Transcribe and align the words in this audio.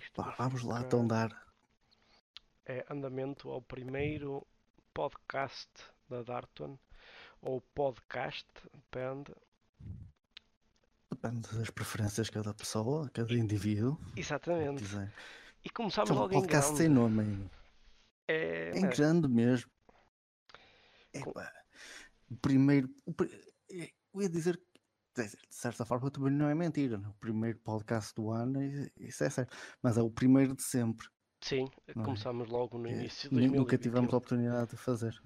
Isto 0.00 0.12
Pá, 0.14 0.34
vamos 0.38 0.62
lá 0.62 0.80
então 0.80 1.06
dar. 1.06 1.30
É 2.64 2.84
andamento 2.90 3.50
ao 3.50 3.62
primeiro 3.62 4.46
podcast 4.92 5.68
da 6.08 6.22
Darton. 6.22 6.78
Ou 7.40 7.60
podcast, 7.60 8.46
depende. 8.74 9.32
Depende 11.10 11.48
das 11.56 11.70
preferências 11.70 12.26
de 12.26 12.32
cada 12.32 12.52
pessoa, 12.54 13.08
cada 13.10 13.32
indivíduo. 13.34 13.98
Exatamente. 14.16 14.82
E 15.64 15.70
começamos 15.70 16.10
Então, 16.10 16.22
logo 16.22 16.34
em 16.34 16.40
podcast 16.40 16.70
grande. 16.72 16.82
sem 16.82 16.88
nome 16.88 17.20
ainda. 17.22 17.50
É, 18.28 18.70
Em 18.76 18.82
né, 18.82 18.88
grande 18.88 19.28
mesmo. 19.28 19.70
Com- 21.22 21.32
o 22.30 22.36
primeiro. 22.38 22.88
Eu 23.68 24.22
ia 24.22 24.28
dizer. 24.28 24.60
De 25.16 25.36
certa 25.50 25.84
forma 25.84 26.10
também 26.10 26.30
não 26.32 26.48
é 26.48 26.54
mentira. 26.54 26.98
né? 26.98 27.08
O 27.08 27.14
primeiro 27.14 27.58
podcast 27.58 28.14
do 28.14 28.30
ano, 28.30 28.62
isso 28.98 29.24
é 29.24 29.30
certo. 29.30 29.56
Mas 29.82 29.96
é 29.96 30.02
o 30.02 30.10
primeiro 30.10 30.54
de 30.54 30.62
sempre. 30.62 31.08
Sim, 31.40 31.68
não 31.94 32.02
é? 32.02 32.06
começamos 32.06 32.48
logo 32.48 32.78
no 32.78 32.88
início 32.88 33.28
de 33.28 33.34
nu- 33.34 33.40
Nunca 33.42 33.76
2021. 33.76 33.78
tivemos 33.82 34.14
a 34.14 34.16
oportunidade 34.16 34.70
de 34.70 34.76
fazer. 34.76 35.22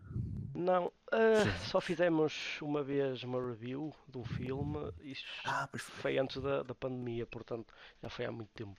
Não, 0.54 0.92
Sim. 1.12 1.70
só 1.70 1.80
fizemos 1.80 2.58
uma 2.60 2.82
vez 2.82 3.22
uma 3.22 3.40
review 3.44 3.94
de 4.08 4.18
um 4.18 4.24
filme. 4.24 4.92
Isto 5.00 5.26
Ah, 5.44 5.68
foi. 5.78 6.18
antes 6.18 6.42
da, 6.42 6.62
da 6.64 6.74
pandemia, 6.74 7.26
portanto 7.26 7.72
já 8.02 8.08
foi 8.10 8.26
há 8.26 8.32
muito 8.32 8.50
tempo. 8.50 8.76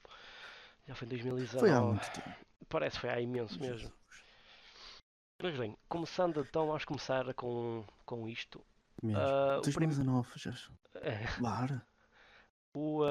Já 0.88 0.94
foi 0.94 1.06
em 1.08 1.10
2019. 1.10 1.60
Foi 1.60 1.72
há 1.72 1.82
muito 1.82 2.12
tempo. 2.12 2.30
Parece 2.70 2.96
que 2.98 3.02
foi 3.02 3.10
há 3.10 3.20
imenso 3.22 3.60
mesmo. 3.60 3.92
Mas 5.42 5.58
bem, 5.58 5.76
começando 5.90 6.42
então, 6.42 6.68
vamos 6.68 6.86
começar 6.86 7.34
com, 7.34 7.84
com 8.06 8.28
isto. 8.30 8.64
Mesmo. 9.02 9.20
Ah, 9.20 9.58
o, 9.58 9.62
prim- 9.62 9.88
2019, 9.88 10.30
já. 10.36 10.54
é, 10.96 11.26
Claro. 11.38 11.82
o, 12.74 13.04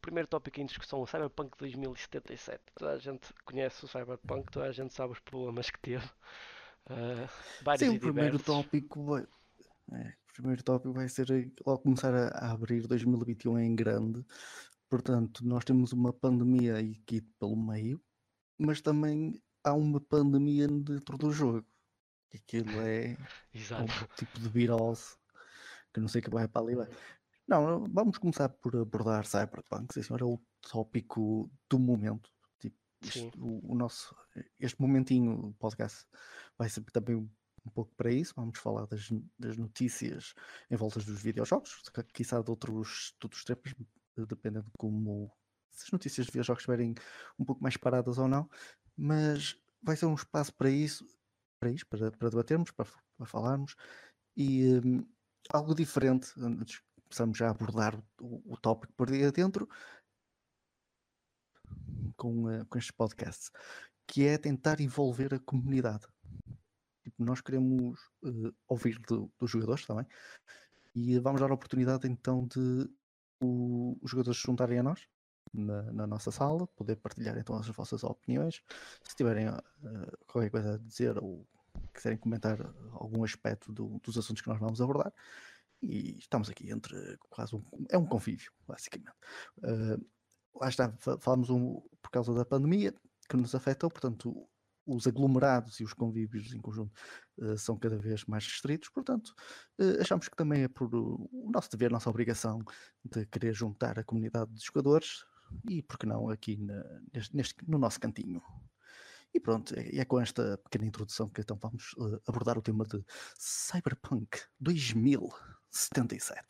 primeiro 0.00 0.28
tópico 0.28 0.60
em 0.60 0.66
discussão, 0.66 1.00
o 1.00 1.06
Cyberpunk 1.06 1.56
2077. 1.58 2.62
Toda 2.74 2.92
a 2.92 2.98
gente 2.98 3.32
conhece 3.44 3.84
o 3.84 3.88
Cyberpunk, 3.88 4.50
toda 4.50 4.66
a 4.66 4.72
gente 4.72 4.92
sabe 4.94 5.12
os 5.12 5.20
problemas 5.20 5.70
que 5.70 5.78
teve. 5.80 6.08
Ah, 6.88 7.28
vários 7.62 7.88
Sim, 7.88 7.96
o 7.96 8.00
primeiro 8.00 8.38
tópico 8.38 9.04
vai. 9.04 9.22
é, 9.92 10.14
o 10.30 10.32
primeiro 10.34 10.62
tópico 10.62 10.92
vai 10.92 11.08
ser 11.08 11.26
logo 11.66 11.82
começar 11.82 12.14
a, 12.14 12.28
a 12.28 12.52
abrir 12.52 12.86
2021 12.86 13.58
em 13.58 13.74
grande. 13.74 14.24
Portanto, 14.88 15.46
nós 15.46 15.64
temos 15.64 15.92
uma 15.92 16.12
pandemia 16.12 16.78
aqui 16.78 17.20
pelo 17.38 17.56
meio, 17.56 18.00
mas 18.58 18.80
também 18.80 19.40
há 19.62 19.72
uma 19.72 20.00
pandemia 20.00 20.66
dentro 20.66 21.16
do 21.16 21.30
jogo. 21.30 21.64
Que 22.30 22.36
Aquilo 22.36 22.80
é 22.80 23.16
um 23.82 24.14
tipo 24.16 24.38
de 24.38 24.48
virose 24.48 25.16
que 25.92 26.00
não 26.00 26.08
sei 26.08 26.22
que 26.22 26.30
vai 26.30 26.46
para 26.46 26.62
ali. 26.62 26.76
Vai. 26.76 26.88
Não, 27.48 27.84
vamos 27.92 28.16
começar 28.18 28.48
por 28.48 28.76
abordar 28.76 29.26
Cyberpunk. 29.26 29.92
Sim, 29.92 30.02
senhor, 30.02 30.20
é 30.20 30.24
o 30.24 30.40
tópico 30.60 31.50
do 31.68 31.78
momento. 31.78 32.30
Tipo, 32.60 32.76
isto- 33.02 33.38
o, 33.40 33.72
o 33.72 33.74
nosso, 33.74 34.14
este 34.60 34.80
momentinho 34.80 35.36
do 35.48 35.52
podcast 35.54 36.06
vai 36.56 36.68
ser 36.68 36.82
também 36.92 37.16
um 37.16 37.70
pouco 37.74 37.92
para 37.96 38.12
isso. 38.12 38.32
Vamos 38.36 38.58
falar 38.60 38.86
das, 38.86 39.08
das 39.36 39.56
notícias 39.56 40.32
em 40.70 40.76
volta 40.76 41.00
dos 41.00 41.20
videojogos, 41.22 41.82
qui- 41.92 42.04
quiçá 42.12 42.40
de 42.40 42.50
outros, 42.50 43.14
de 43.18 43.26
outros 43.26 43.44
tempos, 43.44 43.74
dependendo 44.16 44.66
de 44.66 44.72
como 44.78 45.32
se 45.72 45.86
as 45.86 45.90
notícias 45.90 46.26
de 46.26 46.32
videojogos 46.32 46.60
estiverem 46.62 46.94
um 47.38 47.44
pouco 47.44 47.60
mais 47.62 47.76
paradas 47.76 48.16
ou 48.18 48.28
não. 48.28 48.48
Mas 48.96 49.56
vai 49.82 49.96
ser 49.96 50.06
um 50.06 50.14
espaço 50.14 50.54
para 50.54 50.70
isso, 50.70 51.04
para 51.60 51.70
isso, 51.70 51.86
para, 51.86 52.10
para 52.10 52.30
debatermos, 52.30 52.70
para, 52.72 52.88
para 53.16 53.26
falarmos 53.26 53.76
e 54.36 54.80
hum, 54.84 55.06
algo 55.52 55.74
diferente. 55.74 56.32
Antes 56.38 56.80
começamos 57.04 57.36
já 57.38 57.48
a 57.48 57.50
abordar 57.50 58.02
o, 58.20 58.54
o 58.54 58.56
tópico 58.56 58.92
por 58.94 59.10
aí 59.12 59.24
adentro 59.24 59.68
com, 62.16 62.50
eh, 62.50 62.64
com 62.64 62.78
estes 62.78 62.90
podcasts, 62.96 63.50
que 64.06 64.26
é 64.26 64.38
tentar 64.38 64.80
envolver 64.80 65.34
a 65.34 65.38
comunidade. 65.38 66.06
Tipo, 67.04 67.24
nós 67.24 67.40
queremos 67.40 68.00
eh, 68.24 68.52
ouvir 68.66 68.98
do- 69.00 69.30
dos 69.38 69.50
jogadores 69.50 69.86
também 69.86 70.06
e 70.94 71.18
vamos 71.18 71.40
dar 71.40 71.50
a 71.50 71.54
oportunidade 71.54 72.08
então 72.08 72.46
de 72.46 72.88
o- 73.42 73.98
os 74.02 74.10
jogadores 74.10 74.40
se 74.40 74.46
juntarem 74.46 74.78
a 74.78 74.82
nós 74.82 75.06
na, 75.52 75.82
na 75.92 76.06
nossa 76.06 76.30
sala, 76.30 76.66
poder 76.68 76.96
partilhar 76.96 77.36
então 77.38 77.56
as 77.56 77.66
vossas 77.68 78.04
opiniões. 78.04 78.62
Se 79.02 79.16
tiverem 79.16 79.46
eh, 79.48 79.62
qualquer 80.26 80.50
coisa 80.50 80.74
a 80.74 80.78
dizer 80.78 81.18
ou 81.18 81.46
quiserem 81.92 82.18
comentar 82.18 82.58
algum 82.92 83.24
aspecto 83.24 83.72
do- 83.72 83.98
dos 84.00 84.16
assuntos 84.18 84.42
que 84.42 84.48
nós 84.48 84.58
vamos 84.60 84.80
abordar, 84.80 85.12
e 85.82 86.18
estamos 86.18 86.50
aqui 86.50 86.70
entre 86.70 87.16
quase 87.30 87.56
um, 87.56 87.64
é 87.88 87.96
um 87.96 88.06
convívio, 88.06 88.52
basicamente. 88.66 89.12
Eh, 89.62 89.96
lá 90.54 90.68
está, 90.68 90.92
fa- 90.98 91.18
falamos 91.18 91.48
um, 91.50 91.80
por 92.02 92.10
causa 92.10 92.34
da 92.34 92.44
pandemia 92.44 92.94
que 93.28 93.36
nos 93.36 93.54
afetou, 93.54 93.90
portanto, 93.90 94.46
os 94.86 95.06
aglomerados 95.06 95.78
e 95.78 95.84
os 95.84 95.92
convívios 95.92 96.52
em 96.52 96.60
conjunto 96.60 96.92
eh, 97.40 97.56
são 97.56 97.78
cada 97.78 97.96
vez 97.96 98.24
mais 98.24 98.44
restritos, 98.46 98.88
portanto, 98.88 99.34
eh, 99.78 100.00
achamos 100.00 100.28
que 100.28 100.36
também 100.36 100.64
é 100.64 100.68
por 100.68 100.92
o 100.94 101.50
nosso 101.50 101.70
dever, 101.70 101.90
nossa 101.90 102.10
obrigação 102.10 102.62
de 103.04 103.24
querer 103.26 103.54
juntar 103.54 103.98
a 103.98 104.04
comunidade 104.04 104.52
de 104.52 104.64
jogadores 104.64 105.24
e, 105.68 105.82
por 105.82 105.98
que 105.98 106.06
não, 106.06 106.28
aqui 106.30 106.56
na- 106.56 107.00
neste, 107.12 107.36
neste- 107.36 107.68
no 107.70 107.78
nosso 107.78 107.98
cantinho. 108.00 108.42
E 109.32 109.38
pronto, 109.38 109.74
é, 109.78 109.98
é 109.98 110.04
com 110.04 110.18
esta 110.20 110.58
pequena 110.58 110.86
introdução 110.86 111.28
que 111.28 111.40
então 111.40 111.56
vamos 111.56 111.94
eh, 111.98 112.20
abordar 112.26 112.58
o 112.58 112.62
tema 112.62 112.84
de 112.84 113.04
Cyberpunk 113.38 114.40
2077. 114.58 116.42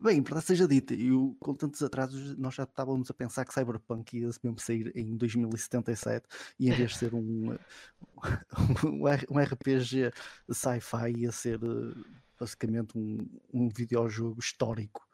Bem, 0.00 0.20
verdade 0.22 0.46
seja 0.46 0.66
dita, 0.66 0.94
e 0.94 1.12
o- 1.12 1.36
com 1.38 1.54
tantos 1.54 1.82
atrasos, 1.82 2.36
nós 2.36 2.54
já 2.54 2.64
estávamos 2.64 3.10
a 3.10 3.14
pensar 3.14 3.44
que 3.44 3.54
Cyberpunk 3.54 4.16
ia 4.18 4.28
mesmo 4.42 4.58
sair 4.58 4.90
em 4.96 5.16
2077 5.16 6.26
e 6.58 6.68
em 6.68 6.72
vez 6.72 6.92
de 6.92 6.98
ser 6.98 7.14
um, 7.14 7.52
um, 7.52 9.04
um 9.30 9.38
RPG 9.38 10.12
sci-fi, 10.50 11.12
ia 11.16 11.30
ser 11.32 11.60
eh, 11.62 11.94
basicamente 12.38 12.98
um, 12.98 13.18
um 13.52 13.68
videojogo 13.68 14.40
histórico. 14.40 15.06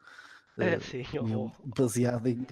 É, 0.57 0.73
eh, 0.73 0.79
sim, 0.79 1.03
mesmo 1.13 1.39
ou 1.39 1.55
baseado 1.77 2.27
em 2.27 2.45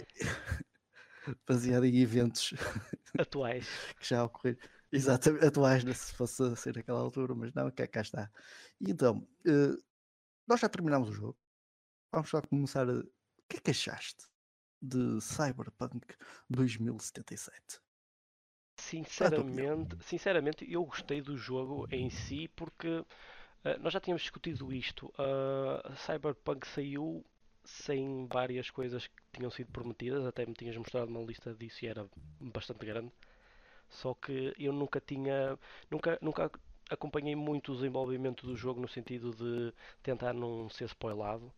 baseado 1.48 1.86
em 1.86 2.00
eventos 2.00 2.54
atuais. 3.18 3.68
que 4.00 4.08
já 4.08 4.24
ocorreram 4.24 4.60
exatamente 4.92 5.46
atuais, 5.46 5.84
se 5.98 6.14
fosse 6.14 6.56
ser 6.56 6.76
naquela 6.76 7.00
altura, 7.00 7.36
mas 7.36 7.54
não, 7.54 7.70
cá, 7.72 7.88
cá 7.88 8.02
está. 8.02 8.32
E 8.80 8.92
então, 8.92 9.28
eh, 9.46 9.78
nós 10.48 10.60
já 10.60 10.70
terminámos 10.70 11.10
o 11.10 11.14
jogo. 11.14 11.38
Vamos 12.12 12.30
só 12.30 12.42
começar 12.42 12.90
a. 12.90 12.94
O 12.94 13.04
que 13.50 13.58
é 13.58 13.60
que 13.60 13.72
achaste 13.72 14.26
de 14.82 15.20
Cyberpunk 15.22 16.16
2077? 16.50 17.80
Sinceramente, 18.80 19.98
sinceramente, 20.04 20.72
eu 20.72 20.86
gostei 20.86 21.22
do 21.22 21.36
jogo 21.36 21.88
em 21.92 22.10
si 22.10 22.48
porque 22.50 23.04
eh, 23.64 23.78
nós 23.80 23.92
já 23.92 24.00
tínhamos 24.00 24.22
discutido 24.22 24.72
isto. 24.72 25.12
A 25.18 25.96
Cyberpunk 25.96 26.66
saiu 26.68 27.26
sem 27.70 28.28
várias 28.28 28.70
coisas 28.70 29.08
que 29.08 29.14
tinham 29.34 29.52
sido 29.52 29.72
prometidas, 29.72 30.26
até 30.26 30.46
me 30.46 30.54
tinhas 30.54 30.78
mostrado 30.78 31.10
uma 31.12 31.22
lista 31.24 31.54
disso 31.54 31.86
e 31.86 31.88
era 31.88 32.06
bastante 32.40 32.86
grande. 32.86 33.12
Só 33.90 34.14
que 34.14 34.54
eu 34.58 34.74
nunca 34.74 35.00
tinha, 35.02 35.58
nunca, 35.90 36.18
nunca 36.22 36.52
acompanhei 36.90 37.36
muito 37.36 37.72
o 37.72 37.76
desenvolvimento 37.76 38.46
do 38.46 38.56
jogo 38.56 38.82
no 38.82 38.88
sentido 38.88 39.32
de 39.36 39.74
tentar 40.04 40.34
não 40.34 40.70
ser 40.70 40.86
spoilado, 40.86 41.52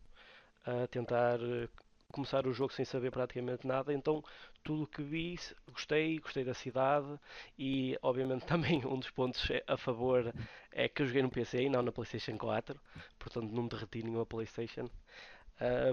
a 0.64 0.86
tentar 0.88 1.40
eh, 1.42 1.68
começar 2.12 2.46
o 2.46 2.52
jogo 2.52 2.72
sem 2.72 2.84
saber 2.84 3.10
praticamente 3.10 3.66
nada. 3.66 3.92
Então 3.92 4.22
tudo 4.64 4.84
o 4.84 4.86
que 4.86 5.02
vi, 5.02 5.38
gostei, 5.72 6.18
gostei 6.20 6.44
da 6.44 6.54
cidade 6.54 7.18
e 7.58 7.98
obviamente 8.02 8.46
também 8.46 8.84
um 8.86 8.98
dos 8.98 9.10
pontos 9.10 9.48
é- 9.50 9.64
a 9.66 9.76
favor 9.76 10.32
é 10.72 10.88
que 10.88 11.02
eu 11.02 11.06
joguei 11.06 11.22
no 11.22 11.30
PC 11.30 11.62
e 11.64 11.68
não 11.70 11.82
na 11.82 11.92
PlayStation 11.92 12.36
4, 12.38 12.80
portanto 13.18 13.50
não 13.52 13.66
derreti 13.68 14.02
nenhuma 14.02 14.26
PlayStation. 14.26 14.88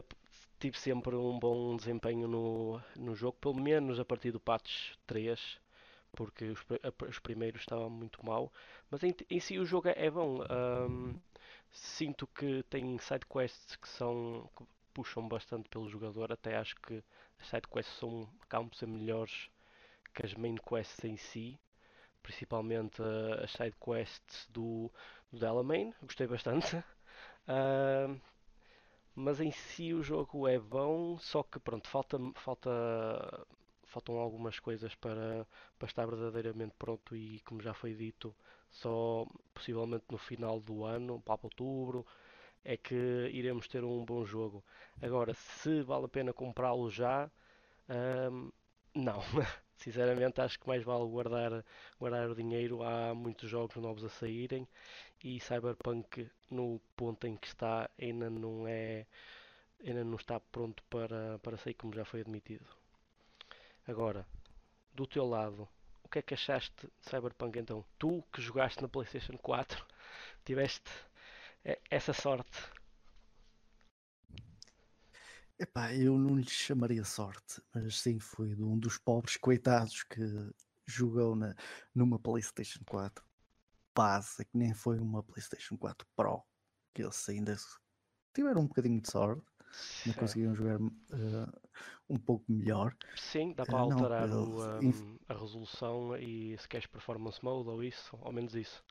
P- 0.01 0.15
tive 0.59 0.77
sempre 0.77 1.15
um 1.15 1.39
bom 1.39 1.75
desempenho 1.77 2.27
no, 2.27 2.81
no 2.95 3.15
jogo, 3.15 3.37
pelo 3.39 3.55
menos 3.55 3.99
a 3.99 4.05
partir 4.05 4.31
do 4.31 4.39
patch 4.39 4.93
3, 5.07 5.59
porque 6.13 6.45
os, 6.45 6.59
os 7.09 7.19
primeiros 7.19 7.61
estavam 7.61 7.89
muito 7.89 8.25
mal, 8.25 8.51
mas 8.91 9.03
em, 9.03 9.15
em 9.29 9.39
si 9.39 9.59
o 9.59 9.65
jogo 9.65 9.89
é 9.89 9.93
é 9.97 10.09
bom. 10.11 10.41
ahm, 10.49 11.15
sinto 11.71 12.27
que 12.27 12.63
tem 12.69 12.97
side 12.99 13.25
quests 13.27 13.75
que 13.75 13.87
são 13.87 14.49
que 14.57 14.63
puxam 14.93 15.27
bastante 15.27 15.69
pelo 15.69 15.89
jogador, 15.89 16.31
até 16.31 16.57
acho 16.57 16.75
que 16.77 17.03
as 17.39 17.47
side 17.47 17.67
quests 17.67 17.97
são, 17.99 18.27
ser 18.73 18.87
melhores 18.87 19.49
que 20.13 20.25
as 20.25 20.33
main 20.35 20.55
quests 20.57 21.03
em 21.05 21.17
si, 21.17 21.59
principalmente 22.23 23.01
ah, 23.01 23.43
as 23.43 23.51
side 23.51 23.75
quests 23.79 24.47
do, 24.51 24.91
do 25.31 25.39
Delamain, 25.39 25.93
gostei 26.03 26.27
bastante. 26.27 26.83
Ah, 27.47 28.07
mas 29.19 29.39
em 29.41 29.51
si 29.51 29.93
o 29.93 30.03
jogo 30.03 30.47
é 30.47 30.59
bom, 30.59 31.17
só 31.19 31.43
que 31.43 31.59
pronto, 31.59 31.87
falta, 31.89 32.17
falta, 32.35 32.69
faltam 33.85 34.17
algumas 34.17 34.59
coisas 34.59 34.95
para, 34.95 35.47
para 35.77 35.87
estar 35.87 36.05
verdadeiramente 36.05 36.75
pronto 36.77 37.15
e 37.15 37.39
como 37.41 37.61
já 37.61 37.73
foi 37.73 37.93
dito, 37.93 38.35
só 38.69 39.25
possivelmente 39.53 40.05
no 40.11 40.17
final 40.17 40.59
do 40.59 40.83
ano, 40.85 41.19
para 41.21 41.39
outubro, 41.43 42.05
é 42.63 42.77
que 42.77 42.95
iremos 43.33 43.67
ter 43.67 43.83
um 43.83 44.05
bom 44.05 44.25
jogo. 44.25 44.63
Agora, 45.01 45.33
se 45.33 45.81
vale 45.83 46.05
a 46.05 46.09
pena 46.09 46.33
comprá-lo 46.33 46.89
já, 46.89 47.29
ahm, 47.89 48.51
Não, 48.95 49.19
sinceramente 49.79 50.41
acho 50.41 50.59
que 50.59 50.67
mais 50.67 50.83
vale 50.83 51.05
guardar, 51.07 51.63
guardar 51.99 52.29
o 52.29 52.35
dinheiro. 52.35 52.83
Há 52.83 53.13
muitos 53.13 53.49
jogos 53.49 53.75
novos 53.77 54.03
a 54.03 54.09
saírem 54.09 54.67
e 55.23 55.39
Cyberpunk 55.39 56.29
no 56.49 56.79
ponto 56.95 57.25
em 57.27 57.35
que 57.35 57.47
está 57.47 57.89
ainda 57.99 58.29
não 58.29 58.67
é 58.67 59.05
ainda 59.85 60.03
não 60.03 60.15
está 60.15 60.39
pronto 60.39 60.83
para, 60.89 61.39
para 61.39 61.57
sair 61.57 61.73
como 61.73 61.93
já 61.95 62.05
foi 62.05 62.21
admitido. 62.21 62.65
Agora, 63.87 64.25
do 64.93 65.07
teu 65.07 65.25
lado, 65.27 65.67
o 66.03 66.09
que 66.09 66.19
é 66.19 66.21
que 66.21 66.33
achaste 66.33 66.85
de 66.85 67.09
Cyberpunk 67.09 67.57
então? 67.57 67.83
Tu 67.97 68.23
que 68.33 68.41
jogaste 68.41 68.81
na 68.81 68.89
Playstation 68.89 69.37
4 69.37 69.85
tiveste 70.45 70.91
essa 71.89 72.13
sorte 72.13 72.59
Epá, 75.59 75.93
eu 75.93 76.17
não 76.17 76.37
lhe 76.37 76.49
chamaria 76.49 77.03
sorte, 77.03 77.61
mas 77.75 77.99
sim 77.99 78.17
foi 78.17 78.55
de 78.55 78.63
um 78.63 78.77
dos 78.79 78.97
pobres 78.97 79.35
coitados 79.35 80.03
que 80.03 80.21
jogou 80.85 81.35
na, 81.35 81.53
numa 81.93 82.17
PlayStation 82.17 82.79
4 82.85 83.23
base, 83.93 84.45
que 84.45 84.57
nem 84.57 84.73
foi 84.73 84.97
uma 84.97 85.21
PlayStation 85.21 85.77
4 85.77 86.07
Pro, 86.15 86.41
que 86.93 87.03
eles 87.03 87.27
ainda 87.27 87.57
tiveram 88.33 88.61
um 88.61 88.67
bocadinho 88.67 89.01
de 89.01 89.11
sorte, 89.11 89.43
não 90.05 90.13
conseguiram 90.13 90.55
jogar 90.55 90.79
uh, 90.81 91.69
um 92.09 92.17
pouco 92.17 92.45
melhor. 92.49 92.95
Sim, 93.17 93.53
dá 93.53 93.65
para 93.65 93.85
uh, 93.85 93.91
alterar 93.91 94.27
não, 94.29 94.45
o, 94.45 94.79
um, 94.79 95.19
a 95.27 95.33
resolução 95.33 96.15
e 96.15 96.57
se 96.57 96.69
queres 96.69 96.87
performance 96.87 97.43
mode 97.43 97.67
ou 97.67 97.83
isso, 97.83 98.17
ao 98.21 98.31
menos 98.31 98.55
isso. 98.55 98.81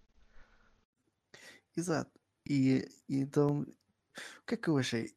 Exato. 1.75 2.11
E, 2.47 2.87
e 3.09 3.17
então, 3.17 3.62
o 3.62 4.47
que 4.47 4.55
é 4.55 4.56
que 4.59 4.69
eu 4.69 4.76
achei? 4.76 5.14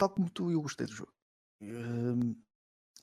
Tal 0.00 0.08
como 0.08 0.30
tu, 0.30 0.50
eu 0.50 0.62
gostei 0.62 0.86
do 0.86 0.94
jogo. 0.94 1.12
Hum, 1.60 2.34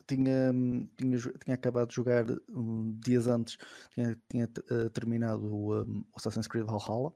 tinha, 0.07 0.51
tinha, 0.97 1.19
tinha 1.19 1.53
acabado 1.53 1.89
de 1.89 1.95
jogar 1.95 2.25
um, 2.49 2.97
dias 2.99 3.27
antes, 3.27 3.55
tinha, 3.93 4.19
tinha 4.27 4.49
uh, 4.71 4.89
terminado 4.89 5.45
o 5.45 5.83
um, 5.83 6.03
Assassin's 6.15 6.47
Creed 6.47 6.65
Valhalla, 6.65 7.13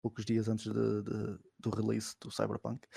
poucos 0.00 0.24
dias 0.24 0.48
antes 0.48 0.64
de, 0.64 1.02
de, 1.02 1.38
do 1.58 1.68
release 1.68 2.16
do 2.20 2.30
Cyberpunk. 2.30 2.88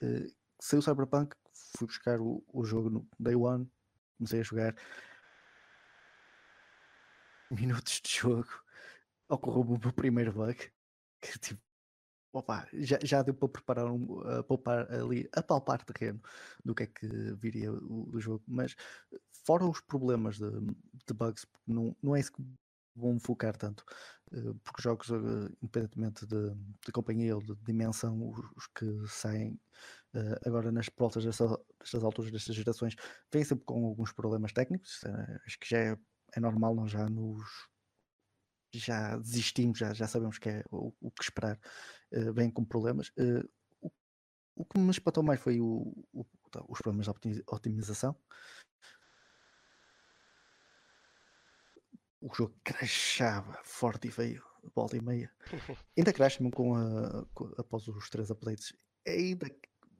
Uh, 0.00 0.32
saiu 0.60 0.78
o 0.78 0.82
Cyberpunk, 0.82 1.34
fui 1.76 1.88
buscar 1.88 2.20
o, 2.20 2.44
o 2.52 2.64
jogo 2.64 2.88
no 2.88 3.08
Day 3.18 3.34
One, 3.34 3.68
comecei 4.16 4.40
a 4.40 4.44
jogar 4.44 4.76
minutos 7.50 8.00
de 8.00 8.16
jogo, 8.16 8.62
ocorreu-me 9.28 9.74
o 9.74 9.80
meu 9.80 9.92
primeiro 9.92 10.32
bug, 10.32 10.54
que 11.20 11.38
tipo, 11.40 11.65
opa, 12.38 12.66
já, 12.72 12.98
já 13.02 13.22
deu 13.22 13.34
para 13.34 13.48
preparar 13.48 13.90
um, 13.90 14.20
a 14.20 14.42
poupar 14.42 14.92
ali, 14.92 15.28
a 15.32 15.42
palpar 15.42 15.82
terreno 15.84 16.20
do 16.64 16.74
que 16.74 16.82
é 16.84 16.86
que 16.86 17.06
viria 17.34 17.72
o, 17.72 18.06
do 18.10 18.20
jogo, 18.20 18.44
mas 18.46 18.76
fora 19.44 19.64
os 19.64 19.80
problemas 19.80 20.36
de, 20.38 20.50
de 20.50 21.14
bugs, 21.14 21.46
não, 21.66 21.96
não 22.02 22.14
é 22.14 22.20
isso 22.20 22.32
que 22.32 22.42
vão 22.94 23.18
focar 23.18 23.56
tanto, 23.56 23.84
eh, 24.32 24.54
porque 24.64 24.82
jogos, 24.82 25.10
eh, 25.10 25.52
independentemente 25.62 26.26
de, 26.26 26.54
de 26.84 26.92
companhia 26.92 27.36
ou 27.36 27.42
de 27.42 27.54
dimensão, 27.56 28.30
os, 28.30 28.38
os 28.56 28.66
que 28.68 28.86
saem 29.08 29.60
eh, 30.14 30.40
agora 30.46 30.72
nas 30.72 30.88
portas 30.88 31.24
destas 31.24 32.02
alturas, 32.02 32.32
destas 32.32 32.56
gerações, 32.56 32.96
vêm 33.32 33.44
sempre 33.44 33.64
com 33.64 33.86
alguns 33.86 34.12
problemas 34.12 34.52
técnicos, 34.52 35.00
acho 35.46 35.58
que 35.58 35.68
já 35.68 35.78
é, 35.78 35.98
é 36.34 36.40
normal, 36.40 36.86
já 36.88 37.08
nos 37.08 37.68
já 38.78 39.16
desistimos, 39.16 39.78
já, 39.78 39.92
já 39.92 40.06
sabemos 40.06 40.38
que 40.38 40.48
é 40.48 40.64
o, 40.70 40.92
o 41.00 41.10
que 41.10 41.22
esperar, 41.22 41.58
uh, 42.12 42.32
bem 42.32 42.50
com 42.50 42.64
problemas. 42.64 43.08
Uh, 43.10 43.48
o, 43.80 43.90
o, 44.56 44.64
que 44.64 44.78
me 44.78 44.90
espantou 44.90 45.22
mais 45.22 45.40
foi 45.40 45.60
o, 45.60 45.92
os 46.68 46.80
problemas 46.80 47.06
de 47.20 47.42
otimização. 47.46 48.16
O 52.20 52.34
jogo 52.34 52.54
crashava 52.64 53.60
forte 53.62 54.08
e 54.08 54.10
feio, 54.10 54.42
volta 54.74 54.96
e 54.96 55.00
meia. 55.00 55.30
ainda 55.96 56.12
crash 56.12 56.38
mesmo 56.38 56.50
com 56.50 56.74
a, 56.74 57.26
com, 57.34 57.52
após 57.58 57.86
os 57.88 58.10
três 58.10 58.30
updates. 58.30 58.72
Ainda, 59.06 59.48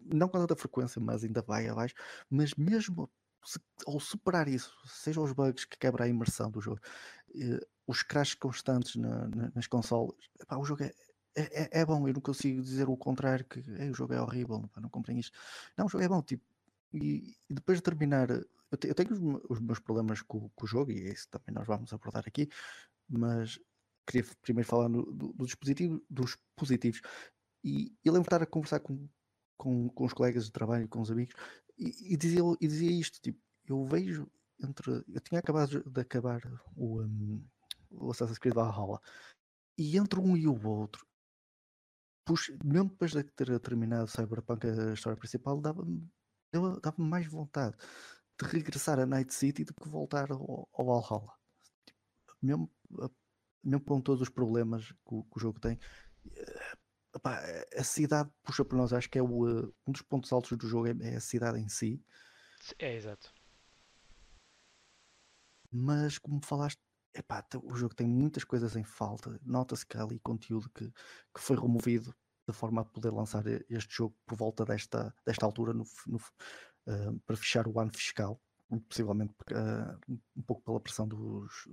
não 0.00 0.28
com 0.28 0.38
tanta 0.38 0.56
frequência, 0.56 1.00
mas 1.00 1.23
ainda 1.23 1.43
vai 1.43 1.69
abaixo. 1.69 1.94
Mas 2.28 2.55
mesmo 2.55 3.11
se, 3.46 3.61
ao 3.87 4.00
superar 4.00 4.49
isso, 4.49 4.75
sejam 4.87 5.23
os 5.23 5.32
bugs 5.32 5.64
que 5.64 5.78
quebram 5.78 6.05
a 6.05 6.08
imersão 6.08 6.50
do 6.50 6.61
jogo, 6.61 6.81
os 7.87 8.02
crashes 8.02 8.34
constantes 8.34 8.96
na, 8.96 9.28
na, 9.28 9.52
nas 9.55 9.67
consoles, 9.67 10.14
epá, 10.40 10.56
o 10.56 10.64
jogo 10.64 10.82
é, 10.82 10.93
é, 11.37 11.62
é, 11.62 11.81
é, 11.81 11.84
bom, 11.84 12.06
eu 12.08 12.14
não 12.14 12.20
consigo 12.20 12.62
dizer 12.62 12.88
o 12.88 12.96
contrário, 12.96 13.44
que 13.44 13.61
o 13.61 13.94
jogo 13.94 14.14
é 14.14 14.20
horrível, 14.20 14.69
pá, 14.73 14.81
não 14.81 14.88
comprem 14.88 15.19
isto. 15.19 15.38
Não, 15.76 15.87
o 15.87 15.88
jogo 15.88 16.05
é 16.05 16.08
bom, 16.08 16.23
tipo, 16.23 16.43
e, 16.93 17.37
e 17.49 17.55
depois 17.55 17.78
de 17.78 17.82
terminar, 17.82 18.31
eu, 18.31 18.78
te, 18.78 18.88
eu 18.88 18.94
tenho 18.94 19.12
os, 19.12 19.43
os, 19.50 19.61
meus 19.61 19.78
problemas 19.78 20.23
com, 20.23 20.49
com, 20.50 20.64
o 20.64 20.69
jogo, 20.69 20.90
e 20.90 21.08
é 21.08 21.12
isso 21.12 21.28
também 21.28 21.55
nós 21.55 21.67
vamos 21.67 21.93
abordar 21.93 22.25
aqui, 22.26 22.49
mas 23.08 23.61
queria 24.06 24.28
primeiro 24.43 24.69
falar 24.69 24.88
no, 24.88 25.05
do, 25.05 25.32
do 25.32 25.44
dispositivo, 25.44 26.02
dos 26.08 26.38
positivos. 26.56 27.00
E, 27.62 27.93
e 28.05 28.11
lembro 28.11 28.23
de 28.23 28.26
estar 28.28 28.43
a 28.43 28.46
conversar 28.46 28.81
com, 28.81 29.08
com, 29.56 29.88
com 29.90 30.05
os 30.05 30.12
colegas 30.12 30.46
de 30.46 30.52
trabalho, 30.52 30.88
com 30.88 31.00
os 31.00 31.11
amigos, 31.11 31.34
e, 31.76 32.14
e, 32.14 32.17
dizia, 32.17 32.40
e 32.61 32.67
dizia 32.67 32.90
isto, 32.90 33.20
tipo, 33.20 33.38
eu 33.67 33.84
vejo 33.84 34.26
entre. 34.60 35.04
Eu 35.08 35.20
tinha 35.20 35.40
acabado 35.40 35.82
de 35.90 36.00
acabar 36.00 36.40
o, 36.74 37.02
um, 37.02 37.44
o 37.90 38.10
Assassin's 38.10 38.38
Creed 38.38 38.54
Valhalla, 38.54 39.00
e 39.78 39.96
entre 39.96 40.20
um 40.20 40.36
e 40.36 40.46
o 40.46 40.66
outro, 40.66 41.06
puxa, 42.24 42.56
mesmo 42.64 42.90
depois 42.90 43.12
de 43.12 43.22
ter 43.24 43.58
terminado 43.60 44.08
Cyberpunk 44.08 44.66
a 44.66 44.92
história 44.92 45.18
principal, 45.18 45.60
dava-me 45.60 46.08
dava 46.52 46.94
mais 46.96 47.26
vontade 47.26 47.76
de 48.40 48.46
regressar 48.48 48.98
a 48.98 49.06
Night 49.06 49.34
City 49.34 49.64
do 49.64 49.74
que 49.74 49.88
voltar 49.88 50.30
ao, 50.30 50.68
ao 50.72 50.86
Valhalla. 50.86 51.32
Mesmo, 52.42 52.70
mesmo 53.62 53.84
com 53.84 54.00
todos 54.00 54.22
os 54.22 54.28
problemas 54.28 54.90
que 54.90 55.14
o, 55.14 55.24
que 55.24 55.36
o 55.36 55.40
jogo 55.40 55.60
tem, 55.60 55.78
Epá, 57.16 57.42
a 57.74 57.82
cidade 57.82 58.30
puxa 58.42 58.62
por 58.62 58.76
nós, 58.76 58.92
acho 58.92 59.08
que 59.08 59.18
é 59.18 59.22
o, 59.22 59.48
eh, 59.48 59.72
um 59.86 59.92
dos 59.92 60.02
pontos 60.02 60.30
altos 60.32 60.56
do 60.56 60.68
jogo 60.68 60.86
é, 60.86 60.94
é 61.00 61.16
a 61.16 61.20
cidade 61.20 61.58
em 61.58 61.68
si. 61.68 62.02
É, 62.78 62.94
exato. 62.94 63.32
Mas 65.70 66.18
como 66.18 66.40
falaste, 66.44 66.80
epá, 67.14 67.44
o 67.62 67.74
jogo 67.76 67.94
tem 67.94 68.06
muitas 68.06 68.44
coisas 68.44 68.76
em 68.76 68.84
falta. 68.84 69.38
Nota-se 69.42 69.86
que 69.86 69.96
há 69.96 70.02
ali 70.02 70.18
conteúdo 70.20 70.70
que, 70.70 70.90
que 70.90 71.40
foi 71.40 71.56
removido 71.56 72.14
de 72.48 72.54
forma 72.54 72.82
a 72.82 72.84
poder 72.84 73.10
lançar 73.12 73.44
este 73.68 73.96
jogo 73.96 74.16
por 74.25 74.37
volta 74.37 74.64
desta, 74.64 75.14
desta 75.25 75.44
altura 75.44 75.73
no, 75.73 75.85
no, 76.06 76.16
uh, 76.18 77.18
para 77.26 77.37
fechar 77.37 77.66
o 77.66 77.80
ano 77.80 77.92
fiscal, 77.92 78.40
possivelmente 78.88 79.35
uh, 79.50 80.18
um 80.37 80.42
pouco 80.42 80.62
pela 80.62 80.80
pressão 80.80 81.08
dos 81.08 81.68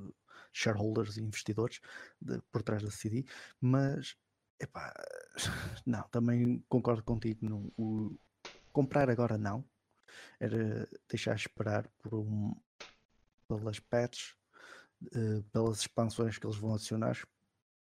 shareholders 0.52 1.18
e 1.18 1.22
investidores 1.22 1.80
de, 2.20 2.42
por 2.52 2.64
trás 2.64 2.82
da 2.82 2.90
CD, 2.90 3.26
mas 3.62 4.18
Epá, 4.64 4.94
não, 5.86 6.04
também 6.10 6.64
concordo 6.70 7.04
contigo. 7.04 7.46
No, 7.46 7.74
o, 7.78 8.18
comprar 8.72 9.10
agora 9.10 9.38
não. 9.38 9.66
Era 10.40 10.88
deixar 11.10 11.36
esperar 11.36 11.88
por 12.00 12.14
um, 12.14 12.56
pelas 13.48 13.80
patches, 13.80 14.36
uh, 15.16 15.44
pelas 15.52 15.80
expansões 15.80 16.38
que 16.38 16.46
eles 16.46 16.58
vão 16.58 16.74
adicionar. 16.74 17.18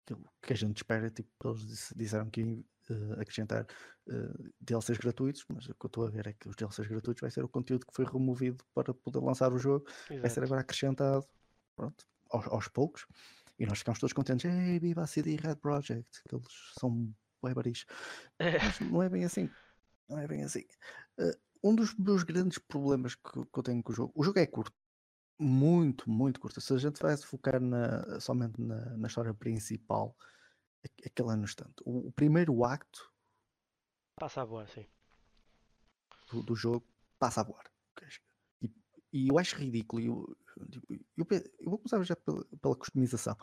Que, 0.06 0.16
que 0.42 0.54
a 0.54 0.56
gente 0.56 0.78
espera, 0.78 1.10
tipo, 1.10 1.30
eles 1.46 1.94
disseram 1.96 2.30
que 2.30 2.44
uh, 2.44 3.14
acrescentar 3.20 3.66
uh, 4.08 4.54
DLCs 4.60 4.98
gratuitos, 4.98 5.46
mas 5.48 5.68
o 5.68 5.74
que 5.74 5.86
eu 5.86 5.88
estou 5.88 6.08
a 6.08 6.10
ver 6.10 6.28
é 6.28 6.34
que 6.34 6.50
os 6.50 6.56
DLCs 6.56 6.88
gratuitos 6.88 7.22
vai 7.22 7.32
ser 7.32 7.44
o 7.44 7.50
conteúdo 7.50 7.86
que 7.86 7.94
foi 7.94 8.06
removido 8.06 8.64
para 8.74 8.94
poder 8.94 9.20
lançar 9.20 9.54
o 9.54 9.58
jogo, 9.58 9.86
Exato. 9.88 10.22
vai 10.22 10.30
ser 10.30 10.44
agora 10.44 10.62
acrescentado 10.62 11.28
pronto, 11.76 12.06
aos, 12.32 12.48
aos 12.48 12.68
poucos. 12.68 13.06
E 13.60 13.66
nós 13.66 13.80
ficamos 13.80 14.00
todos 14.00 14.14
contentes, 14.14 14.46
ei, 14.46 14.80
viva 14.80 15.02
a 15.02 15.08
CD 15.08 15.36
Red 15.36 15.58
Project, 15.58 16.24
que 16.28 16.36
eles 16.36 16.48
são 16.80 17.14
webaris. 17.44 17.86
Mas 18.40 18.80
não 18.80 19.04
é 19.04 19.10
bem 19.10 19.26
assim. 19.26 19.50
Não 20.08 20.18
é 20.18 20.28
bem 20.28 20.44
assim. 20.44 20.66
Uh, 21.20 21.38
um 21.64 21.76
dos 21.76 21.94
meus 21.96 22.24
grandes 22.24 22.58
problemas 22.58 23.16
que, 23.16 23.32
que, 23.32 23.60
eu 23.60 23.64
tenho 23.64 23.84
com 23.84 23.92
o 23.92 23.96
jogo, 23.96 24.14
o 24.16 24.24
jogo 24.24 24.40
é 24.40 24.46
curto. 24.46 24.74
Muito, 25.40 26.10
muito 26.10 26.40
curto. 26.40 26.60
Se 26.60 26.74
a 26.74 26.78
gente 26.78 27.02
vai 27.02 27.16
se 27.16 27.26
focar 27.26 27.62
na, 27.62 28.20
somente 28.20 28.60
na, 28.62 28.98
na 28.98 29.08
história 29.08 29.34
principal, 29.34 30.16
aquele 31.06 31.32
é 31.32 31.36
no 31.36 31.46
instante. 31.46 31.76
O, 31.86 32.08
o, 32.08 32.12
primeiro 32.12 32.64
acto 32.66 33.12
passa 34.16 34.42
a 34.42 34.46
voar, 34.46 34.68
sim. 34.68 34.86
Do, 36.30 36.44
do 36.44 36.56
jogo 36.56 36.86
passa 37.18 37.40
a 37.40 37.44
voar. 37.44 37.72
E, 38.62 38.70
e 39.14 39.28
eu 39.30 39.40
acho 39.40 39.56
ridículo. 39.56 40.02
Eu, 40.02 40.38
Tipo, 40.68 40.86
eu, 40.92 41.26
eu 41.60 41.70
vou 41.70 41.78
começar 41.78 42.04
já 42.04 42.16
pela, 42.16 42.44
pela 42.62 42.76
customização. 42.76 43.38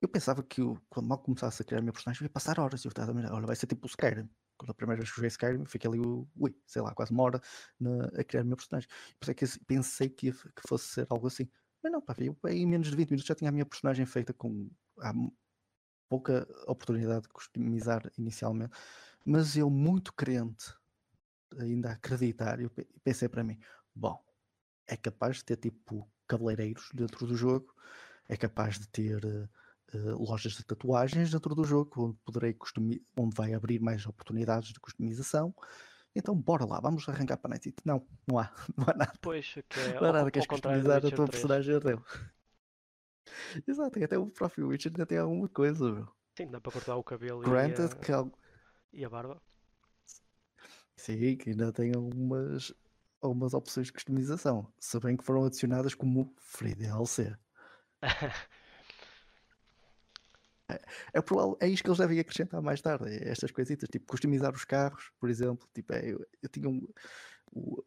Eu 0.00 0.08
pensava 0.08 0.42
que 0.42 0.60
eu, 0.60 0.80
quando 0.88 1.08
mal 1.08 1.18
começasse 1.18 1.62
a 1.62 1.64
criar 1.64 1.78
a 1.78 1.82
minha 1.82 1.92
personagem, 1.92 2.24
ia 2.24 2.30
passar 2.30 2.60
horas. 2.60 2.84
Eu 2.84 2.90
estava 2.90 3.12
a 3.12 3.34
olha, 3.34 3.46
vai 3.46 3.56
ser 3.56 3.66
tipo 3.66 3.86
o 3.86 3.90
Skyrim. 3.90 4.28
Quando 4.56 4.70
a 4.70 4.74
primeira 4.74 5.00
vez 5.00 5.10
que 5.10 5.16
joguei 5.16 5.28
Skyrim, 5.28 5.64
fiquei 5.66 5.88
ali, 5.90 6.00
ui, 6.00 6.56
sei 6.66 6.82
lá, 6.82 6.94
quase 6.94 7.12
uma 7.12 7.22
hora 7.22 7.40
na, 7.78 8.06
a 8.06 8.24
criar 8.24 8.42
a 8.42 8.44
minha 8.44 8.56
personagem. 8.56 8.88
Pensei 9.18 9.34
que, 9.34 9.64
pensei 9.64 10.08
que, 10.08 10.32
que 10.32 10.68
fosse 10.68 10.88
ser 10.88 11.06
algo 11.10 11.26
assim. 11.26 11.48
Mas 11.82 11.92
não, 11.92 12.00
pá, 12.00 12.14
eu, 12.18 12.36
em 12.48 12.66
menos 12.66 12.88
de 12.88 12.96
20 12.96 13.10
minutos 13.10 13.26
já 13.26 13.34
tinha 13.34 13.50
a 13.50 13.52
minha 13.52 13.66
personagem 13.66 14.06
feita 14.06 14.32
com 14.32 14.70
há 15.00 15.12
pouca 16.08 16.46
oportunidade 16.66 17.22
de 17.22 17.28
customizar 17.28 18.10
inicialmente. 18.16 18.72
Mas 19.24 19.56
eu, 19.56 19.68
muito 19.70 20.12
crente, 20.12 20.74
ainda 21.58 21.90
a 21.90 21.92
acreditar, 21.92 22.60
eu 22.60 22.70
pensei 23.02 23.28
para 23.28 23.44
mim, 23.44 23.58
Bom, 23.94 24.24
é 24.86 24.96
capaz 24.96 25.38
de 25.38 25.44
ter 25.44 25.56
tipo 25.56 26.08
cabeleireiros 26.28 26.88
dentro 26.94 27.26
do 27.26 27.34
jogo, 27.34 27.74
é 28.28 28.36
capaz 28.36 28.78
de 28.78 28.86
ter 28.86 29.50
uh, 29.94 30.22
lojas 30.22 30.52
de 30.52 30.64
tatuagens 30.64 31.30
dentro 31.30 31.54
do 31.54 31.64
jogo, 31.64 32.08
onde 32.08 32.18
poderei 32.24 32.56
onde 33.16 33.36
vai 33.36 33.54
abrir 33.54 33.80
mais 33.80 34.06
oportunidades 34.06 34.72
de 34.72 34.80
customização. 34.80 35.54
Então 36.14 36.34
bora 36.34 36.64
lá, 36.64 36.80
vamos 36.80 37.08
arrancar 37.08 37.36
para 37.36 37.50
a 37.50 37.54
Night. 37.54 37.74
Não, 37.84 38.06
não 38.26 38.38
há, 38.38 38.52
não 38.76 38.86
há 38.88 38.94
nada. 38.96 39.12
Pois, 39.20 39.54
que 39.68 39.80
é, 39.80 40.00
não 40.00 40.08
há 40.08 40.12
nada, 40.12 40.30
queres 40.30 40.48
customizar 40.48 40.98
a 40.98 41.00
tua 41.00 41.26
3. 41.26 41.30
personagem 41.30 41.78
dele. 41.80 42.02
Exato, 43.66 44.02
até 44.02 44.18
o 44.18 44.26
próprio 44.26 44.68
Witcher 44.68 44.90
ainda 44.90 45.06
tem 45.06 45.18
alguma 45.18 45.48
coisa, 45.48 45.92
meu. 45.92 46.08
Sim, 46.36 46.50
dá 46.50 46.60
para 46.60 46.72
cortar 46.72 46.96
o 46.96 47.04
cabelo 47.04 47.40
Granted 47.40 47.90
e, 47.90 47.92
a... 47.92 47.96
que 47.96 48.12
algo... 48.12 48.38
e 48.92 49.04
a 49.04 49.08
barba. 49.08 49.40
Sim, 50.96 51.36
que 51.36 51.50
ainda 51.50 51.72
tem 51.72 51.94
algumas, 51.94 52.72
algumas 53.20 53.54
opções 53.54 53.86
de 53.86 53.92
customização. 53.92 54.72
Se 54.78 54.98
bem 54.98 55.16
que 55.16 55.24
foram 55.24 55.44
adicionadas 55.44 55.94
como 55.94 56.34
free 56.38 56.74
DLC. 56.74 57.36
é, 60.68 60.74
é, 61.14 61.22
é 61.60 61.68
isto 61.68 61.82
que 61.82 61.88
eles 61.88 61.98
devem 61.98 62.20
acrescentar 62.20 62.60
mais 62.60 62.80
tarde. 62.80 63.08
É 63.08 63.30
estas 63.30 63.50
coisitas, 63.50 63.88
tipo 63.88 64.06
customizar 64.06 64.52
os 64.54 64.64
carros, 64.64 65.10
por 65.18 65.30
exemplo. 65.30 65.68
Tipo, 65.74 65.94
é, 65.94 66.12
eu, 66.12 66.26
eu 66.42 66.48
tinha 66.48 66.68
um. 66.68 66.86
O, 67.50 67.82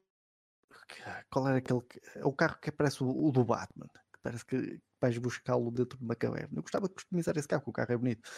qual 1.30 1.48
era 1.48 1.58
aquele. 1.58 1.82
É 2.16 2.26
o 2.26 2.34
carro 2.34 2.58
que 2.60 2.72
parece 2.72 3.04
o, 3.04 3.10
o 3.10 3.32
do 3.32 3.46
Batman. 3.46 3.88
Que 3.88 4.20
parece 4.22 4.46
que 4.46 4.82
vais 5.00 5.18
buscá-lo 5.18 5.72
dentro 5.72 5.98
de 5.98 6.04
uma 6.04 6.16
caverna. 6.16 6.58
Eu 6.58 6.64
gostava 6.64 6.88
de 6.88 6.96
customizar 6.96 7.38
esse 7.38 7.48
carro, 7.48 7.62
porque 7.62 7.70
o 7.70 7.86
carro 7.86 7.94
é 7.94 7.98
bonito. 7.98 8.30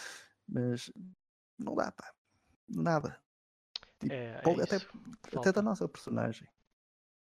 Mas 0.48 0.92
não 1.58 1.76
dá, 1.76 1.92
pá. 1.92 2.14
Nada. 2.68 3.20
Tipo, 4.00 4.14
é, 4.14 4.42
é 4.44 4.64
até, 4.64 4.78
até 5.38 5.52
da 5.52 5.62
nossa 5.62 5.88
personagem. 5.88 6.48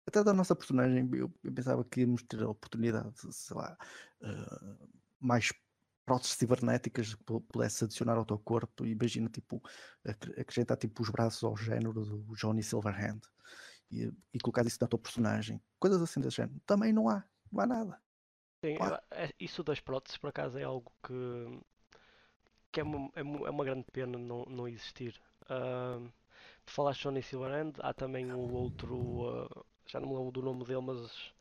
Até 0.08 0.24
da 0.24 0.34
nossa 0.34 0.56
personagem, 0.56 1.10
eu, 1.14 1.34
eu 1.44 1.52
pensava 1.52 1.84
que 1.84 2.02
íamos 2.02 2.22
ter 2.24 2.44
a 2.44 2.50
oportunidade, 2.50 3.14
sei 3.34 3.58
lá, 3.58 3.76
uh, 4.22 4.90
mais 5.20 5.52
próteses 6.06 6.38
cibernéticas 6.38 7.16
que 7.16 7.24
pudesse 7.24 7.84
adicionar 7.84 8.18
ao 8.18 8.26
teu 8.26 8.38
corpo. 8.38 8.86
Imagina, 8.86 9.30
tipo, 9.30 9.62
acrescentar 10.38 10.78
tipo, 10.78 11.02
os 11.02 11.10
braços 11.10 11.44
ao 11.44 11.58
género 11.58 11.94
do 11.94 12.36
Johnny 12.36 12.62
Silverhand 12.62 13.22
e, 13.92 14.12
e 14.34 14.40
colocar 14.40 14.66
isso 14.66 14.78
na 14.80 14.88
tua 14.88 15.00
personagem. 15.00 15.62
Coisas 15.80 16.02
assim 16.02 16.22
desse 16.22 16.38
género. 16.38 16.60
Também 16.66 16.94
não 16.94 17.10
há, 17.10 17.24
não 17.52 17.64
há 17.64 17.66
nada. 17.66 18.02
Sim, 18.64 18.78
é, 19.12 19.32
isso 19.40 19.64
das 19.64 19.80
próteses, 19.80 20.18
por 20.18 20.30
acaso, 20.30 20.58
é 20.58 20.64
algo 20.64 20.92
que, 21.04 21.62
que 22.72 22.80
é, 22.80 22.84
uma, 22.84 23.12
é 23.16 23.22
uma 23.22 23.64
é 23.64 23.66
grande 23.66 23.86
pena 23.92 24.18
não, 24.18 24.46
não 24.46 24.68
existir. 24.68 25.20
Uh, 25.44 26.12
falaste 26.66 27.04
Johnny 27.04 27.22
Silverhand, 27.22 27.74
há 27.80 27.94
também 27.94 28.32
o 28.32 28.54
outro, 28.54 28.96
uh, 28.96 29.66
já 29.88 30.00
não 30.00 30.10
me 30.10 30.16
lembro 30.16 30.32
do 30.32 30.42
nome 30.42 30.66
dele, 30.66 30.82
mas 30.82 31.34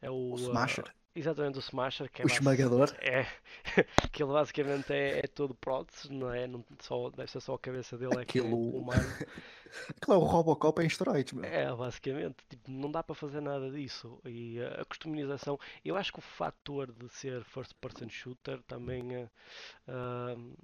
é 0.00 0.10
o. 0.10 0.32
O 0.32 0.36
Smasher. 0.36 0.86
Uh, 0.86 1.03
exatamente, 1.14 1.58
o 1.58 1.60
Smasher. 1.60 2.10
Que 2.10 2.22
é 2.22 2.24
o 2.24 2.28
esmagador. 2.28 2.94
É, 3.00 3.26
que 4.12 4.22
ele 4.22 4.32
basicamente 4.32 4.92
é, 4.92 5.20
é 5.20 5.26
todo 5.26 5.54
prótese, 5.54 6.12
não 6.12 6.32
é? 6.32 6.46
Não, 6.46 6.64
só, 6.80 7.10
deve 7.10 7.30
ser 7.30 7.40
só 7.40 7.54
a 7.54 7.58
cabeça 7.58 7.96
dele, 7.96 8.18
Aquilo... 8.18 8.22
é 8.22 8.24
que 8.24 8.38
é 8.38 8.42
humano. 8.78 9.02
Aquilo 9.90 10.14
é 10.14 10.16
o 10.16 10.20
Robocop 10.20 10.80
em 10.82 10.86
esteroides, 10.86 11.32
meu. 11.32 11.44
É, 11.44 11.74
basicamente, 11.74 12.36
tipo, 12.48 12.70
não 12.70 12.90
dá 12.90 13.02
para 13.02 13.14
fazer 13.14 13.40
nada 13.40 13.70
disso. 13.70 14.20
E 14.24 14.60
uh, 14.60 14.80
a 14.80 14.84
customização, 14.84 15.58
eu 15.84 15.96
acho 15.96 16.12
que 16.12 16.20
o 16.20 16.22
fator 16.22 16.92
de 16.92 17.08
ser 17.08 17.42
first 17.44 17.74
person 17.80 18.08
shooter 18.08 18.62
também 18.62 19.24
uh, 19.24 20.56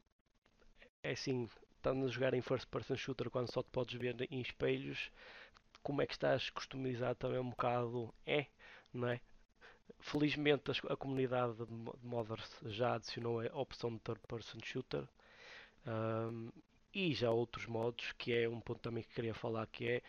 é 1.02 1.11
assim, 1.11 1.49
estando 1.76 2.07
a 2.07 2.09
jogar 2.09 2.35
em 2.35 2.42
first 2.42 2.66
person 2.69 2.97
shooter 2.97 3.30
quando 3.30 3.52
só 3.52 3.62
te 3.62 3.71
podes 3.71 3.99
ver 3.99 4.16
em 4.30 4.40
espelhos, 4.40 5.11
como 5.83 6.02
é 6.02 6.07
que 6.07 6.12
estás 6.12 6.50
customizado 6.50 7.16
também 7.16 7.38
é 7.38 7.40
um 7.40 7.50
bocado 7.50 8.14
é, 8.26 8.47
não 8.92 9.09
é? 9.09 9.21
Felizmente 9.99 10.70
a, 10.70 10.92
a 10.92 10.97
comunidade 10.97 11.54
de 11.54 11.66
modders 12.02 12.50
já 12.66 12.94
adicionou 12.94 13.40
a 13.40 13.59
opção 13.59 13.94
de 13.94 14.00
third 14.00 14.20
person 14.28 14.59
shooter 14.62 15.09
um, 15.87 16.50
e 16.92 17.14
já 17.14 17.30
outros 17.30 17.66
modos, 17.66 18.12
que 18.12 18.32
é 18.32 18.49
um 18.49 18.61
ponto 18.61 18.80
também 18.80 19.02
que 19.02 19.14
queria 19.14 19.35
falar, 19.35 19.66
que 19.66 19.87
é 19.88 20.02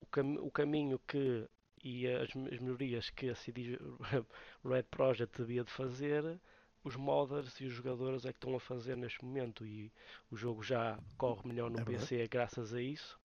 o, 0.00 0.06
cam 0.06 0.38
o 0.40 0.50
caminho 0.50 0.98
que 1.06 1.46
e 1.82 2.06
as, 2.08 2.30
as 2.30 2.58
melhorias 2.60 3.10
que 3.10 3.28
a 3.28 3.34
CD 3.34 3.78
Red 4.64 4.84
Project 4.84 5.36
devia 5.36 5.62
de 5.62 5.70
fazer 5.70 6.40
os 6.82 6.96
modders 6.96 7.60
e 7.60 7.66
os 7.66 7.74
jogadores 7.74 8.24
é 8.24 8.32
que 8.32 8.38
estão 8.38 8.54
a 8.54 8.60
fazer 8.60 8.96
neste 8.96 9.24
momento 9.24 9.66
e 9.66 9.92
o 10.30 10.36
jogo 10.36 10.62
já 10.62 10.98
corre 11.16 11.48
melhor 11.48 11.70
no 11.70 11.80
é 11.80 11.84
PC 11.84 12.26
graças 12.28 12.72
a 12.72 12.80
isso, 12.80 13.18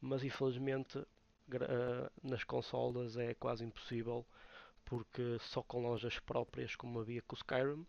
mas 0.00 0.22
infelizmente 0.24 0.98
uh, 0.98 1.06
nas 2.22 2.44
consolas 2.44 3.16
é 3.16 3.34
quase 3.34 3.64
impossível 3.64 4.26
porque 4.92 5.38
só 5.40 5.62
com 5.62 5.80
lojas 5.80 6.18
próprias 6.18 6.76
como 6.76 7.00
havia 7.00 7.22
com 7.22 7.34
o 7.34 7.38
Skyrim 7.38 7.86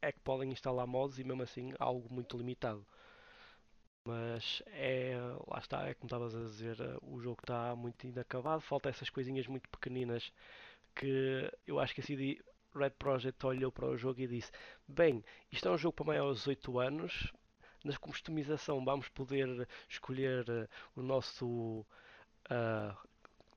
é 0.00 0.12
que 0.12 0.20
podem 0.20 0.52
instalar 0.52 0.86
mods 0.86 1.18
e 1.18 1.24
mesmo 1.24 1.42
assim 1.42 1.74
algo 1.76 2.08
muito 2.08 2.38
limitado. 2.38 2.86
Mas 4.06 4.62
é, 4.68 5.16
lá 5.48 5.58
está, 5.58 5.88
é 5.88 5.94
como 5.94 6.06
estavas 6.06 6.36
a 6.36 6.38
dizer, 6.38 6.76
o 7.02 7.20
jogo 7.20 7.40
está 7.42 7.74
muito 7.74 8.06
inacabado, 8.06 8.60
falta 8.60 8.88
essas 8.88 9.10
coisinhas 9.10 9.48
muito 9.48 9.68
pequeninas 9.68 10.32
que 10.94 11.50
eu 11.66 11.80
acho 11.80 11.92
que 11.92 12.00
a 12.00 12.04
CD 12.04 12.40
Red 12.76 12.90
Project 12.90 13.44
olhou 13.44 13.72
para 13.72 13.88
o 13.88 13.96
jogo 13.96 14.20
e 14.20 14.28
disse: 14.28 14.52
Bem, 14.86 15.24
isto 15.50 15.66
é 15.66 15.72
um 15.72 15.78
jogo 15.78 15.96
para 15.96 16.06
maiores 16.06 16.38
de 16.38 16.54
18 16.54 16.78
anos. 16.78 17.32
Na 17.84 17.96
customização 17.98 18.84
vamos 18.84 19.08
poder 19.08 19.68
escolher 19.88 20.48
uh, 20.48 20.68
o 20.94 21.02
nosso 21.02 21.84
uh, 22.50 22.96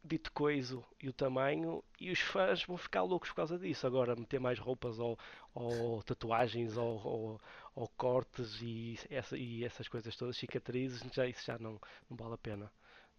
dito 0.03 0.31
coiso 0.31 0.83
e 1.01 1.09
o 1.09 1.13
tamanho 1.13 1.83
e 1.99 2.11
os 2.11 2.19
fãs 2.19 2.63
vão 2.63 2.77
ficar 2.77 3.03
loucos 3.03 3.29
por 3.29 3.35
causa 3.35 3.57
disso. 3.57 3.85
Agora 3.85 4.15
meter 4.15 4.39
mais 4.39 4.59
roupas 4.59 4.99
ou, 4.99 5.17
ou 5.53 6.01
tatuagens 6.03 6.77
ou, 6.77 7.01
ou, 7.05 7.41
ou, 7.75 7.87
cortes 7.89 8.61
e, 8.61 8.99
essa, 9.09 9.37
e 9.37 9.63
essas 9.63 9.87
coisas 9.87 10.15
todas, 10.15 10.37
cicatrizes, 10.37 11.03
já, 11.13 11.27
isso 11.27 11.45
já 11.45 11.57
não, 11.57 11.79
não 12.09 12.17
vale 12.17 12.33
a 12.33 12.37
pena. 12.37 12.71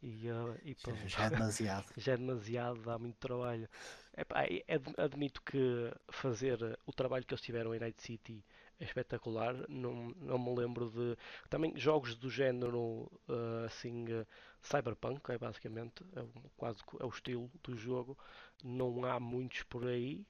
E, 0.03 0.31
uh, 0.31 0.57
e 0.65 0.77
já 1.07 1.25
é 1.25 1.31
demasiado. 1.31 1.87
já 1.99 2.13
é 2.13 2.17
demasiado, 2.17 2.83
dá 2.83 2.99
muito 2.99 3.17
trabalho. 3.17 3.69
É, 4.17 4.81
admito 4.97 5.43
que 5.43 5.93
fazer 6.09 6.79
o 6.87 6.93
trabalho 6.93 7.25
que 7.25 7.35
eles 7.35 7.43
tiveram 7.43 7.75
em 7.75 7.81
Night 7.81 8.01
City 8.01 8.45
é 8.81 8.85
espetacular. 8.85 9.55
Não, 9.69 10.15
não 10.21 10.39
me 10.39 10.55
lembro 10.55 10.91
de. 10.91 11.17
Também 11.49 11.77
jogos 11.77 12.15
do 12.15 12.31
género 12.31 13.11
uh, 13.29 13.65
assim. 13.67 14.05
Uh, 14.13 14.27
cyberpunk, 14.61 15.31
é 15.31 15.39
basicamente. 15.39 16.05
É 16.17 16.25
quase 16.57 16.81
é 17.01 17.05
o 17.05 17.09
estilo 17.09 17.51
do 17.63 17.77
jogo. 17.77 18.17
Não 18.63 19.05
há 19.05 19.19
muitos 19.21 19.63
por 19.65 19.87
aí. 19.87 20.25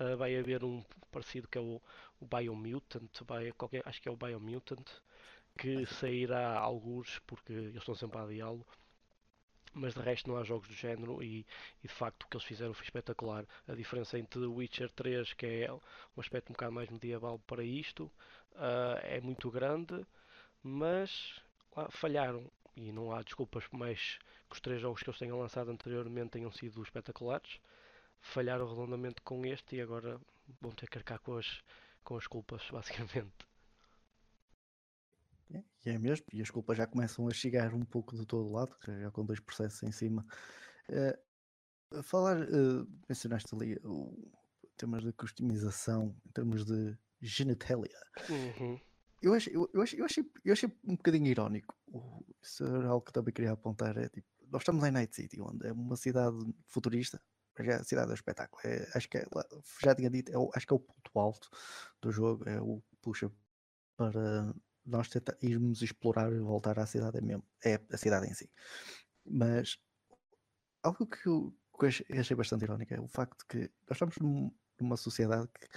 Uh, 0.00 0.16
vai 0.16 0.36
haver 0.36 0.64
um 0.64 0.84
parecido 1.10 1.48
que 1.48 1.58
é 1.58 1.60
o, 1.60 1.80
o 2.20 2.26
Biomutant. 2.26 3.10
Vai, 3.26 3.52
qualquer, 3.52 3.82
acho 3.86 4.00
que 4.02 4.08
é 4.08 4.12
o 4.12 4.16
Biomutant. 4.16 4.86
Que 5.58 5.86
sairá 5.86 6.58
alguns 6.58 7.18
porque 7.20 7.52
eles 7.52 7.76
estão 7.76 7.94
sempre 7.94 8.18
a 8.18 8.22
adiá-lo 8.24 8.66
mas 9.76 9.94
de 9.94 10.00
resto 10.00 10.28
não 10.28 10.38
há 10.38 10.42
jogos 10.42 10.68
do 10.68 10.74
género 10.74 11.22
e, 11.22 11.46
e, 11.84 11.88
de 11.88 11.92
facto 11.94 12.22
o 12.24 12.28
que 12.28 12.36
eles 12.36 12.46
fizeram 12.46 12.72
foi 12.72 12.84
espetacular. 12.84 13.44
A 13.68 13.74
diferença 13.74 14.18
entre 14.18 14.40
The 14.40 14.46
Witcher 14.46 14.90
3, 14.90 15.34
que 15.34 15.46
é 15.46 15.72
um 15.72 15.80
aspecto 16.20 16.50
um 16.50 16.54
bocado 16.54 16.72
mais 16.72 16.88
medieval 16.88 17.38
para 17.40 17.62
isto, 17.62 18.04
uh, 18.52 18.98
é 19.02 19.20
muito 19.20 19.50
grande, 19.50 20.06
mas 20.62 21.40
falharam 21.90 22.50
e 22.74 22.90
não 22.90 23.12
há 23.12 23.22
desculpas 23.22 23.64
mais 23.70 24.18
que 24.48 24.54
os 24.54 24.60
três 24.60 24.80
jogos 24.80 25.02
que 25.02 25.10
eles 25.10 25.18
tenham 25.18 25.38
lançado 25.38 25.70
anteriormente 25.70 26.30
tenham 26.30 26.50
sido 26.50 26.82
espetaculares. 26.82 27.60
Falharam 28.20 28.66
redondamente 28.66 29.20
com 29.20 29.44
este 29.44 29.76
e 29.76 29.80
agora 29.80 30.18
vão 30.60 30.72
ter 30.72 30.88
que 30.88 30.98
arcar 30.98 31.18
com 31.20 31.36
as, 31.36 31.62
com 32.02 32.16
as 32.16 32.26
culpas, 32.26 32.62
basicamente. 32.72 33.46
É, 35.50 35.62
e 35.84 35.90
é 35.90 35.98
mesmo, 35.98 36.26
e 36.32 36.42
as 36.42 36.50
culpas 36.50 36.76
já 36.76 36.86
começam 36.86 37.28
a 37.28 37.32
chegar 37.32 37.72
um 37.74 37.84
pouco 37.84 38.16
de 38.16 38.26
todo 38.26 38.50
lado, 38.50 38.76
já 38.84 39.10
com 39.10 39.24
dois 39.24 39.40
processos 39.40 39.82
em 39.82 39.92
cima. 39.92 40.26
Uh, 40.88 42.02
falar, 42.02 42.42
uh, 42.42 42.86
mencionaste 43.08 43.54
ali 43.54 43.78
o 43.84 44.32
temas 44.76 45.02
de 45.02 45.12
customização, 45.12 46.14
em 46.26 46.30
termos 46.30 46.64
de 46.64 46.96
genitalia. 47.20 47.98
Uhum. 48.28 48.78
Eu, 49.22 49.34
achei, 49.34 49.56
eu, 49.56 49.68
eu, 49.72 49.82
achei, 49.82 50.00
eu, 50.00 50.04
achei, 50.04 50.30
eu 50.44 50.52
achei 50.52 50.68
um 50.84 50.96
bocadinho 50.96 51.26
irónico. 51.26 51.74
Isso 52.42 52.64
era 52.64 52.88
algo 52.88 53.04
que 53.04 53.12
também 53.12 53.32
queria 53.32 53.52
apontar. 53.52 53.96
É 53.96 54.08
tipo, 54.08 54.28
nós 54.50 54.62
estamos 54.62 54.84
em 54.84 54.90
Night 54.90 55.14
City, 55.14 55.40
onde 55.40 55.66
é 55.66 55.72
uma 55.72 55.96
cidade 55.96 56.36
futurista, 56.68 57.20
já 57.58 57.72
é 57.72 57.76
a 57.76 57.84
cidade 57.84 58.08
do 58.08 58.14
espetáculo. 58.14 58.60
É, 58.64 58.86
acho 58.94 59.08
que 59.08 59.18
é, 59.18 59.26
já 59.82 59.94
tinha 59.94 60.10
dito, 60.10 60.30
é, 60.30 60.50
acho 60.54 60.66
que 60.66 60.72
é 60.72 60.76
o 60.76 60.80
ponto 60.80 61.18
alto 61.18 61.48
do 62.02 62.12
jogo, 62.12 62.48
é 62.48 62.60
o 62.60 62.82
puxa 63.00 63.30
para 63.96 64.54
nós 64.86 65.08
tenta, 65.08 65.36
irmos 65.42 65.82
explorar 65.82 66.32
e 66.32 66.38
voltar 66.38 66.78
à 66.78 66.86
cidade 66.86 67.20
mesmo. 67.20 67.44
É 67.64 67.80
a 67.90 67.96
cidade 67.96 68.28
em 68.28 68.34
si. 68.34 68.50
Mas 69.24 69.78
algo 70.82 71.06
que 71.06 71.26
eu, 71.26 71.54
que 71.78 71.86
eu 71.86 72.20
achei 72.20 72.36
bastante 72.36 72.64
irónico 72.64 72.94
é 72.94 73.00
o 73.00 73.08
facto 73.08 73.38
de 73.40 73.46
que 73.46 73.58
nós 73.88 73.96
estamos 73.96 74.16
num, 74.18 74.54
numa 74.80 74.96
sociedade 74.96 75.48
que 75.48 75.68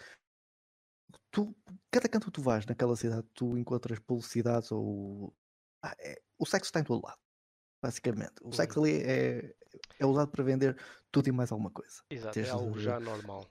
tu, 1.31 1.55
cada 1.89 2.07
canto 2.07 2.25
que 2.27 2.31
tu 2.31 2.41
vais 2.41 2.65
naquela 2.65 2.95
cidade, 2.95 3.27
tu 3.33 3.57
encontras 3.57 3.99
publicidades 3.99 4.71
ou 4.71 5.35
ah, 5.81 5.95
é, 5.99 6.21
o 6.37 6.45
sexo 6.45 6.69
está 6.69 6.79
em 6.79 6.83
todo 6.83 7.05
lado. 7.05 7.19
Basicamente, 7.81 8.33
o 8.43 8.51
sexo 8.51 8.79
uhum. 8.79 8.85
ali 8.85 9.01
é, 9.03 9.55
é 9.99 10.05
usado 10.05 10.29
para 10.29 10.43
vender 10.43 10.77
tudo 11.11 11.29
e 11.29 11.31
mais 11.31 11.51
alguma 11.51 11.71
coisa. 11.71 12.03
Exato, 12.09 12.37
é 12.37 12.49
algo 12.49 12.77
já 12.77 12.99
normal. 12.99 13.49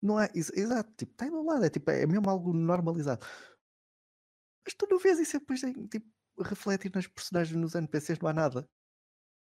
Não 0.00 0.18
é, 0.18 0.30
ex- 0.34 0.52
exato, 0.54 0.90
tipo, 0.96 1.12
está 1.12 1.28
do 1.28 1.44
lado, 1.44 1.64
é, 1.64 1.68
tipo, 1.68 1.90
é 1.90 2.06
mesmo 2.06 2.30
algo 2.30 2.54
normalizado. 2.54 3.24
Mas 4.64 4.74
tu 4.74 4.86
não 4.90 4.98
vês 4.98 5.18
isso 5.18 5.38
depois 5.38 5.62
em, 5.62 5.86
tipo, 5.88 6.08
refletir 6.42 6.92
nas 6.94 7.06
personagens, 7.06 7.56
nos 7.56 7.74
NPCs, 7.74 8.18
não 8.20 8.28
há 8.30 8.32
nada. 8.32 8.68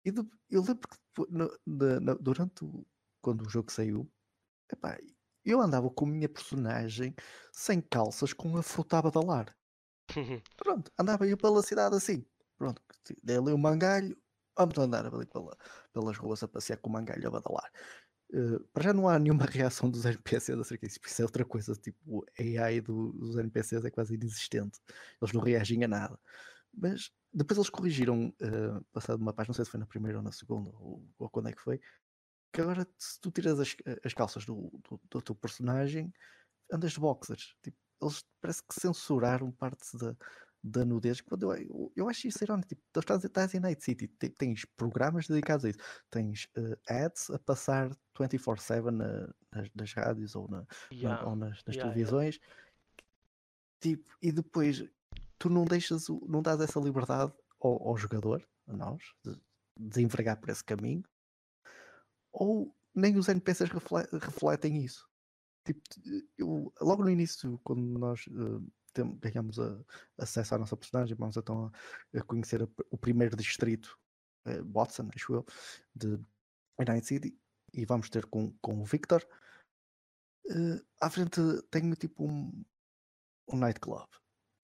E 0.05 0.11
de- 0.11 0.21
eu 0.49 0.61
lembro 0.61 0.87
que 0.89 0.97
no- 1.29 1.59
na- 1.65 1.99
na- 1.99 2.13
durante 2.15 2.63
o, 2.65 2.85
quando 3.21 3.41
o 3.45 3.49
jogo 3.49 3.71
saiu, 3.71 4.11
epá, 4.71 4.97
eu 5.45 5.61
andava 5.61 5.89
com 5.91 6.05
a 6.05 6.09
minha 6.09 6.29
personagem 6.29 7.15
sem 7.53 7.81
calças 7.81 8.33
com 8.33 8.57
a 8.57 8.63
fruta 8.63 8.99
a 8.99 9.03
badalar. 9.03 9.55
Pronto, 10.57 10.91
andava 10.99 11.27
eu 11.27 11.37
pela 11.37 11.61
cidade 11.63 11.95
assim. 11.95 12.25
Pronto, 12.57 12.81
dei 13.23 13.37
ali 13.37 13.51
um 13.53 13.57
mangalho, 13.57 14.17
vamos 14.57 14.77
andar 14.77 15.05
ali 15.05 15.25
pela, 15.25 15.57
pelas 15.93 16.17
ruas 16.17 16.43
a 16.43 16.47
passear 16.47 16.77
com 16.79 16.89
o 16.89 16.93
mangalho 16.93 17.27
a 17.27 17.31
badalar. 17.31 17.71
Eh, 18.33 18.59
para 18.73 18.83
já 18.85 18.93
não 18.93 19.07
há 19.07 19.19
nenhuma 19.19 19.45
reação 19.45 19.89
dos 19.89 20.05
NPCs 20.05 20.59
acerca 20.59 20.87
disso, 20.87 20.99
isso 21.05 21.21
é 21.21 21.25
outra 21.25 21.45
coisa, 21.45 21.73
tipo, 21.75 22.25
a 22.39 22.41
AI 22.65 22.81
do- 22.81 23.13
dos 23.13 23.37
NPCs 23.37 23.85
é 23.85 23.91
quase 23.91 24.15
inexistente, 24.15 24.79
eles 25.21 25.33
não 25.33 25.41
reagem 25.41 25.83
a 25.83 25.87
nada. 25.87 26.19
Mas 26.73 27.11
depois 27.33 27.57
eles 27.57 27.69
corrigiram, 27.69 28.33
eh, 28.41 28.81
passado 28.91 29.21
uma 29.21 29.33
página, 29.33 29.51
não 29.51 29.55
sei 29.55 29.65
se 29.65 29.71
foi 29.71 29.79
na 29.79 29.87
primeira 29.87 30.17
ou 30.19 30.23
na 30.23 30.31
segunda, 30.31 30.71
ou, 30.71 31.07
ou 31.17 31.29
quando 31.29 31.49
é 31.49 31.53
que 31.53 31.61
foi, 31.61 31.79
que 32.53 32.61
agora 32.61 32.87
se 32.97 33.19
tu 33.19 33.31
tiras 33.31 33.59
as, 33.59 33.75
as 34.03 34.13
calças 34.13 34.45
do, 34.45 34.71
do, 34.89 35.01
do 35.09 35.21
teu 35.21 35.35
personagem, 35.35 36.11
andas 36.71 36.93
de 36.93 36.99
boxers. 36.99 37.55
Tipo, 37.63 37.77
eles 38.01 38.23
parece 38.41 38.63
que 38.63 38.79
censuraram 38.79 39.51
parte 39.51 39.97
da, 39.97 40.15
da 40.67 40.83
nudez. 40.83 41.21
Quando 41.21 41.53
eu, 41.53 41.61
eu, 41.67 41.91
eu 41.95 42.09
acho 42.09 42.27
isso 42.27 42.43
irónico. 42.43 42.69
Tipo, 42.69 42.81
tu 42.91 42.99
estás, 42.99 43.23
estás 43.23 43.53
em 43.53 43.59
Night 43.59 43.83
City, 43.83 44.07
te- 44.07 44.29
tens 44.29 44.65
programas 44.65 45.27
dedicados 45.27 45.63
a 45.65 45.69
isso. 45.69 45.79
Tens 46.09 46.47
eh, 46.55 46.77
ads 47.05 47.29
a 47.29 47.37
passar 47.37 47.91
24-7 48.17 48.89
na- 48.91 49.33
nas, 49.51 49.69
nas 49.75 49.93
rádios 49.93 50.35
ou, 50.35 50.47
na, 50.49 50.59
na- 50.61 50.67
Yeah, 50.91 51.27
ou 51.27 51.35
nas, 51.35 51.63
nas 51.65 51.75
yeah, 51.75 51.75
yeah. 51.75 51.93
televisões. 51.93 52.39
Tipo, 53.79 54.09
e 54.21 54.31
depois 54.31 54.83
tu 55.37 55.49
não 55.49 55.65
deixas, 55.65 56.09
o- 56.09 56.25
não 56.27 56.41
dás 56.41 56.59
essa 56.59 56.79
liberdade 56.79 57.31
ao, 57.59 57.89
ao 57.89 57.95
jogador, 57.97 58.43
a 58.67 58.73
nós, 58.73 59.03
de, 59.23 59.39
de 59.77 60.01
envergar 60.01 60.37
por 60.39 60.49
esse 60.49 60.63
caminho, 60.63 61.03
ou 62.31 62.75
nem 62.93 63.17
os 63.17 63.27
NPCs 63.29 63.69
refle- 63.69 64.07
refletem 64.19 64.83
isso. 64.83 65.07
Tipo, 65.63 65.81
eu, 66.37 66.73
logo 66.81 67.03
no 67.03 67.09
início, 67.09 67.59
quando 67.63 67.81
nós 67.81 68.25
eh, 68.29 68.71
ganhamos 69.03 69.59
a- 69.59 69.79
acesso 70.17 70.55
à 70.55 70.57
nossa 70.57 70.77
personagem, 70.77 71.15
vamos 71.15 71.37
então 71.37 71.71
a, 72.13 72.19
a 72.19 72.23
conhecer 72.23 72.63
a- 72.63 72.67
o 72.89 72.97
primeiro 72.97 73.35
distrito, 73.35 73.97
eh, 74.45 74.61
Watson, 74.61 75.09
acho 75.15 75.33
eu, 75.33 75.45
de 75.95 76.19
Night 76.87 77.05
City, 77.07 77.37
e 77.73 77.85
vamos 77.85 78.09
ter 78.09 78.25
com, 78.25 78.51
com 78.61 78.81
o 78.81 78.85
Victor. 78.85 79.25
eh, 80.49 80.81
à 81.01 81.09
frente 81.09 81.39
tenho 81.71 81.95
tipo 81.95 82.23
um, 82.25 82.63
um 83.51 83.57
nightclub. 83.57 84.07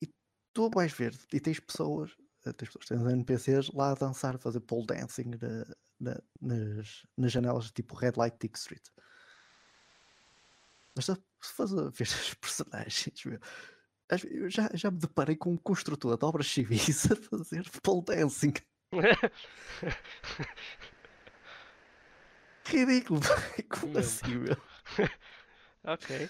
E 0.01 0.07
tu 0.53 0.69
vais 0.69 0.91
ver, 0.93 1.17
e 1.33 1.39
tens 1.39 1.59
pessoas, 1.59 2.15
eh, 2.45 2.53
tens 2.53 2.69
pessoas, 2.69 2.85
tens 2.87 3.01
NPCs 3.01 3.71
lá 3.73 3.91
a 3.91 3.95
dançar, 3.95 4.35
a 4.35 4.39
fazer 4.39 4.59
pole 4.61 4.85
dancing 4.85 5.31
na- 5.41 5.75
na- 5.99 6.21
nas, 6.39 7.05
nas 7.17 7.31
janelas 7.31 7.71
tipo 7.71 7.95
Red 7.95 8.13
Light 8.17 8.37
Dick 8.39 8.57
Street. 8.57 8.87
Mas 10.95 11.05
se 11.05 11.53
fores 11.53 11.73
a 11.73 11.89
ver 11.89 12.03
os 12.07 12.33
personagens, 12.35 13.25
meu, 13.25 13.39
eu 14.29 14.49
já, 14.49 14.69
já 14.73 14.91
me 14.91 14.97
deparei 14.99 15.35
com 15.35 15.51
um 15.51 15.57
construtor 15.57 16.17
de 16.17 16.25
obras 16.25 16.47
civis 16.47 17.05
a 17.11 17.15
fazer 17.15 17.69
pole 17.81 18.03
dancing. 18.03 18.53
Ridículo, 22.65 23.19
como 23.69 23.97
assim, 23.97 24.35
meu? 24.37 24.57
ok. 25.83 26.29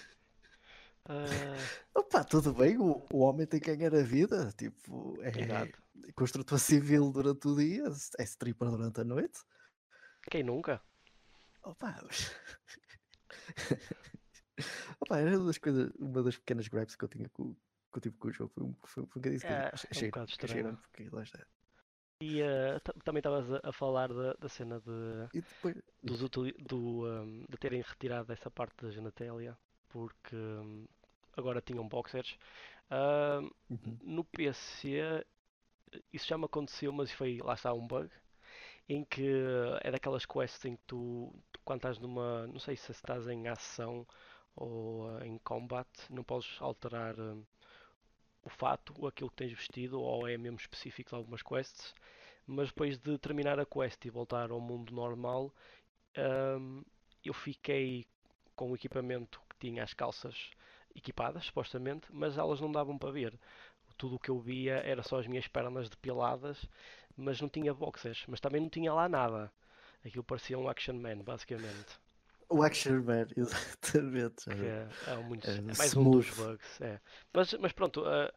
Ah, 1.08 1.56
Opa, 1.94 2.24
tudo 2.24 2.54
bem, 2.54 2.78
o, 2.78 3.04
o 3.12 3.18
homem 3.18 3.46
tem 3.46 3.60
que 3.60 3.74
ganhar 3.74 3.94
a 3.94 4.02
vida, 4.02 4.52
tipo, 4.56 5.20
é 5.22 5.40
Exato. 5.40 5.82
construtor 6.14 6.58
civil 6.58 7.10
durante 7.12 7.46
o 7.48 7.56
dia, 7.56 7.84
é 8.18 8.22
stripper 8.22 8.70
durante 8.70 9.00
a 9.00 9.04
noite. 9.04 9.40
quem 10.30 10.42
nunca? 10.42 10.80
Opa, 11.64 12.00
Opa, 15.00 15.18
era 15.18 15.36
uma 15.36 15.46
das 15.46 15.58
coisas, 15.58 15.92
uma 15.98 16.22
das 16.22 16.36
pequenas 16.36 16.68
gripes 16.68 16.96
que 16.96 17.04
eu 17.04 17.08
tinha 17.08 17.28
com, 17.28 17.54
que 17.92 17.98
eu 17.98 18.02
tive 18.02 18.16
com 18.18 18.28
o 18.28 18.32
jogo. 18.32 18.52
Foi 18.54 18.64
um, 18.64 18.74
foi, 18.74 18.88
foi 18.90 19.02
um 19.04 19.06
bocadinho 19.06 19.36
esquisito. 19.36 19.68
É, 19.68 19.74
Achei- 19.74 19.90
é 19.94 20.00
um 20.00 20.04
bocado 20.04 20.30
estranho. 20.30 20.76
porque 20.76 21.08
lá 21.10 21.22
está. 21.22 21.46
E 22.20 22.40
ta- 22.84 22.92
também 23.04 23.18
estavas 23.20 23.52
a, 23.52 23.60
a 23.64 23.72
falar 23.72 24.08
da, 24.12 24.34
da 24.34 24.48
cena 24.48 24.80
de, 24.80 25.28
depois, 25.32 25.76
dos 26.02 26.20
do, 26.68 27.06
ahm, 27.06 27.44
de 27.48 27.58
terem 27.58 27.82
retirado 27.82 28.32
essa 28.32 28.50
parte 28.50 28.84
da 28.84 28.90
genitália 28.90 29.58
porque 29.88 30.34
ahm, 30.36 30.86
agora 31.36 31.60
tinham 31.62 31.88
boxers. 31.88 32.38
Ahm, 32.90 33.50
Uhum. 33.70 34.00
no 34.02 34.24
PC 34.24 35.24
isso 36.12 36.26
já 36.28 36.38
me 36.38 36.46
aconteceu, 36.46 36.92
mas 36.92 37.12
foi 37.12 37.38
lá 37.42 37.54
está 37.54 37.72
um 37.74 37.86
bug 37.86 38.10
em 38.88 39.04
que 39.04 39.24
é 39.82 39.90
daquelas 39.90 40.26
quests 40.26 40.64
em 40.64 40.76
que 40.76 40.82
tu, 40.86 41.32
tu 41.52 41.60
quando 41.64 41.78
estás 41.80 41.98
numa, 41.98 42.46
não 42.48 42.58
sei 42.58 42.76
se 42.76 42.92
estás 42.92 43.26
em 43.28 43.48
ação 43.48 44.06
ou 44.56 45.08
ah, 45.18 45.26
em 45.26 45.38
combate, 45.38 46.12
não 46.12 46.24
podes 46.24 46.60
alterar 46.60 47.18
ahm, 47.20 47.42
o 48.42 48.48
fato 48.50 49.06
aquilo 49.06 49.30
que 49.30 49.36
tens 49.36 49.52
vestido 49.52 50.00
ou 50.00 50.28
é 50.28 50.36
mesmo 50.36 50.58
específico 50.58 51.10
de 51.10 51.16
algumas 51.16 51.42
quests, 51.42 51.94
mas 52.46 52.68
depois 52.68 52.98
de 52.98 53.18
terminar 53.18 53.58
a 53.60 53.66
quest 53.66 54.04
e 54.04 54.10
voltar 54.10 54.50
ao 54.50 54.60
mundo 54.60 54.92
normal, 54.92 55.52
ahm, 56.16 56.82
eu 57.24 57.32
fiquei 57.32 58.06
com 58.56 58.70
o 58.72 58.74
equipamento 58.74 59.40
que 59.48 59.56
tinha 59.58 59.82
as 59.82 59.94
calças 59.94 60.50
equipadas, 60.94 61.46
supostamente, 61.46 62.06
mas 62.10 62.36
elas 62.36 62.60
não 62.60 62.70
davam 62.70 62.98
para 62.98 63.10
ver. 63.12 63.38
Tudo 63.96 64.16
o 64.16 64.18
que 64.18 64.30
eu 64.30 64.38
via 64.38 64.76
era 64.78 65.02
só 65.02 65.18
as 65.18 65.26
minhas 65.26 65.46
pernas 65.46 65.88
depiladas, 65.88 66.66
mas 67.16 67.40
não 67.40 67.48
tinha 67.48 67.72
boxers, 67.72 68.24
mas 68.26 68.40
também 68.40 68.60
não 68.60 68.68
tinha 68.68 68.92
lá 68.92 69.08
nada. 69.08 69.52
Aquilo 70.04 70.24
parecia 70.24 70.58
um 70.58 70.68
action 70.68 70.94
man, 70.94 71.18
basicamente. 71.18 72.01
O 72.52 72.62
Action 72.62 73.02
Man, 73.02 73.26
exatamente. 73.36 74.50
é, 74.50 74.88
é 75.06 75.14
um 75.16 75.22
muito- 75.24 75.48
É 75.48 75.56
é 75.56 75.60
mais 75.60 75.96
um 75.96 76.10
dos 76.10 76.26
smooth. 76.28 76.52
bugs. 76.52 76.80
É. 76.80 77.00
Mas, 77.32 77.52
mas 77.54 77.72
pronto, 77.72 78.04
ah, 78.06 78.32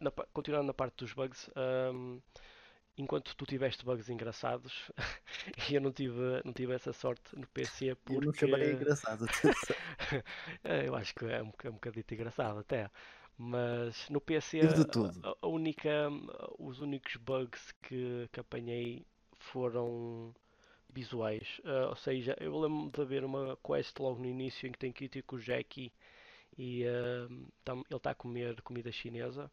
na 0.00 0.10
continuando 0.10 0.66
na 0.66 0.74
parte 0.74 0.96
dos 0.98 1.12
bugs, 1.12 1.50
ahm, 1.56 2.18
enquanto 2.96 3.34
tu 3.36 3.46
tiveste 3.46 3.84
bugs 3.84 4.08
engraçados, 4.08 4.90
eu 5.72 5.80
não 5.80 5.92
tive, 5.92 6.20
não 6.44 6.52
tive 6.52 6.74
essa 6.74 6.92
sorte 6.92 7.22
no 7.36 7.46
PC 7.48 7.86
Eu 7.90 7.96
porque 7.96 8.26
não 8.26 8.32
chamaria 8.34 8.72
engraçado. 8.72 9.26
É, 10.62 10.86
eu 10.88 10.94
acho 10.94 11.14
que 11.14 11.24
é 11.24 11.42
um, 11.42 11.52
é 11.64 11.68
um 11.70 11.74
bocadito 11.74 12.14
engraçado 12.14 12.58
até. 12.60 12.90
Mas 13.36 14.08
no 14.10 14.20
PC 14.20 14.60
a, 15.24 15.34
a 15.42 15.48
única, 15.48 16.08
os 16.58 16.80
únicos 16.80 17.16
bugs 17.16 17.72
que, 17.82 18.28
que 18.32 18.38
apanhei 18.40 19.04
foram 19.38 20.32
visuais. 20.94 21.60
Ah, 21.64 21.88
ou 21.90 21.96
seja, 21.96 22.36
eu 22.40 22.58
lembro-me 22.60 22.90
de 22.90 23.00
haver 23.02 23.24
uma 23.24 23.56
quest 23.58 23.98
logo 24.00 24.20
no 24.20 24.26
início 24.26 24.68
em 24.68 24.72
que 24.72 24.78
tem 24.78 24.92
que 24.92 25.04
ir 25.06 25.22
com 25.22 25.36
o 25.36 25.40
Jackie 25.40 25.92
e 26.58 26.84
ah, 26.86 27.28
tam- 27.64 27.84
ele 27.90 27.96
está 27.96 28.10
a 28.12 28.14
comer 28.14 28.60
comida 28.62 28.92
chinesa. 28.92 29.50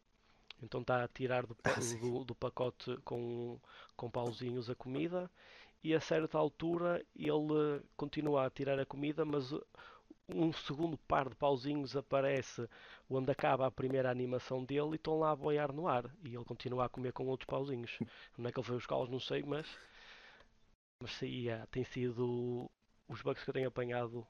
Então 0.62 0.80
está 0.80 1.04
a 1.04 1.08
tirar 1.08 1.46
do, 1.46 1.56
Ah, 1.64 1.80
do, 2.00 2.24
do 2.24 2.34
pacote 2.34 2.96
com, 3.04 3.58
com 3.96 4.10
pauzinhos 4.10 4.70
a 4.70 4.74
comida 4.74 5.30
e 5.84 5.94
a 5.94 6.00
certa 6.00 6.38
altura 6.38 7.04
ele 7.16 7.82
continua 7.96 8.46
a 8.46 8.50
tirar 8.50 8.78
a 8.80 8.86
comida, 8.86 9.24
mas 9.24 9.52
uh, 9.52 9.64
um 10.28 10.52
segundo 10.52 10.96
par 10.98 11.28
de 11.28 11.34
pauzinhos 11.36 11.96
aparece 11.96 12.68
onde 13.10 13.30
acaba 13.30 13.66
a 13.66 13.70
primeira 13.70 14.10
animação 14.10 14.64
dele 14.64 14.92
e 14.92 14.94
estão 14.96 15.18
lá 15.18 15.30
a 15.32 15.36
boiar 15.36 15.72
no 15.72 15.86
ar 15.88 16.04
e 16.24 16.34
ele 16.34 16.44
continua 16.44 16.86
a 16.86 16.88
comer 16.88 17.12
com 17.12 17.26
outros 17.26 17.46
pauzinhos. 17.46 18.00
Não 18.38 18.48
é 18.48 18.52
que 18.52 18.58
ele 18.58 18.66
foi 18.66 18.76
buscá-los, 18.76 19.08
não 19.10 19.20
sei, 19.20 19.42
mas 19.42 19.66
mas 21.02 21.20
yeah, 21.22 21.66
tem 21.66 21.84
sido 21.84 22.70
os 23.08 23.20
bugs 23.22 23.42
que 23.44 23.50
eu 23.50 23.54
tenho 23.54 23.68
apanhado 23.68 24.26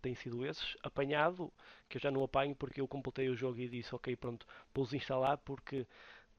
têm 0.00 0.14
sido 0.14 0.44
esses. 0.44 0.76
Apanhado, 0.82 1.52
que 1.88 1.96
eu 1.98 2.00
já 2.00 2.10
não 2.10 2.24
apanho 2.24 2.54
porque 2.56 2.80
eu 2.80 2.88
completei 2.88 3.28
o 3.28 3.36
jogo 3.36 3.58
e 3.58 3.68
disse, 3.68 3.94
ok, 3.94 4.16
pronto, 4.16 4.46
vou 4.74 4.88
instalar 4.92 5.38
porque 5.38 5.86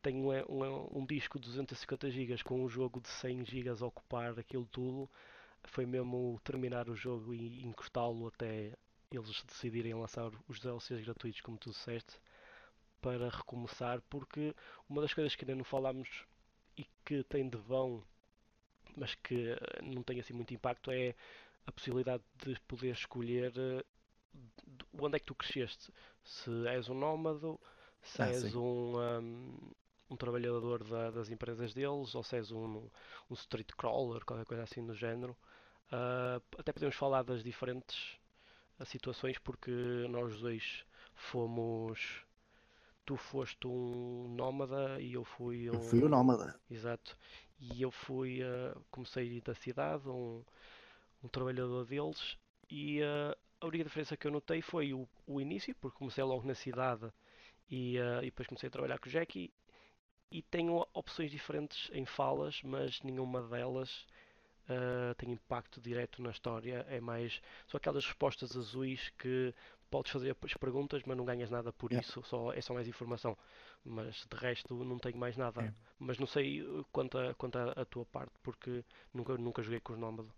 tenho 0.02 0.32
é, 0.34 0.44
um, 0.50 1.00
um 1.00 1.06
disco 1.06 1.40
de 1.40 1.48
250 1.48 2.10
GB 2.10 2.44
com 2.44 2.64
um 2.64 2.70
jogo 2.70 3.00
de 3.00 3.08
100 3.10 3.46
GB 3.46 3.70
a 3.70 3.86
ocupar 3.86 4.38
aquilo 4.40 4.66
tudo. 4.66 5.10
Foi 5.64 5.86
mesmo 5.86 6.40
terminar 6.44 6.90
o 6.90 6.96
jogo 6.96 7.34
e 7.34 7.64
encostá-lo 7.64 8.28
até 8.28 8.74
eles 9.12 9.44
decidirem 9.44 9.94
lançar 9.94 10.32
os 10.48 10.60
DLCs 10.60 11.04
gratuitos, 11.04 11.42
como 11.42 11.58
tu 11.58 11.70
disseste, 11.70 12.20
para 13.02 13.30
recomeçar, 13.30 14.02
porque 14.10 14.56
uma 14.90 15.02
das 15.02 15.14
coisas 15.14 15.36
que 15.36 15.44
ainda 15.44 15.56
não 15.56 15.64
falámos 15.64 16.26
e 16.78 16.86
que 17.06 17.24
tem 17.26 17.48
de 17.50 17.58
vão, 17.58 18.04
mas 18.98 19.16
que 19.16 19.50
eh, 19.52 19.82
não 19.84 20.04
tem 20.04 20.20
assim 20.20 20.34
muito 20.34 20.54
impacto, 20.54 20.92
é 20.92 21.16
a 21.68 21.72
possibilidade 21.72 22.24
de 22.44 22.60
poder 22.62 22.92
escolher 22.94 23.54
eh, 23.58 23.84
de- 24.68 24.86
onde 25.00 25.18
é 25.18 25.20
que 25.20 25.26
tu 25.26 25.36
cresceste. 25.36 25.92
Se 26.24 26.50
és 26.68 26.90
um 26.90 26.96
nómado, 26.96 27.60
se 28.02 28.24
Ah, 28.24 28.28
és 28.28 28.54
um, 28.56 28.98
um, 28.98 29.72
um 30.10 30.16
trabalhador 30.16 30.84
da, 30.84 31.12
das 31.12 31.30
empresas 31.30 31.74
deles, 31.74 32.16
ou 32.16 32.24
se 32.24 32.36
és 32.38 32.52
um, 32.52 32.90
um 33.30 33.34
street 33.34 33.70
crawler, 33.78 34.24
qualquer 34.26 34.46
coisa 34.46 34.64
assim 34.64 34.86
do 34.86 34.94
género. 34.96 35.36
Uh, 35.92 36.42
até 36.58 36.72
podemos 36.74 36.96
falar 36.96 37.24
das 37.24 37.44
diferentes 37.44 38.18
uh, 38.80 38.86
situações, 38.86 39.38
porque 39.40 39.72
nós 40.10 40.40
dois 40.42 40.86
fomos. 41.16 42.24
Tu 43.06 43.16
foste 43.18 43.68
um 43.68 44.28
nómada 44.36 45.00
e 45.02 45.14
eu 45.14 45.24
fui 45.24 45.70
um. 45.70 45.76
Eu 45.76 45.82
fui 45.82 46.04
o 46.04 46.10
nómada. 46.10 46.60
Exato. 46.70 47.18
E 47.62 47.82
eu 47.82 47.92
fui. 47.92 48.42
Uh, 48.44 48.82
comecei 48.92 49.40
da 49.42 49.54
cidade, 49.56 50.10
um, 50.10 50.44
um 51.24 51.28
trabalhador 51.30 51.86
deles, 51.86 52.38
e 52.70 53.02
uh, 53.02 53.36
a 53.62 53.68
única 53.68 53.84
diferença 53.84 54.18
que 54.18 54.28
eu 54.28 54.32
notei 54.32 54.62
foi 54.62 54.94
o, 54.94 55.08
o 55.28 55.40
início, 55.40 55.76
porque 55.76 55.98
comecei 55.98 56.24
logo 56.24 56.46
na 56.48 56.56
cidade 56.56 57.12
e, 57.70 57.98
uh, 58.00 58.20
e 58.22 58.26
depois 58.26 58.48
comecei 58.48 58.68
a 58.68 58.72
trabalhar 58.72 59.00
com 59.00 59.08
o 59.08 59.12
Jackie 59.12 59.54
e 60.32 60.42
tenho 60.42 60.88
opções 60.94 61.30
diferentes 61.30 61.90
em 61.94 62.06
falas, 62.06 62.62
mas 62.64 63.02
nenhuma 63.04 63.42
delas 63.44 64.08
uh, 64.70 65.16
tem 65.16 65.32
impacto 65.32 65.82
direto 65.82 66.22
na 66.22 66.32
história. 66.32 66.86
É 66.90 67.00
mais 67.00 67.42
são 67.68 67.78
aquelas 67.78 68.06
respostas 68.06 68.56
azuis 68.56 69.10
que 69.18 69.54
podes 69.90 70.12
fazer 70.12 70.36
as 70.42 70.54
perguntas, 70.54 71.04
mas 71.06 71.18
não 71.18 71.26
ganhas 71.26 71.52
nada 71.52 71.74
por 71.74 71.92
yeah. 71.92 72.08
isso, 72.08 72.24
só, 72.24 72.54
é 72.54 72.62
só 72.62 72.74
mais 72.74 72.88
informação. 72.88 73.38
Mas 73.84 74.26
de 74.30 74.38
resto 74.38 74.74
não 74.74 74.98
tenho 74.98 75.18
mais 75.18 75.36
nada. 75.36 75.62
Yeah. 75.62 75.78
Mas 76.00 76.18
não 76.18 76.28
sei 76.28 76.64
quanto, 76.92 77.18
a, 77.18 77.34
quanto 77.36 77.58
a, 77.58 77.86
tua 77.86 78.06
parte, 78.06 78.34
porque 78.42 78.84
nunca, 79.14 79.38
nunca 79.38 79.62
joguei 79.62 79.82
com 79.82 79.94
os 79.94 80.00
nómadas. 80.00 80.32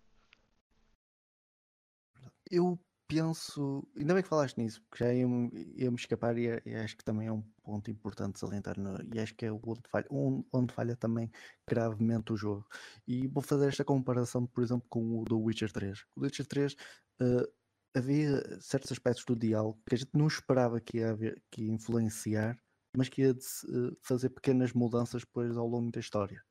Eu 2.49 2.79
penso, 3.13 3.87
ainda 3.95 4.13
bem 4.13 4.23
que 4.23 4.29
falaste 4.29 4.57
nisso, 4.57 4.81
porque 4.89 5.03
já 5.03 5.13
ia-me 5.13 5.49
ia 5.75 5.89
escapar 5.89 6.37
e, 6.37 6.47
e, 6.65 6.75
acho 6.75 6.97
que 6.97 7.03
também 7.03 7.27
é 7.27 7.31
um 7.31 7.41
ponto 7.63 7.89
importante 7.91 8.39
salientar 8.39 8.79
no, 8.79 8.97
e 9.13 9.19
acho 9.19 9.35
que 9.35 9.45
é 9.45 9.51
onde 9.51 9.81
falha, 9.89 10.07
onde 10.09 10.73
falha 10.73 10.95
também 10.95 11.31
gravemente 11.67 12.33
o 12.33 12.37
jogo. 12.37 12.65
E 13.07 13.27
vou 13.27 13.43
fazer 13.43 13.67
esta 13.67 13.83
comparação, 13.83 14.45
por 14.45 14.63
exemplo, 14.63 14.85
com 14.89 15.19
o 15.19 15.25
do 15.25 15.39
Witcher 15.39 15.71
3. 15.71 16.05
O 16.15 16.21
Witcher 16.21 16.45
3 16.45 16.73
uh, 16.73 16.75
eh, 17.21 17.49
havia 17.95 18.59
certos 18.61 18.91
aspectos 18.91 19.25
do 19.25 19.35
diálogo 19.35 19.79
que 19.87 19.95
a 19.95 19.97
gente 19.97 20.11
não 20.13 20.27
esperava 20.27 20.79
que 20.79 20.97
ia, 20.97 21.11
haver, 21.11 21.41
que 21.51 21.63
ia 21.63 21.71
influenciar, 21.71 22.57
mas 22.95 23.09
que 23.09 23.21
ia 23.21 23.33
de, 23.33 23.45
uh, 23.69 23.97
fazer 24.01 24.29
pequenas 24.29 24.73
mudanças 24.73 25.21
depois 25.21 25.55
ao 25.57 25.67
longo 25.67 25.91
da 25.91 25.99
história 25.99 26.43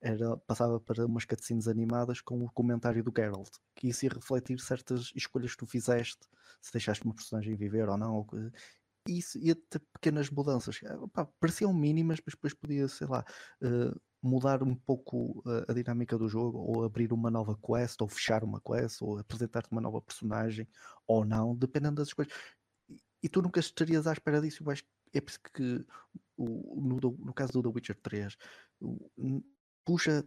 era, 0.00 0.36
passava 0.38 0.80
para 0.80 1.04
umas 1.04 1.24
cutscenes 1.24 1.68
animadas 1.68 2.20
com 2.20 2.42
o 2.42 2.50
comentário 2.50 3.04
do 3.04 3.12
Geralt, 3.14 3.50
que 3.74 3.88
isso 3.88 4.04
ia 4.04 4.10
refletir 4.10 4.58
certas 4.60 5.12
escolhas 5.14 5.52
que 5.52 5.58
tu 5.58 5.66
fizeste, 5.66 6.26
se 6.60 6.72
deixaste 6.72 7.04
uma 7.04 7.14
personagem 7.14 7.54
viver 7.54 7.88
ou 7.88 7.98
não. 7.98 8.26
Isso 9.06 9.38
ia 9.38 9.54
ter 9.54 9.80
pequenas 9.92 10.30
mudanças. 10.30 10.80
Eh, 10.82 10.96
opa, 10.96 11.26
pareciam 11.38 11.72
mínimas, 11.72 12.20
mas 12.24 12.34
depois 12.34 12.54
podia, 12.54 12.88
sei 12.88 13.06
lá, 13.06 13.24
uh, 13.62 14.00
mudar 14.22 14.62
um 14.62 14.74
pouco 14.74 15.42
uh, 15.46 15.64
a 15.68 15.72
dinâmica 15.72 16.18
do 16.18 16.28
jogo, 16.28 16.58
ou 16.58 16.84
abrir 16.84 17.12
uma 17.12 17.30
nova 17.30 17.56
quest, 17.56 18.00
ou 18.00 18.08
fechar 18.08 18.44
uma 18.44 18.60
quest, 18.60 19.02
ou 19.02 19.18
apresentar-te 19.18 19.70
uma 19.72 19.80
nova 19.80 20.00
personagem, 20.02 20.68
ou 21.06 21.24
não, 21.24 21.54
dependendo 21.56 21.96
das 21.96 22.08
escolhas. 22.08 22.32
E, 23.22 23.28
tu 23.28 23.42
nunca 23.42 23.60
estarias 23.60 24.06
à 24.06 24.12
espera 24.12 24.40
disso. 24.40 24.62
Eu 24.62 24.70
acho 24.70 24.84
é 25.12 25.20
por 25.20 25.30
isso 25.30 25.40
que 25.52 25.84
o, 26.36 26.80
no, 26.80 27.00
no 27.18 27.34
caso 27.34 27.52
do 27.52 27.62
The 27.62 27.68
Witcher 27.68 27.98
3, 28.02 28.36
puxa 29.90 30.24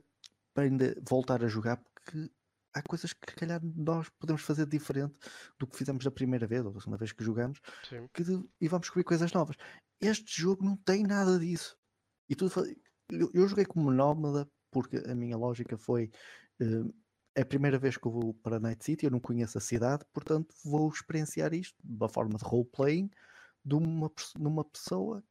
para 0.54 0.66
ainda 0.66 0.94
voltar 1.08 1.42
a 1.42 1.48
jogar 1.48 1.78
porque 1.78 2.30
há 2.74 2.82
coisas 2.82 3.14
que, 3.14 3.34
calhar, 3.34 3.62
nós 3.64 4.10
podemos 4.20 4.42
fazer 4.42 4.66
diferente 4.66 5.18
do 5.58 5.66
que 5.66 5.78
fizemos 5.78 6.04
da 6.04 6.12
primeira 6.12 6.46
vez 6.46 6.66
ou 6.66 6.74
da 6.74 6.82
segunda 6.82 6.98
vez 6.98 7.14
que 7.14 7.24
jogamos 7.24 7.62
que, 8.14 8.24
e 8.60 8.68
vamos 8.68 8.86
descobrir 8.86 9.06
coisas 9.06 9.32
novas. 9.32 9.56
Este 10.02 10.42
jogo 10.42 10.66
não 10.66 10.76
tem 10.76 11.04
nada 11.04 11.40
disso. 11.40 11.78
E 12.28 12.36
tudo, 12.36 12.52
eu, 13.10 13.32
eu 13.34 13.48
joguei 13.48 13.64
como 13.64 13.90
nómada 13.90 14.46
porque 14.70 14.98
a 14.98 15.16
minha 15.16 15.38
lógica 15.38 15.78
foi 15.78 16.12
uh, 16.62 16.94
é 17.36 17.42
a 17.42 17.46
primeira 17.46 17.80
vez 17.80 17.96
que 17.96 18.06
eu 18.06 18.12
vou 18.12 18.34
para 18.34 18.60
Night 18.60 18.84
City, 18.84 19.06
eu 19.06 19.12
não 19.12 19.20
conheço 19.20 19.58
a 19.58 19.62
cidade, 19.62 20.04
portanto 20.12 20.54
vou 20.66 20.90
experienciar 20.90 21.54
isto 21.54 21.76
de 21.82 21.96
uma 21.96 22.10
forma 22.10 22.38
de 22.38 22.44
role-playing 22.44 23.10
de 23.64 23.76
uma, 23.76 24.12
numa 24.38 24.66
pessoa 24.66 25.24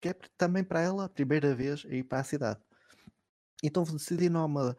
que 0.00 0.08
é 0.08 0.14
também 0.36 0.62
para 0.62 0.80
ela 0.80 1.04
a 1.04 1.08
primeira 1.08 1.52
vez 1.52 1.84
a 1.84 1.94
ir 1.94 2.04
para 2.04 2.20
a 2.20 2.24
cidade. 2.24 2.60
Então 3.62 3.84
decidi 3.84 4.28
nómada. 4.28 4.76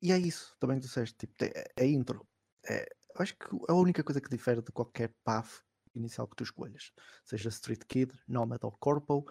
E 0.00 0.12
é 0.12 0.18
isso 0.18 0.56
também 0.60 0.78
que 0.78 0.86
disseste, 0.86 1.16
tipo, 1.16 1.34
é, 1.42 1.64
é 1.76 1.86
intro. 1.86 2.26
É, 2.68 2.86
acho 3.16 3.36
que 3.36 3.46
a 3.68 3.74
única 3.74 4.04
coisa 4.04 4.20
que 4.20 4.30
difere 4.30 4.62
de 4.62 4.70
qualquer 4.70 5.12
path 5.24 5.64
inicial 5.94 6.28
que 6.28 6.36
tu 6.36 6.44
escolhas, 6.44 6.92
seja 7.24 7.48
Street 7.48 7.82
Kid, 7.88 8.12
Nomad 8.28 8.62
ou 8.62 8.72
Corpo, 8.78 9.26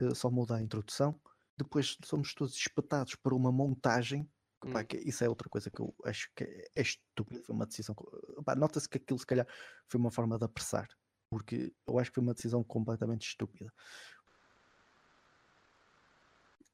eh, 0.00 0.14
só 0.14 0.30
muda 0.30 0.56
a 0.56 0.62
introdução. 0.62 1.18
Depois 1.56 1.96
somos 2.04 2.34
todos 2.34 2.54
espetados 2.54 3.14
para 3.14 3.34
uma 3.34 3.50
montagem. 3.50 4.28
Hum. 4.64 4.72
Pá, 4.72 4.84
isso 5.04 5.24
é 5.24 5.28
outra 5.28 5.48
coisa 5.48 5.70
que 5.70 5.80
eu 5.80 5.94
acho 6.04 6.30
que 6.36 6.44
é, 6.44 6.68
é 6.76 6.82
estúpido. 6.82 7.42
Foi 7.42 7.54
uma 7.54 7.66
decisão. 7.66 7.96
Nota-se 8.56 8.88
que 8.88 8.98
aquilo, 8.98 9.18
se 9.18 9.26
calhar, 9.26 9.46
foi 9.88 9.98
uma 9.98 10.10
forma 10.10 10.38
de 10.38 10.44
apressar, 10.44 10.88
porque 11.30 11.72
eu 11.86 11.98
acho 11.98 12.10
que 12.10 12.16
foi 12.16 12.22
uma 12.22 12.34
decisão 12.34 12.62
completamente 12.62 13.26
estúpida 13.26 13.72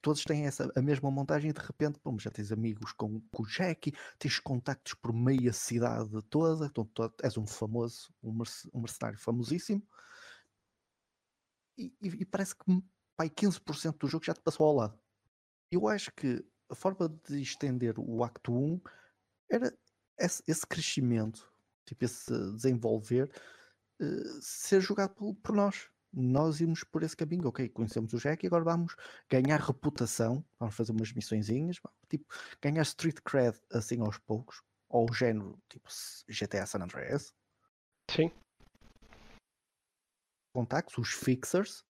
todos 0.00 0.24
têm 0.24 0.46
essa, 0.46 0.70
a 0.76 0.82
mesma 0.82 1.10
montagem 1.10 1.50
e 1.50 1.52
de 1.52 1.60
repente, 1.60 1.98
pô, 1.98 2.16
já 2.18 2.30
tens 2.30 2.52
amigos 2.52 2.92
com, 2.92 3.20
com 3.32 3.42
o 3.42 3.46
Jackie, 3.46 3.94
tens 4.18 4.38
contactos 4.38 4.94
por 4.94 5.12
meia 5.12 5.52
cidade 5.52 6.22
toda, 6.30 6.66
então 6.66 6.88
és 7.22 7.36
um 7.36 7.46
famoso, 7.46 8.12
um, 8.22 8.32
merc, 8.32 8.52
um 8.72 8.80
mercenário 8.80 9.18
famosíssimo 9.18 9.82
e, 11.76 11.94
e, 12.00 12.08
e 12.08 12.24
parece 12.24 12.54
que 12.56 12.64
pai, 13.16 13.30
15% 13.30 13.98
do 13.98 14.08
jogo 14.08 14.24
já 14.24 14.34
te 14.34 14.40
passou 14.40 14.66
ao 14.66 14.74
lado. 14.74 14.98
Eu 15.70 15.88
acho 15.88 16.12
que 16.12 16.44
a 16.68 16.74
forma 16.74 17.08
de 17.28 17.40
estender 17.40 17.94
o 17.98 18.22
Acto 18.22 18.52
1 18.52 18.80
era 19.50 19.76
esse, 20.18 20.42
esse 20.46 20.66
crescimento, 20.66 21.52
tipo 21.84 22.04
esse 22.04 22.32
desenvolver, 22.52 23.30
uh, 24.00 24.42
ser 24.42 24.80
jogado 24.80 25.14
por, 25.14 25.34
por 25.36 25.54
nós 25.54 25.88
nós 26.12 26.60
íamos 26.60 26.84
por 26.84 27.02
esse 27.02 27.16
caminho, 27.16 27.48
ok, 27.48 27.68
conhecemos 27.68 28.12
o 28.12 28.18
Jack 28.18 28.44
e 28.44 28.46
agora 28.46 28.64
vamos 28.64 28.94
ganhar 29.28 29.60
reputação, 29.60 30.44
vamos 30.58 30.74
fazer 30.74 30.92
umas 30.92 31.12
missõezinhas, 31.12 31.78
tipo, 32.08 32.26
ganhar 32.60 32.82
street 32.82 33.20
cred 33.24 33.58
assim 33.72 34.00
aos 34.00 34.18
poucos, 34.18 34.62
ou 34.88 35.08
o 35.08 35.12
género 35.12 35.60
tipo 35.68 35.88
GTA 36.28 36.66
San 36.66 36.82
Andreas. 36.82 37.34
Sim. 38.10 38.32
Contactos, 40.54 40.98
os 40.98 41.12
fixers, 41.12 41.84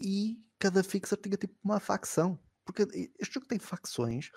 e 0.00 0.44
cada 0.58 0.82
fixer 0.82 1.16
tinha 1.18 1.36
tipo 1.36 1.54
uma 1.62 1.78
facção, 1.78 2.38
porque 2.64 2.82
este 3.18 3.34
jogo 3.34 3.46
tem 3.46 3.58
facções, 3.58 4.30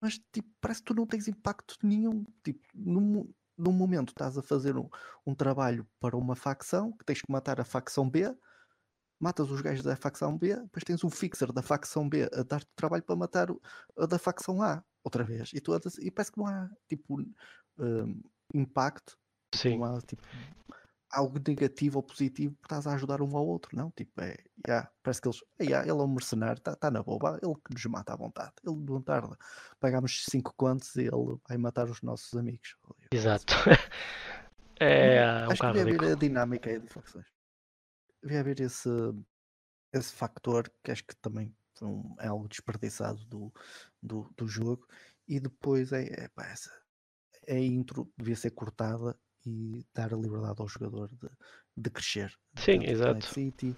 mas 0.00 0.18
tipo, 0.32 0.48
parece 0.60 0.80
que 0.80 0.86
tu 0.86 0.94
não 0.94 1.06
tens 1.06 1.28
impacto 1.28 1.76
nenhum, 1.82 2.24
tipo, 2.42 2.66
no, 2.74 3.34
num 3.56 3.72
momento 3.72 4.10
estás 4.10 4.36
a 4.36 4.42
fazer 4.42 4.76
um, 4.76 4.88
um, 5.26 5.34
trabalho 5.34 5.86
para 6.00 6.16
uma 6.16 6.34
facção, 6.34 6.92
que 6.92 7.04
tens 7.04 7.22
que 7.22 7.30
matar 7.30 7.60
a 7.60 7.64
facção 7.64 8.08
B, 8.08 8.34
matas 9.18 9.50
os 9.50 9.60
gajos 9.60 9.82
da 9.82 9.96
facção 9.96 10.36
B, 10.36 10.54
depois 10.56 10.84
tens 10.84 11.02
um 11.02 11.10
fixer 11.10 11.52
da 11.52 11.62
facção 11.62 12.08
B 12.08 12.28
a 12.32 12.42
dar-te 12.42 12.70
trabalho 12.76 13.02
para 13.02 13.16
matar 13.16 13.50
o, 13.50 13.60
a 13.98 14.06
da 14.06 14.18
facção 14.18 14.62
A 14.62 14.84
outra 15.02 15.24
vez. 15.24 15.50
E, 15.54 15.60
tu, 15.60 15.72
e 16.00 16.10
parece 16.10 16.32
que 16.32 16.38
não 16.38 16.46
há 16.46 16.70
tipo 16.88 17.20
um, 17.78 18.22
impacto, 18.54 19.18
Sim. 19.54 19.78
não 19.78 19.96
há 19.96 20.00
tipo 20.02 20.22
algo 21.16 21.40
negativo 21.46 21.98
ou 21.98 22.02
positivo 22.02 22.54
porque 22.56 22.66
estás 22.66 22.86
a 22.86 22.94
ajudar 22.94 23.22
um 23.22 23.36
ao 23.36 23.46
outro, 23.46 23.74
não? 23.74 23.90
Tipo, 23.90 24.20
é, 24.20 24.36
yeah, 24.66 24.90
parece 25.02 25.20
que 25.20 25.28
eles, 25.28 25.40
yeah, 25.60 25.82
ele 25.88 25.98
é 25.98 26.04
um 26.04 26.12
mercenário, 26.12 26.58
está 26.58 26.76
tá 26.76 26.90
na 26.90 27.02
boba, 27.02 27.38
ele 27.42 27.54
que 27.54 27.72
nos 27.72 27.84
mata 27.86 28.12
à 28.12 28.16
vontade, 28.16 28.52
ele 28.64 28.76
não 28.76 29.00
tarda. 29.00 29.36
Pagamos 29.80 30.24
5 30.30 30.54
contos 30.56 30.94
e 30.96 31.02
ele 31.02 31.38
vai 31.48 31.56
matar 31.56 31.88
os 31.88 32.02
nossos 32.02 32.34
amigos. 32.34 32.76
Exato. 33.10 33.54
é, 34.78 35.16
é 35.16 35.48
um 35.48 35.52
Acho 35.52 35.62
que 35.62 35.72
devia 35.72 35.96
haver 35.96 36.12
a 36.12 36.14
dinâmica 36.14 36.70
aí 36.70 36.78
de 36.78 36.88
facções. 36.88 37.26
Devia 38.22 38.40
haver 38.40 38.60
esse, 38.60 38.90
esse 39.92 40.12
factor 40.12 40.70
que 40.84 40.90
acho 40.90 41.04
que 41.04 41.16
também 41.16 41.54
é 42.20 42.28
algo 42.28 42.46
desperdiçado 42.48 43.24
do, 43.24 43.52
do, 44.02 44.30
do 44.36 44.46
jogo. 44.46 44.86
E 45.26 45.40
depois 45.40 45.92
é, 45.92 46.24
é 46.24 46.28
pá, 46.28 46.46
essa, 46.46 46.70
a 47.48 47.54
intro 47.54 48.12
devia 48.18 48.36
ser 48.36 48.50
cortada 48.50 49.18
e 49.46 49.86
dar 49.94 50.12
a 50.12 50.16
liberdade 50.16 50.60
ao 50.60 50.68
jogador 50.68 51.08
de, 51.08 51.28
de 51.76 51.90
crescer. 51.90 52.36
Sim, 52.58 52.84
exato. 52.84 53.24
City 53.26 53.76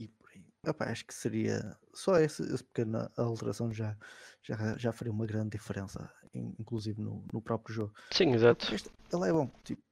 e 0.00 0.08
por 0.08 0.30
aí. 0.30 0.46
Opa, 0.66 0.84
acho 0.86 1.04
que 1.04 1.14
seria 1.14 1.76
só 1.92 2.16
essa, 2.16 2.44
essa 2.44 2.64
pequena 2.64 3.10
alteração 3.16 3.72
já, 3.72 3.96
já, 4.42 4.76
já 4.78 4.92
faria 4.92 5.12
uma 5.12 5.26
grande 5.26 5.50
diferença, 5.50 6.12
inclusive 6.32 7.00
no, 7.00 7.26
no 7.32 7.42
próprio 7.42 7.74
jogo. 7.74 7.94
Sim, 8.12 8.32
exato. 8.32 8.72
Este, 8.72 8.90
ele 9.12 9.28
é 9.28 9.32
bom, 9.32 9.50
tipo, 9.64 9.82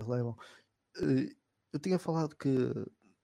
ele 0.00 0.20
é 0.20 0.22
bom. 0.22 0.36
Eh, 0.96 1.36
eu 1.72 1.78
tinha 1.78 1.98
falado 1.98 2.36
que 2.36 2.50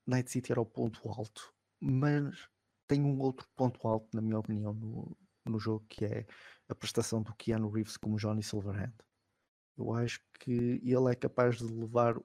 Night 0.06 0.30
City 0.30 0.52
era 0.52 0.60
o 0.60 0.66
ponto 0.66 1.08
alto, 1.08 1.52
mas 1.80 2.48
tem 2.86 3.02
um 3.02 3.20
outro 3.20 3.48
ponto 3.56 3.86
alto, 3.88 4.08
na 4.14 4.22
minha 4.22 4.38
opinião, 4.38 4.72
no, 4.72 5.16
no 5.44 5.58
jogo, 5.58 5.84
que 5.88 6.04
é 6.04 6.26
a 6.68 6.74
prestação 6.74 7.22
do 7.22 7.34
Keanu 7.34 7.68
Reeves 7.68 7.96
como 7.96 8.16
Johnny 8.16 8.42
Silverhand. 8.42 8.94
Eu 9.76 9.92
acho 9.94 10.20
que 10.38 10.80
ele 10.82 11.10
é 11.10 11.14
capaz 11.14 11.58
de 11.58 11.64
levar 11.64 12.20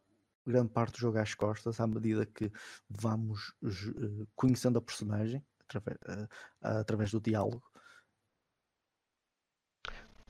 grande 0.46 0.70
parte 0.70 0.94
do 0.94 1.00
jogo 1.00 1.18
às 1.18 1.34
costas 1.34 1.80
à 1.80 1.88
medida 1.88 2.26
que 2.26 2.52
vamos 2.90 3.50
uh, 3.62 4.28
conhecendo 4.36 4.78
a 4.80 4.82
personagem 4.82 5.46
através, 5.66 5.98
uh, 5.98 6.28
através 6.62 7.12
do 7.12 7.20
diálogo. 7.20 7.64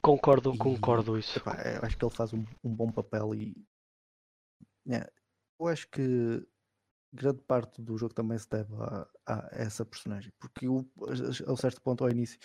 Concordo, 0.02 0.54
e, 0.54 0.58
concordo 0.58 1.18
isso. 1.18 1.38
Epá, 1.38 1.62
eu 1.64 1.82
acho 1.84 1.98
que 1.98 2.06
ele 2.06 2.14
faz 2.14 2.34
um, 2.34 2.44
um 2.64 2.74
bom 2.74 2.92
papel 2.92 3.36
e 3.36 3.56
é, 4.90 5.12
eu 5.60 5.68
acho 5.68 5.88
que 5.90 6.48
grande 7.12 7.42
parte 7.44 7.82
do 7.82 7.98
jogo 7.98 8.14
também 8.14 8.38
se 8.38 8.50
deve 8.50 8.74
a, 8.76 9.08
a 9.26 9.50
essa 9.52 9.86
personagem, 9.86 10.32
porque 10.40 10.68
o, 10.68 10.90
a, 11.02 11.52
a 11.52 11.58
certo 11.58 11.82
ponto 11.82 12.04
ao 12.04 12.10
início 12.10 12.40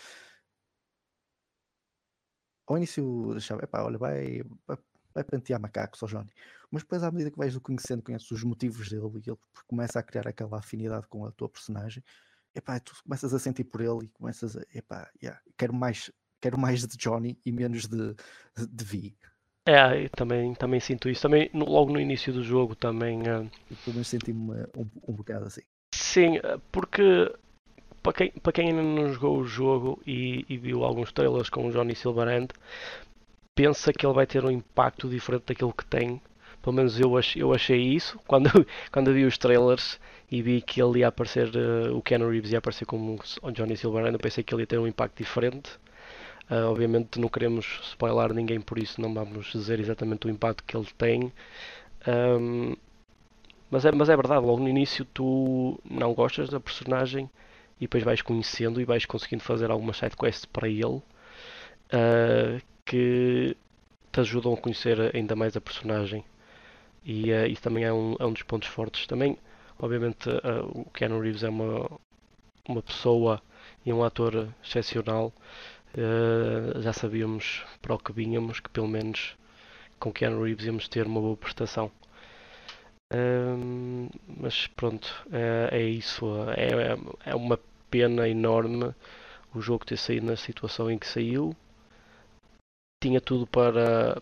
ao 2.67 2.77
início 2.77 3.29
deixava, 3.33 3.65
epá, 3.65 3.83
olha, 3.83 3.99
vai, 3.99 4.43
vai, 4.67 4.79
vai 5.15 5.25
pentear 5.25 5.61
macacos 5.61 6.03
ao 6.03 6.09
Johnny. 6.09 6.33
Mas 6.71 6.83
depois, 6.83 7.03
à 7.03 7.11
medida 7.11 7.31
que 7.31 7.39
vais 7.39 7.55
o 7.55 7.61
conhecendo, 7.61 8.03
conheces 8.03 8.31
os 8.31 8.43
motivos 8.43 8.89
dele 8.89 9.23
e 9.27 9.31
ele 9.31 9.39
começa 9.67 9.99
a 9.99 10.03
criar 10.03 10.27
aquela 10.27 10.59
afinidade 10.59 11.07
com 11.07 11.27
a 11.27 11.33
tua 11.33 11.49
personagem, 11.49 12.03
epá, 12.55 12.81
tu 12.81 12.95
começas 13.03 13.35
a 13.35 13.39
sentir 13.39 13.65
por 13.65 13.81
ele 13.81 14.07
e 14.07 14.09
começas 14.09 14.57
a, 14.57 14.63
epá, 14.75 15.11
yeah, 15.23 15.41
quero 15.57 15.75
mais, 15.75 16.11
quero 16.41 16.59
mais 16.59 16.87
de 16.87 16.97
Johnny 16.97 17.39
e 17.45 17.53
menos 17.53 17.87
de, 17.87 18.15
de 18.57 18.85
Vi. 18.85 19.17
É, 19.67 20.09
também, 20.09 20.55
também 20.55 20.81
sinto 20.81 21.09
isso. 21.09 21.23
Também 21.23 21.49
no, 21.53 21.65
logo 21.67 21.93
no 21.93 22.01
início 22.01 22.33
do 22.33 22.43
jogo 22.43 22.75
também. 22.75 23.21
Uh... 23.21 23.49
pelo 23.85 23.95
menos 23.95 24.09
senti-me 24.09 24.51
um, 24.77 24.91
um 25.07 25.15
bocado 25.15 25.47
assim. 25.47 25.63
Sim, 25.95 26.39
eh, 26.39 26.59
porque 26.73 27.33
para 28.03 28.13
quem, 28.13 28.31
para 28.31 28.53
quem 28.53 28.69
ainda 28.69 28.83
não 28.83 29.13
jogou 29.13 29.39
o 29.39 29.47
jogo 29.47 30.03
e, 30.07 30.45
e 30.49 30.57
viu 30.57 30.85
alguns 30.85 31.13
trailers 31.13 31.49
com 31.49 31.67
o 31.67 31.71
Johnny 31.71 31.95
Silverhand, 31.95 32.49
pensa 33.55 33.93
que 33.93 34.05
ele 34.05 34.15
vai 34.15 34.27
ter 34.27 34.45
um 34.45 34.51
impacto 34.51 35.09
diferente 35.09 35.45
daquilo 35.47 35.73
que 35.73 35.85
tem. 35.85 36.21
Pelo 36.61 36.77
menos 36.77 36.99
eu, 36.99 37.17
ach, 37.17 37.37
eu 37.37 37.53
achei 37.53 37.81
isso 37.81 38.19
quando, 38.27 38.51
quando 38.91 39.13
vi 39.13 39.25
os 39.25 39.39
trailers 39.39 40.01
e 40.31 40.43
vi 40.43 40.61
que 40.63 40.83
ele 40.83 41.01
ia 41.01 41.09
aparecer, 41.09 41.49
uh, 41.57 41.97
o 41.97 42.03
Ken 42.03 42.19
Reeves 42.19 42.53
ia 42.53 42.59
aparecer 42.59 42.87
como 42.87 43.19
o 43.43 43.51
Johnny 43.53 43.77
Silverhand. 43.77 44.13
Eu 44.13 44.19
pensei 44.19 44.43
que 44.43 44.55
ele 44.55 44.63
ia 44.63 44.67
ter 44.67 44.79
um 44.79 44.87
impacto 44.87 45.17
diferente. 45.19 45.71
Uh, 46.51 46.67
obviamente 46.69 47.21
não 47.21 47.29
queremos 47.29 47.81
spoiler 47.85 48.35
ninguém, 48.35 48.61
por 48.61 48.79
isso 48.79 49.01
não 49.01 49.15
vamos 49.15 49.47
dizer 49.53 49.79
exatamente 49.79 50.27
o 50.27 50.31
impacto 50.31 50.65
que 50.65 50.77
ele 50.77 50.89
tem. 50.99 51.33
Um, 52.07 52.75
mas, 53.71 53.85
é, 53.85 53.93
mas 53.93 54.09
é 54.09 54.17
verdade, 54.17 54.45
logo 54.45 54.61
no 54.61 54.69
início 54.69 55.05
tu 55.15 55.81
não 55.89 56.13
gostas 56.13 56.49
da 56.51 56.61
personagem 56.61 57.31
e 57.83 57.85
depois 57.85 58.05
vais 58.05 58.23
conhecendo 58.23 58.81
e 58.81 58.85
vais 58.85 59.05
conseguindo 59.05 59.43
fazer 59.43 59.69
algumas 59.69 59.97
sidequests 59.97 60.45
para 60.45 60.69
ele 60.69 60.85
uh, 60.85 62.63
que 62.85 63.57
te 64.13 64.21
ajudam 64.21 64.55
a 64.55 64.57
conhecer 64.57 65.11
ainda 65.13 65.35
mais 65.35 65.57
a 65.57 65.61
personagem. 65.61 66.25
E 67.05 67.33
uh, 67.33 67.45
isso 67.47 67.61
também 67.61 67.83
é 67.83 67.93
um, 67.93 68.15
é 68.21 68.25
um 68.25 68.33
dos 68.33 68.45
pontos 68.45 68.69
fortes. 68.69 69.09
Também, 69.09 69.37
obviamente, 69.81 70.29
uh, 70.29 70.81
o 70.81 70.85
Keanu 70.95 71.19
Reeves 71.19 71.43
é 71.43 71.49
uma, 71.49 71.91
uma 72.69 72.83
pessoa 72.83 73.43
e 73.85 73.93
um 73.93 74.05
ator 74.05 74.49
excepcional. 74.65 75.33
já 76.79 76.93
sabíamos 76.93 77.65
para 77.83 77.95
o 77.95 77.99
que 77.99 78.13
vínhamos 78.13 78.61
que 78.61 78.71
pelo 78.71 78.87
menos 78.87 79.37
com 79.99 80.13
Keanu 80.13 80.45
Reeves 80.45 80.67
íamos 80.67 80.87
ter 80.87 81.05
uma 81.05 81.21
boa 81.21 81.37
prestação. 81.37 81.91
mas 84.41 84.69
pronto, 84.69 85.09
é, 85.33 85.81
é 85.81 85.83
isso. 85.83 86.27
É, 86.57 86.97
é 87.31 87.35
uma 87.35 87.59
pena 87.93 88.27
enorme 88.27 88.95
o 89.55 89.61
jogo 89.61 89.85
ter 89.85 89.99
saído 89.99 90.27
na 90.27 90.37
situação 90.37 90.91
em 90.91 90.99
que 90.99 91.07
saiu. 91.07 91.55
Tinha 93.03 93.21
tudo 93.21 93.47
para, 93.47 94.21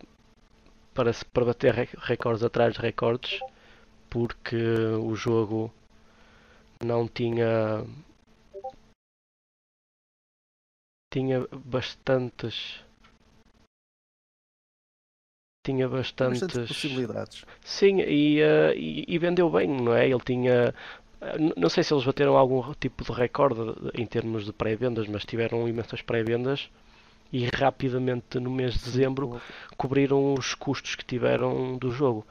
para, 0.93 1.13
para 1.33 1.45
bater 1.45 1.73
recordes 1.75 2.43
atrás 2.43 2.75
de 2.75 2.81
recordes, 2.81 3.39
porque 4.11 4.57
o 4.57 5.15
jogo 5.15 5.73
não 6.83 7.07
tinha. 7.07 7.87
tinha 11.13 11.47
bastantes. 11.53 12.83
Tinha 15.65 15.87
bastantes, 15.87 16.41
bastantes 16.41 16.69
possibilidades. 16.69 17.45
Sim, 17.63 18.01
e, 18.01 18.41
uh, 18.43 18.73
e, 18.75 19.05
e 19.07 19.19
vendeu 19.19 19.51
bem, 19.51 19.69
não 19.69 19.95
é? 19.95 20.09
Ele 20.09 20.21
tinha 20.21 20.75
não 21.57 21.69
sei 21.69 21.85
se 21.85 21.93
eles 21.93 22.05
bateram 22.05 22.37
algum 22.37 22.73
tipo 22.75 23.05
de 23.05 23.13
recorde 23.13 23.61
em 23.95 24.07
termos 24.07 24.45
de 24.45 24.53
pré-vendas, 24.53 25.07
mas 25.07 25.25
tiveram 25.25 25.69
imensas 25.69 26.01
pré-vendas 26.01 26.71
e 27.33 27.47
rapidamente 27.47 28.39
no 28.41 28.51
mês 28.51 28.75
de 28.75 28.85
dezembro 28.85 29.41
cobriram 29.77 30.35
os 30.35 30.55
custos 30.55 30.95
que 30.95 31.05
tiveram 31.05 31.77
do 31.79 31.91
jogo. 31.91 32.27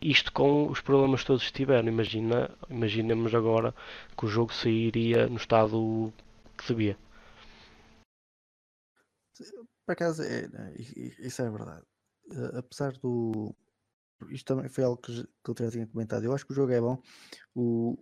Isto 0.00 0.32
com 0.32 0.68
os 0.68 0.80
problemas 0.80 1.24
todos 1.24 1.46
que 1.46 1.52
tiveram. 1.52 1.88
Imagina, 1.88 2.50
imaginemos 2.68 3.34
agora 3.34 3.74
que 4.16 4.24
o 4.24 4.28
jogo 4.28 4.54
sairia 4.54 5.26
no 5.26 5.36
estado 5.36 6.12
que 6.56 6.68
devia. 6.68 6.96
Por 9.84 9.92
acaso, 9.92 10.22
é, 10.22 10.46
né, 10.48 10.74
isso 10.78 11.42
é 11.42 11.50
verdade. 11.50 11.84
Eh, 12.30 12.58
apesar 12.58 12.92
do. 12.98 13.54
Isto 14.30 14.54
também 14.54 14.68
foi 14.68 14.84
algo 14.84 14.98
que, 14.98 15.12
que 15.24 15.50
eu 15.50 15.54
já 15.58 15.70
tinha 15.70 15.86
comentado. 15.86 16.24
Eu 16.24 16.32
acho 16.32 16.46
que 16.46 16.52
o 16.52 16.54
jogo 16.54 16.72
é 16.72 16.80
bom. 16.80 17.02
O, 17.54 17.98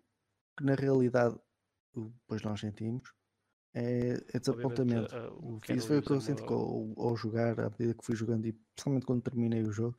que 0.59 0.65
na 0.65 0.75
realidade 0.75 1.39
depois 1.95 2.43
nós 2.43 2.59
sentimos 2.59 3.15
é, 3.75 4.15
é 4.35 4.39
desapontamento. 4.39 5.15
Uh, 5.15 5.61
Isso 5.71 5.87
foi 5.87 5.99
o 5.99 6.03
que 6.03 6.11
eu 6.11 6.21
senti 6.21 6.43
ao, 6.43 6.93
ao, 6.97 7.17
jogar, 7.17 7.61
à 7.61 7.71
medida 7.71 7.95
que 7.95 8.05
fui 8.05 8.17
jogando 8.17 8.47
e 8.47 8.53
principalmente 8.53 9.07
quando 9.07 9.23
terminei 9.23 9.63
o 9.63 9.71
jogo, 9.71 9.97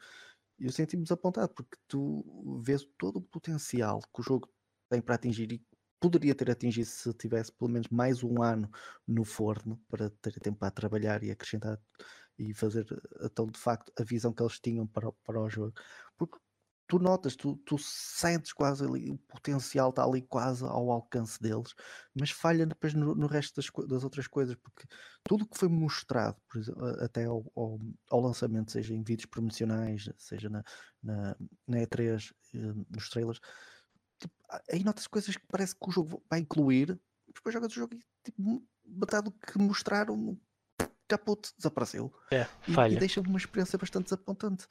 eu 0.60 0.72
senti-me 0.72 1.04
desapontado 1.04 1.54
porque 1.54 1.78
tu 1.88 2.60
vês 2.62 2.84
todo 2.98 3.18
o 3.18 3.22
potencial 3.22 4.02
que 4.14 4.20
o 4.20 4.24
jogo 4.24 4.50
tem 4.90 5.02
para 5.02 5.16
atingir 5.16 5.50
e 5.54 5.66
poderia 6.00 6.36
ter 6.36 6.52
atingido 6.52 6.88
se 6.88 7.14
tivesse 7.14 7.52
pelo 7.54 7.72
menos 7.72 7.88
mais 7.90 8.22
um 8.22 8.42
ano 8.42 8.70
no 9.08 9.24
forno 9.24 9.82
para 9.88 10.10
ter 10.10 10.40
tempo 10.40 10.60
para 10.60 10.72
trabalhar 10.72 11.24
e 11.24 11.32
acrescentar 11.32 11.80
e 12.38 12.54
fazer 12.54 12.86
então 13.22 13.48
de 13.48 13.60
facto 13.60 13.92
a 13.98 14.04
visão 14.04 14.34
que 14.34 14.42
eles 14.42 14.60
tinham 14.60 14.88
para, 14.88 15.12
para 15.24 15.42
o 15.42 15.50
jogo. 15.50 15.74
Porque 16.18 16.38
tu 16.90 16.98
notas, 16.98 17.36
tu, 17.36 17.56
tu 17.58 17.78
sentes 17.78 18.52
quase 18.52 18.84
ali, 18.84 19.12
o 19.12 19.18
potencial 19.20 19.92
está 19.92 20.04
ali 20.04 20.24
quase 20.24 20.66
ao 20.66 20.92
alcance 20.92 21.40
deles, 21.40 21.76
mas 22.20 22.32
falha 22.32 22.66
depois 22.66 22.96
no, 22.96 23.14
no 23.14 23.28
resto 23.28 23.62
das, 23.62 23.88
das, 23.88 24.04
outras 24.04 24.26
coisas, 24.26 24.56
porque 24.56 24.88
tudo 25.24 25.48
que 25.48 25.56
foi 25.56 25.70
mostrado, 25.70 26.36
exemplo, 26.56 26.84
até 27.00 27.26
ao, 27.26 27.46
ao, 27.56 27.80
ao, 28.10 28.20
lançamento, 28.20 28.72
seja 28.72 28.96
em 28.96 29.04
vídeos 29.04 29.28
promocionais, 29.28 30.10
seja 30.18 30.50
na, 30.50 30.64
na, 31.04 31.36
na 31.68 31.78
E3, 31.78 32.34
eh, 32.56 32.58
nos 32.90 33.08
trailers, 33.08 33.40
tipo, 34.20 34.34
aí 34.72 34.84
notas 34.84 35.06
coisas 35.06 35.38
que 35.38 35.46
parece 35.48 35.76
que 35.76 35.88
o 35.88 35.92
jogo 35.92 36.24
vai 36.28 36.40
incluir, 36.40 37.00
depois 37.28 37.54
jogas 37.54 37.72
o 37.72 37.76
jogo 37.76 37.94
e 37.94 38.04
tipo, 38.24 38.68
metade 38.84 39.26
do 39.26 39.32
que 39.32 39.60
mostraram, 39.60 40.36
caput, 41.08 41.52
desapareceu. 41.56 42.12
É, 42.32 42.46
falha. 42.74 42.94
E, 42.94 42.96
e 42.96 43.00
deixa-me 43.00 43.28
uma 43.28 43.38
experiência 43.38 43.78
bastante 43.78 44.06
desapontante. 44.06 44.66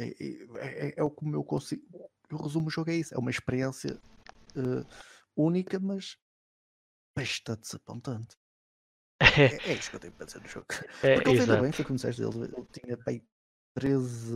É, 0.00 0.08
é, 0.08 0.88
é, 0.88 0.94
é, 0.96 1.02
o 1.02 1.10
como 1.10 1.36
eu 1.36 1.44
consigo. 1.44 1.82
Eu 2.30 2.38
resumo 2.38 2.68
o 2.68 2.70
jogo 2.70 2.90
é 2.90 2.94
isso. 2.94 3.14
É 3.14 3.18
uma 3.18 3.30
experiência 3.30 4.00
uh, 4.56 4.86
única, 5.36 5.78
mas 5.78 6.16
bastante 7.14 7.62
desapontante. 7.62 8.36
É, 9.20 9.20
é, 9.70 9.74
isso 9.74 9.90
que 9.90 9.96
eu 9.96 10.00
tenho 10.00 10.12
para 10.14 10.24
dizer 10.24 10.40
no 10.40 10.48
jogo. 10.48 10.66
É, 11.02 11.14
Porque 11.14 11.30
ele 11.30 11.44
fez 11.44 11.60
bem, 11.60 11.72
foi 11.72 11.84
como 11.84 11.96
disseste 11.96 12.22
dele. 12.22 12.52
Ele 12.56 12.66
tinha 12.72 12.96
bem 13.04 13.22
13 13.74 14.32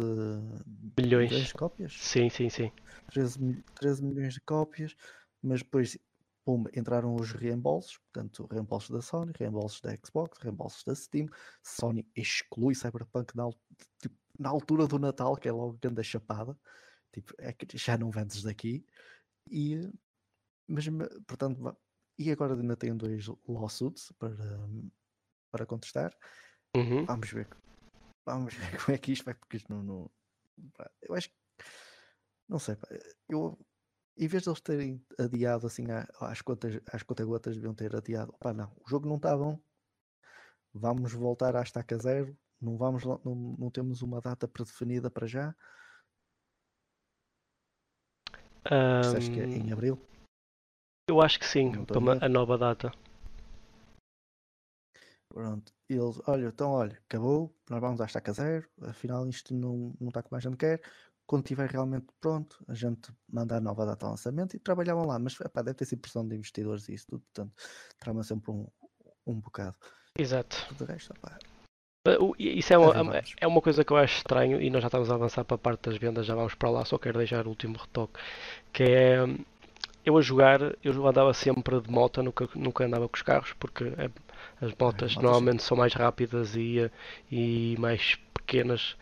milhões. 0.99 1.31
milhões 1.31 1.47
de 1.49 1.55
cópias. 1.55 1.93
Sim, 1.99 2.29
sim, 2.29 2.51
sim. 2.51 2.71
13, 3.11 3.65
13 3.75 4.05
milhões 4.05 4.35
de 4.35 4.41
cópias, 4.41 4.95
mas 5.43 5.63
depois 5.63 5.99
pum, 6.45 6.65
entraram 6.77 7.15
os 7.15 7.33
reembolsos, 7.33 7.99
portanto, 7.99 8.47
reembolsos 8.51 8.91
da 8.91 9.01
Sony, 9.01 9.33
reembolsos 9.39 9.81
da 9.81 9.97
Xbox, 9.97 10.39
reembolsos 10.39 10.85
da 10.85 10.95
Steam. 10.95 11.27
Sony 11.63 12.07
exclui 12.15 12.75
Cyberpunk 12.75 13.35
na, 13.35 13.49
tipo, 14.01 14.17
na 14.39 14.49
altura 14.49 14.87
do 14.87 14.99
Natal, 14.99 15.37
que 15.37 15.49
é 15.49 15.53
logo 15.53 15.79
grande 15.81 16.03
chapada, 16.03 16.59
tipo, 17.13 17.33
é 17.39 17.53
que 17.53 17.77
já 17.77 17.97
não 17.97 18.11
vendes 18.11 18.43
daqui. 18.43 18.85
E, 19.51 19.91
mas, 20.69 20.87
portanto, 21.27 21.77
e 22.19 22.31
agora 22.31 22.55
ainda 22.55 22.77
tenho 22.77 22.97
dois 22.97 23.27
lawsuits 23.47 24.13
para, 24.19 24.37
para 25.51 25.67
contestar. 25.67 26.17
Uhum. 26.77 27.05
Vamos 27.05 27.31
ver. 27.31 27.49
Vamos 28.27 28.55
ver 28.55 28.85
como 28.85 28.95
é 28.95 28.99
que 28.99 29.13
isto 29.13 29.25
vai, 29.25 29.35
porque 29.35 29.57
isto 29.57 29.73
não. 29.73 29.83
não 29.83 30.11
eu 31.03 31.15
acho 31.15 31.29
que. 31.29 31.37
Não 32.49 32.59
sei, 32.59 32.77
eu 33.29 33.59
em 34.17 34.29
vez 34.29 34.45
de 34.45 34.49
eles 34.49 34.61
terem 34.61 35.05
adiado 35.19 35.67
assim 35.67 35.87
às 36.21 36.41
contas, 36.41 36.81
às 36.93 37.03
conta-gotas, 37.03 37.57
deviam 37.57 37.75
ter 37.75 37.95
adiado. 37.97 38.33
Pá, 38.39 38.53
não, 38.53 38.73
o 38.85 38.89
jogo 38.89 39.09
não 39.09 39.17
está 39.17 39.37
bom. 39.37 39.59
Vamos 40.73 41.13
voltar 41.13 41.57
à 41.57 41.63
estaca 41.63 41.99
zero. 41.99 42.37
Não, 42.65 42.77
vamos, 42.79 43.05
não, 43.05 43.21
não 43.59 43.71
temos 43.71 44.01
uma 44.01 44.21
data 44.21 44.49
predefinida 44.49 45.11
para 45.11 45.27
já. 45.27 45.55
Um, 48.67 49.33
que 49.33 49.41
é 49.41 49.45
em 49.45 49.71
abril? 49.71 50.01
Eu 51.09 51.21
acho 51.21 51.39
que 51.39 51.47
sim, 51.47 51.71
a, 51.71 52.25
a 52.25 52.29
nova 52.29 52.57
data. 52.57 52.91
Pronto, 55.29 55.75
eles, 55.89 56.21
olha, 56.27 56.47
então 56.47 56.71
olha, 56.71 56.97
acabou, 57.05 57.55
nós 57.69 57.81
vamos 57.81 58.01
à 58.01 58.07
estaca 58.07 58.33
zero, 58.33 58.69
afinal 58.83 59.29
isto 59.29 59.53
não, 59.53 59.93
não 60.01 60.09
está 60.09 60.23
como 60.23 60.37
a 60.37 60.41
gente 60.41 60.57
quer, 60.57 60.81
quando 61.27 61.45
estiver 61.45 61.69
realmente 61.69 62.07
pronto, 62.21 62.65
a 62.69 62.75
gente 62.75 63.13
manda 63.29 63.57
a 63.57 63.61
nova 63.61 63.85
data 63.85 64.07
de 64.07 64.11
lançamento 64.11 64.57
e 64.57 64.59
trabalhavam 64.59 65.07
lá. 65.07 65.19
Mas 65.19 65.39
epá, 65.41 65.61
deve 65.61 65.77
ter 65.77 65.87
sido 65.87 66.01
pressão 66.01 66.27
de 66.27 66.37
investidores 66.37 66.89
e 66.89 66.95
isso 66.95 67.07
tudo, 67.09 67.23
portanto, 67.23 67.53
trama 67.99 68.23
sempre 68.23 68.51
um, 68.53 68.67
um 69.27 69.41
bocado. 69.41 69.77
Exato. 70.17 70.57
O 70.81 70.85
resto, 70.85 71.13
epá, 71.15 71.39
Isso 72.39 72.75
é 72.75 72.77
uma, 72.77 72.91
Arribamos. 72.91 73.35
é 73.41 73.47
uma 73.47 73.63
coisa 73.63 73.83
que 73.83 73.91
eu 73.91 73.97
acho 73.97 74.19
estranho 74.19 74.61
e 74.61 74.69
nós 74.69 74.83
já 74.83 74.89
estamos 74.89 75.11
a 75.11 75.15
avançar 75.15 75.43
para 75.43 75.55
a 75.55 75.59
parte 75.59 75.89
das 75.89 75.97
vendas, 75.97 76.27
já 76.27 76.35
vamos 76.35 76.55
para 76.55 76.69
lá, 76.69 76.85
só 76.85 76.99
quero 76.99 77.17
deixar 77.17 77.47
o 77.47 77.49
último 77.49 77.79
retoque, 77.79 78.21
que 78.73 78.83
é 78.83 79.27
eu 80.05 80.19
a 80.19 80.23
jogar, 80.23 80.61
eu 80.85 81.07
andava 81.07 81.33
sempre 81.33 81.81
de 81.81 81.91
moto, 81.91 82.23
nunca, 82.23 82.47
nunca 82.55 82.85
andava 82.85 83.09
com 83.09 83.17
os 83.17 83.23
carros, 83.23 83.55
porque 83.59 83.85
é- 83.97 84.11
as 84.61 84.71
motas 84.79 85.15
motas 85.15 85.17
normalmente 85.17 85.63
são 85.63 85.79
mais 85.79 85.95
rápidas 85.95 86.55
e, 86.57 86.91
e 87.33 87.75
mais 87.79 88.19
pequenas. 88.35 88.97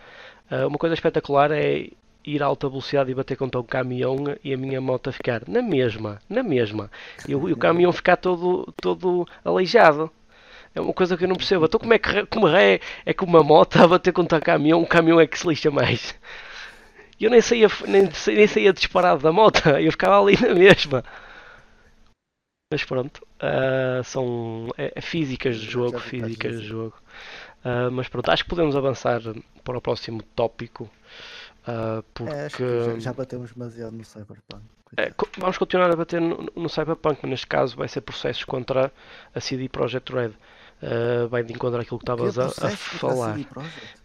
Uh, 0.51 0.69
uma 0.69 0.79
coisa 0.79 0.95
espetacular 0.95 1.51
é 1.51 1.89
ir 2.25 2.43
a 2.43 2.47
alta 2.47 2.69
velocidade 2.69 3.11
e 3.11 3.15
bater 3.15 3.37
contra 3.37 3.61
um 3.61 3.65
caminhão 3.65 4.17
e 4.45 4.55
a 4.55 4.57
minha 4.57 4.81
moto 4.81 5.11
ficar 5.13 5.43
na 5.49 5.61
mesma, 5.61 6.23
na 6.29 6.43
mesma, 6.43 6.91
e 7.27 7.35
o, 7.35 7.49
e 7.49 7.53
o 7.53 7.57
caminhão 7.59 7.93
ficar 7.93 8.17
todo, 8.17 8.73
todo 8.81 9.27
aleijado. 9.45 10.11
É 10.75 10.81
uma 10.81 10.93
coisa 10.93 11.17
que 11.17 11.25
eu 11.25 11.29
não 11.29 11.37
percebo. 11.37 11.65
Então 11.67 11.79
como 11.81 11.93
é 11.95 11.99
que 11.99 12.27
como 12.27 12.49
é, 12.49 12.81
é 13.05 13.13
que 13.15 13.25
uma 13.25 13.43
moto 13.43 13.77
a 13.77 13.87
bater 13.87 14.13
contra 14.13 14.39
um 14.39 14.41
caminhão, 14.41 14.81
um 14.81 14.85
caminhão 14.87 15.21
é 15.21 15.27
que 15.27 15.39
se 15.39 15.47
lixa 15.47 15.71
mais? 15.71 16.15
E 17.21 17.25
Eu 17.25 17.31
nem 17.31 17.41
saía, 17.41 17.69
nem, 17.87 18.09
nem 18.35 18.47
saía 18.47 18.73
disparado 18.73 19.23
da 19.23 19.31
moto, 19.33 19.69
eu 19.79 19.91
ficava 19.93 20.21
ali 20.21 20.37
na 20.41 20.55
mesma. 20.55 21.05
Mas 22.73 22.85
pronto, 22.85 23.27
ah, 23.39 24.01
são 24.03 24.69
é, 24.79 24.93
é 24.97 25.01
físicas 25.01 25.57
de 25.57 25.67
Já- 25.67 25.73
jogo, 25.73 25.99
físicas 26.01 26.53
dizer. 26.55 26.65
jogo. 26.67 26.95
Ah, 27.65 27.91
mas 27.91 28.09
pronto, 28.09 28.31
acho 28.31 28.43
que 28.45 28.51
podemos 28.51 28.75
avançar 28.75 29.21
para 29.63 29.79
o 29.79 29.81
próximo 29.81 30.23
tópico. 30.35 30.91
ah, 31.67 32.03
porque 32.15 32.33
É, 32.33 32.47
acho 32.47 32.57
que 32.57 32.85
já, 32.85 32.99
já 32.99 33.13
batemos 33.13 33.53
demasiado 33.53 33.93
no 33.95 34.05
Cyberpunk. 34.05 34.63
é, 34.97 35.13
vamos 35.39 35.59
continuar 35.59 35.91
a 35.93 35.97
bater 35.97 36.21
no, 36.21 36.49
no 36.57 36.69
Cyberpunk, 36.69 37.19
mas 37.23 37.31
neste 37.31 37.47
caso 37.47 37.77
vai 37.77 37.89
ser 37.89 38.01
processos 38.01 38.45
contra 38.45 38.91
a 39.35 39.41
CD 39.41 39.69
Projekt 39.69 40.11
Red. 40.13 40.33
Ah, 40.83 41.27
vai 41.29 41.43
de 41.43 41.53
encontro 41.53 41.81
àquilo 41.81 41.99
que 41.99 42.05
estavas 42.05 42.39
a, 42.39 42.47
a 42.47 42.71
falar. 42.99 43.39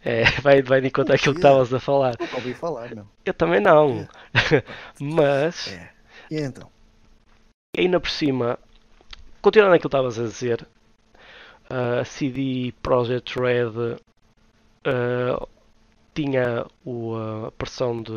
É, 0.04 0.24
vai, 0.42 0.62
vai 0.62 0.82
de 0.82 0.88
encontro 0.88 1.14
àquilo 1.14 1.34
que 1.34 1.40
estavas 1.40 1.74
a 1.74 1.80
falar. 1.80 2.16
Nunca 2.20 2.38
ouvi 2.38 2.54
falar, 2.54 2.96
não. 2.96 3.08
Eu 3.26 3.34
também 3.34 3.60
não. 3.60 4.08
Mas, 5.00 5.68
É. 5.74 5.90
E 6.30 6.40
então? 6.40 6.70
ainda 7.78 8.00
por 8.00 8.10
cima, 8.10 8.60
continuando 9.42 9.76
aquilo 9.76 9.90
que 9.90 9.98
estavas 9.98 10.20
a 10.20 10.24
dizer, 10.24 10.68
a 11.70 12.04
CD 12.06 12.74
Projekt 12.82 13.38
Red 13.40 13.98
ah, 14.86 15.48
tinha 16.16 16.66
o, 16.86 17.16
a 17.48 17.52
pressão 17.54 18.02
de 18.02 18.14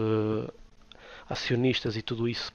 acionistas 1.28 1.96
e 1.96 2.02
tudo 2.02 2.28
isso, 2.28 2.52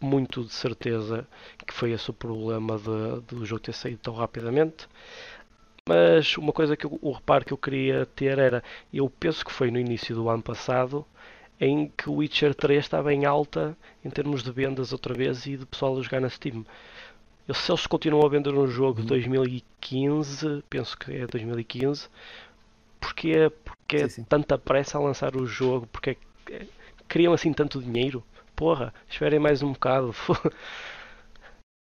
muito 0.00 0.44
de 0.44 0.52
certeza 0.52 1.26
que 1.66 1.74
foi 1.74 1.92
esse 1.92 2.10
o 2.10 2.14
problema 2.14 2.78
de- 2.78 3.20
do 3.28 3.46
jogo 3.46 3.62
ter 3.62 3.74
saído 3.74 4.00
tão 4.02 4.14
rapidamente. 4.14 4.88
Mas 5.90 6.36
uma 6.36 6.52
coisa 6.52 6.76
que 6.76 6.86
eu, 6.86 6.98
o 7.02 7.12
reparo 7.12 7.44
que 7.44 7.52
eu 7.52 7.58
queria 7.58 8.06
ter 8.06 8.38
era, 8.38 8.62
eu 8.92 9.08
penso 9.10 9.44
que 9.44 9.52
foi 9.52 9.70
no 9.70 9.78
início 9.78 10.14
do 10.14 10.28
ano 10.28 10.42
passado, 10.42 11.04
em 11.60 11.88
que 11.96 12.08
o 12.08 12.14
Witcher 12.16 12.54
3 12.54 12.84
estava 12.84 13.12
em 13.12 13.24
alta 13.26 13.76
em 14.04 14.10
termos 14.10 14.42
de 14.42 14.50
vendas 14.52 14.92
outra 14.92 15.14
vez 15.14 15.46
e 15.46 15.56
de 15.56 15.66
pessoal 15.66 15.98
a 15.98 16.02
jogar 16.02 16.20
na 16.20 16.28
Steam. 16.30 16.64
Eu, 17.48 17.54
se 17.54 17.70
eles 17.72 17.86
continuam 17.86 18.24
a 18.26 18.28
vender 18.30 18.54
um 18.54 18.66
jogo 18.68 19.00
de 19.00 19.02
Uhum. 19.02 19.08
2015, 19.08 20.62
penso 20.70 20.96
que 20.98 21.12
é 21.12 21.26
2015, 21.26 22.08
porque, 23.00 23.50
porque 23.64 23.96
é 23.98 24.08
Sim, 24.08 24.08
sim. 24.08 24.26
tanta 24.28 24.58
pressa 24.58 24.98
a 24.98 25.02
lançar 25.02 25.36
o 25.36 25.46
jogo? 25.46 25.86
Porque 25.92 26.10
é 26.10 26.14
que- 26.46 26.68
queriam 27.08 27.32
assim 27.34 27.52
tanto 27.52 27.82
dinheiro? 27.82 28.24
Porra, 28.56 28.94
esperem 29.10 29.40
mais 29.40 29.62
um 29.62 29.72
bocado. 29.72 30.14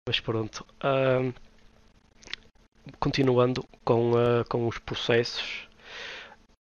Mas 0.07 0.21
pronto. 0.21 0.65
ahm, 0.81 1.33
continuando 2.99 3.65
com, 3.85 4.13
ah, 4.17 4.45
com 4.49 4.67
os 4.69 4.79
processos. 4.79 5.69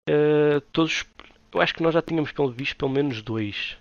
ah, 0.10 0.62
todos, 0.72 1.06
eu 1.54 1.62
acho 1.62 1.74
que 1.74 1.84
nós 1.84 1.94
já 1.94 2.02
tínhamos 2.02 2.32
pelo 2.32 2.52
visto 2.52 2.76
pelo 2.78 2.92
menos 2.92 3.22
dois. 3.22 3.78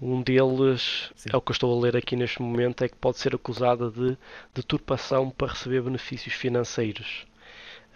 Um 0.00 0.22
deles 0.22 1.10
Sim. 1.16 1.30
é 1.32 1.36
o 1.36 1.40
que 1.40 1.50
eu 1.50 1.52
estou 1.52 1.76
a 1.76 1.80
ler 1.82 1.96
aqui 1.96 2.14
neste 2.16 2.40
momento, 2.40 2.84
é 2.84 2.88
que 2.88 2.96
pode 2.96 3.18
ser 3.18 3.34
acusada 3.34 3.90
de 3.90 4.16
deturpação 4.54 5.30
para 5.30 5.48
receber 5.48 5.82
benefícios 5.82 6.34
financeiros. 6.34 7.26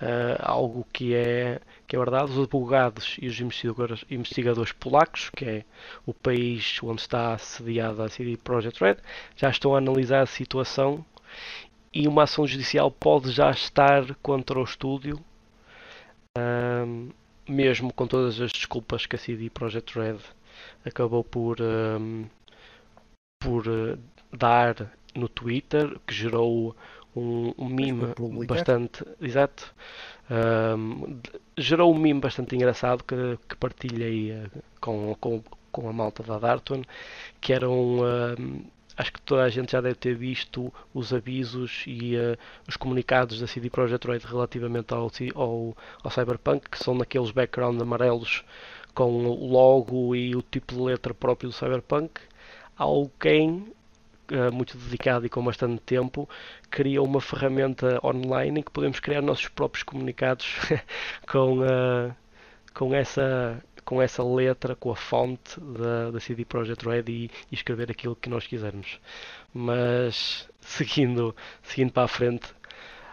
Ah, 0.01 0.37
algo 0.51 0.85
que 0.93 1.15
é, 1.15 1.61
que 1.87 1.95
é 1.95 1.99
verdade, 1.99 2.33
os 2.33 2.39
advogados 2.39 3.17
e 3.23 3.29
os 3.29 3.41
investigadores, 3.41 4.05
investigadores 4.11 4.73
polacos, 4.73 5.31
que 5.31 5.45
é 5.45 5.65
o 6.05 6.13
país 6.13 6.81
onde 6.83 7.03
está 7.03 7.39
sediada 7.39 8.05
a 8.05 8.09
CD 8.09 8.37
Projekt 8.37 8.83
Red, 8.83 8.97
já 9.37 9.49
estão 9.49 9.75
a 9.75 9.79
analisar 9.79 10.23
a 10.23 10.27
situação 10.27 11.05
e 11.95 12.09
uma 12.09 12.23
ação 12.25 12.47
judicial 12.47 12.91
pode 12.91 13.31
já 13.33 13.51
estar 13.51 14.15
contra 14.17 14.59
o 14.59 14.65
estúdio, 14.65 15.21
ahm, 16.37 17.11
mesmo 17.49 17.93
com 17.93 18.07
todas 18.07 18.41
as 18.41 18.53
desculpas 18.53 19.07
que 19.07 19.17
a 19.17 19.19
CD 19.19 19.51
Projekt 19.51 19.99
Red 19.99 20.19
acabou 20.85 21.23
por, 21.25 21.59
ahm, 21.61 22.25
por 23.41 23.65
eh, 23.67 23.99
dar 24.37 24.93
no 25.15 25.29
Twitter, 25.29 25.99
que 26.07 26.15
gerou 26.15 26.75
um, 27.15 27.53
um 27.59 27.69
meme 27.69 28.01
bastante 28.47 29.05
exato. 29.21 29.75
de- 31.23 31.41
gerou 31.63 31.93
um 31.95 31.99
meme 31.99 32.21
bastante 32.21 32.55
engraçado 32.55 33.05
que, 33.05 33.39
que 33.49 33.57
partilhei 33.57 34.31
eh, 34.33 34.47
com, 34.81 35.15
com, 35.21 35.43
com 35.71 35.89
a 35.89 35.93
malta 35.93 36.23
da 36.23 36.39
Darton, 36.39 36.83
que 37.41 37.53
era 37.53 37.69
um, 37.69 38.65
acho 38.97 39.13
que 39.13 39.21
toda 39.23 39.43
a 39.43 39.49
gente 39.49 39.73
já 39.73 39.81
deve 39.81 39.95
ter 39.97 40.15
visto 40.15 40.73
os 40.93 41.13
avisos 41.13 41.85
e 41.87 42.17
eh, 42.17 42.37
os 42.69 42.77
comunicados 42.77 43.41
da 43.41 43.47
CD 43.47 43.71
Projekt 43.71 44.07
Red 44.07 44.21
relativamente 44.27 44.93
ao, 44.93 45.11
ao, 45.35 45.77
ao 46.03 46.11
Cyberpunk, 46.11 46.69
que 46.71 46.79
são 46.79 46.95
naqueles 46.95 47.31
background 47.31 47.81
amarelos 47.81 48.45
com 48.95 49.11
o 49.27 49.51
logo 49.51 50.15
e 50.15 50.37
o 50.37 50.43
tipo 50.43 50.75
de 50.75 50.81
letra 50.81 51.15
próprio 51.15 51.51
do 51.51 51.55
Cyberpunk. 51.55 52.21
Alguém 52.77 53.73
eh, 54.31 54.51
muito 54.51 54.77
dedicado 54.79 55.27
e 55.27 55.29
com 55.29 55.45
bastante 55.45 55.81
tempo 55.83 56.29
cria 56.71 57.03
uma 57.03 57.21
ferramenta 57.21 58.01
online 58.05 58.61
em 58.61 58.63
que 58.63 58.71
podemos 58.71 59.01
criar 59.01 59.21
nossos 59.23 59.49
próprios 59.49 59.83
comunicados 59.83 60.57
com, 61.31 61.65
eh, 61.65 62.15
com 62.75 62.95
essa 62.95 63.63
com 63.85 64.01
essa 64.03 64.23
letra, 64.25 64.77
com 64.77 64.91
a 64.91 64.97
fonte 64.97 65.59
da, 65.61 66.11
da 66.11 66.21
CD 66.21 66.45
Projekt 66.45 66.85
Red 66.87 67.05
e, 67.09 67.25
e 67.51 67.55
escrever 67.55 67.91
aquilo 67.91 68.17
que 68.17 68.29
nós 68.29 68.47
quisermos. 68.47 69.01
Mas 69.53 70.49
seguindo, 70.61 71.35
seguindo 71.63 71.93
para 71.93 72.05
a 72.05 72.09
frente, 72.09 72.55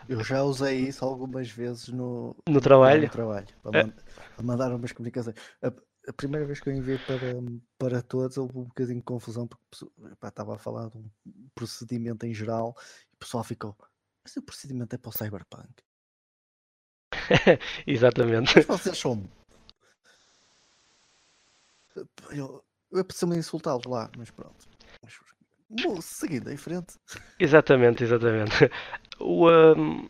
Eu 0.08 0.24
já 0.24 0.44
usei 0.44 0.88
isso 0.88 1.06
algumas 1.06 1.50
vezes 1.52 1.90
no, 1.90 2.36
no 2.48 2.60
trabalho, 2.62 3.04
no 3.04 3.10
trabalho. 3.10 3.48
Para, 3.62 3.72
É. 3.74 3.84
para 4.36 4.46
mandar 4.46 4.74
umas 4.74 4.92
comunicações. 4.92 5.36
A, 5.62 5.68
a 6.10 6.14
primeira 6.14 6.46
vez 6.46 6.60
que 6.60 6.70
eu 6.70 6.74
enviei 6.74 6.98
para, 6.98 7.36
para 7.78 8.02
todos 8.02 8.38
houve 8.38 8.58
um 8.58 8.64
bocadinho 8.66 8.98
de 9.00 9.04
confusão 9.06 9.48
porque 9.48 9.86
epá, 10.12 10.30
estava 10.30 10.56
a 10.56 10.60
falar 10.60 10.90
de 10.90 10.98
um 10.98 11.10
procedimento 11.56 12.26
em 12.26 12.34
geral 12.34 12.76
e 13.12 13.16
o 13.16 13.20
pessoal 13.20 13.44
ficou. 13.44 13.76
Mas 14.24 14.36
o 14.38 14.42
procedimento 14.44 14.96
é 14.96 14.98
para 14.98 15.10
o 15.10 15.14
Cyberpunk. 15.14 15.70
exatamente. 17.86 18.56
Mas 18.56 18.66
vocês 18.66 18.98
são. 18.98 19.30
Eu, 22.32 22.64
eu 22.92 23.06
preciso-me 23.06 23.38
insultá-los 23.38 23.86
lá, 23.86 24.10
mas 24.18 24.30
pronto. 24.32 24.68
Bom, 25.70 26.02
seguindo 26.02 26.52
em 26.52 26.58
frente. 26.58 26.96
Exatamente, 27.40 28.04
exatamente. 28.04 28.70
O, 29.20 29.48
ahm, 29.48 30.08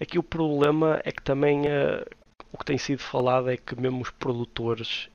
aqui 0.00 0.18
o 0.18 0.22
problema 0.22 1.00
é 1.04 1.12
que 1.12 1.22
também 1.22 1.66
ah, 1.68 2.04
o 2.52 2.58
que 2.58 2.64
tem 2.64 2.78
sido 2.78 3.00
falado 3.00 3.50
é 3.50 3.56
que 3.56 3.78
mesmo 3.80 4.00
os 4.02 4.10
produtores 4.10 5.08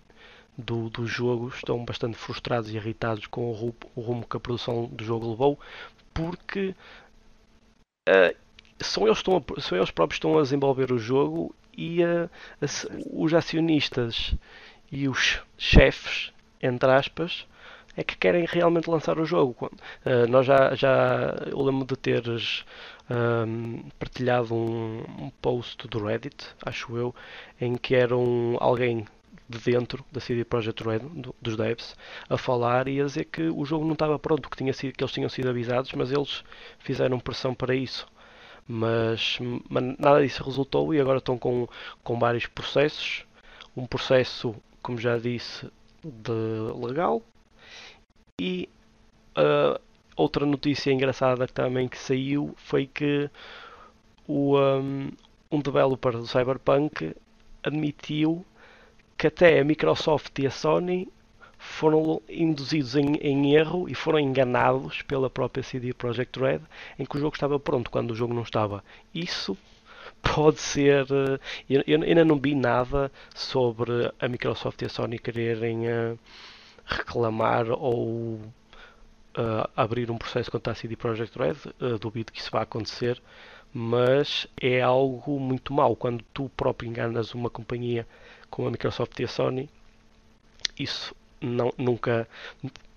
do, 0.57 0.89
do 0.89 1.07
jogo 1.07 1.49
estão 1.49 1.83
bastante 1.85 2.17
frustrados 2.17 2.71
e 2.71 2.77
irritados 2.77 3.27
com 3.27 3.49
o 3.49 3.53
rumo, 3.53 3.75
o 3.95 4.01
rumo 4.01 4.27
que 4.27 4.37
a 4.37 4.39
produção 4.39 4.87
do 4.87 5.03
jogo 5.03 5.31
levou, 5.31 5.59
porque 6.13 6.75
ah, 8.07 8.33
são, 8.81 9.05
eles 9.07 9.17
estão 9.19 9.37
a- 9.37 9.61
são 9.61 9.77
eles 9.77 9.91
próprios 9.91 10.19
que 10.19 10.25
estão 10.27 10.37
a 10.39 10.43
desenvolver 10.43 10.91
o 10.91 10.97
jogo 10.97 11.55
e 11.77 11.99
as- 12.61 12.87
os 13.11 13.33
acionistas 13.33 14.33
e 14.93 15.07
os 15.07 15.41
chefes, 15.57 16.31
entre 16.61 16.89
aspas, 16.91 17.45
é 17.95 18.03
que 18.03 18.17
querem 18.17 18.45
realmente 18.45 18.89
lançar 18.89 19.19
o 19.19 19.25
jogo. 19.25 19.71
Uh, 20.05 20.27
nós 20.29 20.45
já, 20.45 20.73
já 20.75 21.35
eu 21.47 21.61
lembro 21.61 21.85
de 21.85 21.95
teres 21.95 22.65
um, 23.09 23.89
partilhado 23.99 24.53
um, 24.55 25.03
um 25.19 25.29
post 25.41 25.87
do 25.87 26.03
Reddit, 26.03 26.47
acho 26.65 26.95
eu, 26.97 27.13
em 27.59 27.75
que 27.75 27.95
era 27.95 28.15
um, 28.17 28.57
alguém 28.59 29.05
de 29.49 29.59
dentro 29.59 30.03
da 30.11 30.19
CD 30.19 30.43
Projekt 30.43 30.83
Red, 30.83 30.99
do- 30.99 31.35
dos 31.41 31.55
devs, 31.57 31.95
a 32.29 32.37
falar 32.37 32.87
e 32.87 33.01
a 33.01 33.05
dizer 33.05 33.25
que 33.25 33.43
o 33.49 33.65
jogo 33.65 33.85
não 33.85 33.93
estava 33.93 34.17
pronto, 34.17 34.49
que, 34.49 34.57
tinha 34.57 34.73
sido, 34.73 34.93
que 34.93 35.03
eles 35.03 35.13
tinham 35.13 35.29
sido 35.29 35.49
avisados, 35.49 35.91
mas 35.93 36.11
eles 36.11 36.43
fizeram 36.79 37.19
pressão 37.19 37.53
para 37.53 37.75
isso. 37.75 38.07
Mas, 38.67 39.37
mas 39.69 39.83
nada 39.99 40.21
disso 40.23 40.43
resultou 40.43 40.93
e 40.93 40.99
agora 41.01 41.17
estão 41.17 41.37
com, 41.37 41.67
com 42.03 42.19
vários 42.19 42.45
processos. 42.47 43.25
Um 43.75 43.85
processo, 43.85 44.55
como 44.83 44.99
já 44.99 45.17
disse, 45.17 45.71
de 46.03 46.85
legal. 46.85 47.23
E 48.39 48.69
uh, 49.37 49.79
outra 50.15 50.45
notícia 50.45 50.91
engraçada 50.91 51.47
também 51.47 51.87
que 51.87 51.97
saiu 51.97 52.53
foi 52.57 52.85
que 52.85 53.29
o, 54.27 54.57
um, 54.59 55.09
um 55.51 55.59
developer 55.59 56.11
do 56.11 56.27
Cyberpunk 56.27 57.15
admitiu 57.63 58.45
que 59.17 59.27
até 59.27 59.59
a 59.59 59.63
Microsoft 59.63 60.37
e 60.39 60.47
a 60.47 60.51
Sony 60.51 61.07
foram 61.57 62.21
induzidos 62.27 62.95
em, 62.95 63.15
em, 63.15 63.55
erro 63.55 63.87
e 63.87 63.95
foram 63.95 64.19
enganados 64.19 65.01
pela 65.03 65.29
própria 65.29 65.63
CD 65.63 65.93
Projekt 65.93 66.37
Red 66.37 66.59
em 66.99 67.05
que 67.05 67.15
o 67.15 67.19
jogo 67.19 67.35
estava 67.35 67.57
pronto 67.57 67.89
quando 67.89 68.11
o 68.11 68.15
jogo 68.15 68.33
não 68.33 68.41
estava. 68.41 68.83
Isso 69.15 69.57
pode 70.23 70.59
ser. 70.61 71.05
Eh, 71.11 71.39
eu, 71.69 71.83
eu 71.85 72.01
ainda 72.01 72.25
não 72.25 72.39
vi 72.39 72.55
nada 72.55 73.11
sobre 73.35 74.11
a 74.19 74.27
Microsoft 74.27 74.81
e 74.81 74.85
a 74.85 74.89
Sony 74.89 75.19
quererem 75.19 75.87
uh, 75.87 76.17
reclamar 76.85 77.69
ou 77.69 78.39
uh, 79.37 79.69
abrir 79.75 80.09
um 80.09 80.17
processo 80.17 80.49
contra 80.49 80.71
a 80.73 80.75
CD 80.75 80.95
Projekt 80.95 81.37
Red. 81.37 81.57
Uh, 81.79 81.99
duvido 81.99 82.31
que 82.31 82.39
isso 82.39 82.49
vá 82.51 82.61
acontecer, 82.61 83.21
mas 83.73 84.47
é 84.59 84.81
algo 84.81 85.39
muito 85.39 85.73
mau 85.73 85.95
quando 85.95 86.23
tu 86.33 86.49
próprio 86.55 86.89
enganas 86.89 87.33
uma 87.33 87.49
companhia 87.49 88.07
como 88.49 88.67
a 88.67 88.71
Microsoft 88.71 89.19
e 89.19 89.25
a 89.25 89.27
Sony. 89.27 89.69
Isso 90.79 91.15
não, 91.41 91.71
nunca, 91.77 92.27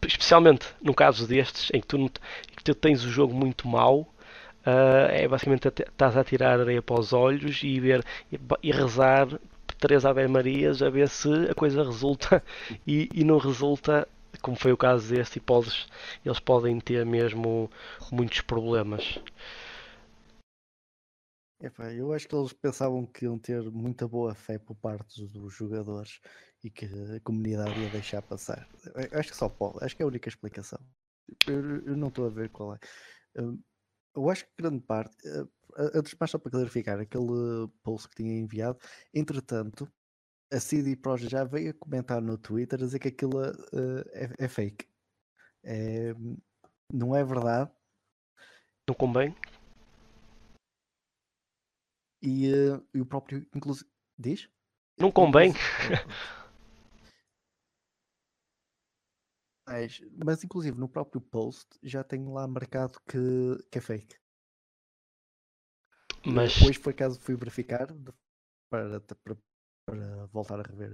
especialmente 0.06 0.66
num 0.80 0.94
caso 0.94 1.26
destes 1.26 1.70
em 1.74 1.80
que 1.80 1.86
tu, 1.86 2.10
que 2.56 2.64
tu 2.64 2.74
tens 2.74 3.04
o 3.04 3.10
jogo 3.10 3.34
muito 3.34 3.66
mau, 3.68 4.08
uh, 4.66 5.10
é 5.10 5.26
basicamente 5.28 5.68
estás 5.68 6.16
a 6.16 6.24
tirar 6.24 6.60
areia 6.60 6.82
para 6.82 7.00
os 7.00 7.12
olhos 7.12 7.62
e 7.62 7.80
ver 7.80 8.04
e, 8.32 8.38
e 8.62 8.72
rezar 8.72 9.28
três 9.78 10.04
Ave 10.04 10.26
Marias 10.26 10.82
a 10.82 10.90
ver 10.90 11.08
se 11.08 11.28
a 11.50 11.54
coisa 11.54 11.84
resulta 11.84 12.42
e, 12.86 13.08
e 13.14 13.24
não 13.24 13.38
resulta 13.38 14.08
como 14.42 14.56
foi 14.56 14.72
o 14.72 14.76
caso 14.76 15.14
deste, 15.14 15.38
e 15.38 15.40
podes, 15.40 15.88
eles 16.24 16.38
podem 16.38 16.78
ter 16.78 17.04
mesmo 17.06 17.70
muitos 18.12 18.42
problemas. 18.42 19.18
Epá, 21.60 21.90
eu 21.92 22.12
acho 22.12 22.28
que 22.28 22.34
eles 22.34 22.52
pensavam 22.52 23.06
que 23.06 23.24
iam 23.24 23.38
ter 23.38 23.62
muita 23.70 24.06
boa 24.06 24.34
fé 24.34 24.58
por 24.58 24.74
parte 24.76 25.26
dos 25.28 25.54
jogadores 25.54 26.20
e 26.62 26.70
que 26.70 26.84
a 26.84 27.20
comunidade 27.20 27.80
ia 27.80 27.88
deixar 27.88 28.20
passar. 28.20 28.68
Eu 29.10 29.18
acho 29.18 29.30
que 29.30 29.36
só 29.36 29.48
pode, 29.48 29.82
acho 29.82 29.96
que 29.96 30.02
é 30.02 30.04
a 30.04 30.08
única 30.08 30.28
explicação. 30.28 30.78
Eu, 31.46 31.80
eu 31.86 31.96
não 31.96 32.08
estou 32.08 32.26
a 32.26 32.30
ver 32.30 32.50
qual 32.50 32.74
é. 32.74 32.78
Eu 34.16 34.30
acho 34.30 34.46
que 34.46 34.62
grande 34.62 34.80
parte, 34.80 35.14
eh, 35.28 35.46
antes 35.94 36.16
mais 36.18 36.30
só 36.30 36.38
para 36.38 36.50
clarificar, 36.50 36.98
aquele 36.98 37.68
post 37.82 38.08
que 38.08 38.16
tinha 38.16 38.38
enviado, 38.38 38.78
entretanto, 39.12 39.86
a 40.50 40.58
CD 40.58 40.96
Projekt 40.96 41.30
já 41.30 41.44
veio 41.44 41.70
a 41.70 41.74
comentar 41.74 42.22
no 42.22 42.38
Twitter 42.38 42.78
a 42.80 42.84
dizer 42.84 42.98
que 42.98 43.08
aquilo 43.08 43.38
uh, 43.38 44.04
é, 44.12 44.44
é, 44.44 44.48
fake. 44.48 44.88
É, 45.62 46.14
não 46.92 47.14
é 47.14 47.24
verdade. 47.24 47.70
Não 48.88 48.94
convém. 48.94 49.34
E, 52.22 52.50
uh, 52.52 52.82
e 52.94 53.00
o 53.00 53.06
próprio, 53.06 53.46
inclusive, 53.54 53.90
diz? 54.18 54.48
Não 54.98 55.10
convém. 55.10 55.52
Mas, 59.66 60.00
mas, 60.24 60.44
inclusive, 60.44 60.78
no 60.78 60.88
próprio 60.88 61.20
post 61.20 61.66
já 61.82 62.04
tem 62.04 62.24
lá 62.28 62.46
marcado 62.46 63.00
que, 63.08 63.18
que 63.70 63.78
é 63.78 63.80
fake. 63.80 64.16
Mas... 66.24 66.54
Depois, 66.54 66.78
por 66.78 66.90
acaso, 66.90 67.20
fui 67.20 67.36
verificar 67.36 67.88
para, 68.70 69.00
para 69.00 69.36
para 69.86 70.26
voltar 70.32 70.58
a 70.58 70.62
rever 70.62 70.92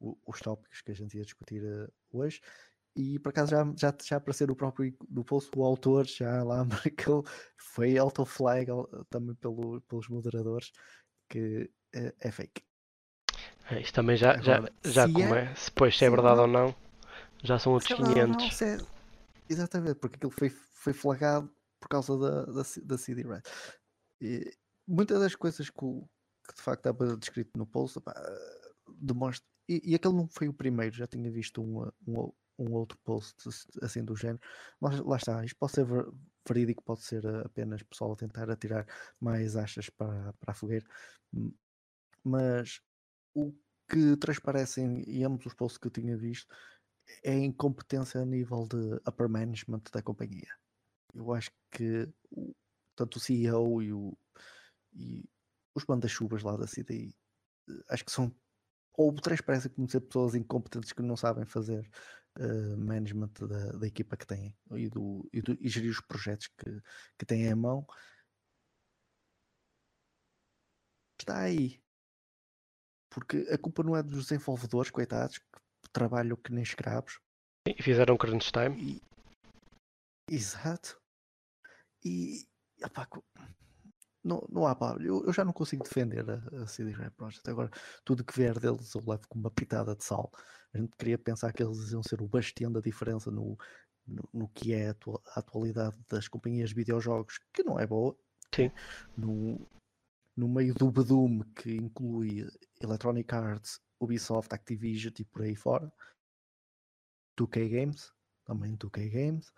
uh, 0.00 0.18
os 0.26 0.38
tópicos 0.40 0.82
que 0.82 0.92
a 0.92 0.94
gente 0.94 1.16
ia 1.16 1.24
discutir 1.24 1.62
uh, 1.64 1.90
hoje. 2.12 2.40
E 2.94 3.18
por 3.18 3.30
acaso 3.30 3.50
já, 3.50 3.64
já, 3.76 3.96
já 4.04 4.16
apareceu 4.16 4.46
no 4.46 4.56
próprio 4.56 4.94
no 5.08 5.24
post 5.24 5.50
o 5.56 5.64
autor, 5.64 6.06
já 6.06 6.42
lá 6.42 6.64
marcou, 6.66 7.24
foi 7.56 7.96
auto-flag 7.96 8.70
também 9.08 9.34
pelo, 9.36 9.80
pelos 9.82 10.08
moderadores, 10.08 10.70
que 11.28 11.70
uh, 11.96 12.12
é 12.20 12.30
fake. 12.30 12.62
É, 13.70 13.80
isto 13.80 13.94
também 13.94 14.16
já, 14.16 14.32
Agora, 14.32 14.72
já, 14.84 14.90
já 14.90 15.06
se 15.06 15.12
como 15.12 15.34
é, 15.34 15.54
se 15.54 15.70
depois 15.70 15.96
se 15.96 16.04
é 16.04 16.10
verdade 16.10 16.40
ou 16.40 16.46
não, 16.46 16.74
já 17.42 17.58
são 17.58 17.72
outros 17.72 17.92
500. 17.96 18.60
Não, 18.60 18.68
é, 18.68 18.78
exatamente, 19.48 19.94
porque 19.96 20.16
aquilo 20.16 20.32
foi, 20.32 20.50
foi 20.50 20.92
flagado 20.92 21.50
por 21.80 21.88
causa 21.88 22.18
da, 22.18 22.44
da, 22.44 22.62
da 22.84 22.98
CD 22.98 23.22
Red. 23.22 23.42
E 24.20 24.52
muitas 24.86 25.20
das 25.20 25.34
coisas 25.34 25.70
que 25.70 25.84
o, 25.84 26.08
que 26.46 26.54
de 26.54 26.62
facto 26.62 26.80
estava 26.80 27.16
descrito 27.16 27.56
no 27.56 27.66
post, 27.66 28.00
pá, 28.00 28.14
demonstra. 28.96 29.46
E, 29.68 29.92
e, 29.92 29.94
aquele 29.94 30.14
não 30.14 30.26
foi 30.26 30.48
o 30.48 30.54
primeiro, 30.54 30.96
já 30.96 31.06
tinha 31.06 31.30
visto 31.30 31.62
um, 31.62 31.86
um, 32.06 32.32
um, 32.58 32.72
outro 32.72 32.98
post 33.04 33.36
assim 33.82 34.02
do 34.02 34.16
género, 34.16 34.40
mas 34.80 34.98
lá 35.00 35.16
está, 35.16 35.44
isto 35.44 35.56
pode 35.58 35.72
ser 35.72 35.86
verídico, 36.48 36.82
pode 36.82 37.02
ser 37.02 37.26
apenas 37.44 37.82
pessoal 37.82 38.12
a 38.12 38.16
tentar 38.16 38.50
atirar 38.50 38.86
mais 39.20 39.56
achas 39.56 39.90
para, 39.90 40.32
para 40.40 40.52
a 40.52 40.54
fogueira, 40.54 40.86
mas 42.24 42.80
o 43.34 43.52
que 43.86 44.16
transparecem 44.16 45.02
em 45.02 45.24
ambos 45.24 45.44
os 45.44 45.54
posts 45.54 45.78
que 45.78 45.86
eu 45.86 45.90
tinha 45.90 46.16
visto 46.16 46.54
é 47.22 47.34
incompetência 47.34 48.20
a 48.20 48.24
nível 48.24 48.66
de 48.66 48.94
upper 49.08 49.28
management 49.28 49.82
da 49.92 50.02
companhia. 50.02 50.52
Eu 51.14 51.32
acho 51.32 51.50
que 51.70 52.08
tanto 52.94 53.16
o 53.16 53.20
CEO 53.20 53.82
e 53.82 53.92
o, 53.92 54.16
e, 54.92 55.28
os 55.74 55.84
bandas-chuvas 55.84 56.42
lá 56.42 56.56
da 56.56 56.66
CDI, 56.66 57.16
eh, 57.68 57.84
acho 57.90 58.04
que 58.04 58.12
são 58.12 58.34
ou 58.98 59.14
transparecem 59.14 59.70
como 59.70 59.88
ser 59.88 60.00
pessoas 60.00 60.34
incompetentes 60.34 60.92
que 60.92 61.02
não 61.02 61.16
sabem 61.16 61.44
fazer 61.46 61.88
uh, 62.38 62.76
management 62.76 63.30
da, 63.48 63.72
da, 63.78 63.86
equipa 63.86 64.16
que 64.16 64.26
têm 64.26 64.56
e, 64.72 64.88
do, 64.88 65.28
e, 65.32 65.40
do, 65.40 65.56
e 65.60 65.68
gerir 65.68 65.90
os 65.90 66.00
projetos 66.00 66.48
que, 66.48 66.82
que 67.16 67.24
têm 67.24 67.44
em 67.44 67.54
mão. 67.54 67.86
Está 71.20 71.42
aí. 71.42 71.80
Porque 73.08 73.46
a 73.52 73.58
culpa 73.58 73.84
não 73.84 73.96
é 73.96 74.02
dos 74.02 74.24
desenvolvedores, 74.24 74.90
coitados, 74.90 75.38
que 75.38 75.60
trabalham 75.92 76.36
que 76.36 76.52
nem 76.52 76.62
escravos. 76.62 77.20
E 77.66 77.82
fizeram 77.82 78.16
crunch 78.16 78.52
time. 78.52 79.00
E, 80.28 80.34
exato. 80.34 81.00
E 82.04 82.46
opa, 82.84 83.08
não, 84.24 84.46
não 84.50 84.66
há 84.66 84.74
palavra. 84.74 85.02
Eu, 85.02 85.24
eu, 85.24 85.32
já 85.32 85.44
não 85.44 85.52
consigo 85.52 85.84
defender 85.84 86.24
a, 86.28 86.62
a 86.62 86.66
CD 86.66 86.92
Projekt. 87.10 87.48
Agora, 87.48 87.70
tudo 88.04 88.24
que 88.24 88.36
vier 88.36 88.58
deles 88.58 88.94
eu 88.94 89.02
levo 89.06 89.26
com 89.28 89.38
uma 89.38 89.50
pitada 89.50 89.94
de 89.94 90.04
sal. 90.04 90.30
A 90.72 90.78
gente 90.78 90.96
queria 90.96 91.18
pensar 91.18 91.52
que 91.52 91.62
eles 91.62 91.90
iam 91.92 92.02
ser 92.02 92.20
o 92.20 92.28
bastião 92.28 92.70
da 92.70 92.80
diferença 92.80 93.30
no, 93.30 93.56
no, 94.06 94.28
no 94.32 94.48
que 94.48 94.74
é 94.74 94.90
a, 94.90 94.94
atualidade 95.36 95.96
das 96.08 96.28
companhias 96.28 96.70
de 96.70 96.74
videojogos, 96.74 97.38
que 97.52 97.62
não 97.62 97.78
é 97.78 97.86
boa. 97.86 98.16
Sim. 98.54 98.70
No, 99.16 99.66
no 100.36 100.48
meio 100.48 100.74
do 100.74 100.90
Bedum, 100.90 101.40
que 101.54 101.74
inclui 101.76 102.46
Electronic 102.80 103.34
Arts, 103.34 103.80
Ubisoft, 104.00 104.54
Activision 104.54 105.12
e 105.18 105.24
por 105.24 105.42
aí 105.42 105.56
fora. 105.56 105.92
2K 107.38 107.68
Games, 107.68 108.12
também 108.44 108.76
2K 108.76 109.10
Games 109.10 109.52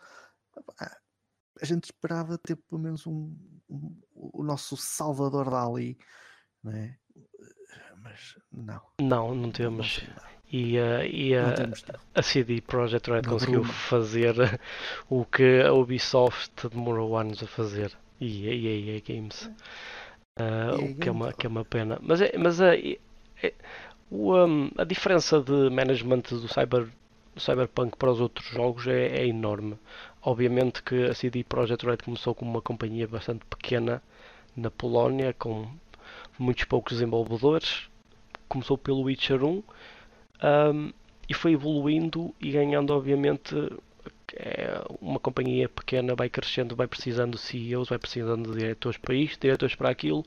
a 1.61 1.65
gente 1.65 1.85
esperava 1.85 2.39
ter 2.39 2.57
pelo 2.57 2.81
menos 2.81 3.07
um, 3.07 3.35
um 3.69 3.97
o 4.13 4.43
nosso 4.43 4.77
Salvador 4.77 5.51
Dali, 5.51 5.99
não 6.63 6.73
é? 6.73 6.97
Mas 8.03 8.37
não. 8.51 8.81
Não, 9.01 9.35
não 9.35 9.51
temos. 9.51 10.03
e, 10.51 10.79
uh, 10.79 11.05
e 11.05 11.35
uh, 11.35 11.99
a 12.15 12.23
CD 12.23 12.61
Projekt 12.61 13.11
Red 13.11 13.23
conseguiu 13.23 13.61
Bruma. 13.61 13.75
fazer 13.75 14.35
o 15.09 15.25
que 15.25 15.63
a 15.63 15.73
Ubisoft 15.73 16.69
demorou 16.69 17.17
anos 17.17 17.43
a 17.43 17.47
fazer. 17.47 17.97
E 18.21 18.49
a 18.49 18.53
EA 18.53 19.01
Games. 19.01 19.51
Uh, 20.39 20.91
o 20.91 20.95
que 20.97 21.09
é, 21.09 21.13
uma, 21.13 21.33
que 21.33 21.47
é 21.47 21.49
uma 21.49 21.65
pena. 21.65 21.99
Mas, 22.03 22.21
é, 22.21 22.37
mas 22.37 22.61
é, 22.61 22.99
é, 23.43 23.55
o, 24.11 24.35
um, 24.37 24.71
a 24.77 24.85
diferença 24.85 25.41
de 25.41 25.71
management 25.71 26.23
do, 26.31 26.49
cyber, 26.49 26.89
do 27.35 27.41
Cyberpunk 27.41 27.97
para 27.97 28.11
os 28.11 28.21
outros 28.21 28.47
jogos 28.49 28.87
é, 28.87 29.07
é 29.07 29.27
enorme. 29.27 29.79
Obviamente 30.23 30.83
que 30.83 31.05
a 31.05 31.15
CD 31.15 31.45
Projekt 31.45 31.87
Red 31.87 31.99
começou 31.99 32.35
como 32.35 32.51
uma 32.51 32.63
companhia 32.63 33.07
bastante 33.07 33.45
pequena 33.47 34.03
na 34.57 34.71
Polónia, 34.71 35.35
com 35.39 35.69
muitos 36.39 36.65
poucos 36.65 36.95
desenvolvedores. 36.95 37.89
Começou 38.49 38.77
pelo 38.77 39.03
Witcher 39.03 39.45
1 39.45 39.63
um, 40.43 40.93
e 41.29 41.35
foi 41.35 41.53
evoluindo 41.53 42.35
e 42.41 42.51
ganhando, 42.51 42.93
obviamente, 42.93 43.55
é 44.35 44.83
uma 45.01 45.21
companhia 45.21 45.69
pequena 45.69 46.15
vai 46.15 46.29
crescendo, 46.29 46.75
vai 46.75 46.87
precisando 46.87 47.37
de 47.37 47.41
CEOs, 47.41 47.89
vai 47.89 47.99
precisando 47.99 48.51
de 48.51 48.59
diretores 48.59 48.99
para 48.99 49.15
isto, 49.15 49.41
diretores 49.41 49.75
para 49.75 49.91
aquilo. 49.91 50.25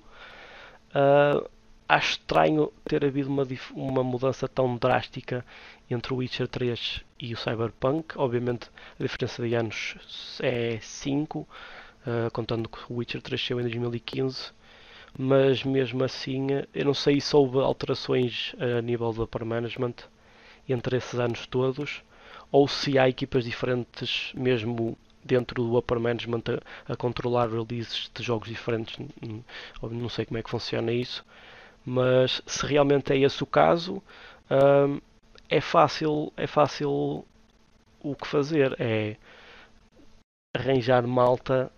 Uh, 0.95 1.49
acho 1.87 2.11
estranho 2.11 2.71
ter 2.85 3.05
havido 3.05 3.29
uma, 3.29 3.45
uma 3.73 4.03
mudança 4.03 4.47
tão 4.47 4.77
drástica 4.77 5.45
entre 5.89 6.13
o 6.13 6.17
Witcher 6.17 6.47
3 6.47 7.01
e 7.19 7.33
o 7.33 7.37
Cyberpunk. 7.37 8.17
Obviamente 8.17 8.69
a 8.99 9.03
diferença 9.03 9.41
de 9.47 9.55
anos 9.55 9.95
é 10.41 10.79
5, 10.81 11.39
uh, 11.39 11.47
eh, 12.05 12.29
contando 12.31 12.69
que 12.69 12.79
o 12.91 12.97
Witcher 12.97 13.21
3 13.21 13.45
saiu 13.45 13.59
em 13.59 13.63
2015. 13.63 14.51
Mas 15.17 15.63
mesmo 15.63 16.03
assim, 16.03 16.47
eu 16.73 16.85
não 16.85 16.93
sei 16.93 17.21
se 17.21 17.35
houve 17.35 17.59
alterações 17.59 18.55
a 18.59 18.81
nível 18.81 19.13
do 19.13 19.23
upper 19.23 19.45
management 19.45 19.93
entre 20.67 20.97
esses 20.97 21.19
anos 21.19 21.45
todos, 21.45 22.01
ou 22.51 22.67
se 22.67 22.97
há 22.97 23.07
equipas 23.07 23.43
diferentes 23.43 24.31
mesmo 24.33 24.97
dentro 25.23 25.63
do 25.63 25.77
upper 25.77 25.99
management 25.99 26.43
a, 26.87 26.93
a 26.93 26.95
controlar 26.95 27.47
releases 27.49 28.09
de 28.13 28.23
jogos 28.23 28.49
diferentes. 28.49 28.97
Não 29.81 30.09
sei 30.09 30.25
como 30.25 30.39
é 30.39 30.43
que 30.43 30.49
funciona 30.49 30.91
isso, 30.91 31.23
mas 31.85 32.41
se 32.45 32.65
realmente 32.65 33.13
é 33.13 33.17
esse 33.17 33.43
o 33.43 33.45
caso, 33.45 34.01
um, 34.49 34.99
é 35.49 35.61
fácil, 35.61 36.31
é 36.37 36.47
fácil 36.47 37.25
o 38.01 38.15
que 38.15 38.27
fazer, 38.27 38.75
é 38.79 39.17
arranjar 40.55 41.05
malta 41.07 41.71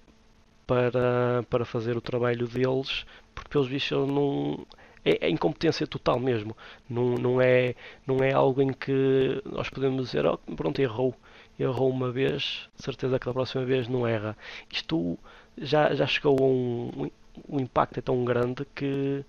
para, 0.67 1.43
para 1.49 1.65
fazer 1.65 1.95
o 1.97 2.01
trabalho 2.01 2.47
deles, 2.47 3.05
porque 3.33 3.49
pelos 3.49 3.67
vistos 3.67 4.07
não 4.07 4.65
é, 5.05 5.27
é, 5.27 5.29
incompetência 5.29 5.85
total 5.87 6.19
mesmo. 6.19 6.57
Não, 6.89 7.15
não, 7.15 7.41
é, 7.41 7.75
não 8.07 8.17
é 8.23 8.33
algo 8.33 8.61
em 8.61 8.73
que 8.73 9.41
nós 9.45 9.69
podemos 9.69 10.05
dizer, 10.07 10.25
oh, 10.25 10.37
pronto, 10.37 10.79
errou. 10.81 11.15
Errou 11.59 11.89
uma 11.89 12.11
vez, 12.11 12.69
certeza 12.75 13.19
que 13.19 13.25
da 13.25 13.33
próxima 13.33 13.63
vez 13.63 13.87
não 13.87 14.05
erra. 14.07 14.35
Isto 14.71 15.17
já, 15.57 15.93
já 15.93 16.05
chegou 16.07 16.37
a 16.39 16.43
um, 16.43 17.09
um 17.47 17.59
impacto 17.59 17.99
é 17.99 18.01
tão 18.01 18.25
grande 18.25 18.65
que, 18.75 19.23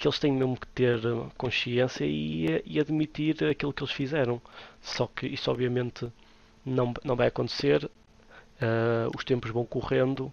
que 0.00 0.08
eles 0.08 0.18
têm 0.18 0.32
mesmo 0.32 0.56
que 0.56 0.66
ter 0.68 1.00
consciência 1.36 2.04
e, 2.04 2.62
e 2.64 2.80
admitir 2.80 3.44
aquilo 3.44 3.72
que 3.72 3.82
eles 3.82 3.92
fizeram. 3.92 4.40
Só 4.80 5.06
que 5.06 5.26
isso 5.26 5.50
obviamente 5.50 6.10
não, 6.64 6.94
não 7.04 7.16
vai 7.16 7.28
acontecer. 7.28 7.84
Uh, 7.84 9.10
os 9.16 9.24
tempos 9.24 9.50
vão 9.50 9.64
correndo, 9.64 10.32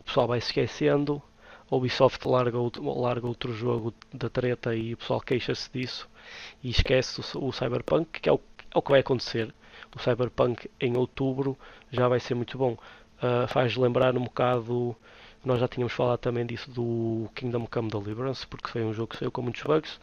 o 0.00 0.04
pessoal 0.04 0.26
vai 0.26 0.40
se 0.40 0.48
esquecendo 0.48 1.22
a 1.70 1.76
Ubisoft 1.76 2.28
larga, 2.28 2.58
larga 2.80 3.26
outro 3.26 3.52
jogo 3.52 3.94
da 4.12 4.28
treta 4.28 4.74
e 4.74 4.92
o 4.92 4.96
pessoal 4.98 5.20
queixa-se 5.20 5.70
disso 5.72 6.08
e 6.62 6.68
esquece 6.68 7.20
o, 7.20 7.46
o 7.46 7.52
Cyberpunk, 7.52 8.20
que 8.20 8.28
é 8.28 8.32
o, 8.32 8.40
é 8.74 8.78
o, 8.78 8.82
que 8.82 8.90
vai 8.90 9.00
acontecer. 9.00 9.54
O 9.96 9.98
Cyberpunk 9.98 10.70
em 10.80 10.96
outubro 10.96 11.56
já 11.90 12.08
vai 12.08 12.20
ser 12.20 12.34
muito 12.34 12.58
bom. 12.58 12.72
Uh, 13.22 13.48
faz 13.48 13.76
lembrar 13.76 14.16
um 14.16 14.24
bocado, 14.24 14.94
nós 15.44 15.60
já 15.60 15.68
tínhamos 15.68 15.92
falado 15.92 16.18
também 16.18 16.46
disso 16.46 16.70
do 16.70 17.28
Kingdom 17.34 17.66
Come 17.66 17.90
Deliverance, 17.90 18.46
porque 18.46 18.68
foi 18.68 18.84
um 18.84 18.92
jogo 18.92 19.08
que 19.08 19.18
saiu 19.18 19.30
com 19.30 19.42
muitos 19.42 19.62
bugs. 19.62 19.98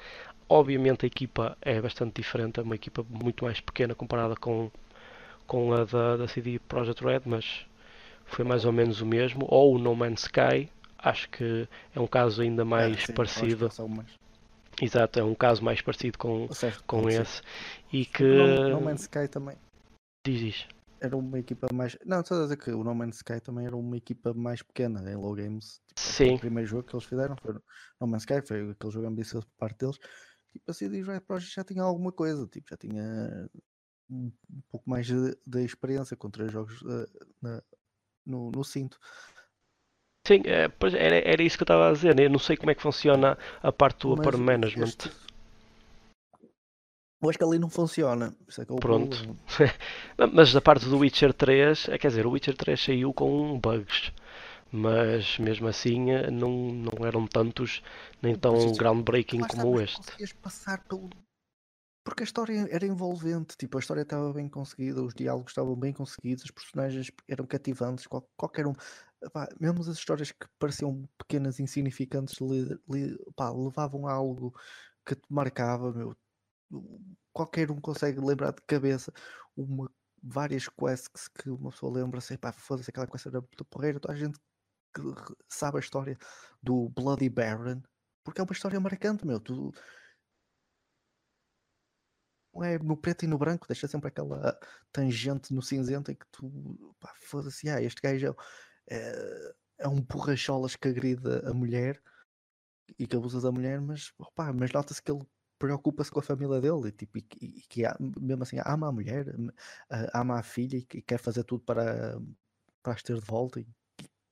Obviamente 0.48 1.06
a 1.06 1.08
equipa 1.08 1.58
é 1.62 1.80
bastante 1.80 2.22
diferente, 2.22 2.60
é 2.60 2.64
uma 2.64 2.76
equipa 2.76 3.06
muito 3.10 3.46
mais 3.46 3.60
pequena 3.60 3.96
comparada 3.96 4.36
com, 4.36 4.70
com 5.48 5.74
a 5.74 5.86
da, 5.86 6.18
da 6.18 6.28
CD 6.28 6.60
Projekt 6.60 7.04
Red, 7.04 7.22
mas 7.26 7.66
foi 8.26 8.44
mais 8.44 8.66
ou 8.66 8.72
menos 8.72 9.00
o 9.02 9.06
mesmo. 9.06 9.46
Ou 9.48 9.76
o 9.76 9.80
No 9.80 9.96
Man's 9.96 10.24
Sky, 10.24 10.70
acho 10.98 11.30
que 11.30 11.68
é 11.96 12.00
um 12.00 12.08
caso 12.08 12.42
ainda 12.42 12.66
mais 12.66 12.98
é, 12.98 13.06
sim, 13.06 13.14
parecido. 13.14 13.70
Exato, 14.82 15.20
é 15.20 15.24
um 15.24 15.36
caso 15.36 15.64
mais 15.64 15.82
parecido 15.82 16.18
com, 16.18 16.48
certo, 16.54 16.84
com 16.86 17.10
esse. 17.10 17.42
E 17.92 18.06
que. 18.06 18.24
No, 18.24 18.70
no 18.70 18.82
Man's 18.82 19.02
Sky 19.02 19.28
também. 19.28 19.56
Diz, 20.26 20.40
diz. 20.40 20.79
Era 21.02 21.16
uma 21.16 21.40
equipa 21.40 21.68
mais. 21.74 21.98
Não, 22.06 22.22
estou 22.22 22.40
a 22.40 22.44
dizer 22.44 22.58
que 22.58 22.72
o 22.72 22.84
No 22.84 22.94
Man's 22.94 23.18
Sky 23.18 23.40
também 23.40 23.66
era 23.66 23.76
uma 23.76 23.98
equipa 23.98 24.34
mais 24.34 24.62
pequena 24.62 25.10
em 25.10 25.16
Low 25.16 25.34
Games. 25.34 25.82
Tipo, 25.88 26.00
Sim. 26.00 26.36
O 26.36 26.40
primeiro 26.40 26.68
jogo 26.68 26.84
que 26.84 26.96
eles 26.96 27.06
fizeram 27.06 27.36
foi 27.38 27.54
No 28.00 28.08
Man's 28.08 28.24
Sky, 28.24 28.46
foi 28.46 28.72
aquele 28.72 28.94
jogo 28.94 29.08
ambicioso 29.08 29.48
por 29.48 29.56
parte 29.58 29.80
deles. 29.80 29.98
Tipo, 30.52 30.72
a 30.72 30.74
CD 30.74 31.02
Red 31.04 31.22
Project 31.22 31.56
já 31.56 31.64
tinha 31.64 31.84
alguma 31.84 32.12
coisa, 32.12 32.48
tipo, 32.48 32.70
já 32.70 32.78
tinha 32.78 33.50
um, 34.10 34.32
pouco 34.72 34.90
mais 34.90 35.06
de, 35.06 35.38
de 35.46 35.64
experiência 35.64 36.18
com 36.18 36.30
três 36.30 36.52
jogos 36.52 36.82
uh, 36.82 37.08
na, 37.42 37.62
no, 38.26 38.52
no 38.52 38.64
cinto. 38.64 39.00
Sim, 40.28 40.42
é, 40.46 40.68
pois 40.68 40.94
era, 40.94 41.18
era 41.28 41.42
isso 41.42 41.58
que 41.58 41.64
eu 41.64 41.66
estava 41.66 41.90
a 41.90 41.94
dizer. 41.94 42.16
Né? 42.16 42.26
Eu 42.26 42.30
não 42.30 42.40
sei 42.40 42.58
como 42.58 42.72
é 42.72 42.76
que 42.76 42.82
funciona 42.82 43.38
a 43.62 43.72
parte 43.72 44.02
do 44.02 44.14
upper 44.14 44.38
management. 44.38 44.84
Este... 44.86 45.12
Eu 47.22 47.30
acho 47.30 47.38
que 47.38 47.44
ali 47.44 47.60
não 47.60 47.70
funciona. 47.70 48.34
É 48.58 48.62
é 48.62 48.66
Pronto. 48.80 49.36
mas 50.34 50.56
a 50.56 50.62
parte 50.62 50.86
do 50.86 50.98
Witcher 51.00 51.34
3, 51.34 51.90
é, 51.90 51.98
quer 51.98 52.08
dizer, 52.08 52.26
o 52.26 52.32
Witcher 52.32 52.56
3 52.56 52.80
saiu 52.80 53.14
com 53.14 53.60
bugs. 53.60 54.12
Mas 54.72 55.40
mesmo 55.40 55.68
assim 55.68 56.12
eh, 56.12 56.30
não, 56.30 56.52
não 56.72 57.06
eram 57.06 57.26
tantos 57.26 57.82
nem 58.22 58.36
tão 58.36 58.72
groundbreaking 58.74 59.40
como 59.40 59.82
este. 59.82 59.98
Conseguias 59.98 60.34
passar 60.34 60.84
pelo, 60.84 61.10
porque 62.10 62.24
a 62.24 62.26
história 62.26 62.68
era 62.72 62.88
envolvente, 62.88 63.56
tipo, 63.56 63.78
a 63.78 63.80
história 63.80 64.02
estava 64.02 64.34
bem 64.34 64.50
conseguida, 64.50 65.04
os 65.04 65.14
diálogos 65.14 65.52
estavam 65.52 65.76
bem 65.76 65.94
conseguidos, 65.94 66.44
os 66.44 66.50
personagens 66.50 67.12
eram 67.28 67.46
cativantes, 67.46 68.08
qual, 68.08 68.28
qualquer 68.36 68.66
um, 68.66 68.74
pá, 69.32 69.48
mesmo 69.60 69.82
as 69.82 69.88
histórias 69.90 70.32
que 70.32 70.48
pareciam 70.58 71.08
pequenas, 71.18 71.60
insignificantes, 71.60 72.40
li, 72.40 72.80
li, 72.90 73.18
pá, 73.36 73.52
levavam 73.52 74.08
a 74.08 74.14
algo 74.14 74.54
que 75.06 75.16
te 75.16 75.26
marcava, 75.30 75.92
meu. 75.92 76.16
Qualquer 77.34 77.72
um 77.72 77.80
consegue 77.80 78.20
lembrar 78.20 78.52
de 78.52 78.62
cabeça 78.68 79.12
uma, 79.56 79.92
várias 80.22 80.68
quests 80.68 81.28
que 81.28 81.50
uma 81.50 81.72
pessoa 81.72 81.94
lembra 81.94 82.20
assim, 82.20 82.38
pá, 82.38 82.52
foda-se, 82.52 82.90
aquela 82.90 83.08
quest 83.08 83.26
era 83.26 83.42
muito 83.42 83.66
porreira, 83.66 84.00
toda 84.00 84.14
a 84.14 84.18
gente 84.18 84.40
que 84.94 85.02
sabe 85.48 85.78
a 85.78 85.80
história 85.80 86.18
do 86.62 86.90
Bloody 86.90 87.30
Baron, 87.30 87.82
porque 88.24 88.42
é 88.42 88.44
uma 88.44 88.54
história 88.54 88.80
marcante, 88.80 89.26
meu. 89.26 89.40
Tu, 89.40 89.72
é 92.64 92.78
no 92.80 92.98
preto 92.98 93.24
e 93.24 93.28
no 93.28 93.38
branco, 93.38 93.68
deixa 93.68 93.88
sempre 93.88 94.10
aquela 94.10 94.60
tangente 94.92 95.54
no 95.54 95.62
cinzento 95.62 96.12
em 96.12 96.16
que 96.16 96.26
tu 96.32 96.96
foda-se, 97.16 97.70
ah, 97.70 97.82
este 97.82 98.02
gajo 98.02 98.36
é, 98.90 98.96
é, 98.98 99.54
é 99.80 99.88
um 99.88 100.02
borracholas 100.02 100.76
que 100.76 100.88
agrida 100.88 101.48
a 101.50 101.54
mulher 101.54 102.02
e 102.98 103.08
que 103.08 103.16
abusa 103.16 103.40
da 103.40 103.52
mulher, 103.52 103.80
mas, 103.80 104.12
opa, 104.18 104.52
mas 104.52 104.72
nota-se 104.72 105.02
que 105.02 105.12
ele 105.12 105.26
preocupa-se 105.60 106.12
com 106.12 106.20
a 106.20 106.24
família 106.24 106.62
dele 106.62 106.88
e, 106.88 106.92
tipo, 106.92 107.18
e, 107.20 107.28
e 107.42 107.62
que 107.70 107.84
mesmo 108.20 108.44
assim 108.44 108.58
ama 108.66 108.88
a 108.88 108.92
mulher, 108.92 109.26
ama 110.14 110.40
a 110.40 110.44
filha 110.44 110.78
e, 110.78 110.88
e 110.94 111.02
quer 111.02 111.20
fazer 111.20 111.44
tudo 111.44 111.64
para, 111.64 112.20
para 112.82 112.94
as 112.94 113.04
ter 113.04 113.16
de 113.20 113.26
volta 113.26 113.60
e 113.60 113.68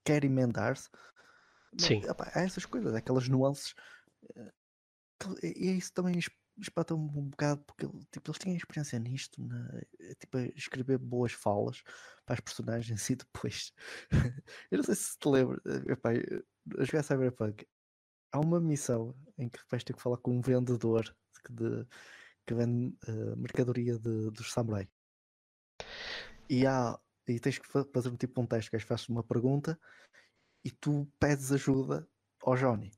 quer 0.03 0.23
emendar-se. 0.23 0.89
Sim. 1.77 2.01
Opa, 2.09 2.31
há 2.33 2.41
essas 2.41 2.65
coisas, 2.65 2.93
aquelas 2.95 3.27
nuances. 3.27 3.75
Eh, 4.35 4.51
e 5.43 5.77
isso 5.77 5.93
também 5.93 6.19
espanta-me 6.59 7.01
um 7.01 7.29
bocado 7.29 7.63
porque 7.65 7.85
tipo, 8.11 8.31
eles 8.31 8.39
tinham 8.39 8.57
experiência 8.57 8.97
nisto, 8.99 9.41
na, 9.43 9.79
eh, 9.99 10.15
tipo, 10.15 10.37
a 10.37 10.45
escrever 10.47 10.97
boas 10.97 11.33
falas 11.33 11.83
para 12.25 12.35
as 12.35 12.39
personagens 12.39 13.07
e 13.09 13.15
depois 13.15 13.73
eu 14.71 14.77
não 14.77 14.83
sei 14.83 14.95
se 14.95 15.17
te 15.17 15.27
lembra, 15.27 15.61
eh, 15.65 15.91
epá, 15.91 16.11
a 16.11 16.83
jogar 16.83 17.03
Cyberpunk 17.03 17.65
há 18.37 18.39
uma 18.39 18.59
missão 18.59 19.15
em 19.37 19.49
que 19.49 19.59
vais 19.69 19.83
ter 19.83 19.93
que 19.93 20.01
falar 20.01 20.17
com 20.17 20.31
um 20.31 20.41
vendedor 20.41 21.15
de, 21.49 21.85
que 22.45 22.53
vende 22.53 22.95
uh, 23.07 23.37
mercadoria 23.37 23.97
de, 23.97 24.31
dos 24.31 24.51
samurai 24.51 24.87
e 26.49 26.65
há 26.65 26.99
e 27.27 27.39
tens 27.39 27.57
que 27.57 27.67
fazer 27.67 28.09
um 28.09 28.15
tipo 28.15 28.41
um 28.41 28.45
teste 28.45 28.71
que 28.71 28.79
fazes 28.79 29.09
uma 29.09 29.23
pergunta 29.23 29.77
e 30.63 30.71
tu 30.71 31.07
pedes 31.19 31.51
ajuda 31.51 32.07
ao 32.41 32.55
Johnny 32.55 32.91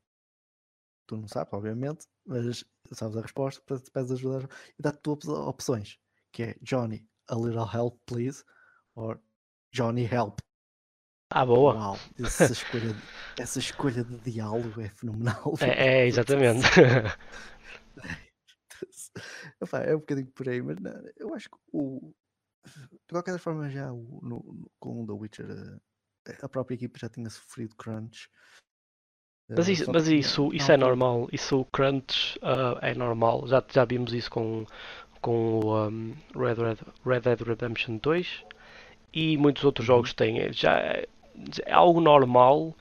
tu 1.09 1.17
não 1.17 1.27
sabes, 1.27 1.51
obviamente, 1.51 2.07
mas 2.23 2.63
sabes 2.91 3.17
a 3.17 3.21
resposta, 3.21 3.61
pedes 3.91 4.11
ajuda 4.11 4.47
e 4.77 4.81
dá-te 4.81 4.99
duas 5.01 5.27
opções, 5.27 5.97
que 6.31 6.43
é 6.43 6.55
Johnny, 6.61 7.03
a 7.27 7.35
little 7.35 7.67
help 7.67 7.99
please, 8.05 8.43
or 8.93 9.19
Johnny 9.73 10.03
help. 10.03 10.39
Ah, 11.31 11.45
boa. 11.45 11.73
Uau, 11.73 11.97
essa 12.19 12.51
escolha, 12.53 12.93
essa 13.39 13.59
escolha 13.59 14.03
de 14.03 14.17
diálogo 14.19 14.81
é 14.81 14.89
fenomenal. 14.89 15.53
É, 15.61 16.01
é 16.01 16.07
exatamente. 16.07 16.67
é 19.85 19.95
um 19.95 19.99
bocadinho 19.99 20.27
por 20.27 20.47
aí, 20.47 20.61
mas 20.61 20.79
não, 20.79 20.93
eu 21.17 21.33
acho 21.33 21.49
que 21.49 21.57
o, 21.73 22.13
de 22.65 23.11
qualquer 23.11 23.39
forma 23.39 23.69
já 23.69 23.91
o, 23.91 24.19
no, 24.21 24.43
no, 24.43 24.71
com 24.79 25.03
o 25.03 25.07
The 25.07 25.13
Witcher 25.13 25.79
a, 26.27 26.45
a 26.45 26.49
própria 26.49 26.75
equipa 26.75 26.99
já 26.99 27.09
tinha 27.09 27.29
sofrido 27.29 27.75
crunch 27.75 28.29
mas 29.49 29.67
eh, 29.67 29.71
isso, 29.71 29.91
mas 29.91 30.07
isso, 30.07 30.53
isso 30.53 30.71
é 30.71 30.77
normal, 30.77 31.27
isso 31.31 31.61
o 31.61 31.65
crunch 31.65 32.37
uh, 32.39 32.77
é 32.81 32.93
normal, 32.93 33.47
já, 33.47 33.63
já 33.67 33.83
vimos 33.83 34.13
isso 34.13 34.29
com, 34.29 34.65
com 35.21 35.59
o 35.59 35.87
um, 35.87 36.13
Red, 36.35 36.55
Red, 36.55 36.77
Red 37.03 37.21
Dead 37.21 37.41
Redemption 37.41 37.97
2 37.97 38.43
e 39.13 39.37
muitos 39.37 39.63
outros 39.63 39.89
uhum. 39.89 39.95
jogos 39.95 40.13
têm. 40.13 40.53
Já 40.53 41.03
é 41.65 41.71
algo 41.71 42.01
normal, 42.01 42.75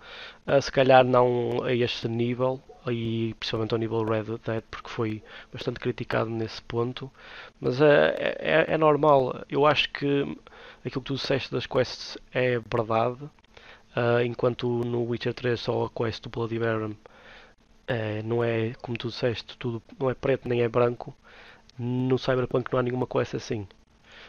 uh, 0.48 0.60
se 0.62 0.72
calhar 0.72 1.04
não 1.04 1.62
a 1.62 1.72
este 1.72 2.08
nível, 2.08 2.60
e 2.90 3.34
principalmente 3.38 3.72
ao 3.72 3.78
nível 3.78 4.04
Red 4.04 4.38
Dead, 4.44 4.62
porque 4.70 4.88
foi 4.88 5.22
bastante 5.52 5.80
criticado 5.80 6.30
nesse 6.30 6.62
ponto, 6.62 7.10
mas 7.60 7.80
uh, 7.80 7.84
é, 7.84 8.66
é, 8.68 8.78
normal. 8.78 9.44
Eu 9.48 9.66
acho 9.66 9.90
que 9.90 10.22
aquilo 10.84 11.02
que 11.02 11.08
tu 11.08 11.14
disseste 11.14 11.52
das 11.52 11.66
quests 11.66 12.18
é 12.32 12.58
verdade. 12.58 13.24
Uh, 13.96 14.22
enquanto 14.24 14.68
no 14.84 15.02
Witcher 15.04 15.34
3 15.34 15.58
só 15.58 15.86
a 15.86 15.90
quest 15.90 16.22
do 16.22 16.28
Bloody 16.28 16.58
Baron 16.58 16.90
uh, 16.90 18.22
não 18.24 18.44
é, 18.44 18.74
como 18.80 18.96
tu 18.96 19.08
disseste, 19.08 19.56
tudo 19.58 19.82
não 19.98 20.10
é 20.10 20.14
preto 20.14 20.48
nem 20.48 20.62
é 20.62 20.68
branco. 20.68 21.16
No 21.78 22.18
Cyberpunk 22.18 22.72
não 22.72 22.78
há 22.80 22.82
nenhuma 22.82 23.06
quest 23.06 23.34
assim. 23.34 23.66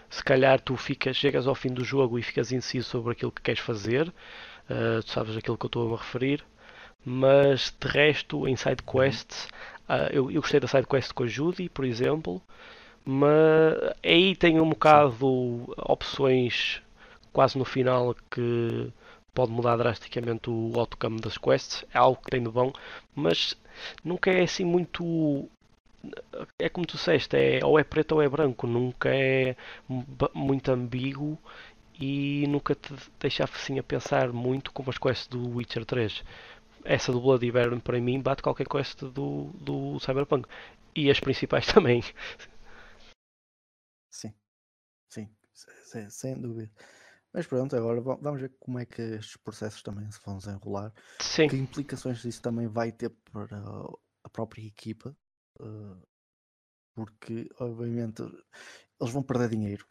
Se 0.10 0.24
calhar 0.24 0.60
tu 0.60 0.76
ficas, 0.76 1.16
chegas 1.16 1.46
ao 1.46 1.54
fim 1.56 1.70
do 1.70 1.84
jogo 1.84 2.18
e 2.18 2.24
ficas 2.24 2.52
inciso 2.52 2.90
sobre 2.90 3.12
aquilo 3.12 3.32
que 3.32 3.42
queres 3.42 3.60
fazer, 3.60 4.12
uh, 4.70 5.04
tu 5.04 5.12
sabes 5.12 5.38
aquilo 5.38 5.58
que 5.58 5.66
eu 5.66 5.68
estou 5.68 5.94
a 5.94 5.98
referir, 5.98 6.44
mas 7.06 7.76
de 7.80 7.88
resto, 7.88 8.48
em 8.48 8.56
side 8.56 8.84
quests, 8.84 9.46
uh, 9.90 10.10
eu, 10.12 10.32
eu 10.32 10.42
gostei 10.42 10.60
da 10.60 10.68
side 10.68 10.88
quest 10.88 11.14
com 11.14 11.24
a 11.24 11.28
Judy, 11.28 11.70
por 11.70 11.86
exemplo, 11.86 12.42
Mas 13.06 13.76
aí 14.04 14.36
tem 14.36 14.60
um 14.62 14.70
bocado 14.70 15.74
opções 15.78 16.82
quase 17.34 17.58
no 17.58 17.66
final 17.66 18.16
que 18.32 18.92
pode 19.34 19.52
mudar 19.52 19.78
drasticamente 19.78 20.50
o 20.50 20.74
outcome 20.80 21.20
das 21.22 21.38
quests, 21.38 21.86
é 21.94 21.98
algo 21.98 22.22
que 22.22 22.32
tem 22.32 22.44
de 22.44 22.50
bom, 22.50 22.72
mas 23.16 23.56
nunca 24.04 24.32
é 24.32 24.44
assim 24.44 24.66
muito. 24.66 25.50
É 26.58 26.70
como 26.70 26.86
tu 26.86 26.96
disseste, 26.96 27.36
é, 27.36 27.60
ou 27.66 27.78
é 27.80 27.84
preto 27.84 28.14
ou 28.14 28.22
é 28.22 28.30
branco, 28.30 28.66
nunca 28.68 29.10
é 29.10 29.56
muito 30.34 30.72
ambíguo 30.72 31.38
e 32.00 32.48
nunca 32.48 32.74
te 32.76 32.94
deixa 33.20 33.44
assim 33.44 33.78
a 33.78 33.84
pensar 33.84 34.32
muito 34.32 34.72
como 34.72 34.90
as 34.90 34.98
quests 34.98 35.28
do 35.28 35.56
Witcher 35.56 35.86
3. 35.86 36.24
Essa 36.86 37.12
do 37.12 37.22
Baron 37.52 37.80
para 37.80 38.00
mim 38.00 38.22
bate 38.22 38.42
qualquer 38.42 38.68
quest 38.68 39.02
do, 39.02 39.52
do 39.54 40.00
Cyberpunk. 40.00 40.48
E 40.96 41.12
as 41.12 41.20
principais 41.20 41.68
também. 41.72 42.02
Sim, 44.10 44.34
sim, 45.10 45.30
sem, 45.54 46.10
sem 46.10 46.42
dúvida. 46.42 46.72
Mas 47.34 47.46
pronto, 47.46 47.76
agora 47.76 48.02
vamos 48.02 48.42
ver 48.42 48.56
como 48.60 48.80
é 48.80 48.86
que 48.86 49.02
estes 49.02 49.38
processos 49.38 49.84
também 49.84 50.10
se 50.10 50.20
vão 50.26 50.38
desenrolar. 50.38 50.92
Sim. 51.20 51.48
Que 51.48 51.58
implicações 51.58 52.24
isso 52.26 52.42
também 52.42 52.68
vai 52.68 52.92
ter 52.92 53.10
para 53.32 53.62
a 54.24 54.30
própria 54.30 54.66
equipa. 54.66 55.16
Eh, 55.60 56.08
porque, 56.96 57.48
obviamente, 57.60 58.22
eles 58.22 59.14
vão 59.14 59.22
perder 59.22 59.50
dinheiro. 59.50 59.86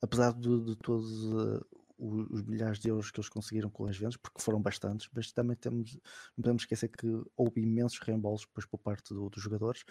Apesar 0.00 0.32
de, 0.32 0.64
de 0.64 0.76
todos 0.76 1.24
uh, 1.24 1.66
os 1.98 2.42
milhares 2.42 2.78
de 2.78 2.88
euros 2.88 3.10
que 3.10 3.18
eles 3.18 3.28
conseguiram 3.28 3.68
com 3.68 3.86
as 3.86 3.96
vendas, 3.96 4.16
porque 4.16 4.40
foram 4.40 4.62
bastantes, 4.62 5.08
mas 5.12 5.32
também 5.32 5.56
temos, 5.56 5.94
não 6.36 6.42
podemos 6.42 6.62
esquecer 6.62 6.88
que 6.88 7.06
houve 7.36 7.60
imensos 7.60 7.98
reembolsos 7.98 8.46
depois 8.46 8.66
por 8.66 8.78
parte 8.78 9.12
do, 9.12 9.28
dos 9.28 9.42
jogadores. 9.42 9.84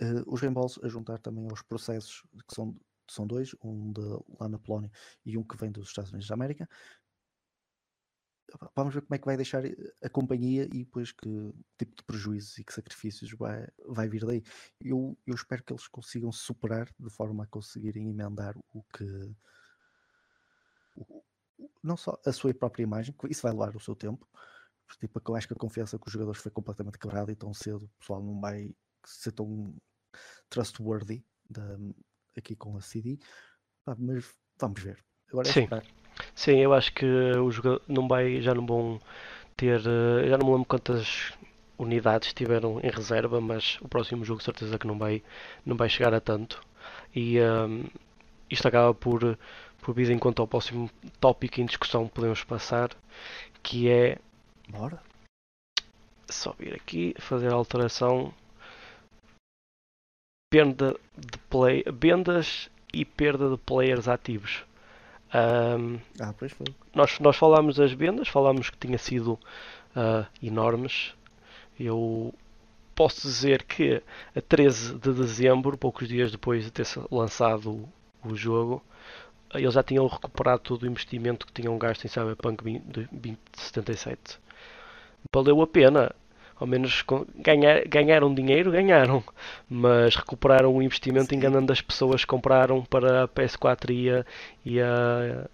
Uh, 0.00 0.22
os 0.26 0.40
reembolsos 0.40 0.82
a 0.82 0.88
juntar 0.88 1.18
também 1.18 1.48
aos 1.48 1.62
processos 1.62 2.22
que 2.48 2.54
são 2.54 2.78
são 3.08 3.26
dois, 3.26 3.54
um 3.62 3.92
de, 3.92 4.00
lá 4.40 4.48
na 4.48 4.58
Polónia 4.58 4.90
e 5.24 5.38
um 5.38 5.42
que 5.42 5.56
vem 5.56 5.70
dos 5.70 5.88
Estados 5.88 6.10
Unidos 6.10 6.28
da 6.28 6.34
América. 6.34 6.68
Vamos 8.74 8.94
ver 8.94 9.02
como 9.02 9.14
é 9.14 9.18
que 9.18 9.24
vai 9.24 9.36
deixar 9.36 9.64
eh, 9.64 9.74
a 10.02 10.08
companhia 10.08 10.64
e 10.64 10.84
depois 10.84 11.10
que 11.10 11.28
tipo 11.76 11.96
de 11.96 12.02
prejuízos 12.04 12.58
e 12.58 12.64
que 12.64 12.72
sacrifícios 12.72 13.32
vai, 13.32 13.66
vai 13.86 14.08
vir 14.08 14.24
daí. 14.24 14.42
Eu, 14.80 15.18
eu 15.26 15.34
espero 15.34 15.64
que 15.64 15.72
eles 15.72 15.88
consigam 15.88 16.30
superar 16.30 16.88
de 16.98 17.10
forma 17.10 17.44
a 17.44 17.46
conseguirem 17.46 18.08
emendar 18.08 18.56
o 18.72 18.82
que. 18.84 19.34
O, 20.96 21.24
não 21.82 21.96
só 21.96 22.18
a 22.24 22.32
sua 22.32 22.54
própria 22.54 22.82
imagem, 22.82 23.14
isso 23.28 23.42
vai 23.42 23.52
levar 23.52 23.74
o 23.74 23.80
seu 23.80 23.96
tempo. 23.96 24.28
Tipo, 25.00 25.20
eu 25.26 25.36
acho 25.36 25.48
que 25.48 25.54
a 25.54 25.56
confiança 25.56 25.98
com 25.98 26.06
os 26.06 26.12
jogadores 26.12 26.40
foi 26.40 26.52
completamente 26.52 26.98
quebrada 26.98 27.32
e 27.32 27.36
tão 27.36 27.52
cedo 27.52 27.86
o 27.86 27.98
pessoal 27.98 28.22
não 28.22 28.40
vai 28.40 28.72
ser 29.04 29.32
tão 29.32 29.74
trustworthy 30.48 31.24
da, 31.50 31.76
aqui 32.36 32.54
com 32.54 32.76
a 32.76 32.80
CD, 32.80 33.18
mas 33.84 33.98
vamos 34.58 34.80
ver. 34.80 35.04
Agora 35.28 35.48
é 35.48 35.52
Sim. 35.52 35.68
Sim, 36.36 36.58
eu 36.58 36.72
acho 36.74 36.92
que 36.92 37.04
o 37.04 37.50
jogador 37.50 37.82
não 37.88 38.06
vai, 38.06 38.40
já 38.42 38.54
não 38.54 38.66
vão 38.66 39.00
ter, 39.56 39.80
eh, 39.80 40.28
já 40.28 40.38
não 40.38 40.46
me 40.46 40.52
lembro 40.52 40.66
quantas 40.66 41.32
unidades 41.78 42.32
tiveram 42.34 42.78
em 42.80 42.90
reserva, 42.90 43.40
mas 43.40 43.78
o 43.80 43.88
próximo 43.88 44.24
jogo 44.24 44.42
certeza 44.42 44.78
que 44.78 44.86
não 44.86 44.98
vai, 44.98 45.22
não 45.64 45.76
vai 45.76 45.88
chegar 45.88 46.14
a 46.14 46.20
tanto. 46.20 46.60
E 47.14 47.40
um, 47.40 47.42
ehm, 47.80 47.84
isto 48.50 48.68
acaba 48.68 48.94
por, 48.94 49.38
por 49.80 49.94
vir 49.94 50.10
em 50.10 50.18
conta 50.18 50.42
ao 50.42 50.48
próximo 50.48 50.90
tópico 51.20 51.60
em 51.60 51.66
discussão 51.66 52.06
que 52.06 52.14
podemos 52.14 52.44
passar, 52.44 52.90
que 53.62 53.88
é. 53.90 54.18
Bora. 54.68 55.00
Só 56.28 56.52
vir 56.58 56.74
aqui, 56.74 57.14
fazer 57.18 57.52
a 57.52 57.56
alteração 57.56 58.34
perda 60.50 60.96
de 61.16 61.38
play, 61.50 61.84
vendas 61.92 62.70
e 62.92 63.04
perda 63.04 63.50
de 63.50 63.56
players 63.58 64.08
ativos. 64.08 64.64
Um, 65.34 65.98
ah, 66.20 66.32
pois 66.38 66.52
foi. 66.52 66.66
Nós, 66.94 67.18
nós 67.18 67.36
falámos 67.36 67.76
das 67.76 67.92
vendas, 67.92 68.28
falámos 68.28 68.70
que 68.70 68.78
tinha 68.78 68.98
sido 68.98 69.32
uh, 69.32 70.26
enormes. 70.42 71.14
Eu 71.78 72.32
posso 72.94 73.22
dizer 73.22 73.64
que 73.64 74.02
a 74.34 74.40
13 74.40 74.94
de 74.94 75.12
dezembro, 75.12 75.76
poucos 75.76 76.08
dias 76.08 76.30
depois 76.30 76.64
de 76.64 76.70
ter 76.70 76.86
lançado 77.10 77.70
o, 77.70 77.88
o 78.30 78.36
jogo, 78.36 78.82
eles 79.54 79.74
já 79.74 79.82
tinham 79.82 80.06
recuperado 80.06 80.60
todo 80.62 80.82
o 80.82 80.86
investimento 80.86 81.46
que 81.46 81.52
tinham 81.52 81.76
gasto 81.78 82.04
em 82.04 82.08
Cyberpunk 82.08 82.62
2077. 82.62 84.38
Valeu 85.32 85.60
a 85.60 85.66
pena 85.66 86.14
ao 86.58 86.66
menos 86.66 87.04
ganhar, 87.36 87.86
ganharam 87.86 88.34
dinheiro, 88.34 88.70
ganharam, 88.70 89.22
mas 89.68 90.16
recuperaram 90.16 90.74
o 90.74 90.82
investimento 90.82 91.28
Sim. 91.28 91.36
enganando 91.36 91.72
as 91.72 91.80
pessoas 91.80 92.22
que 92.22 92.28
compraram 92.28 92.84
para 92.84 93.24
a 93.24 93.28
PS4 93.28 93.90
e 93.90 94.10
a, 94.10 94.24
e 94.64 94.80
a, 94.80 95.48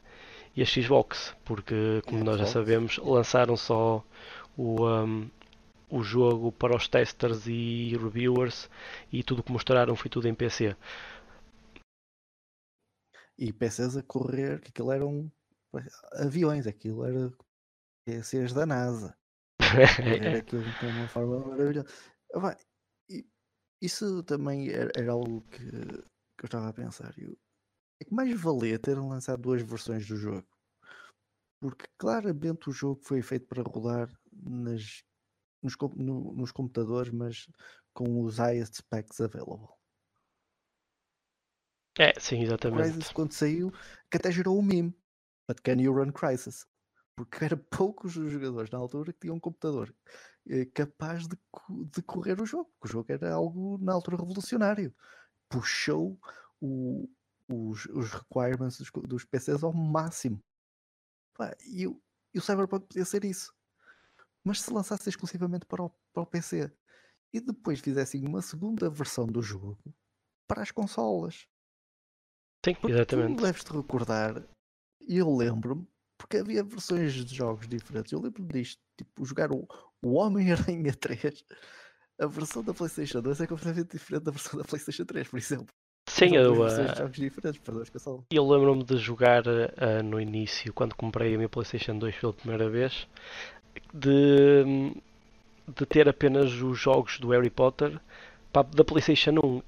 e 0.57 0.63
a 0.63 0.65
Xbox, 0.65 1.35
porque 1.45 2.03
como 2.07 2.23
nós 2.23 2.39
já 2.39 2.47
sabemos, 2.47 2.99
lançaram 2.99 3.57
só 3.57 4.05
o, 4.57 4.87
um, 4.87 5.29
o 5.91 6.03
jogo 6.03 6.53
para 6.53 6.77
os 6.77 6.87
testers 6.87 7.47
e 7.47 7.97
reviewers 7.97 8.71
e 9.13 9.23
tudo 9.23 9.43
que 9.43 9.53
mostraram 9.53 9.97
foi 9.97 10.11
tudo 10.11 10.29
em 10.29 10.35
PC. 10.35 10.77
E 13.37 13.53
PCs 13.53 13.97
a 13.97 14.03
correr, 14.03 14.61
que 14.61 14.69
aquilo 14.69 14.93
eram 14.93 15.33
aviões, 16.13 16.67
aquilo 16.67 17.05
era 17.05 17.33
PCs 18.05 18.53
da 18.53 18.65
NASA. 18.65 19.17
Era 20.23 20.39
aquilo 20.39 20.63
de 20.63 20.87
uma 20.87 21.09
forma 21.09 21.47
maravilhosa. 21.47 21.89
isso 23.81 24.23
também 24.25 24.69
era, 24.71 24.91
era 24.97 25.13
algo 25.13 25.43
que, 25.43 25.59
que 25.59 26.45
eu 26.45 26.47
estava 26.47 26.69
a 26.69 26.73
pensar. 26.73 27.15
Eu, 27.19 27.37
é 28.01 28.05
que 28.05 28.15
mais 28.15 28.41
valia 28.41 28.79
ter 28.79 28.99
lançado 28.99 29.43
duas 29.43 29.63
versões 29.63 30.07
do 30.07 30.17
jogo. 30.17 30.47
Porque 31.61 31.87
claramente 31.97 32.69
o 32.69 32.73
jogo 32.73 33.01
foi 33.05 33.23
feito 33.23 33.47
para 33.47 33.63
rodar 33.63 34.09
nas, 34.33 35.05
nos, 35.63 35.77
no, 35.97 36.35
nos 36.35 36.51
computadores, 36.51 37.13
mas 37.13 37.49
com 37.95 38.23
os 38.23 38.39
highest 38.39 38.77
specs 38.77 39.21
available. 39.21 39.69
É, 41.99 42.19
sim, 42.19 42.43
exatamente. 42.43 42.83
Crisis, 42.83 43.13
quando 43.13 43.33
saiu, 43.33 43.71
que 44.11 44.17
até 44.17 44.33
gerou 44.33 44.59
um 44.59 44.63
meme. 44.63 44.95
But 45.47 45.61
can 45.63 45.81
you 45.81 45.93
run 45.93 46.11
Crisis? 46.13 46.67
Porque 47.17 47.45
era 47.45 47.57
poucos 47.71 48.17
os 48.17 48.31
jogadores 48.31 48.71
na 48.71 48.79
altura 48.79 49.13
que 49.13 49.21
tinham 49.21 49.37
um 49.37 49.41
computador 49.41 49.95
eh, 50.49 50.67
capaz 50.67 51.27
de, 51.27 51.37
de 51.91 52.03
correr 52.03 52.41
o 52.41 52.47
jogo. 52.47 52.73
O 52.81 52.87
jogo 52.87 53.13
era 53.13 53.33
algo 53.33 53.79
na 53.79 53.93
altura 53.93 54.17
revolucionário. 54.17 54.95
Puxou 55.49 56.19
o, 56.61 57.09
os, 57.49 57.87
os 57.87 58.11
requirements 58.11 58.79
dos, 58.79 58.91
dos 59.05 59.25
PCs 59.25 59.63
ao 59.63 59.73
máximo. 59.73 60.43
e, 61.67 61.87
o, 61.87 62.01
e 62.35 62.39
o 62.39 62.43
Cyberpunk 62.43 62.87
podia 62.87 63.05
ser 63.05 63.25
isso. 63.25 63.55
Mas 64.45 64.61
se 64.61 64.73
lançasse 64.73 65.09
exclusivamente 65.09 65.67
para 65.67 65.85
o, 65.85 65.91
para 66.13 66.23
o 66.23 66.27
PC 66.27 66.73
e 67.33 67.41
depois 67.41 67.81
fizessem 67.81 68.27
uma 68.27 68.43
segunda 68.43 68.91
versão 68.91 69.27
do 69.27 69.41
jogo 69.41 69.79
para 70.47 70.63
as 70.63 70.71
consolas. 70.71 71.47
Sim, 72.65 72.75
Porque 72.75 72.93
exatamente. 72.93 73.37
Tu 73.37 73.43
deves-te 73.43 73.73
recordar, 73.73 74.47
e 75.01 75.17
eu 75.17 75.35
lembro-me 75.35 75.87
porque 76.23 76.37
havia 76.37 76.63
versões 76.63 77.13
de 77.13 77.35
jogos 77.35 77.67
diferentes. 77.67 78.13
Eu 78.13 78.21
lembro 78.21 78.45
disto, 78.45 78.81
tipo, 78.97 79.25
jogar 79.25 79.51
o, 79.51 79.67
o 80.01 80.15
Homem-Aranha 80.15 80.95
3, 80.95 81.45
a 82.21 82.27
versão 82.27 82.63
da 82.63 82.73
PlayStation 82.73 83.21
2 83.21 83.41
é 83.41 83.47
completamente 83.47 83.93
diferente 83.93 84.23
da 84.23 84.31
versão 84.31 84.59
da 84.59 84.65
PlayStation 84.65 85.05
3, 85.05 85.29
por 85.29 85.39
exemplo. 85.39 85.75
Sim, 86.09 86.37
eu, 86.37 86.53
uh, 86.53 86.97
jogos 86.97 87.17
diferentes 87.17 87.61
eu 88.31 88.47
lembro-me 88.47 88.85
de 88.85 88.97
jogar 88.97 89.45
uh, 89.47 90.03
no 90.05 90.21
início, 90.21 90.73
quando 90.73 90.95
comprei 90.95 91.35
a 91.35 91.37
minha 91.37 91.49
PlayStation 91.49 91.99
2 91.99 92.17
pela 92.17 92.33
primeira 92.33 92.69
vez, 92.69 93.09
de, 93.93 94.95
de 95.67 95.87
ter 95.87 96.09
apenas 96.09 96.53
os 96.53 96.79
jogos 96.79 97.19
do 97.19 97.31
Harry 97.31 97.51
Potter 97.51 98.01
da 98.53 98.85
PlayStation 98.85 99.33
1 99.43 99.63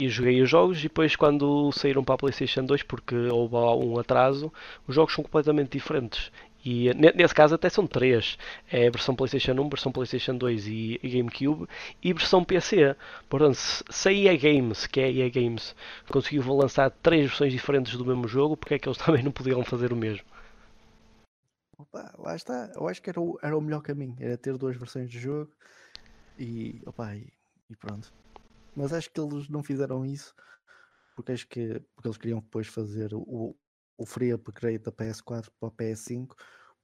e 0.00 0.08
joguei 0.08 0.42
os 0.42 0.50
jogos 0.50 0.80
e 0.80 0.82
depois 0.82 1.14
quando 1.14 1.70
saíram 1.72 2.02
para 2.02 2.16
a 2.16 2.18
Playstation 2.18 2.64
2 2.64 2.82
porque 2.82 3.14
houve 3.14 3.54
um 3.54 3.98
atraso, 3.98 4.52
os 4.86 4.94
jogos 4.94 5.14
são 5.14 5.22
completamente 5.22 5.72
diferentes. 5.72 6.30
E 6.64 6.94
nesse 6.94 7.34
caso 7.34 7.56
até 7.56 7.68
são 7.68 7.86
três. 7.86 8.38
É 8.70 8.86
a 8.86 8.90
versão 8.90 9.16
Playstation 9.16 9.52
1, 9.52 9.68
versão 9.68 9.90
Playstation 9.90 10.36
2 10.36 10.68
e 10.68 11.00
GameCube 11.02 11.68
e 12.00 12.12
versão 12.12 12.44
PC. 12.44 12.94
Portanto, 13.28 13.56
se 13.56 14.08
a 14.08 14.12
EA 14.12 14.36
Games, 14.36 14.86
que 14.86 15.00
é 15.00 15.04
a 15.04 15.10
EA 15.10 15.30
Games, 15.30 15.74
conseguiu 16.08 16.42
lançar 16.54 16.90
três 16.90 17.26
versões 17.26 17.52
diferentes 17.52 17.96
do 17.96 18.06
mesmo 18.06 18.28
jogo, 18.28 18.56
porque 18.56 18.74
é 18.74 18.78
que 18.78 18.88
eles 18.88 18.98
também 19.04 19.24
não 19.24 19.32
podiam 19.32 19.64
fazer 19.64 19.92
o 19.92 19.96
mesmo? 19.96 20.24
Opa, 21.76 22.14
lá 22.16 22.36
está. 22.36 22.70
Eu 22.76 22.86
acho 22.86 23.02
que 23.02 23.10
era 23.10 23.20
o, 23.20 23.38
era 23.42 23.58
o 23.58 23.60
melhor 23.60 23.82
caminho. 23.82 24.16
Era 24.20 24.38
ter 24.38 24.56
duas 24.56 24.76
versões 24.76 25.10
de 25.10 25.18
jogo 25.18 25.50
e, 26.38 26.80
opa, 26.86 27.16
e, 27.16 27.26
e 27.68 27.76
pronto. 27.76 28.12
Mas 28.74 28.92
acho 28.92 29.10
que 29.10 29.20
eles 29.20 29.48
não 29.48 29.62
fizeram 29.62 30.04
isso 30.04 30.34
porque 31.14 31.32
acho 31.32 31.46
que 31.46 31.80
porque 31.94 32.08
eles 32.08 32.18
queriam 32.18 32.40
depois 32.40 32.66
fazer 32.66 33.12
o, 33.14 33.56
o 33.96 34.06
free 34.06 34.32
upgrade 34.32 34.78
da 34.78 34.92
PS4 34.92 35.48
para 35.60 35.68
a 35.68 35.72
PS5 35.72 36.34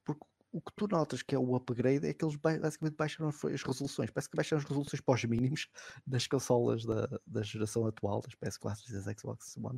porque 0.05 0.25
o 0.51 0.61
que 0.61 0.73
tu 0.75 0.87
notas 0.87 1.21
que 1.21 1.35
é 1.35 1.39
o 1.39 1.55
upgrade 1.55 2.07
é 2.07 2.13
que 2.13 2.25
eles 2.25 2.35
basicamente 2.35 2.95
baixaram 2.95 3.29
as 3.29 3.61
resoluções. 3.61 4.09
Parece 4.09 4.29
que 4.29 4.35
baixaram 4.35 4.61
as 4.61 4.67
resoluções 4.67 5.01
para 5.01 5.15
os 5.15 5.25
mínimos 5.25 5.67
das 6.05 6.27
consolas 6.27 6.85
da, 6.85 7.07
da 7.25 7.43
geração 7.43 7.85
atual, 7.85 8.21
das 8.21 8.33
PS4 8.35 8.89
e 8.89 8.93
das 8.93 9.19
Xbox 9.19 9.55
One. 9.57 9.77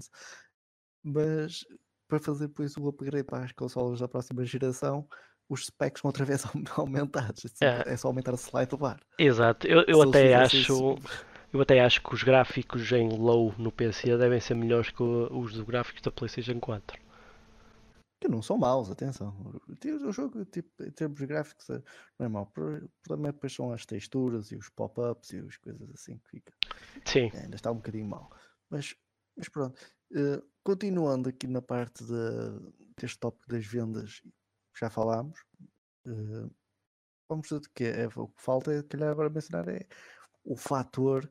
Mas 1.03 1.65
para 2.07 2.19
fazer 2.19 2.47
depois 2.47 2.75
o 2.77 2.87
upgrade 2.87 3.25
para 3.25 3.45
as 3.45 3.51
consolas 3.51 3.99
da 3.99 4.07
próxima 4.07 4.45
geração, 4.45 5.07
os 5.49 5.65
specs 5.65 6.01
vão 6.01 6.09
outra 6.09 6.25
vez 6.25 6.43
aumentados. 6.77 7.45
É, 7.61 7.93
é 7.93 7.97
só 7.97 8.07
aumentar 8.07 8.33
a 8.33 8.37
slide 8.37 8.69
do 8.69 8.77
bar. 8.77 8.99
Exato, 9.17 9.67
eu, 9.67 9.83
eu 9.87 10.01
até 10.01 10.35
acho. 10.35 10.57
Isso... 10.57 10.95
Eu 11.53 11.61
até 11.61 11.81
acho 11.81 12.01
que 12.01 12.13
os 12.13 12.23
gráficos 12.23 12.91
em 12.93 13.09
low 13.09 13.53
no 13.57 13.71
PC 13.71 14.17
devem 14.17 14.39
ser 14.39 14.55
melhores 14.55 14.89
que 14.89 15.03
os 15.03 15.53
dos 15.53 15.65
gráficos 15.65 16.01
da 16.01 16.11
PlayStation 16.11 16.59
4. 16.59 16.97
Que 18.21 18.27
não 18.27 18.41
são 18.41 18.57
maus, 18.57 18.89
atenção. 18.89 19.35
O 19.67 20.11
jogo, 20.11 20.45
tipo, 20.45 20.83
em 20.83 20.91
termos 20.91 21.19
gráficos, 21.21 21.69
é, 21.69 21.81
não 22.17 22.25
é 22.25 22.29
mau. 22.29 22.43
O 22.43 22.89
problema 23.03 23.29
é 23.29 23.31
depois 23.31 23.53
são 23.53 23.73
as 23.73 23.85
texturas 23.85 24.51
e 24.51 24.55
os 24.55 24.69
pop-ups 24.69 25.31
e 25.31 25.39
as 25.39 25.57
coisas 25.57 25.89
assim 25.91 26.17
que 26.19 26.29
fica. 26.29 26.53
Sim. 27.03 27.31
É, 27.33 27.39
ainda 27.39 27.55
está 27.55 27.71
um 27.71 27.77
bocadinho 27.77 28.05
mal. 28.05 28.31
Mas, 28.69 28.95
mas 29.35 29.49
pronto. 29.49 29.81
Uh, 30.11 30.41
continuando 30.63 31.29
aqui 31.29 31.47
na 31.47 31.61
parte 31.61 32.03
de, 32.05 32.13
deste 32.95 33.17
tópico 33.19 33.49
das 33.49 33.65
vendas, 33.65 34.21
já 34.79 34.89
falámos. 34.89 35.39
Uh, 36.05 36.49
vamos 37.27 37.47
dizer 37.47 37.61
que 37.73 37.85
é, 37.85 38.07
o 38.15 38.27
que 38.27 38.41
falta 38.41 38.71
é, 38.71 38.83
calhar 38.83 39.09
agora 39.09 39.29
mencionar 39.29 39.67
é 39.67 39.87
o 40.43 40.55
fator 40.55 41.29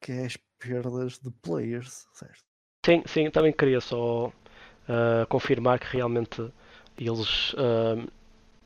que 0.00 0.12
é 0.12 0.26
as 0.26 0.36
perdas 0.58 1.18
de 1.18 1.30
players, 1.42 2.06
certo? 2.12 2.44
Sim, 2.84 3.02
sim, 3.06 3.30
também 3.30 3.52
queria 3.52 3.80
só 3.80 4.28
uh, 4.28 5.26
confirmar 5.28 5.78
que 5.78 5.86
realmente 5.86 6.52
eles, 6.98 7.54
uh, 7.54 8.06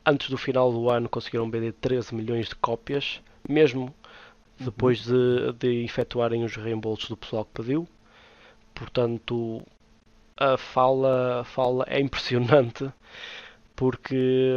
antes 0.05 0.29
do 0.29 0.37
final 0.37 0.71
do 0.71 0.89
ano, 0.89 1.07
conseguiram 1.07 1.49
vender 1.49 1.73
13 1.73 2.13
milhões 2.13 2.49
de 2.49 2.55
cópias, 2.55 3.21
mesmo 3.47 3.93
depois 4.59 5.07
uhum. 5.07 5.53
de, 5.53 5.53
de 5.53 5.85
efetuarem 5.85 6.43
os 6.43 6.55
reembolsos 6.55 7.07
do 7.07 7.15
pessoal 7.15 7.45
que 7.45 7.61
pediu. 7.61 7.87
Portanto, 8.73 9.65
a 10.35 10.57
fala, 10.57 11.41
a 11.41 11.43
fala 11.43 11.85
é 11.87 11.99
impressionante 11.99 12.91
porque 13.75 14.53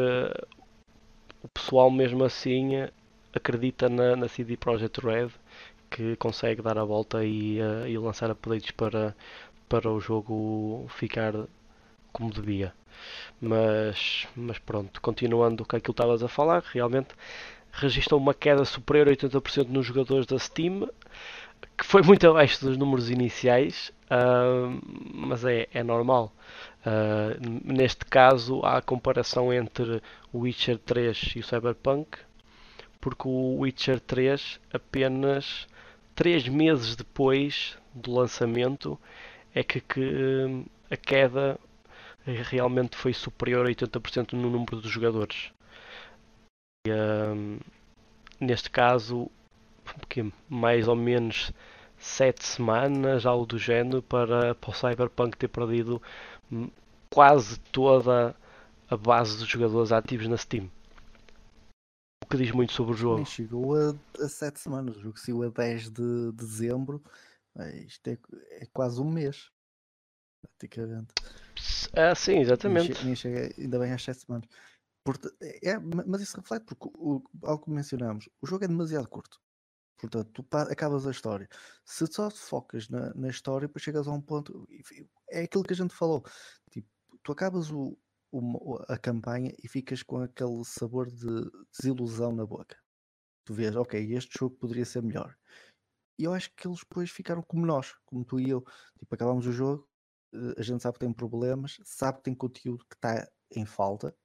o 1.43 1.49
pessoal 1.49 1.91
mesmo 1.91 2.25
assim 2.25 2.73
acredita 3.35 3.89
na, 3.89 4.17
na 4.17 4.29
CD 4.29 4.57
Projekt 4.57 5.01
Red 5.01 5.31
que 5.91 6.17
consegue 6.17 6.63
dar 6.63 6.79
a 6.79 6.85
volta 6.85 7.25
e, 7.25 7.61
uh, 7.61 7.87
e 7.87 7.99
lançar 7.99 8.31
updates 8.31 8.71
para, 8.71 9.15
para 9.69 9.91
o 9.91 10.01
jogo 10.01 10.87
ficar 10.89 11.35
como 12.13 12.31
devia. 12.33 12.73
Mas, 13.41 14.27
mas 14.37 14.59
pronto, 14.59 15.01
continuando 15.01 15.65
com 15.65 15.77
aquilo 15.77 15.95
que 15.95 16.03
estavas 16.03 16.23
a 16.23 16.29
falar, 16.29 16.63
realmente 16.73 17.15
registrou 17.73 18.21
uma 18.21 18.35
queda 18.35 18.65
superior 18.65 19.09
a 19.09 19.13
80% 19.13 19.69
nos 19.69 19.87
jogadores 19.87 20.27
da 20.27 20.39
Steam, 20.39 20.89
que 21.77 21.85
foi 21.85 22.03
muito 22.03 22.29
abaixo 22.29 22.65
dos 22.65 22.77
números 22.77 23.11
iniciais, 23.11 23.93
uh, 24.11 24.81
mas 25.15 25.45
é, 25.45 25.69
é 25.73 25.83
normal. 25.83 26.33
Uh, 26.85 27.63
neste 27.65 28.05
caso, 28.05 28.61
há 28.63 28.79
a 28.79 28.83
comparação 28.83 29.53
entre 29.53 30.03
o 30.33 30.41
Witcher 30.41 30.79
3 30.79 31.35
e 31.37 31.39
o 31.41 31.45
Cyberpunk, 31.45 32.19
porque 33.03 33.27
o 33.27 33.59
Witcher 33.59 33.99
3, 33.99 34.61
apenas 34.73 35.67
3 36.15 36.49
meses 36.49 36.95
depois 36.95 37.77
do 37.93 38.13
lançamento, 38.13 38.99
é 39.53 39.65
que, 39.65 39.81
que 39.81 40.65
a 40.89 40.97
queda 40.97 41.59
realmente 42.25 42.97
foi 42.97 43.13
superior 43.13 43.67
a 43.67 43.71
80% 43.71 44.35
no 44.35 44.49
número 44.49 44.81
de 44.81 44.89
jogadores. 44.89 45.53
E, 46.87 46.93
um, 46.93 47.59
neste 48.41 48.71
caso, 48.71 49.29
mais 50.49 50.87
ou 50.87 50.95
menos 50.95 51.53
7 51.99 52.45
semanas, 52.45 53.27
algo 53.27 53.47
do 53.47 53.59
género, 53.59 54.01
para, 54.01 54.55
para 54.55 54.71
o 54.71 54.73
Cyberpunk 54.73 55.37
ter 55.37 55.49
perdido 55.49 56.01
quase 57.11 57.59
toda 57.73 58.37
a 58.89 58.97
base 58.97 59.39
dos 59.39 59.49
jogadores 59.49 59.91
ativos 59.91 60.29
na 60.29 60.37
Steam. 60.37 60.71
Que 62.33 62.39
diz 62.39 62.51
muito 62.51 62.73
sobre 62.73 62.95
o 62.95 62.97
jogo. 62.97 63.17
Nem 63.17 63.25
chegou 63.27 63.75
a 63.77 64.29
7 64.29 64.59
semanas, 64.59 64.97
o 64.97 65.01
jogo 65.01 65.19
saiu 65.19 65.43
a 65.43 65.49
10 65.49 65.91
de 65.91 66.33
dezembro 66.33 67.03
isto 67.87 68.09
é, 68.09 68.19
é 68.51 68.67
quase 68.67 69.01
um 69.01 69.11
mês, 69.11 69.51
praticamente. 70.41 71.13
Ah, 71.95 72.15
sim, 72.15 72.39
exatamente. 72.39 72.95
Nem, 72.95 73.05
nem 73.07 73.17
chega, 73.17 73.55
ainda 73.59 73.79
bem 73.79 73.93
às 73.93 74.03
7 74.03 74.21
semanas. 74.21 74.49
é, 75.63 75.79
mas 75.79 76.23
isso 76.23 76.37
reflete 76.37 76.65
porque 76.65 76.89
o, 76.95 77.23
algo 77.43 77.65
que 77.65 77.71
mencionamos, 77.71 78.29
o 78.41 78.47
jogo 78.47 78.65
é 78.65 78.69
demasiado 78.69 79.09
curto. 79.09 79.41
Portanto, 79.99 80.33
tu 80.33 80.57
acabas 80.57 81.07
a 81.07 81.13
história. 81.13 81.49
Se 81.85 82.07
só 82.09 82.29
te 82.29 82.39
focas 82.39 82.89
na, 82.89 83.15
na 83.15 83.29
história, 83.29 83.69
depois 83.69 83.85
chegas 83.85 84.09
a 84.09 84.11
um 84.11 84.21
ponto. 84.21 84.67
É 85.31 85.43
aquilo 85.43 85.63
que 85.63 85.75
a 85.75 85.77
gente 85.77 85.95
falou. 85.95 86.25
Tipo, 86.73 86.89
tu 87.23 87.31
acabas 87.31 87.71
o, 87.71 87.97
o, 88.33 88.79
a 88.89 88.99
campanha 88.99 89.55
e 89.63 89.69
ficas 89.69 90.03
com 90.03 90.23
aquele 90.23 90.65
sabor 90.65 91.11
de 91.11 91.51
desilusão 91.71 92.35
na 92.35 92.47
boca. 92.47 92.77
Tu 93.45 93.53
vês, 93.55 93.77
ok, 93.77 94.01
este 94.15 94.39
jogo 94.39 94.57
poderia 94.57 94.85
ser 94.85 95.03
melhor. 95.03 95.37
E 96.19 96.25
eu 96.25 96.33
acho 96.33 96.51
que 96.55 96.67
eles 96.67 96.81
depois 96.81 97.11
ficaram 97.11 97.43
como 97.43 97.67
nós, 97.67 97.95
como 98.07 98.25
tu 98.25 98.41
e 98.41 98.49
eu. 98.49 98.63
Tipo, 98.99 99.15
acabamos 99.15 99.47
o 99.47 99.53
jogo, 99.53 99.89
eh, 100.33 100.55
a 100.59 100.63
gente 100.63 100.83
sabe 100.83 100.95
que 100.95 101.05
tem 101.05 101.13
problemas, 101.13 101.79
sabe 101.85 102.19
que 102.19 102.25
tem 102.25 102.35
conteúdo 102.35 102.85
que 102.89 102.95
está 102.95 103.29
em 103.51 103.67
falta. 103.67 104.17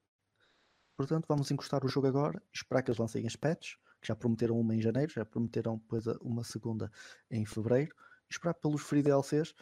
Portanto, 0.96 1.26
vamos 1.28 1.50
encostar 1.50 1.84
o 1.84 1.88
jogo 1.88 2.06
agora, 2.06 2.42
esperar 2.52 2.82
que 2.82 2.90
eles 2.90 2.98
lancem 2.98 3.26
as 3.26 3.36
patches, 3.36 3.76
que 4.00 4.08
já 4.08 4.16
prometeram 4.16 4.58
uma 4.58 4.74
em 4.74 4.80
janeiro, 4.80 5.12
já 5.12 5.24
prometeram 5.24 5.78
depois 5.78 6.06
uma 6.20 6.44
segunda 6.44 6.90
em 7.30 7.44
fevereiro, 7.44 7.94
esperar 8.30 8.54
pelos 8.54 8.82
free 8.82 9.02
DLCs 9.02 9.54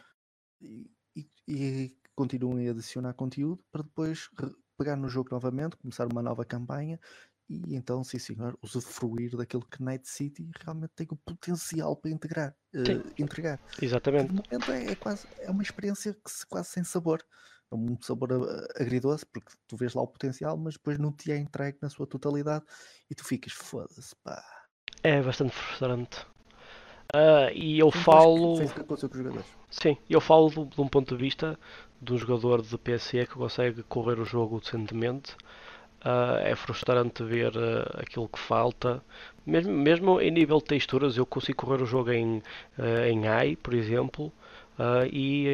e, 0.61 0.89
e, 1.15 1.29
e 1.47 1.97
continuem 2.17 2.67
a 2.67 2.71
adicionar 2.71 3.13
conteúdo 3.13 3.63
para 3.71 3.83
depois 3.83 4.27
pegar 4.75 4.95
no 4.95 5.07
jogo 5.07 5.29
novamente, 5.31 5.77
começar 5.77 6.11
uma 6.11 6.21
nova 6.21 6.43
campanha 6.43 6.99
e 7.47 7.75
então, 7.75 8.03
sim 8.03 8.19
senhor, 8.19 8.57
usufruir 8.61 9.37
daquilo 9.37 9.65
que 9.65 9.81
Night 9.81 10.09
City 10.09 10.49
realmente 10.59 10.91
tem 10.95 11.07
o 11.09 11.15
potencial 11.15 11.95
para 11.95 12.11
integrar, 12.11 12.55
uh, 12.75 13.13
entregar. 13.21 13.59
Exatamente. 13.81 14.33
No 14.33 14.43
momento 14.43 14.71
é, 14.71 14.91
é, 14.91 14.95
quase 14.95 15.27
é 15.39 15.49
uma 15.49 15.63
experiência 15.63 16.13
que 16.13 16.29
se, 16.29 16.45
quase 16.45 16.69
sem 16.69 16.83
sabor. 16.83 17.23
É 17.71 17.75
um 17.75 17.97
sabor 18.01 18.31
eh, 18.31 18.81
agridoce, 18.81 19.25
porque 19.25 19.51
tu 19.67 19.75
vês 19.75 19.93
lá 19.93 20.01
o 20.01 20.07
potencial, 20.07 20.57
mas 20.57 20.75
depois 20.75 20.97
não 20.97 21.11
te 21.11 21.33
é 21.33 21.37
entregue 21.37 21.77
na 21.81 21.89
sua 21.89 22.07
totalidade 22.07 22.63
e 23.09 23.15
tu 23.15 23.25
ficas, 23.25 23.51
foda-se, 23.51 24.15
pá. 24.23 24.41
É 25.03 25.21
bastante 25.21 25.53
frustrante. 25.53 26.25
Uh, 27.13 27.51
e 27.53 27.79
eu 27.79 27.91
falo. 27.91 28.57
Sim, 29.69 29.97
eu 30.09 30.19
falo 30.21 30.49
de, 30.49 30.65
de 30.75 30.81
um 30.81 30.87
ponto 30.87 31.15
de 31.15 31.21
vista 31.23 31.57
de 32.01 32.13
um 32.13 32.17
jogador 32.17 32.61
de 32.61 32.77
PC 32.77 33.25
que 33.25 33.33
consegue 33.33 33.83
correr 33.83 34.19
o 34.19 34.25
jogo 34.25 34.59
decentemente 34.59 35.35
Uh, 36.05 36.37
é 36.43 36.55
frustrante 36.55 37.23
ver 37.23 37.57
uh, 37.57 37.99
aquilo 38.01 38.29
que 38.29 38.39
falta. 38.39 39.03
Mesmo, 39.45 39.73
mesmo 39.73 40.21
em 40.21 40.31
nível 40.31 40.59
de 40.59 40.65
texturas, 40.65 41.17
eu 41.17 41.25
consigo 41.25 41.57
correr 41.65 41.81
o 41.81 41.87
jogo 41.87 42.11
em, 42.11 42.37
uh, 42.77 43.05
em 43.09 43.27
AI, 43.27 43.55
por 43.57 43.73
exemplo, 43.73 44.31
e 45.11 45.47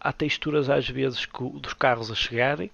há 0.00 0.12
texturas 0.12 0.68
às 0.70 0.88
vezes 0.88 1.26
que, 1.26 1.44
dos 1.60 1.72
carros 1.74 2.10
a 2.10 2.14
chegarem 2.14 2.70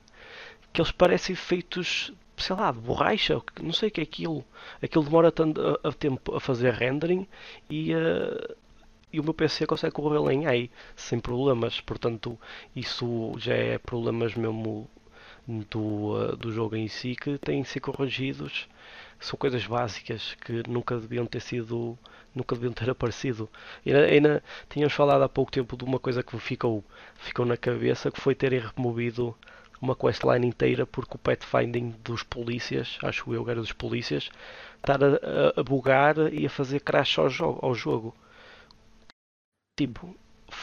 que 0.72 0.80
eles 0.80 0.92
parecem 0.92 1.36
feitos, 1.36 2.12
sei 2.36 2.56
lá, 2.56 2.72
de 2.72 2.80
borracha, 2.80 3.40
não 3.62 3.72
sei 3.72 3.88
o 3.90 3.92
que 3.92 4.00
é 4.00 4.04
aquilo. 4.04 4.44
Aquilo 4.82 5.04
demora 5.04 5.32
tanto 5.32 5.60
a, 5.84 5.88
a 5.88 5.92
tempo 5.92 6.34
a 6.36 6.40
fazer 6.40 6.72
rendering 6.74 7.26
e 7.70 7.92
e 9.12 9.20
o 9.20 9.24
meu 9.24 9.34
PC 9.34 9.66
consegue 9.66 9.94
correr 9.94 10.32
em 10.32 10.46
AI 10.46 10.70
sem 10.96 11.18
problemas, 11.20 11.80
portanto 11.80 12.38
isso 12.74 13.32
já 13.38 13.54
é 13.54 13.78
problemas 13.78 14.34
mesmo 14.34 14.88
do, 15.70 16.14
uh, 16.14 16.36
do 16.36 16.52
jogo 16.52 16.76
em 16.76 16.88
si 16.88 17.16
que 17.16 17.38
têm 17.38 17.62
de 17.62 17.68
ser 17.68 17.80
corrigidos. 17.80 18.68
São 19.18 19.36
coisas 19.36 19.66
básicas 19.66 20.36
que 20.44 20.62
nunca 20.68 20.96
deviam 20.98 21.26
ter 21.26 21.40
sido, 21.40 21.98
nunca 22.34 22.54
deviam 22.54 22.72
ter 22.72 22.88
aparecido. 22.90 23.48
E 23.84 23.92
ainda 23.92 24.42
tínhamos 24.68 24.94
falado 24.94 25.22
há 25.22 25.28
pouco 25.28 25.50
tempo 25.50 25.76
de 25.76 25.84
uma 25.84 25.98
coisa 25.98 26.22
que 26.22 26.38
ficou, 26.38 26.84
ficou 27.16 27.44
na 27.46 27.56
cabeça, 27.56 28.10
que 28.10 28.20
foi 28.20 28.34
terem 28.34 28.60
removido 28.60 29.34
uma 29.80 29.94
questline 29.94 30.46
inteira 30.46 30.86
porque 30.86 31.14
o 31.14 31.18
pathfinding 31.18 31.94
dos 32.02 32.22
polícias, 32.22 32.98
acho 33.02 33.32
eu 33.32 33.44
que 33.44 33.50
era 33.50 33.60
dos 33.60 33.72
polícias, 33.72 34.28
estar 34.76 35.02
a, 35.02 35.18
a, 35.56 35.62
bugar 35.62 36.16
e 36.32 36.46
a 36.46 36.50
fazer 36.50 36.80
crash 36.80 37.18
ao, 37.18 37.58
ao 37.64 37.74
jogo. 37.74 38.14
Tipo, 39.78 40.12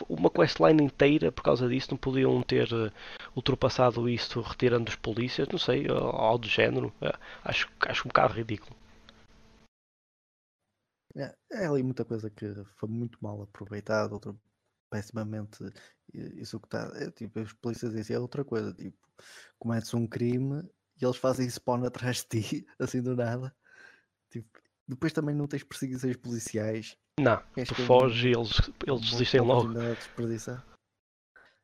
uma 0.09 0.29
questline 0.29 0.83
inteira 0.83 1.31
por 1.31 1.41
causa 1.41 1.69
disso, 1.69 1.87
não 1.91 1.97
podiam 1.97 2.43
ter 2.43 2.67
uh, 2.73 2.91
ultrapassado 3.33 4.09
isso 4.09 4.41
retirando 4.41 4.89
os 4.89 4.97
polícias, 4.97 5.47
não 5.47 5.57
sei, 5.57 5.87
algo 5.87 6.39
do 6.39 6.49
género. 6.49 6.89
Uh, 7.01 7.17
acho, 7.45 7.71
acho 7.79 8.05
um 8.05 8.09
bocado 8.09 8.33
ridículo. 8.33 8.75
É, 11.15 11.33
é, 11.49 11.65
ali 11.65 11.81
muita 11.81 12.03
coisa 12.03 12.29
que 12.29 12.45
foi 12.75 12.89
muito 12.89 13.17
mal 13.21 13.41
aproveitada, 13.41 14.13
outra 14.13 14.35
pessimamente 14.89 15.63
executada. 16.13 17.01
É, 17.01 17.09
tipo, 17.11 17.39
os 17.39 17.53
polícias 17.53 17.93
dizem 17.93 18.17
é 18.17 18.19
outra 18.19 18.43
coisa, 18.43 18.73
tipo, 18.73 18.97
cometes 19.57 19.93
um 19.93 20.05
crime 20.05 20.61
e 21.01 21.05
eles 21.05 21.15
fazem 21.15 21.49
spawn 21.49 21.85
atrás 21.85 22.17
de 22.17 22.41
ti, 22.41 22.67
assim 22.77 23.01
do 23.01 23.15
nada. 23.15 23.55
Tipo, 24.29 24.59
depois 24.85 25.13
também 25.13 25.33
não 25.33 25.47
tens 25.47 25.63
perseguições 25.63 26.17
policiais. 26.17 26.97
Não, 27.19 27.37
tu 27.65 27.75
que 27.75 27.85
foges 27.85 28.23
e 28.25 28.27
eles, 28.37 28.51
eles 28.85 29.11
desistem 29.11 29.41
logo. 29.41 29.73
desperdiçar. 29.73 30.65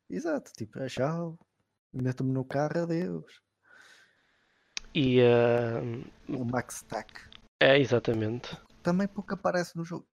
Exato, 0.10 0.52
tipo, 0.54 0.80
ah, 0.80 0.88
tchau, 0.88 1.38
meto-me 1.94 2.32
no 2.32 2.46
carro, 2.46 2.84
adeus. 2.84 3.42
E 4.96 5.22
ah, 5.22 5.82
O 6.30 6.46
Max 6.46 6.78
Stack. 6.78 7.30
é 7.62 7.78
exatamente. 7.80 8.58
Também 8.82 9.08
pouco 9.08 9.34
aparece 9.34 9.76
no 9.76 9.84
jogo. 9.84 10.08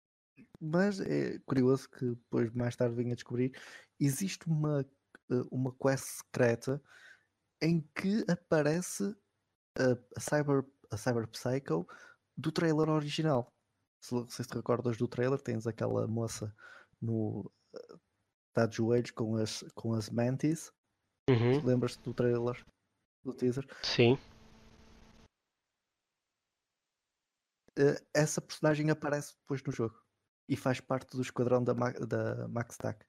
Mas 0.60 1.00
é 1.00 1.38
curioso 1.40 1.88
que 1.90 2.06
depois 2.06 2.50
mais 2.54 2.74
tarde 2.74 2.96
venha 2.96 3.12
a 3.12 3.14
descobrir 3.14 3.52
existe 4.00 4.46
uma, 4.46 4.80
eh, 5.30 5.42
uma 5.50 5.74
quest 5.74 6.04
secreta 6.04 6.82
em 7.60 7.82
que 7.94 8.24
aparece 8.28 9.14
a, 9.78 9.92
a 10.16 10.20
Cyber, 10.20 10.64
a 10.90 10.96
Cyber 10.96 11.28
Psycho 11.28 11.86
do 12.36 12.50
trailer 12.50 12.88
original. 12.88 13.52
Se, 14.00 14.14
se 14.28 14.44
te 14.44 14.54
recordas 14.54 14.96
do 14.96 15.08
trailer, 15.08 15.40
tens 15.40 15.66
aquela 15.66 16.06
moça 16.06 16.54
no 17.00 17.50
está 18.48 18.66
de 18.66 18.76
joelhos 18.76 19.10
com 19.10 19.36
as, 19.36 19.62
com 19.74 19.92
as 19.92 20.08
mantis. 20.08 20.72
Uhum, 21.28 21.60
Lembras-te 21.64 22.02
do 22.02 22.14
trailer? 22.14 22.64
Do 23.24 23.34
teaser? 23.34 23.66
sim. 23.82 24.16
Eh, 27.78 28.02
essa 28.14 28.40
personagem 28.40 28.90
aparece 28.90 29.34
depois 29.40 29.62
no 29.62 29.72
jogo 29.72 29.94
e 30.48 30.56
faz 30.56 30.80
parte 30.80 31.14
do 31.16 31.20
esquadrão 31.22 31.62
da, 31.62 31.74
Ma- 31.74 31.90
da 31.92 32.48
Max 32.48 32.74
Stack. 32.74 33.04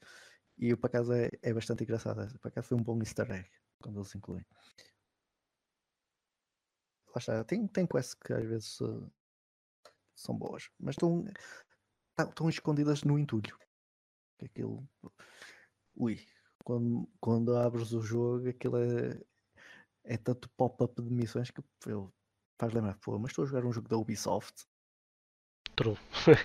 E 0.58 0.76
por 0.76 0.88
acaso 0.88 1.14
é, 1.14 1.30
é 1.42 1.54
bastante 1.54 1.84
engraçado. 1.84 2.38
Por 2.40 2.48
acaso 2.50 2.68
foi 2.68 2.78
um 2.78 2.84
bom 2.84 3.00
easter 3.00 3.30
egg 3.32 3.50
quando 3.82 4.00
eles 4.00 4.14
incluem. 4.16 4.46
Lá 7.08 7.20
está, 7.20 7.44
tem, 7.46 7.66
tem 7.68 7.88
quests 7.88 8.16
que 8.16 8.34
às 8.34 8.44
vezes 8.46 8.82
eh, 8.82 9.10
são 10.18 10.36
boas, 10.38 10.70
mas 10.80 10.96
estão, 10.96 11.26
tá- 12.16 12.26
estão 12.26 12.50
escondidas 12.50 13.04
no 13.04 13.20
entulho. 13.20 13.58
Aquilo. 14.44 14.88
Ui, 15.96 16.20
quando, 16.64 17.10
quando 17.20 17.56
abres 17.58 17.92
o 17.92 18.02
jogo, 18.02 18.48
aquilo 18.50 18.78
é, 18.78 19.20
é 20.04 20.18
tanto 20.18 20.50
pop-up 20.52 21.02
de 21.02 21.12
missões 21.12 21.52
que 21.52 21.62
eu, 21.88 22.14
faz 22.60 22.74
lembrar, 22.74 22.98
pô, 23.00 23.18
mas 23.20 23.32
estou 23.32 23.46
a 23.46 23.48
jogar 23.48 23.66
um 23.66 23.74
jogo 23.74 23.90
da 23.90 23.98
Ubisoft. 23.98 24.66
True. 25.76 25.98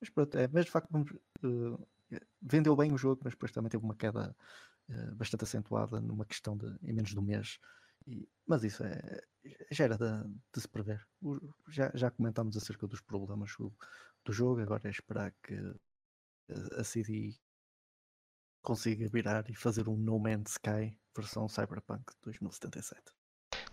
Mas 0.00 0.10
pronto, 0.10 0.36
é, 0.38 0.48
mas 0.48 0.64
de 0.66 0.70
facto 0.70 0.90
eh, 1.42 2.20
vendeu 2.40 2.76
bem 2.76 2.92
o 2.92 2.98
jogo, 2.98 3.20
mas 3.24 3.32
depois 3.34 3.52
também 3.52 3.70
teve 3.70 3.84
uma 3.84 3.94
queda 3.96 4.36
eh, 4.88 5.10
bastante 5.12 5.44
acentuada 5.44 6.00
numa 6.00 6.26
questão 6.26 6.56
de 6.56 6.66
em 6.82 6.92
menos 6.92 7.10
de 7.10 7.18
um 7.18 7.22
mês. 7.22 7.58
E- 8.06 8.28
mas 8.46 8.64
isso 8.64 8.84
é, 8.84 9.00
já 9.70 9.84
era 9.84 9.96
de, 9.98 10.28
de 10.54 10.60
se 10.60 10.68
prever. 10.68 11.06
O- 11.22 11.40
já, 11.68 11.90
já 11.94 12.10
comentámos 12.10 12.56
acerca 12.56 12.86
dos 12.86 13.00
problemas 13.00 13.52
do, 13.58 13.72
do 14.24 14.32
jogo, 14.32 14.60
agora 14.60 14.88
é 14.88 14.90
esperar 14.90 15.32
que 15.42 15.54
a, 16.50 16.80
a 16.80 16.84
CD 16.84 17.34
consiga 18.62 19.08
virar 19.08 19.48
e 19.48 19.54
fazer 19.54 19.88
um 19.88 19.96
No 19.96 20.18
Man's 20.18 20.50
Sky 20.52 20.94
versão 21.16 21.48
Cyberpunk 21.48 22.04
2077. 22.22 23.12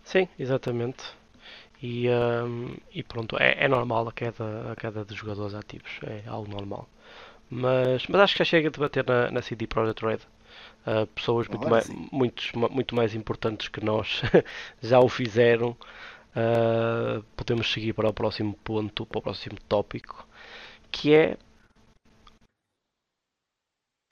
Sim, 0.04 0.28
exatamente. 0.38 1.02
E, 1.82 2.08
ahm, 2.08 2.76
e 2.92 3.02
pronto, 3.02 3.36
é, 3.38 3.64
é 3.64 3.68
normal 3.68 4.08
a 4.08 4.12
queda, 4.12 4.72
a 4.72 4.76
queda 4.76 5.04
de 5.04 5.14
jogadores 5.14 5.54
ativos, 5.54 5.92
é 6.04 6.24
algo 6.28 6.50
normal. 6.50 6.88
Mas, 7.50 8.06
mas 8.08 8.20
acho 8.22 8.34
que 8.34 8.40
já 8.40 8.46
chega 8.46 8.70
de 8.70 8.80
bater 8.80 9.06
na, 9.06 9.30
na 9.32 9.42
CD 9.42 9.66
Projekt 9.66 10.04
Red. 10.06 10.20
Ah, 10.86 11.06
pessoas 11.14 11.48
muito, 11.48 11.66
Agora 11.66 11.70
mai- 11.70 11.82
sim. 11.82 12.08
muitos, 12.12 12.52
muito 12.52 12.94
mais 12.94 13.14
importantes 13.14 13.68
que 13.68 13.82
nós 13.84 14.20
já 14.82 15.00
o 15.00 15.08
fizeram. 15.08 15.76
Ah, 16.36 17.22
podemos 17.36 17.72
seguir 17.72 17.92
para 17.92 18.08
o 18.08 18.12
próximo 18.12 18.54
ponto, 18.64 19.06
para 19.06 19.18
o 19.18 19.22
próximo 19.22 19.56
tópico, 19.68 20.26
que 20.90 21.14
é 21.14 21.36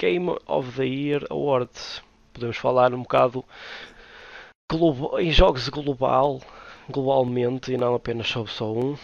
Game 0.00 0.30
of 0.46 0.76
the 0.76 0.84
Year 0.86 1.24
Awards. 1.30 2.02
Podemos 2.32 2.56
falar 2.56 2.94
um 2.94 3.02
bocado 3.02 3.44
globo- 4.70 5.18
em 5.18 5.30
jogos 5.30 5.68
global, 5.68 6.40
globalmente 6.88 7.72
e 7.72 7.76
não 7.76 7.94
apenas 7.94 8.26
sobre 8.28 8.50
só 8.52 8.72
um. 8.72 8.96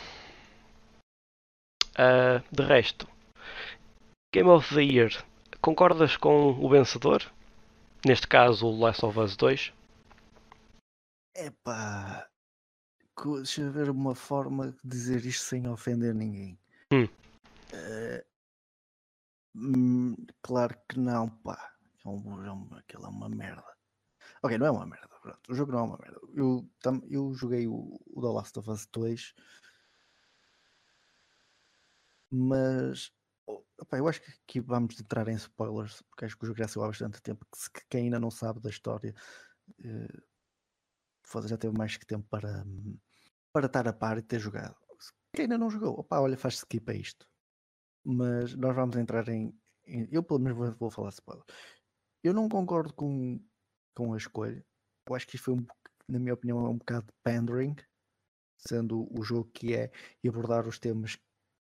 Ah, 1.97 2.43
de 2.51 2.63
resto, 2.63 3.07
Game 4.35 4.49
of 4.49 4.73
the 4.75 4.83
Year, 4.83 5.11
concordas 5.61 6.17
com 6.17 6.51
o 6.53 6.69
vencedor? 6.69 7.23
Neste 8.05 8.27
caso, 8.29 8.67
o 8.67 8.79
Last 8.79 9.05
of 9.05 9.19
Us 9.19 9.37
2. 9.37 9.73
Epá, 11.35 12.29
deixa 13.37 13.63
eu 13.63 13.71
ver 13.73 13.91
uma 13.91 14.15
forma 14.15 14.73
de 14.73 14.79
dizer 14.85 15.25
isto 15.25 15.45
sem 15.45 15.69
ofender 15.69 16.15
ninguém. 16.15 16.59
Hum. 16.93 17.09
Hum, 19.55 20.17
claro 20.43 20.77
que 20.89 20.99
não, 20.99 21.29
pá. 21.29 21.73
É 22.05 22.09
um, 22.09 22.45
é 22.45 22.51
uma, 22.51 22.79
aquilo 22.79 23.05
é 23.07 23.09
uma 23.09 23.29
merda. 23.29 23.65
Ok, 24.43 24.57
não 24.57 24.67
é 24.67 24.71
uma 24.71 24.87
merda, 24.87 25.09
pronto. 25.21 25.41
O 25.53 25.55
jogo 25.55 25.73
não 25.73 25.79
é 25.81 25.83
uma 25.83 25.99
merda. 25.99 26.21
Eu, 26.35 26.69
tam- 26.81 27.03
eu 27.09 27.35
joguei 27.35 27.67
o, 27.67 27.99
o 28.07 28.21
The 28.21 28.29
Last 28.29 28.59
of 28.59 28.71
Us 28.71 28.87
2, 28.93 29.35
mas 32.31 33.13
epá, 33.81 33.99
eu 33.99 34.09
acho 34.09 34.21
que 34.23 34.31
aqui 34.31 34.61
vamos 34.61 35.01
entrar 35.01 35.29
em 35.29 35.35
spoilers, 35.37 36.03
porque 36.03 36.25
acho 36.25 36.37
que 36.37 36.45
o 36.45 36.47
jogo 36.47 36.59
já 36.59 36.69
saiu 36.69 36.85
há 36.85 36.89
bastante 36.89 37.21
tempo. 37.23 37.47
Que 37.51 37.59
se 37.59 37.71
quem 37.89 38.05
ainda 38.05 38.21
não 38.21 38.31
sabe 38.31 38.61
da 38.61 38.71
história, 38.71 39.15
eh, 39.85 40.23
já 41.47 41.57
teve 41.59 41.77
mais 41.77 41.97
que 41.97 42.07
tempo 42.07 42.27
para, 42.29 42.65
para 43.53 43.67
estar 43.67 43.87
a 43.89 43.93
par 43.93 44.19
e 44.19 44.23
ter 44.23 44.41
jogado. 44.41 44.77
Quem 45.35 45.45
ainda 45.45 45.59
não 45.59 45.71
jogou, 45.71 46.01
opá, 46.01 46.21
olha, 46.21 46.37
faz 46.37 46.55
skip 46.55 46.91
a 46.91 46.95
isto. 46.95 47.29
Mas 48.05 48.55
nós 48.57 48.75
vamos 48.75 48.97
entrar 48.97 49.29
em. 49.29 49.59
em- 49.87 50.09
eu, 50.11 50.23
pelo 50.23 50.41
menos, 50.41 50.59
vou, 50.59 50.73
vou 50.77 50.91
falar 50.91 51.09
de 51.11 51.15
spoiler. 51.17 51.45
Eu 52.23 52.35
não 52.35 52.49
concordo 52.49 52.95
com, 52.95 53.41
com 53.95 54.15
a 54.15 54.17
escolha. 54.17 54.65
Eu 55.09 55.15
acho 55.15 55.27
que 55.27 55.37
isto 55.37 55.47
foi, 55.47 55.55
um, 55.55 55.67
na 56.09 56.19
minha 56.19 56.35
opinião, 56.35 56.65
é 56.67 56.69
um 56.69 56.79
bocado 56.79 57.07
de 57.07 57.13
pandering, 57.23 57.77
sendo 58.57 59.09
o 59.17 59.23
jogo 59.23 59.51
que 59.53 59.75
é 59.75 59.91
e 60.23 60.29
abordar 60.29 60.67
os 60.67 60.79
temas 60.79 61.17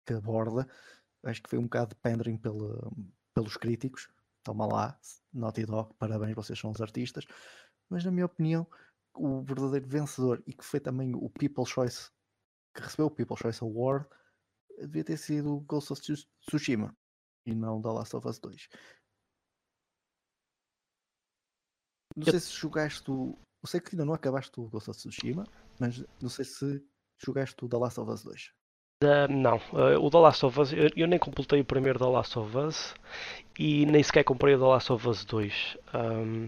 que 0.06 0.14
aborda. 0.14 0.68
Acho 1.26 1.42
que 1.42 1.50
foi 1.50 1.60
um 1.60 1.64
bocado 1.64 1.90
de 1.90 1.96
pandering 2.02 2.38
pela, 2.38 2.80
pelos 3.34 3.58
críticos. 3.58 4.08
Toma 4.44 4.66
lá, 4.68 5.00
Naughty 5.34 5.66
Dog, 5.66 5.94
parabéns, 5.96 6.36
vocês 6.36 6.58
são 6.60 6.72
os 6.72 6.80
artistas. 6.80 7.26
Mas, 7.90 8.04
na 8.06 8.12
minha 8.12 8.26
opinião, 8.28 8.68
o 9.16 9.42
verdadeiro 9.42 9.88
vencedor 9.88 10.44
e 10.46 10.54
que 10.54 10.64
foi 10.64 10.80
também 10.80 11.16
o 11.16 11.30
People's 11.30 11.70
Choice, 11.70 12.12
que 12.76 12.82
recebeu 12.82 13.08
o 13.08 13.12
People's 13.12 13.40
Choice 13.40 13.64
Award, 13.64 14.08
devia 14.80 15.04
ter 15.04 15.18
sido 15.18 15.56
o 15.56 15.62
Ghost 15.62 15.94
of 15.94 16.02
Tsu- 16.02 16.28
Tsushima 16.48 16.96
e 17.46 17.56
não 17.56 17.82
The 17.82 17.90
Last 17.90 18.16
of 18.16 18.28
Us 18.28 18.40
2. 18.40 18.68
Não 22.16 22.28
Eu- 22.28 22.32
sei 22.32 22.40
se 22.40 22.52
jogaste 22.54 23.10
o. 23.10 23.38
Eu 23.64 23.68
sei 23.68 23.80
que 23.82 23.96
ainda 23.96 24.06
não 24.06 24.14
acabaste 24.14 24.60
o 24.60 24.70
Ghost 24.70 24.90
of 24.92 25.00
Tsushima, 25.00 25.44
mas 25.80 26.04
não 26.22 26.30
sei 26.30 26.46
se 26.46 26.86
jogaste 27.24 27.64
o 27.66 27.68
The 27.70 27.78
Last 27.78 28.00
of 28.00 28.12
Us 28.12 28.24
2. 28.24 28.54
Ah, 29.04 29.28
não, 29.28 29.60
ah, 29.74 30.00
o 30.00 30.10
The 30.10 30.18
Last 30.18 30.46
of 30.46 30.60
Us, 30.60 30.72
eu, 30.74 30.90
eu 30.96 31.08
nem 31.08 31.20
completei 31.20 31.60
o 31.60 31.66
primeiro 31.66 32.00
The 32.00 32.06
Last 32.06 32.40
of 32.40 32.58
Us 32.58 32.96
e 33.60 33.86
nem 33.86 34.02
sequer 34.04 34.24
comprei 34.24 34.56
o 34.56 34.60
The 34.60 34.66
Last 34.66 34.92
of 34.94 35.08
Us 35.10 35.26
2. 35.26 35.78
Ahm, 35.94 36.48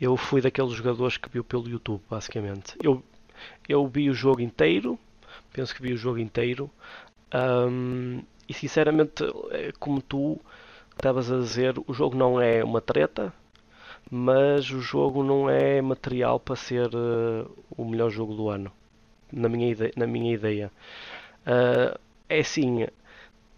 eu 0.00 0.16
fui 0.16 0.40
daqueles 0.42 0.72
jogadores 0.74 1.16
que 1.18 1.28
viu 1.30 1.44
pelo 1.44 1.68
YouTube, 1.68 2.02
basicamente. 2.10 2.76
Eu, 2.82 3.02
eu 3.68 3.86
vi 3.88 4.10
o 4.10 4.14
jogo 4.14 4.40
inteiro, 4.42 4.98
penso 5.52 5.74
que 5.74 5.82
vi 5.82 5.92
o 5.94 5.96
jogo 5.98 6.18
inteiro, 6.18 6.70
ahm, 7.32 8.20
e 8.48 8.54
sinceramente, 8.54 9.24
eh, 9.52 9.72
como 9.80 10.02
tu 10.02 10.40
estavas 10.96 11.30
a 11.32 11.38
dizer, 11.38 11.74
o 11.86 11.94
jogo 11.94 12.16
não 12.16 12.40
é 12.40 12.64
uma 12.64 12.80
treta, 12.82 13.32
mas 14.10 14.70
o 14.70 14.80
jogo 14.80 15.22
não 15.24 15.50
é 15.50 15.80
material 15.82 16.40
para 16.40 16.56
ser 16.56 16.90
eh, 16.94 17.46
o 17.76 17.84
melhor 17.84 18.10
jogo 18.10 18.34
do 18.34 18.48
ano, 18.50 18.72
na 19.32 19.48
minha 19.48 19.74
na 19.96 20.06
minha 20.06 20.34
ideia. 20.34 20.70
Ah, 21.46 21.98
é 22.28 22.40
assim, 22.40 22.86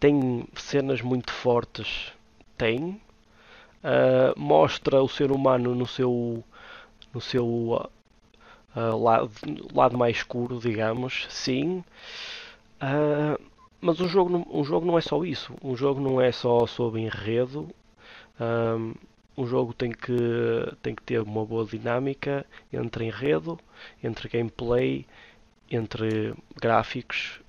tem 0.00 0.44
cenas 0.56 1.00
muito 1.02 1.32
fortes, 1.32 2.12
tem. 2.58 3.00
Ah, 3.84 4.34
mostra 4.36 5.02
o 5.02 5.08
ser 5.08 5.32
humano 5.32 5.74
no 5.74 5.86
seu, 5.86 6.44
no 7.14 7.20
seu 7.20 7.90
ah, 8.76 8.96
lado, 8.96 9.32
lado 9.74 9.98
mais 9.98 10.18
escuro, 10.18 10.58
digamos, 10.60 11.26
sim. 11.30 11.84
Mas 13.80 14.00
o 14.00 14.08
jogo, 14.08 14.30
não, 14.30 14.46
um 14.50 14.64
jogo 14.64 14.86
não 14.86 14.98
é 14.98 15.00
só 15.00 15.24
isso. 15.24 15.54
Um 15.62 15.76
jogo 15.76 16.00
não 16.00 16.20
é 16.20 16.32
só 16.32 16.66
sobre 16.66 17.00
enredo. 17.02 17.68
Ah, 18.40 18.76
um 19.36 19.46
jogo 19.46 19.74
tem 19.74 19.92
que, 19.92 20.12
tem 20.82 20.94
que 20.94 21.02
ter 21.02 21.20
uma 21.20 21.44
boa 21.44 21.64
dinâmica 21.66 22.46
entre 22.72 23.06
enredo, 23.06 23.58
entre 24.02 24.28
gameplay, 24.28 25.06
entre 25.70 26.34
gráficos 26.60 27.40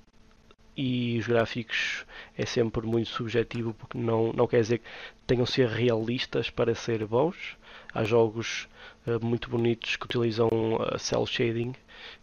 e 0.76 1.17
os 1.17 1.28
gráficos 1.28 2.05
é 2.38 2.45
sempre 2.45 2.86
muito 2.86 3.09
subjetivo 3.09 3.73
porque 3.73 3.97
não, 3.97 4.34
não 4.34 4.47
quer 4.47 4.61
dizer 4.61 4.80
que 4.80 4.86
tenham 5.26 5.45
de 5.45 5.51
ser 5.51 5.69
realistas 5.69 6.49
para 6.49 6.76
ser 6.76 7.05
bons. 7.05 7.57
Há 7.93 8.03
jogos 8.03 8.67
uh, 9.07 9.23
muito 9.23 9.49
bonitos 9.49 9.95
que 9.95 10.05
utilizam 10.05 10.49
uh, 10.49 10.99
cel 10.99 11.26
shading 11.26 11.73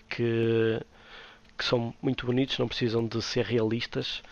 que, 0.09 0.81
que 1.57 1.65
são 1.65 1.95
muito 2.03 2.27
bonitos, 2.27 2.59
não 2.59 2.69
precisam 2.69 3.07
de 3.07 3.23
ser 3.23 3.45
realistas. 3.47 4.23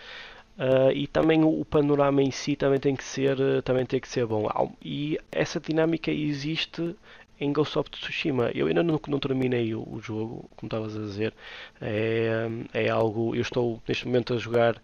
Uh, 0.58 0.92
e 0.94 1.06
também 1.06 1.42
o, 1.42 1.64
panorama 1.64 2.22
em 2.22 2.30
si 2.30 2.54
também 2.54 2.78
tem 2.78 2.94
que 2.94 3.04
ser, 3.04 3.38
também 3.62 3.86
tem 3.86 3.98
que 3.98 4.08
ser 4.08 4.26
bom. 4.26 4.46
E 4.84 5.18
essa 5.32 5.58
dinâmica 5.58 6.10
existe 6.10 6.94
em 7.40 7.52
Ghost 7.52 7.78
of 7.78 7.90
Tsushima. 7.90 8.50
Eu 8.54 8.66
ainda 8.66 8.82
não, 8.82 9.00
não 9.08 9.18
terminei 9.18 9.74
o, 9.74 9.82
o, 9.82 10.00
jogo, 10.00 10.48
como 10.56 10.68
estavas 10.68 10.96
a 10.96 11.00
dizer. 11.00 11.34
É, 11.80 12.46
é 12.74 12.88
algo. 12.90 13.34
Eu 13.34 13.40
estou 13.40 13.82
neste 13.88 14.06
momento 14.06 14.34
a 14.34 14.38
jogar 14.38 14.80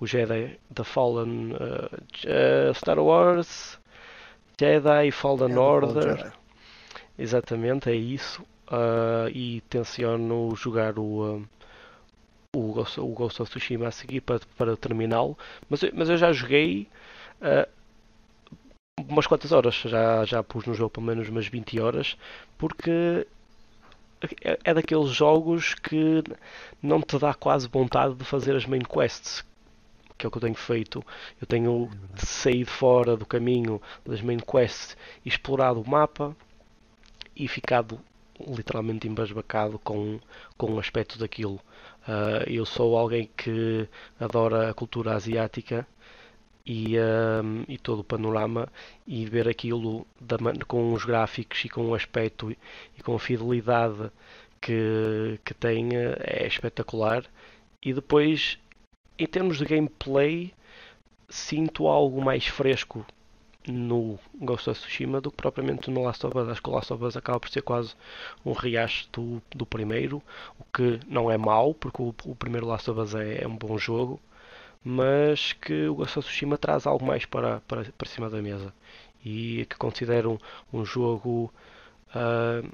o 0.00 0.06
Jedi 0.06 0.58
The 0.74 0.84
Fallen 0.84 1.52
uh, 1.52 1.96
uh, 1.96 2.74
Star 2.74 2.98
Wars 2.98 3.78
Jedi 4.60 5.10
Fallen 5.10 5.56
Order. 5.56 6.32
Exatamente, 7.18 7.88
é 7.88 7.94
isso. 7.94 8.42
Uh, 8.68 9.28
e 9.32 9.62
tenciono 9.70 10.54
jogar 10.54 10.98
o. 10.98 11.42
o 12.54 12.72
Ghost, 12.72 13.00
o 13.00 13.06
Ghost 13.06 13.40
of 13.40 13.50
Tsushima 13.50 13.88
a 13.88 13.90
seguir 13.90 14.20
para, 14.20 14.40
para 14.58 14.76
terminá-lo, 14.76 15.36
mas, 15.68 15.80
mas 15.94 16.10
eu 16.10 16.16
já 16.18 16.30
joguei 16.30 16.88
uh, 17.40 17.66
umas 19.10 19.26
quantas 19.26 19.52
horas, 19.52 19.74
já, 19.74 20.24
já 20.24 20.42
pus 20.42 20.64
no 20.66 20.74
jogo 20.74 20.90
pelo 20.90 21.06
menos 21.06 21.28
umas 21.28 21.46
20 21.46 21.80
horas, 21.80 22.16
porque 22.56 23.26
é, 24.42 24.58
é 24.64 24.74
daqueles 24.74 25.10
jogos 25.10 25.74
que 25.74 26.22
não 26.82 27.00
te 27.02 27.18
dá 27.18 27.34
quase 27.34 27.68
vontade 27.68 28.14
de 28.14 28.24
fazer 28.24 28.54
as 28.54 28.66
main 28.66 28.82
quests, 28.82 29.44
que 30.16 30.26
é 30.26 30.28
o 30.28 30.30
que 30.30 30.38
eu 30.38 30.42
tenho 30.42 30.54
feito. 30.54 31.04
Eu 31.40 31.46
tenho 31.46 31.90
é 32.16 32.24
saído 32.24 32.70
fora 32.70 33.16
do 33.16 33.26
caminho 33.26 33.80
das 34.06 34.20
main 34.20 34.38
quests 34.38 34.96
explorado 35.24 35.80
o 35.80 35.88
mapa 35.88 36.36
e 37.34 37.48
ficado 37.48 38.00
literalmente 38.46 39.06
embasbacado 39.06 39.78
com, 39.78 40.18
com 40.56 40.74
o 40.74 40.78
aspecto 40.78 41.18
daquilo. 41.18 41.60
Uh, 42.08 42.48
eu 42.48 42.64
sou 42.64 42.96
alguém 42.96 43.28
que 43.36 43.86
adora 44.18 44.70
a 44.70 44.74
cultura 44.74 45.14
asiática 45.14 45.86
e, 46.72 46.96
um, 47.00 47.64
e 47.66 47.76
todo 47.76 47.98
o 47.98 48.04
panorama 48.04 48.68
e 49.04 49.26
ver 49.26 49.48
aquilo 49.48 50.06
da, 50.20 50.36
com 50.68 50.92
os 50.92 51.04
gráficos 51.04 51.64
e 51.64 51.68
com 51.68 51.88
o 51.88 51.96
aspecto 51.96 52.52
e 52.96 53.02
com 53.02 53.16
a 53.16 53.18
fidelidade 53.18 54.08
que, 54.60 55.40
que 55.44 55.52
tem 55.52 55.88
é 55.96 56.46
espetacular. 56.46 57.24
E 57.82 57.92
depois, 57.92 58.56
em 59.18 59.26
termos 59.26 59.58
de 59.58 59.64
gameplay, 59.64 60.54
sinto 61.28 61.88
algo 61.88 62.22
mais 62.22 62.46
fresco 62.46 63.04
no 63.66 64.16
Ghost 64.40 64.70
of 64.70 64.78
Tsushima 64.80 65.20
do 65.20 65.32
que 65.32 65.38
propriamente 65.38 65.90
no 65.90 66.04
Last 66.04 66.24
of 66.24 66.38
Us. 66.38 66.48
Acho 66.48 66.62
que 66.62 66.70
o 66.70 66.72
Last 66.72 66.92
of 66.92 67.04
Us 67.04 67.16
acaba 67.16 67.40
por 67.40 67.50
ser 67.50 67.62
quase 67.62 67.96
um 68.46 68.52
reacho 68.52 69.08
do, 69.12 69.42
do 69.50 69.66
primeiro, 69.66 70.22
o 70.56 70.64
que 70.72 71.00
não 71.08 71.28
é 71.28 71.36
mau, 71.36 71.74
porque 71.74 72.00
o, 72.00 72.14
o 72.26 72.36
primeiro 72.36 72.68
Last 72.68 72.88
of 72.88 73.00
Us 73.00 73.16
é, 73.16 73.42
é 73.42 73.48
um 73.48 73.56
bom 73.56 73.76
jogo 73.76 74.20
mas 74.84 75.52
que 75.52 75.88
o 75.88 75.94
Ghost 75.94 76.18
of 76.18 76.28
Tsushima 76.28 76.56
traz 76.58 76.86
algo 76.86 77.04
mais 77.04 77.24
para, 77.26 77.60
para, 77.60 77.84
para 77.92 78.08
cima 78.08 78.30
da 78.30 78.40
mesa. 78.42 78.72
E 79.24 79.66
que 79.68 79.76
considero 79.76 80.32
um, 80.72 80.80
um 80.80 80.84
jogo 80.84 81.52
uh, 82.14 82.68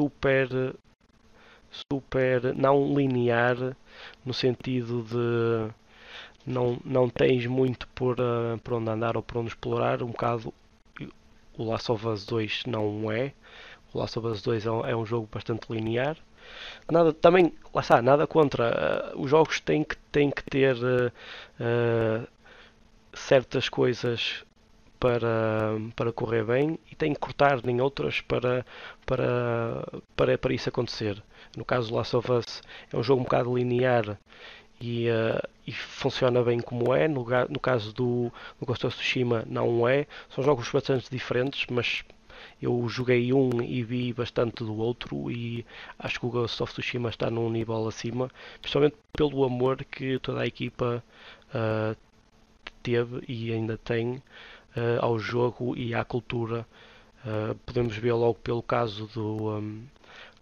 super 0.00 0.74
super 1.70 2.54
não 2.54 2.94
linear 2.94 3.76
no 4.24 4.32
sentido 4.32 5.02
de 5.02 5.74
não, 6.46 6.78
não 6.84 7.08
tens 7.08 7.46
muito 7.46 7.86
por, 7.88 8.18
uh, 8.20 8.58
por 8.62 8.74
onde 8.74 8.90
andar 8.90 9.16
ou 9.16 9.22
por 9.22 9.38
onde 9.38 9.48
explorar. 9.48 10.02
Um 10.02 10.08
bocado 10.08 10.54
o 11.58 11.64
Last 11.64 11.90
of 11.90 12.06
Us 12.06 12.24
2 12.26 12.64
não 12.66 13.10
é. 13.10 13.32
O 13.92 13.98
Last 13.98 14.18
of 14.18 14.28
Us 14.28 14.42
2 14.42 14.66
é 14.66 14.70
um, 14.70 14.86
é 14.86 14.96
um 14.96 15.06
jogo 15.06 15.28
bastante 15.30 15.70
linear 15.70 16.16
Nada, 16.90 17.12
também, 17.12 17.52
lá 17.74 17.80
está, 17.80 18.00
nada 18.00 18.26
contra. 18.26 19.12
Uh, 19.14 19.22
os 19.22 19.30
jogos 19.30 19.60
têm 19.60 19.82
que, 19.84 19.96
têm 20.12 20.30
que 20.30 20.42
ter 20.44 20.76
uh, 20.76 22.28
certas 23.12 23.68
coisas 23.68 24.44
para, 25.00 25.78
para 25.94 26.12
correr 26.12 26.44
bem 26.44 26.78
e 26.90 26.94
têm 26.94 27.12
que 27.12 27.20
cortar 27.20 27.66
em 27.66 27.80
outras 27.80 28.20
para, 28.20 28.64
para, 29.04 29.86
para, 30.14 30.38
para 30.38 30.54
isso 30.54 30.68
acontecer. 30.68 31.22
No 31.56 31.64
caso 31.64 31.88
do 31.88 31.96
Last 31.96 32.16
of 32.16 32.32
Us 32.32 32.62
é 32.92 32.96
um 32.96 33.02
jogo 33.02 33.20
um 33.20 33.24
bocado 33.24 33.56
linear 33.56 34.18
e, 34.80 35.08
uh, 35.08 35.48
e 35.66 35.72
funciona 35.72 36.42
bem 36.42 36.60
como 36.60 36.94
é. 36.94 37.08
No, 37.08 37.24
no 37.48 37.60
caso 37.60 37.92
do, 37.92 38.32
do 38.60 38.66
Ghost 38.66 38.86
of 38.86 38.96
Tsushima 38.96 39.44
não 39.46 39.86
é. 39.88 40.06
São 40.30 40.44
jogos 40.44 40.70
bastante 40.70 41.10
diferentes, 41.10 41.66
mas 41.70 42.04
eu 42.60 42.88
joguei 42.88 43.32
um 43.32 43.62
e 43.62 43.82
vi 43.82 44.12
bastante 44.12 44.64
do 44.64 44.76
outro 44.76 45.30
e 45.30 45.64
acho 45.98 46.20
que 46.20 46.26
o 46.26 46.30
Ghost 46.30 46.62
of 46.62 46.72
Tsushima 46.72 47.08
está 47.08 47.30
num 47.30 47.50
nível 47.50 47.86
acima, 47.86 48.30
principalmente 48.60 48.96
pelo 49.12 49.44
amor 49.44 49.84
que 49.84 50.18
toda 50.18 50.42
a 50.42 50.46
equipa 50.46 51.02
uh, 51.54 51.96
teve 52.82 53.22
e 53.28 53.52
ainda 53.52 53.76
tem 53.76 54.16
uh, 54.76 55.00
ao 55.00 55.18
jogo 55.18 55.76
e 55.76 55.94
à 55.94 56.04
cultura. 56.04 56.66
Uh, 57.24 57.54
podemos 57.66 57.96
ver 57.96 58.12
logo 58.12 58.34
pelo 58.34 58.62
caso 58.62 59.06
do, 59.12 59.58
um, 59.58 59.82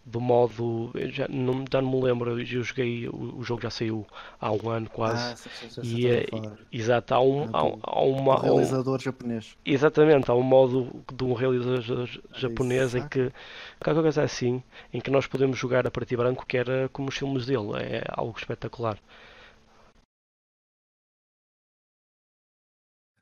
do 0.05 0.21
modo. 0.21 0.91
Já 1.11 1.27
não, 1.29 1.65
já 1.71 1.81
não 1.81 1.91
me 1.91 2.03
lembro, 2.03 2.39
eu 2.39 2.63
joguei. 2.63 3.09
O, 3.09 3.39
o 3.39 3.45
jogo 3.45 3.63
já 3.63 3.71
saiu 3.71 4.07
há 4.41 4.53
um 4.53 4.71
ano 4.71 4.91
quase. 4.91 5.33
Ah, 5.33 5.37
sim, 5.37 5.51
sim, 5.69 5.83
sim, 5.83 5.97
e, 5.97 6.09
é, 6.09 6.27
exato, 6.73 7.15
há 7.15 7.21
um. 7.21 7.45
Há, 7.45 7.61
há 7.83 8.03
uma, 8.03 8.39
um 8.39 8.43
realizador 8.43 9.01
japonês. 9.01 9.57
Exatamente, 9.65 10.31
há 10.31 10.35
um 10.35 10.43
modo 10.43 10.91
de 11.13 11.25
um 11.25 11.33
realizador 11.33 12.09
japonês 12.35 12.95
em 12.95 13.09
que. 13.09 13.33
Qualquer 13.83 14.03
coisa 14.03 14.23
assim, 14.23 14.63
em 14.93 15.01
que 15.01 15.11
nós 15.11 15.27
podemos 15.27 15.59
jogar 15.59 15.87
a 15.87 15.91
partir 15.91 16.17
branco, 16.17 16.47
que 16.47 16.57
era 16.57 16.89
como 16.93 17.09
os 17.09 17.17
filmes 17.17 17.47
dele. 17.47 17.73
É 17.79 18.05
algo 18.09 18.39
espetacular. 18.39 18.99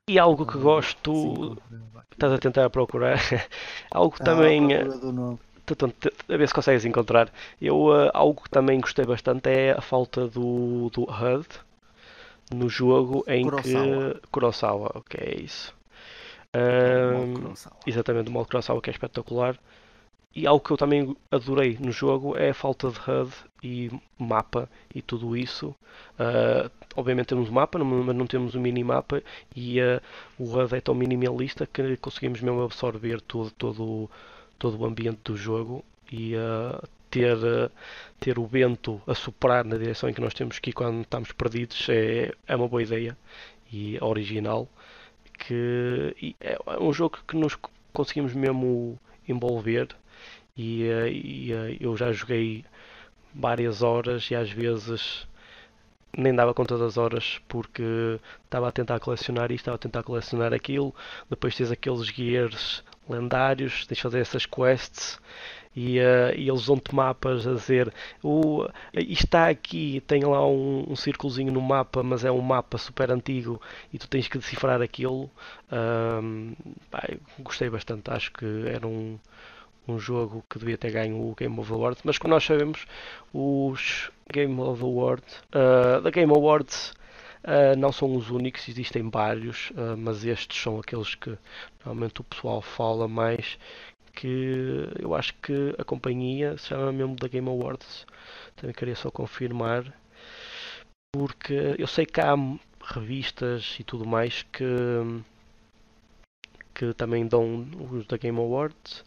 E 0.09 0.19
algo 0.19 0.45
que 0.45 0.57
gosto. 0.57 1.57
Estás 2.11 2.33
a 2.33 2.37
tentar 2.37 2.69
procurar. 2.69 3.17
algo 3.89 4.13
que 4.13 4.21
ah, 4.21 4.25
também 4.25 4.67
a 6.29 6.37
ver 6.37 6.47
se 6.47 6.53
consegues 6.53 6.85
encontrar. 6.85 7.31
Eu, 7.61 7.85
uh, 7.85 8.09
algo 8.13 8.43
que 8.43 8.49
também 8.49 8.79
gostei 8.79 9.05
bastante 9.05 9.49
é 9.49 9.71
a 9.71 9.81
falta 9.81 10.27
do, 10.27 10.89
do 10.89 11.03
HUD 11.03 11.47
no 12.53 12.69
jogo 12.69 13.23
em 13.27 13.43
Kurosawa. 13.43 14.13
que. 14.13 14.27
Kurosawa, 14.31 14.91
ok, 14.95 15.19
é 15.21 15.41
isso. 15.41 15.73
Um, 16.55 17.53
exatamente, 17.87 18.29
o 18.29 18.31
modo 18.31 18.47
Kurosawa 18.47 18.81
que 18.81 18.89
é 18.89 18.93
espetacular. 18.93 19.57
E 20.35 20.47
algo 20.47 20.65
que 20.65 20.71
eu 20.71 20.77
também 20.77 21.15
adorei 21.29 21.77
no 21.79 21.91
jogo 21.91 22.35
é 22.35 22.49
a 22.49 22.53
falta 22.55 22.89
de 22.89 22.99
HUD 22.99 23.31
e 23.63 23.91
mapa 24.17 24.67
e 24.93 24.99
tudo 25.01 25.37
isso. 25.37 25.75
Uh, 26.19 26.69
obviamente 26.95 27.27
temos 27.27 27.49
o 27.49 27.53
mapa, 27.53 27.77
mas 27.77 28.15
não 28.15 28.25
temos 28.25 28.55
o 28.55 28.59
minimapa 28.59 29.21
e 29.55 29.79
uh, 29.79 30.01
o 30.39 30.57
HUD 30.57 30.75
é 30.75 30.81
tão 30.81 30.95
minimalista 30.95 31.67
que 31.67 31.95
conseguimos 31.97 32.41
mesmo 32.41 32.63
absorver 32.63 33.21
todo, 33.21 33.51
todo 33.51 34.09
todo 34.63 34.79
o 34.79 34.85
ambiente 34.85 35.19
do 35.25 35.35
jogo 35.35 35.83
e 36.09 36.37
uh, 36.37 36.81
ter, 37.11 37.35
uh, 37.35 37.69
ter 38.17 38.39
o 38.39 38.45
vento 38.45 39.01
a 39.05 39.13
soprar 39.13 39.65
na 39.65 39.75
direção 39.75 40.09
em 40.09 40.13
que 40.13 40.21
nós 40.21 40.33
temos 40.33 40.57
que 40.57 40.69
ir 40.69 40.73
quando 40.73 41.01
estamos 41.01 41.33
perdidos 41.33 41.85
é, 41.89 42.33
é 42.47 42.55
uma 42.55 42.69
boa 42.69 42.81
ideia 42.81 43.17
e 43.73 43.97
original 43.99 44.69
que 45.37 46.15
e 46.21 46.33
é 46.39 46.57
um 46.79 46.93
jogo 46.93 47.19
que 47.27 47.35
nos 47.35 47.57
conseguimos 47.91 48.33
mesmo 48.33 48.97
envolver 49.27 49.89
e, 50.55 50.87
uh, 50.87 51.07
e 51.09 51.77
eu 51.81 51.97
já 51.97 52.13
joguei 52.13 52.63
várias 53.35 53.81
horas 53.81 54.31
e 54.31 54.35
às 54.35 54.49
vezes 54.49 55.27
nem 56.17 56.33
dava 56.33 56.53
conta 56.53 56.77
das 56.77 56.95
horas 56.95 57.41
porque 57.49 57.83
estava 58.45 58.69
a 58.69 58.71
tentar 58.71 59.01
colecionar 59.01 59.51
isto, 59.51 59.63
estava 59.63 59.75
a 59.75 59.79
tentar 59.79 60.03
colecionar 60.03 60.53
aquilo, 60.53 60.95
depois 61.29 61.53
tens 61.53 61.69
aqueles 61.69 62.05
gears 62.07 62.81
lendários, 63.09 63.85
tens 63.85 63.97
de 63.97 64.03
fazer 64.03 64.19
essas 64.19 64.45
quests 64.45 65.19
e, 65.75 65.99
uh, 65.99 66.33
e 66.35 66.47
eles 66.47 66.65
dão-te 66.65 66.93
mapas 66.93 67.47
a 67.47 67.53
dizer 67.53 67.91
o, 68.23 68.67
está 68.93 69.49
aqui, 69.49 70.01
tem 70.05 70.23
lá 70.23 70.45
um, 70.47 70.85
um 70.89 70.95
círculozinho 70.95 71.51
no 71.51 71.61
mapa, 71.61 72.03
mas 72.03 72.23
é 72.23 72.31
um 72.31 72.41
mapa 72.41 72.77
super 72.77 73.11
antigo 73.11 73.59
e 73.91 73.97
tu 73.97 74.07
tens 74.07 74.27
que 74.27 74.37
decifrar 74.37 74.81
aquilo. 74.81 75.29
Um, 75.71 76.53
gostei 77.39 77.69
bastante, 77.69 78.11
acho 78.11 78.31
que 78.31 78.45
era 78.67 78.85
um, 78.85 79.17
um 79.87 79.97
jogo 79.97 80.43
que 80.49 80.59
devia 80.59 80.77
ter 80.77 80.91
ganho 80.91 81.17
o 81.17 81.35
Game 81.35 81.59
of 81.59 81.71
Awards, 81.73 82.01
mas 82.03 82.17
como 82.17 82.33
nós 82.33 82.43
sabemos, 82.43 82.85
os 83.33 84.11
Game 84.31 84.59
of 84.61 84.81
Awards, 84.83 85.43
uh, 85.49 86.01
da 86.01 86.09
Game 86.11 86.31
Awards 86.31 86.93
Uh, 87.43 87.75
não 87.77 87.91
são 87.91 88.15
os 88.15 88.29
únicos, 88.29 88.69
existem 88.69 89.09
vários, 89.09 89.69
uh, 89.71 89.97
mas 89.97 90.23
estes 90.23 90.61
são 90.61 90.79
aqueles 90.79 91.13
que 91.13 91.37
normalmente 91.83 92.21
o 92.21 92.23
pessoal 92.23 92.61
fala 92.61 93.07
mais. 93.07 93.57
Que 94.13 94.87
eu 94.99 95.15
acho 95.15 95.33
que 95.41 95.75
a 95.77 95.83
companhia 95.83 96.57
se 96.57 96.67
chama 96.67 96.91
mesmo 96.91 97.15
da 97.15 97.27
Game 97.27 97.49
Awards. 97.49 98.05
Também 98.55 98.73
queria 98.73 98.95
só 98.95 99.09
confirmar. 99.11 99.83
Porque 101.11 101.75
eu 101.77 101.87
sei 101.87 102.05
que 102.05 102.21
há 102.21 102.35
revistas 102.83 103.75
e 103.79 103.83
tudo 103.83 104.05
mais 104.05 104.43
que, 104.43 104.65
que 106.73 106.93
também 106.93 107.27
dão 107.27 107.67
os 107.91 108.05
da 108.07 108.17
Game 108.17 108.37
Awards. 108.37 109.03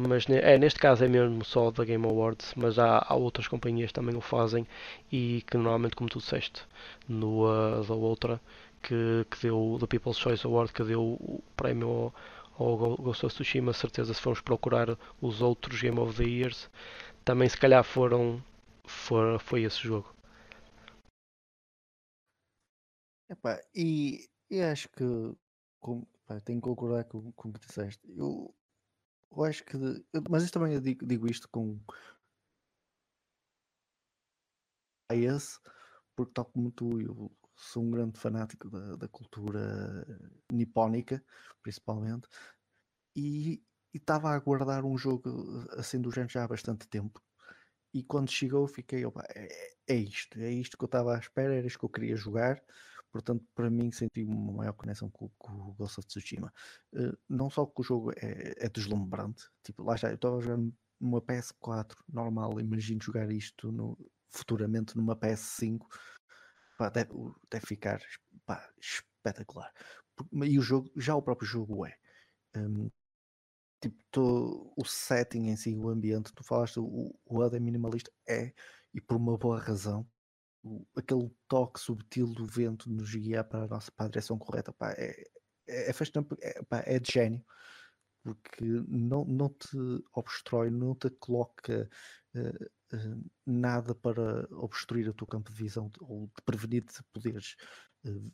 Mas 0.00 0.28
é, 0.28 0.56
neste 0.56 0.78
caso 0.78 1.04
é 1.04 1.08
mesmo 1.08 1.44
só 1.44 1.72
da 1.72 1.84
Game 1.84 2.06
Awards, 2.06 2.54
mas 2.56 2.78
há, 2.78 3.04
há 3.04 3.16
outras 3.16 3.48
companhias 3.48 3.88
que 3.88 3.94
também 3.94 4.14
o 4.14 4.20
fazem 4.20 4.64
e 5.10 5.42
que 5.44 5.56
normalmente, 5.56 5.96
como 5.96 6.08
tu 6.08 6.20
disseste, 6.20 6.62
no, 7.08 7.44
uh, 7.44 7.84
da 7.84 7.94
outra 7.94 8.40
que, 8.80 9.26
que 9.28 9.42
deu 9.42 9.58
o 9.58 9.88
People's 9.88 10.16
Choice 10.16 10.46
Award, 10.46 10.72
que 10.72 10.84
deu 10.84 11.02
o 11.02 11.42
prémio 11.56 12.12
ao, 12.56 12.66
ao 12.68 12.96
Ghost 12.96 13.26
of 13.26 13.34
Tsushima, 13.34 13.72
certeza 13.72 14.14
se 14.14 14.20
formos 14.20 14.40
procurar 14.40 14.96
os 15.20 15.42
outros 15.42 15.82
Game 15.82 15.98
of 15.98 16.16
the 16.16 16.28
Years, 16.28 16.70
também 17.24 17.48
se 17.48 17.58
calhar 17.58 17.82
foram 17.82 18.40
for, 18.86 19.40
foi 19.40 19.64
esse 19.64 19.78
jogo. 19.80 20.14
E, 23.74 24.28
e 24.48 24.62
acho 24.62 24.88
que 24.90 25.04
com, 25.80 26.06
pá, 26.24 26.38
tenho 26.40 26.60
que 26.60 26.68
concordar 26.68 27.02
com, 27.04 27.32
com 27.32 27.48
o 27.48 27.52
que 27.52 27.66
disseste. 27.66 28.00
Eu, 28.16 28.54
eu 29.30 29.44
acho 29.44 29.64
que. 29.64 29.76
Mas 30.30 30.44
isso 30.44 30.52
também 30.52 30.74
eu 30.74 30.80
digo, 30.80 31.06
digo 31.06 31.30
isto 31.30 31.48
com. 31.48 31.78
A 35.10 35.14
esse, 35.14 35.58
porque 36.14 36.32
tal 36.34 36.44
como 36.46 36.70
tu, 36.70 37.00
eu 37.00 37.30
sou 37.56 37.82
um 37.82 37.90
grande 37.90 38.18
fanático 38.20 38.68
da, 38.68 38.96
da 38.96 39.08
cultura 39.08 40.06
nipónica, 40.52 41.24
principalmente, 41.62 42.28
e 43.16 43.62
estava 43.94 44.30
a 44.30 44.34
aguardar 44.36 44.84
um 44.84 44.98
jogo 44.98 45.30
assim 45.72 46.00
do 46.00 46.10
género 46.10 46.32
já 46.32 46.44
há 46.44 46.48
bastante 46.48 46.86
tempo. 46.88 47.22
E 47.94 48.02
quando 48.04 48.30
chegou, 48.30 48.68
fiquei, 48.68 49.04
opa, 49.06 49.24
é, 49.34 49.48
é 49.88 49.94
isto, 49.96 50.38
é 50.40 50.50
isto 50.50 50.78
que 50.78 50.84
eu 50.84 50.86
estava 50.86 51.16
à 51.16 51.18
espera, 51.18 51.54
era 51.56 51.66
isto 51.66 51.78
que 51.78 51.84
eu 51.86 51.90
queria 51.90 52.16
jogar. 52.16 52.62
Portanto, 53.10 53.44
para 53.54 53.70
mim, 53.70 53.90
senti 53.90 54.22
uma 54.24 54.52
maior 54.52 54.72
conexão 54.74 55.10
com, 55.10 55.28
com 55.38 55.52
o 55.52 55.74
Ghost 55.74 55.98
of 55.98 56.08
Tsushima. 56.08 56.52
Uh, 56.92 57.16
não 57.28 57.48
só 57.48 57.64
que 57.64 57.80
o 57.80 57.84
jogo 57.84 58.12
é, 58.12 58.54
é 58.58 58.68
deslumbrante, 58.68 59.44
tipo, 59.62 59.82
lá 59.82 59.96
já, 59.96 60.08
eu 60.10 60.16
estava 60.16 60.40
jogando 60.40 60.74
numa 61.00 61.22
PS4 61.22 61.96
normal, 62.08 62.60
imagino 62.60 63.02
jogar 63.02 63.30
isto 63.30 63.72
no, 63.72 63.96
futuramente 64.28 64.96
numa 64.96 65.16
PS5, 65.16 65.80
pá, 66.76 66.88
deve, 66.90 67.10
deve, 67.50 67.66
ficar 67.66 68.00
pá, 68.44 68.68
espetacular. 68.80 69.72
E 70.44 70.58
o 70.58 70.62
jogo, 70.62 70.90
já 70.96 71.14
o 71.14 71.22
próprio 71.22 71.48
jogo 71.48 71.86
é. 71.86 71.96
Um, 72.56 72.90
tipo, 73.80 73.96
tô, 74.10 74.72
o 74.76 74.84
setting 74.84 75.48
em 75.48 75.56
si, 75.56 75.76
o 75.76 75.88
ambiente, 75.88 76.32
tu 76.34 76.42
falaste, 76.44 76.78
o, 76.80 77.14
o 77.24 77.38
HUD 77.38 77.56
é 77.56 77.60
minimalista, 77.60 78.10
é, 78.26 78.52
e 78.92 79.00
por 79.00 79.16
uma 79.16 79.38
boa 79.38 79.58
razão 79.58 80.06
aquele 80.96 81.30
toque 81.48 81.80
subtil 81.80 82.26
do 82.26 82.46
vento 82.46 82.90
nos 82.90 83.14
guiar 83.14 83.44
para 83.44 83.64
a 83.64 83.68
nossa 83.68 83.90
para 83.92 84.06
a 84.06 84.08
direção 84.08 84.38
correta 84.38 84.72
pá, 84.72 84.92
é, 84.92 85.24
é, 85.68 85.90
é 85.90 85.92
é, 86.40 86.62
pá, 86.64 86.82
é 86.84 86.98
de 86.98 87.12
gênio 87.12 87.44
porque 88.22 88.64
não, 88.88 89.24
não 89.24 89.48
te 89.48 89.76
obstrói, 90.14 90.70
não 90.70 90.94
te 90.94 91.08
coloca 91.10 91.88
uh, 92.34 92.96
uh, 92.96 93.30
nada 93.46 93.94
para 93.94 94.46
obstruir 94.52 95.08
o 95.08 95.14
teu 95.14 95.26
campo 95.26 95.50
de 95.50 95.56
visão 95.56 95.90
ou 96.00 96.28
te 96.28 96.42
prevenir 96.44 96.84
de 96.84 97.02
poderes 97.12 97.56
uh, 98.04 98.32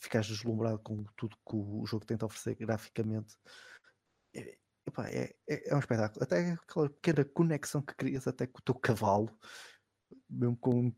ficares 0.00 0.26
deslumbrado 0.26 0.78
com 0.80 1.04
tudo 1.16 1.36
que 1.36 1.56
o 1.56 1.84
jogo 1.86 2.04
tenta 2.04 2.26
oferecer 2.26 2.54
graficamente. 2.56 3.36
É, 4.34 4.58
é, 5.10 5.34
é, 5.48 5.70
é, 5.70 5.76
um 5.76 5.78
espetáculo. 5.78 6.24
Até 6.24 6.52
aquela 6.52 6.88
pequena 6.88 7.24
conexão 7.24 7.82
que 7.82 7.94
crias 7.94 8.26
até 8.26 8.46
com 8.46 8.58
o 8.58 8.62
teu 8.62 8.74
cavalo, 8.74 9.30
mesmo 10.28 10.56
com 10.56 10.92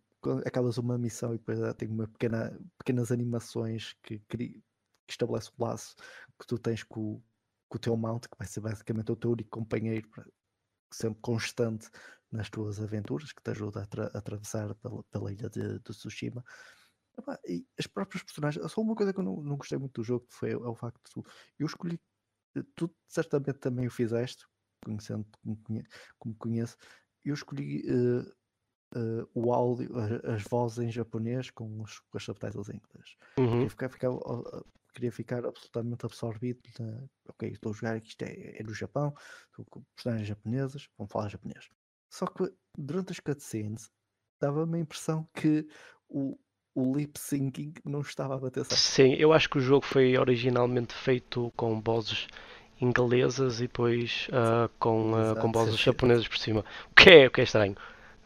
acabas 0.45 0.79
uma 0.79 0.99
missão 0.99 1.35
e 1.35 1.39
depois 1.39 1.59
tem 1.77 1.89
uma 1.89 2.07
pequena, 2.09 2.59
pequenas 2.79 3.11
animações 3.11 3.95
que, 4.03 4.19
que 4.29 4.63
estabelece 5.09 5.51
o 5.57 5.65
laço 5.65 5.95
que 6.39 6.47
tu 6.47 6.59
tens 6.59 6.83
com, 6.83 7.23
com 7.69 7.77
o 7.77 7.81
teu 7.81 7.97
mount, 7.97 8.23
que 8.23 8.39
vai 8.39 8.47
ser 8.47 8.61
basicamente 8.61 9.13
o 9.13 9.17
teu 9.17 9.31
único 9.33 9.51
companheiro 9.51 10.09
sempre 10.93 11.21
constante 11.21 11.89
nas 12.31 12.49
tuas 12.49 12.81
aventuras, 12.81 13.33
que 13.33 13.43
te 13.43 13.51
ajuda 13.51 13.83
a, 13.83 13.87
tra 13.87 14.11
a 14.15 14.19
atravessar 14.19 14.75
pela, 14.77 15.03
pela 15.05 15.33
ilha 15.33 15.49
de, 15.49 15.79
de 15.79 15.81
Tsushima. 15.81 16.45
E 17.47 17.67
as 17.79 17.87
próprias 17.87 18.23
personagens, 18.23 18.71
só 18.73 18.81
uma 18.81 18.95
coisa 18.95 19.13
que 19.13 19.19
eu 19.19 19.25
não, 19.25 19.43
não 19.43 19.57
gostei 19.57 19.79
muito 19.79 20.01
do 20.01 20.05
jogo 20.05 20.27
foi 20.31 20.53
é 20.53 20.57
o 20.57 20.75
facto 20.75 21.01
de 21.05 21.11
tu, 21.13 21.25
eu 21.59 21.67
escolhi, 21.67 22.01
tu 22.75 22.95
certamente 23.07 23.59
também 23.59 23.87
o 23.87 23.91
fizeste, 23.91 24.47
conhecendo 24.85 25.27
como, 25.43 25.57
conhe, 25.63 25.85
como 26.19 26.35
conheço, 26.37 26.77
eu 27.25 27.35
escolhi 27.35 27.85
uh, 27.91 28.33
uh, 28.95 29.29
o 29.35 29.53
áudio, 29.53 29.91
as, 30.25 30.43
vozes 30.43 30.79
em 30.79 30.91
japonês 30.91 31.51
com, 31.51 31.83
os, 31.83 32.01
com 32.01 32.17
as 32.17 32.25
subtitles 32.25 32.69
em 32.69 32.77
inglês. 32.77 33.17
Uhum. 33.39 33.51
Queria, 33.51 33.71
ficar, 33.71 33.89
ficar, 33.89 34.11
queria 34.93 35.13
ficar 35.13 35.47
absolutamente 35.47 36.07
absorvido. 36.07 36.61
Na, 36.79 37.05
ok, 37.29 37.49
estou 37.51 37.73
a 37.73 37.75
jogar 37.75 37.97
aqui, 37.97 38.09
isto 38.09 38.23
é, 38.23 38.61
é 38.61 38.63
no 38.63 38.75
Japão, 38.75 39.15
estou 39.51 39.65
com 39.67 39.83
personagens 39.95 40.29
japonesas, 40.29 40.89
vão 40.99 41.07
falar 41.07 41.29
japonês. 41.29 41.69
Só 42.11 42.27
que 42.27 42.53
durante 42.77 43.13
as 43.13 43.21
cutscenes 43.21 43.91
dava-me 44.41 44.79
a 44.79 44.81
impressão 44.81 45.29
que 45.35 45.67
o, 46.09 46.37
o 46.75 46.97
lip 46.97 47.19
syncing 47.19 47.75
não 47.85 48.01
estava 48.01 48.35
a 48.35 48.39
bater 48.39 48.65
certo. 48.65 48.81
Sim, 48.81 49.15
eu 49.15 49.33
acho 49.33 49.49
que 49.49 49.59
o 49.59 49.61
jogo 49.61 49.85
foi 49.85 50.17
originalmente 50.19 50.95
feito 50.95 51.53
com 51.57 51.81
vozes 51.81 52.27
inglesas 52.81 53.59
e 53.61 53.65
depois 53.65 54.29
uh, 54.29 54.69
com, 54.79 55.13
uh, 55.13 55.37
com 55.37 55.53
vozes 55.53 55.79
japonesas 55.79 56.27
por 56.27 56.39
cima. 56.39 56.65
O 56.91 56.95
que 56.95 57.11
é, 57.11 57.27
o 57.27 57.31
que 57.31 57.43
é 57.43 57.45
estranho. 57.45 57.77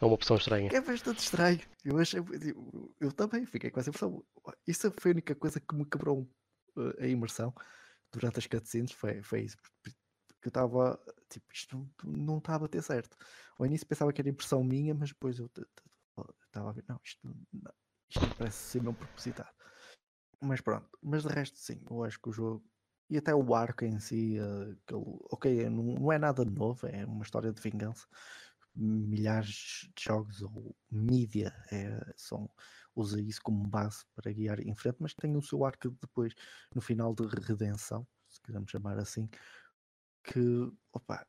É 0.05 0.07
uma 0.07 0.15
opção 0.15 0.37
estranha. 0.37 0.69
É 0.71 0.81
bastante 0.81 1.19
estranho. 1.19 1.61
Eu, 1.83 1.97
achei, 1.97 2.19
eu, 2.19 2.93
eu 2.99 3.11
também 3.11 3.43
fiquei 3.45 3.71
com 3.71 3.79
essa 3.79 3.89
impressão. 3.89 4.23
Isso 4.67 4.93
foi 4.99 5.11
a 5.11 5.13
única 5.13 5.33
coisa 5.33 5.59
que 5.59 5.75
me 5.75 5.83
quebrou 5.83 6.29
uh, 6.77 7.03
a 7.03 7.07
imersão 7.07 7.51
durante 8.13 8.37
as 8.37 8.45
cutscenes. 8.45 8.91
Foi, 8.91 9.23
foi 9.23 9.41
isso. 9.41 9.57
Porque 9.81 9.97
eu 10.43 10.49
estava, 10.49 10.99
tipo, 11.27 11.45
isto 11.51 11.89
não 12.03 12.37
estava 12.37 12.65
a 12.65 12.67
ter 12.67 12.83
certo. 12.83 13.17
Ao 13.57 13.65
início 13.65 13.87
pensava 13.87 14.13
que 14.13 14.21
era 14.21 14.29
impressão 14.29 14.63
minha, 14.63 14.93
mas 14.93 15.09
depois 15.09 15.39
eu 15.39 15.49
estava 16.45 16.69
a 16.69 16.71
ver, 16.71 16.85
não, 16.87 16.99
isto, 17.03 17.19
não, 17.51 17.73
isto 18.07 18.35
parece 18.37 18.57
ser 18.57 18.83
não 18.83 18.93
propositado. 18.93 19.49
Mas 20.39 20.61
pronto, 20.61 20.87
mas 21.01 21.23
de 21.23 21.29
resto, 21.29 21.57
sim, 21.57 21.81
eu 21.89 22.03
acho 22.03 22.21
que 22.21 22.29
o 22.29 22.31
jogo 22.31 22.63
e 23.09 23.17
até 23.17 23.33
o 23.33 23.55
arco 23.55 23.85
em 23.85 23.99
si, 23.99 24.37
uh, 24.39 25.27
ok, 25.31 25.69
não, 25.69 25.83
não 25.83 26.11
é 26.11 26.17
nada 26.17 26.43
novo, 26.43 26.87
é 26.87 27.05
uma 27.05 27.23
história 27.23 27.51
de 27.51 27.61
vingança, 27.61 28.05
milhares 28.75 29.89
de 29.95 30.03
jogos 30.03 30.41
ou 30.41 30.75
mídia 30.91 31.53
é, 31.71 32.13
são, 32.15 32.49
usa 32.95 33.21
isso 33.21 33.41
como 33.43 33.67
base 33.67 34.03
para 34.15 34.31
guiar 34.31 34.59
em 34.59 34.75
frente, 34.75 34.97
mas 34.99 35.13
tem 35.13 35.35
o 35.35 35.41
seu 35.41 35.63
arco 35.65 35.89
depois, 36.01 36.33
no 36.73 36.81
final 36.81 37.13
de 37.13 37.25
redenção, 37.27 38.07
se 38.29 38.41
quisermos 38.41 38.71
chamar 38.71 38.97
assim, 38.97 39.29
que 40.23 40.39
opa, 40.91 41.25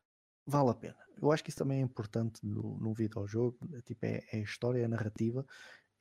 vale 0.46 0.70
a 0.70 0.74
pena. 0.74 0.96
Eu 1.20 1.32
acho 1.32 1.42
que 1.42 1.50
isso 1.50 1.58
também 1.58 1.80
é 1.80 1.82
importante 1.82 2.44
no, 2.44 2.78
no 2.78 2.92
videojogo, 2.92 3.58
é, 3.74 3.82
tipo, 3.82 4.04
é, 4.04 4.24
é 4.32 4.38
a 4.38 4.42
história, 4.42 4.80
é 4.80 4.84
a 4.84 4.88
narrativa, 4.88 5.46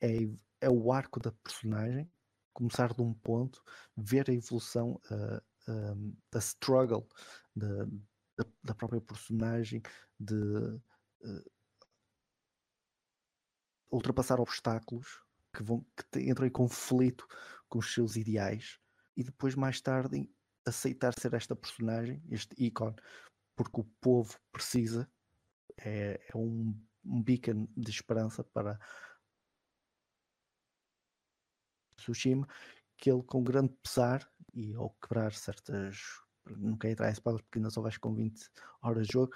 é, 0.00 0.28
é 0.60 0.70
o 0.70 0.92
arco 0.92 1.20
da 1.20 1.32
personagem, 1.32 2.10
começar 2.52 2.92
de 2.92 3.02
um 3.02 3.12
ponto, 3.12 3.62
ver 3.96 4.30
a 4.30 4.32
evolução, 4.32 5.00
uh, 5.10 5.70
uh, 5.70 6.16
da 6.30 6.38
struggle 6.38 7.06
da, 7.54 7.84
da, 8.36 8.46
da 8.64 8.74
própria 8.74 9.00
personagem, 9.00 9.82
de 10.18 10.80
uh, 11.26 11.50
ultrapassar 13.90 14.40
obstáculos 14.40 15.22
que, 15.54 15.62
vão, 15.62 15.84
que 16.10 16.20
entram 16.20 16.46
em 16.46 16.50
conflito 16.50 17.26
com 17.68 17.78
os 17.78 17.92
seus 17.92 18.16
ideais 18.16 18.78
e 19.16 19.24
depois 19.24 19.54
mais 19.54 19.80
tarde 19.80 20.30
aceitar 20.66 21.14
ser 21.18 21.32
esta 21.34 21.54
personagem, 21.54 22.22
este 22.30 22.54
ícone, 22.62 22.96
porque 23.54 23.80
o 23.80 23.84
povo 24.00 24.38
precisa, 24.52 25.10
é, 25.78 26.20
é 26.28 26.36
um, 26.36 26.78
um 27.04 27.22
beacon 27.22 27.66
de 27.76 27.90
esperança 27.90 28.44
para 28.44 28.78
Tsushima, 31.96 32.46
que 32.98 33.10
ele 33.10 33.22
com 33.22 33.42
grande 33.42 33.74
pesar 33.82 34.28
e 34.52 34.74
ao 34.74 34.90
quebrar 34.90 35.32
certas 35.32 35.96
não 36.56 36.76
quero 36.76 36.92
entrar 36.92 37.08
em 37.08 37.12
spoilers 37.12 37.42
porque 37.42 37.58
ainda 37.58 37.70
só 37.70 37.80
vais 37.80 37.98
com 37.98 38.14
20 38.14 38.48
horas 38.82 39.06
de 39.06 39.12
jogo 39.12 39.34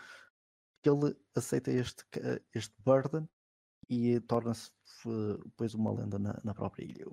que 0.82 0.88
ele 0.88 1.16
aceita 1.34 1.70
este, 1.70 2.04
este 2.54 2.74
burden 2.84 3.28
e 3.88 4.20
torna-se 4.20 4.70
depois 5.44 5.74
uma 5.74 5.92
lenda 5.92 6.18
na, 6.18 6.40
na, 6.44 6.54
própria 6.54 6.84
ilha. 6.84 7.06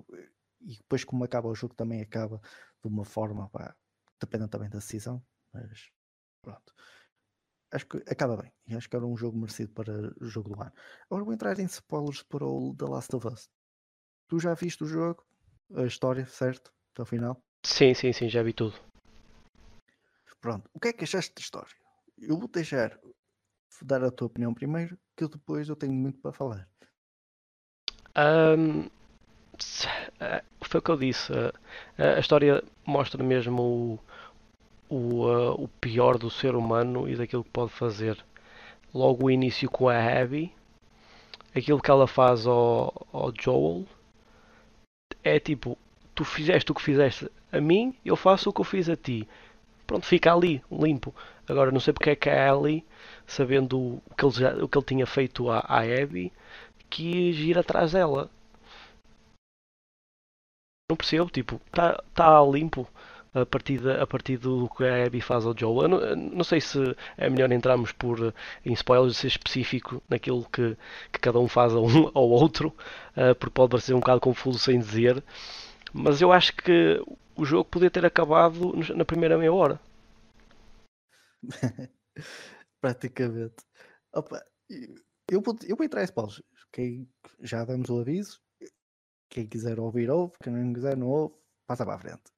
E 0.60 0.76
depois, 0.76 1.04
como 1.04 1.24
acaba 1.24 1.48
o 1.48 1.54
jogo, 1.54 1.74
também 1.74 2.00
acaba 2.00 2.40
de 2.82 2.88
uma 2.88 3.04
forma, 3.04 3.48
pá, 3.50 3.74
dependendo 4.20 4.50
também 4.50 4.68
da 4.68 4.78
decisão, 4.78 5.24
mas 5.52 5.90
pronto. 6.42 6.74
Acho 7.70 7.86
que 7.86 7.96
acaba 8.10 8.36
bem. 8.36 8.52
E 8.66 8.74
acho 8.74 8.88
que 8.88 8.96
era 8.96 9.06
um 9.06 9.16
jogo 9.16 9.36
merecido 9.36 9.72
para 9.72 9.92
o 10.20 10.26
jogo 10.26 10.54
do 10.54 10.62
ano. 10.62 10.72
Agora 11.10 11.24
vou 11.24 11.34
entrar 11.34 11.58
em 11.58 11.66
spoilers 11.66 12.22
para 12.22 12.46
o 12.46 12.74
The 12.74 12.86
Last 12.86 13.14
of 13.14 13.26
Us. 13.26 13.50
Tu 14.28 14.38
já 14.38 14.54
viste 14.54 14.84
o 14.84 14.86
jogo, 14.86 15.26
a 15.74 15.84
história, 15.84 16.26
certo? 16.26 16.72
Até 16.92 17.02
o 17.02 17.06
final? 17.06 17.42
Sim, 17.64 17.92
sim, 17.92 18.12
sim, 18.12 18.28
já 18.28 18.42
vi 18.42 18.52
tudo. 18.52 18.74
Pronto. 20.40 20.70
O 20.72 20.80
que 20.80 20.88
é 20.88 20.92
que 20.92 21.04
achaste 21.04 21.34
da 21.34 21.40
história? 21.40 21.74
Eu 22.16 22.38
vou 22.38 22.48
deixar 22.48 22.98
dar 23.82 24.02
a 24.04 24.10
tua 24.10 24.26
opinião 24.26 24.54
primeiro, 24.54 24.98
que 25.16 25.28
depois 25.28 25.68
eu 25.68 25.76
tenho 25.76 25.92
muito 25.92 26.18
para 26.20 26.32
falar. 26.32 26.68
Um, 28.16 28.88
eh, 30.20 30.42
foi 30.62 30.80
o 30.80 30.82
que 30.82 30.90
eu 30.90 30.96
disse. 30.96 31.32
eh, 31.96 32.16
A 32.16 32.20
história 32.20 32.62
mostra 32.84 33.22
mesmo 33.22 33.62
o, 34.90 34.94
o, 34.96 35.28
eh, 35.30 35.50
o 35.58 35.68
pior 35.80 36.18
do 36.18 36.30
ser 36.30 36.54
humano 36.54 37.08
e 37.08 37.16
daquilo 37.16 37.44
que 37.44 37.50
pode 37.50 37.72
fazer. 37.72 38.24
Logo 38.94 39.26
o 39.26 39.30
início 39.30 39.70
com 39.70 39.88
a 39.88 39.96
Abby, 40.20 40.52
aquilo 41.54 41.80
que 41.80 41.90
ela 41.90 42.06
faz 42.06 42.46
ao, 42.46 43.06
ao 43.12 43.32
Joel 43.38 43.84
é 45.22 45.38
tipo, 45.38 45.76
tu 46.14 46.24
fizeste 46.24 46.70
o 46.72 46.74
que 46.74 46.82
fizeste 46.82 47.30
a 47.52 47.60
mim, 47.60 47.94
eu 48.04 48.16
faço 48.16 48.50
o 48.50 48.52
que 48.52 48.60
eu 48.60 48.64
fiz 48.64 48.88
a 48.88 48.96
ti. 48.96 49.28
Pronto, 49.88 50.06
fica 50.06 50.32
ali, 50.32 50.62
limpo. 50.70 51.12
Agora 51.48 51.72
não 51.72 51.80
sei 51.80 51.92
porque 51.92 52.10
é 52.10 52.16
que 52.16 52.30
a 52.30 52.48
Ellie, 52.54 52.84
sabendo 53.26 53.76
o 53.78 54.02
que 54.16 54.24
ele, 54.24 54.32
já, 54.34 54.54
o 54.64 54.68
que 54.68 54.78
ele 54.78 54.86
tinha 54.86 55.06
feito 55.06 55.50
à, 55.50 55.58
à 55.60 55.80
Abby, 55.80 56.32
quis 56.90 57.36
ir 57.38 57.58
atrás 57.58 57.92
dela. 57.92 58.30
Não 60.90 60.96
percebo, 60.96 61.30
tipo, 61.30 61.60
está 61.66 62.02
tá 62.14 62.40
limpo 62.42 62.88
a 63.34 63.44
partir, 63.44 63.78
da- 63.78 64.02
a 64.02 64.06
partir 64.06 64.38
do 64.38 64.68
que 64.70 64.84
a 64.84 65.04
Abby 65.06 65.20
faz 65.20 65.44
ao 65.44 65.54
Joel. 65.56 65.88
Não, 65.88 66.16
não 66.16 66.44
sei 66.44 66.60
se 66.60 66.78
é 67.16 67.28
melhor 67.28 67.52
entrarmos 67.52 67.92
por, 67.92 68.34
em 68.64 68.72
spoilers 68.72 69.16
ser 69.18 69.26
específico 69.28 70.02
naquilo 70.08 70.44
que, 70.50 70.76
que 71.12 71.18
cada 71.20 71.38
um 71.38 71.46
faz 71.48 71.74
a 71.74 71.80
um 71.80 72.10
ao 72.14 72.28
outro, 72.28 72.74
eh, 73.16 73.34
porque 73.34 73.52
pode 73.54 73.70
parecer 73.70 73.94
um 73.94 74.00
bocado 74.00 74.20
confuso 74.20 74.58
sem 74.58 74.78
dizer. 74.78 75.22
Mas 75.92 76.20
eu 76.20 76.32
acho 76.32 76.54
que 76.56 77.02
o 77.36 77.44
jogo 77.44 77.70
podia 77.70 77.90
ter 77.90 78.04
acabado 78.04 78.72
na 78.94 79.04
primeira 79.04 79.38
meia 79.38 79.52
hora. 79.52 79.80
Praticamente. 82.80 83.64
Opa, 84.12 84.44
eu, 85.30 85.40
vou, 85.40 85.56
eu 85.66 85.76
vou 85.76 85.84
entrar 85.84 86.02
em 86.02 86.04
spoilers. 86.04 86.42
Quem, 86.72 87.08
já 87.40 87.64
damos 87.64 87.88
o 87.90 88.00
aviso. 88.00 88.40
Quem 89.30 89.46
quiser 89.46 89.78
ouvir, 89.78 90.10
ouve. 90.10 90.34
Quem 90.42 90.52
não 90.52 90.72
quiser, 90.72 90.96
não 90.96 91.08
ouve. 91.08 91.34
Passa 91.66 91.84
para 91.84 91.94
a 91.94 91.98
frente. 91.98 92.32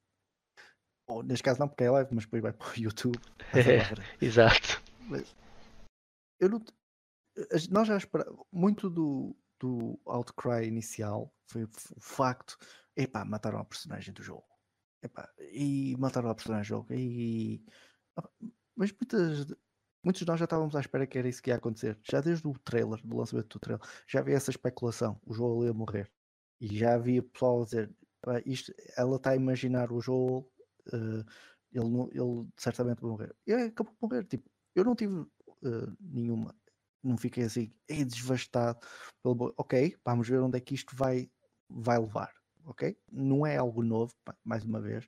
Ou, 1.08 1.22
neste 1.22 1.42
caso 1.42 1.60
não, 1.60 1.68
porque 1.68 1.84
é 1.84 1.90
live, 1.90 2.14
mas 2.14 2.24
depois 2.24 2.42
vai 2.42 2.52
para 2.52 2.68
o 2.68 2.80
YouTube. 2.80 3.18
Frente. 3.50 4.02
Exato. 4.20 4.82
Eu 6.38 6.48
não, 6.48 6.64
nós 7.70 7.88
já 7.88 7.96
esperávamos. 7.96 8.44
Muito 8.52 8.88
do, 8.90 9.36
do 9.58 9.98
outcry 10.06 10.66
inicial 10.66 11.32
foi 11.50 11.64
o 11.64 11.70
facto. 12.00 12.56
Epá, 13.04 13.24
mataram 13.24 13.58
a 13.60 13.64
personagem 13.64 14.12
do 14.14 14.22
jogo. 14.22 14.46
Epá, 15.02 15.28
e 15.38 15.96
mataram 15.98 16.30
a 16.30 16.34
personagem 16.34 16.64
do 16.64 16.68
jogo. 16.76 16.92
E, 16.92 17.64
mas 18.76 18.92
muitas, 18.92 19.46
de- 19.46 19.56
muitos 20.04 20.20
de 20.20 20.26
nós 20.26 20.38
já 20.38 20.44
estávamos 20.44 20.74
à 20.76 20.80
espera 20.80 21.06
que 21.06 21.18
era 21.18 21.28
isso 21.28 21.42
que 21.42 21.50
ia 21.50 21.56
acontecer. 21.56 21.98
Já 22.02 22.20
desde 22.20 22.46
o 22.46 22.52
trailer, 22.58 23.00
do 23.06 23.16
lançamento 23.16 23.48
do 23.48 23.60
trailer, 23.60 23.86
já 24.08 24.20
havia 24.20 24.36
essa 24.36 24.50
especulação. 24.50 25.20
O 25.26 25.32
Joel 25.34 25.66
ia 25.66 25.72
morrer. 25.74 26.10
E 26.60 26.76
já 26.78 26.94
havia 26.94 27.22
pessoal 27.22 27.62
a 27.62 27.64
dizer: 27.64 27.94
"Pá, 28.22 28.40
isto, 28.46 28.72
ela 28.96 29.16
está 29.16 29.30
a 29.30 29.36
imaginar 29.36 29.92
o 29.92 30.00
Joel. 30.00 30.50
eh, 30.92 31.24
ele, 31.72 31.86
ele 32.12 32.48
certamente 32.58 33.00
vai 33.00 33.10
morrer. 33.10 33.36
E 33.46 33.52
acabou 33.52 33.94
por 33.94 34.08
morrer. 34.10 34.24
Tipo, 34.26 34.50
eu 34.74 34.84
não 34.84 34.94
tive 34.96 35.22
eh, 35.64 35.92
nenhuma. 36.00 36.54
Não 37.02 37.16
fiquei 37.16 37.44
assim, 37.44 37.72
"Ei, 37.88 38.04
desvastado. 38.04 38.80
Pelo... 39.22 39.54
Ok, 39.56 39.96
vamos 40.04 40.28
ver 40.28 40.40
onde 40.40 40.58
é 40.58 40.60
que 40.60 40.74
isto 40.74 40.94
vai, 40.96 41.30
vai 41.68 41.98
levar. 41.98 42.32
Ok? 42.70 42.96
Não 43.10 43.44
é 43.44 43.56
algo 43.56 43.82
novo, 43.82 44.14
mais 44.44 44.64
uma 44.64 44.80
vez. 44.80 45.04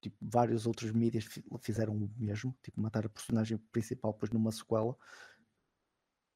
Tipo, 0.00 0.16
vários 0.22 0.66
outros 0.66 0.90
mídias 0.92 1.24
fi- 1.26 1.44
fizeram 1.60 1.94
o 1.94 2.10
mesmo, 2.16 2.56
tipo, 2.62 2.80
matar 2.80 3.04
a 3.04 3.10
personagem 3.10 3.58
principal 3.70 4.14
depois 4.14 4.30
numa 4.32 4.50
sequela 4.50 4.96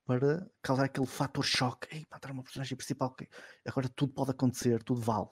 para 0.05 0.47
causar 0.61 0.85
aquele 0.85 1.07
fator 1.07 1.43
choque. 1.43 1.89
Ei, 1.97 2.07
matar 2.11 2.31
uma 2.31 2.43
personagem 2.43 2.77
principal, 2.77 3.17
agora 3.65 3.89
tudo 3.89 4.13
pode 4.13 4.33
acontecer, 4.33 4.83
tudo 4.85 5.01
vale. 5.01 5.31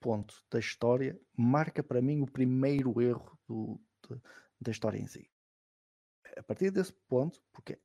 Ponto 0.00 0.44
da 0.50 0.58
história 0.58 1.18
marca 1.36 1.84
para 1.84 2.02
mim 2.02 2.20
o 2.20 2.26
primeiro 2.26 3.00
erro 3.00 3.38
do- 3.46 3.80
de- 4.08 4.20
da 4.60 4.72
história 4.72 4.98
em 4.98 5.06
si. 5.06 5.30
A 6.36 6.42
partir 6.42 6.72
desse 6.72 6.92
ponto, 7.08 7.40
porque, 7.52 7.80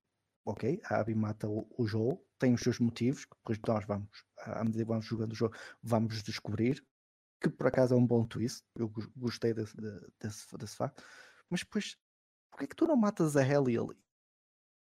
ok, 0.45 0.81
a 0.85 0.99
Abby 0.99 1.15
mata 1.15 1.47
o, 1.49 1.67
o 1.77 1.88
Joel, 1.88 2.22
tem 2.39 2.53
os 2.53 2.61
seus 2.61 2.80
motivos, 2.80 3.26
que 3.26 3.35
depois 3.38 3.59
nós 3.67 3.85
vamos, 3.85 4.09
à 4.39 4.63
medida 4.63 4.84
que 4.84 4.89
vamos 4.89 5.05
jogando 5.05 5.34
o 5.34 5.35
jogo, 5.35 5.55
vamos 5.84 6.23
descobrir, 6.23 6.85
que 7.41 7.49
por 7.49 7.67
acaso 7.67 7.95
é 7.95 7.97
um 7.97 8.07
bom 8.07 8.26
twist, 8.27 8.63
eu 8.76 8.89
gos- 8.89 9.07
gostei 9.15 9.53
desse, 9.53 9.76
de- 9.77 10.07
desse, 10.22 10.57
desse 10.57 10.76
facto, 10.77 11.03
mas 11.49 11.61
depois, 11.61 11.97
porque 12.51 12.65
é 12.65 12.67
que 12.67 12.76
tu 12.77 12.88
não 12.88 12.97
matas 12.97 13.38
a 13.38 13.43
Ellie 13.47 13.77
ali? 13.80 13.97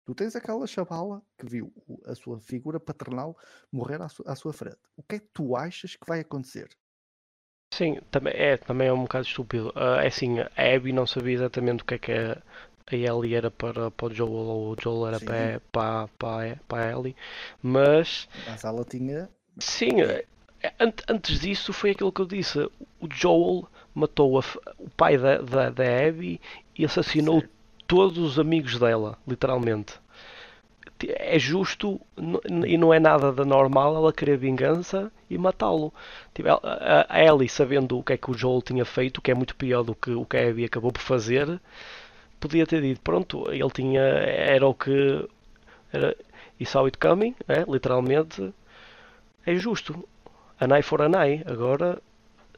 Tu 0.06 0.12
tens 0.14 0.34
aquela 0.34 0.66
chavala 0.66 1.22
que 1.38 1.46
viu 1.46 1.72
a 2.04 2.12
sua 2.16 2.40
figura 2.40 2.80
paternal 2.80 3.38
morrer 3.70 4.02
à, 4.02 4.08
su- 4.08 4.24
à 4.26 4.34
sua 4.34 4.52
frente. 4.52 4.80
O 4.96 5.04
que 5.04 5.14
é 5.16 5.18
que 5.20 5.28
tu 5.32 5.54
achas 5.54 5.94
que 5.94 6.04
vai 6.08 6.18
acontecer? 6.20 6.68
Sim, 7.72 7.98
também 8.10 8.32
é, 8.36 8.56
também 8.58 8.88
é 8.88 8.92
um 8.92 9.02
bocado 9.04 9.24
estúpido. 9.26 9.72
Ah, 9.74 10.02
é 10.02 10.08
assim, 10.08 10.38
a 10.40 10.74
Abby 10.76 10.92
não 10.92 11.06
sabia 11.06 11.32
exatamente 11.34 11.82
o 11.82 11.86
que 11.86 11.94
é 11.94 11.98
que 11.98 12.12
a, 12.12 12.42
a 12.96 12.98
Ellie 12.98 13.34
era 13.34 13.50
para, 13.50 13.90
para 13.90 14.08
o 14.08 14.14
Joel 14.14 14.32
ou 14.32 14.72
o 14.72 14.76
Joel 14.80 15.08
era 15.08 15.20
Sim. 15.20 15.20
para, 15.20 15.60
para, 15.72 16.08
para, 16.18 16.60
para 16.68 16.84
a 16.86 16.92
Ellie, 16.98 17.16
mas 17.62 18.28
Mas 18.34 18.64
ela 18.64 18.84
tinha. 18.86 19.30
sim, 19.60 20.00
eh, 20.00 20.24
an- 20.80 20.92
antes 21.08 21.40
disso 21.40 21.72
foi 21.72 21.90
aquilo 21.90 22.12
que 22.12 22.20
eu 22.20 22.26
disse. 22.26 22.58
O 23.00 23.08
Joel 23.12 23.68
matou 23.94 24.38
a 24.38 24.44
o 24.78 24.88
pai 24.90 25.16
da, 25.18 25.38
da, 25.38 25.70
da 25.70 25.84
Abby 26.08 26.40
e 26.76 26.84
assassinou 26.84 27.42
todos 27.86 28.18
os 28.18 28.38
amigos 28.38 28.78
dela, 28.78 29.16
literalmente. 29.26 29.94
É 31.16 31.38
justo 31.38 32.00
e 32.66 32.76
não 32.76 32.92
é 32.92 32.98
nada 33.00 33.32
da 33.32 33.44
normal 33.44 33.94
ela 33.96 34.12
querer 34.12 34.36
vingança 34.36 35.12
e 35.30 35.38
matá-lo. 35.38 35.92
Tipo, 36.34 36.48
a 37.08 37.22
Ellie, 37.24 37.48
sabendo 37.48 37.98
o 37.98 38.02
que 38.02 38.12
é 38.14 38.16
que 38.16 38.30
o 38.30 38.34
Joel 38.34 38.62
tinha 38.62 38.84
feito, 38.84 39.20
que 39.22 39.30
é 39.30 39.34
muito 39.34 39.54
pior 39.56 39.82
do 39.84 39.94
que 39.94 40.10
o 40.10 40.24
que 40.24 40.36
a 40.36 40.48
Abby 40.48 40.64
acabou 40.64 40.92
por 40.92 41.00
fazer, 41.02 41.60
podia 42.40 42.66
ter 42.66 42.80
dito: 42.82 43.00
pronto, 43.00 43.50
ele 43.50 43.70
tinha. 43.70 44.00
Era 44.00 44.66
o 44.66 44.74
que. 44.74 45.28
Era, 45.92 46.16
e 46.60 46.66
saw 46.66 46.84
it 46.86 46.98
coming, 46.98 47.34
é, 47.46 47.64
literalmente. 47.70 48.52
É 49.46 49.54
justo. 49.56 50.06
An 50.60 50.74
eye 50.74 50.82
for 50.82 51.00
an 51.02 51.12
eye. 51.24 51.42
Agora, 51.46 52.00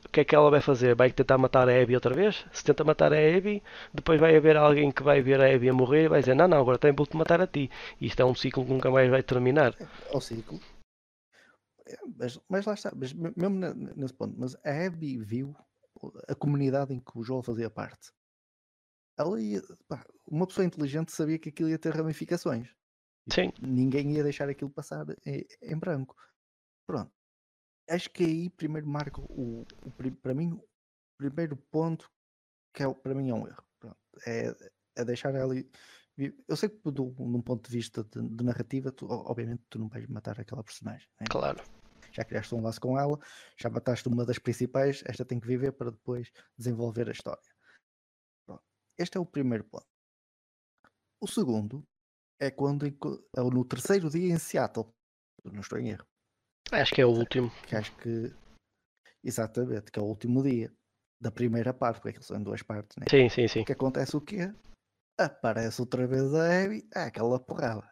o 0.04 0.08
que 0.08 0.20
é 0.20 0.24
que 0.24 0.34
ela 0.34 0.50
vai 0.50 0.60
fazer? 0.60 0.94
Vai 0.94 1.12
tentar 1.12 1.38
matar 1.38 1.68
a 1.68 1.82
Abby 1.82 1.94
outra 1.94 2.14
vez? 2.14 2.44
Se 2.52 2.64
tenta 2.64 2.82
matar 2.82 3.12
a 3.12 3.16
Abby, 3.16 3.62
depois 3.92 4.18
vai 4.18 4.34
haver 4.34 4.56
alguém 4.56 4.90
que 4.90 5.02
vai 5.02 5.20
ver 5.20 5.40
a 5.40 5.54
Abby 5.54 5.68
a 5.68 5.72
morrer 5.72 6.04
e 6.04 6.08
vai 6.08 6.20
dizer: 6.20 6.34
Não, 6.34 6.48
não, 6.48 6.58
agora 6.60 6.78
tem 6.78 6.92
vou-te 6.92 7.16
matar 7.16 7.40
a 7.40 7.46
ti. 7.46 7.70
E 8.00 8.06
isto 8.06 8.20
é 8.20 8.24
um 8.24 8.34
ciclo 8.34 8.64
que 8.64 8.72
nunca 8.72 8.90
mais 8.90 9.08
vai 9.10 9.22
terminar. 9.22 9.74
ao 10.12 10.20
ciclo. 10.20 10.58
É, 11.86 11.96
Mas, 12.18 12.40
mas 12.48 12.66
lá 12.66 12.74
está, 12.74 12.92
mas 12.96 13.12
me- 13.12 13.32
mesmo 13.36 13.56
ne- 13.56 13.74
ne- 13.74 13.92
nesse 13.96 14.14
ponto, 14.14 14.34
mas 14.38 14.54
a 14.64 14.86
Abby 14.86 15.18
viu 15.18 15.54
a 16.28 16.34
comunidade 16.34 16.94
em 16.94 16.98
que 16.98 17.18
o 17.18 17.22
Joel 17.22 17.42
fazia 17.42 17.68
parte. 17.70 18.10
Ia, 19.38 19.62
pá, 19.88 20.04
uma 20.26 20.46
pessoa 20.46 20.64
inteligente 20.64 21.12
sabia 21.12 21.38
que 21.38 21.48
aquilo 21.48 21.68
ia 21.68 21.78
ter 21.78 21.94
ramificações. 21.94 22.68
Sim. 23.32 23.52
Ninguém 23.60 24.12
ia 24.12 24.22
deixar 24.22 24.48
aquilo 24.48 24.70
passar 24.70 25.06
em, 25.26 25.46
em 25.62 25.76
branco. 25.78 26.16
Pronto. 26.86 27.12
Acho 27.88 28.10
que 28.10 28.24
aí 28.24 28.50
primeiro 28.50 28.86
marca 28.86 29.20
o, 29.20 29.62
o 29.62 30.12
para 30.22 30.34
mim 30.34 30.52
o 30.52 30.64
primeiro 31.18 31.56
ponto 31.56 32.10
que 32.72 32.82
é, 32.82 32.94
para 32.94 33.14
mim 33.14 33.30
é 33.30 33.34
um 33.34 33.46
erro. 33.46 33.64
Pronto. 33.78 33.98
É, 34.26 34.54
é 34.96 35.04
deixar 35.04 35.32
vi- 36.16 36.36
Eu 36.46 36.56
sei 36.56 36.68
que 36.68 36.90
do, 36.90 37.14
num 37.18 37.42
ponto 37.42 37.68
de 37.68 37.76
vista 37.76 38.04
de, 38.04 38.28
de 38.28 38.44
narrativa, 38.44 38.92
tu, 38.92 39.06
obviamente 39.08 39.62
tu 39.68 39.78
não 39.78 39.88
vais 39.88 40.06
matar 40.06 40.38
aquela 40.40 40.62
personagem. 40.62 41.08
né? 41.20 41.26
Claro. 41.28 41.62
Já 42.12 42.24
criaste 42.24 42.54
um 42.54 42.62
laço 42.62 42.80
com 42.80 42.98
ela, 42.98 43.18
já 43.56 43.70
mataste 43.70 44.08
uma 44.08 44.24
das 44.24 44.38
principais, 44.38 45.02
esta 45.06 45.24
tem 45.24 45.38
que 45.38 45.46
viver 45.46 45.72
para 45.72 45.90
depois 45.92 46.30
desenvolver 46.58 47.08
a 47.08 47.12
história. 47.12 47.42
Este 49.00 49.16
é 49.16 49.20
o 49.20 49.24
primeiro 49.24 49.64
ponto. 49.64 49.86
O 51.22 51.26
segundo 51.26 51.82
é 52.38 52.50
quando 52.50 52.84
é 52.84 52.90
no 53.40 53.64
terceiro 53.64 54.10
dia 54.10 54.30
em 54.30 54.38
Seattle. 54.38 54.92
Não 55.42 55.62
estou 55.62 55.78
em 55.78 55.88
erro. 55.88 56.06
Acho 56.70 56.94
que 56.94 57.00
é 57.00 57.06
o 57.06 57.08
último. 57.08 57.50
Que 57.66 57.76
acho 57.76 57.96
que 57.96 58.30
exatamente, 59.24 59.90
que 59.90 59.98
é 59.98 60.02
o 60.02 60.04
último 60.04 60.42
dia 60.42 60.70
da 61.18 61.30
primeira 61.30 61.72
parte, 61.72 61.96
porque 61.96 62.10
aquilo 62.10 62.24
são 62.24 62.36
em 62.36 62.42
duas 62.42 62.62
partes, 62.62 62.94
né? 62.98 63.06
Sim, 63.08 63.30
sim, 63.30 63.48
sim. 63.48 63.64
que 63.64 63.72
acontece 63.72 64.14
o 64.14 64.20
quê? 64.20 64.54
Aparece 65.18 65.80
outra 65.80 66.06
vez 66.06 66.34
a 66.34 66.64
Abby, 66.64 66.86
é 66.94 67.04
aquela 67.04 67.40
porrada. 67.40 67.90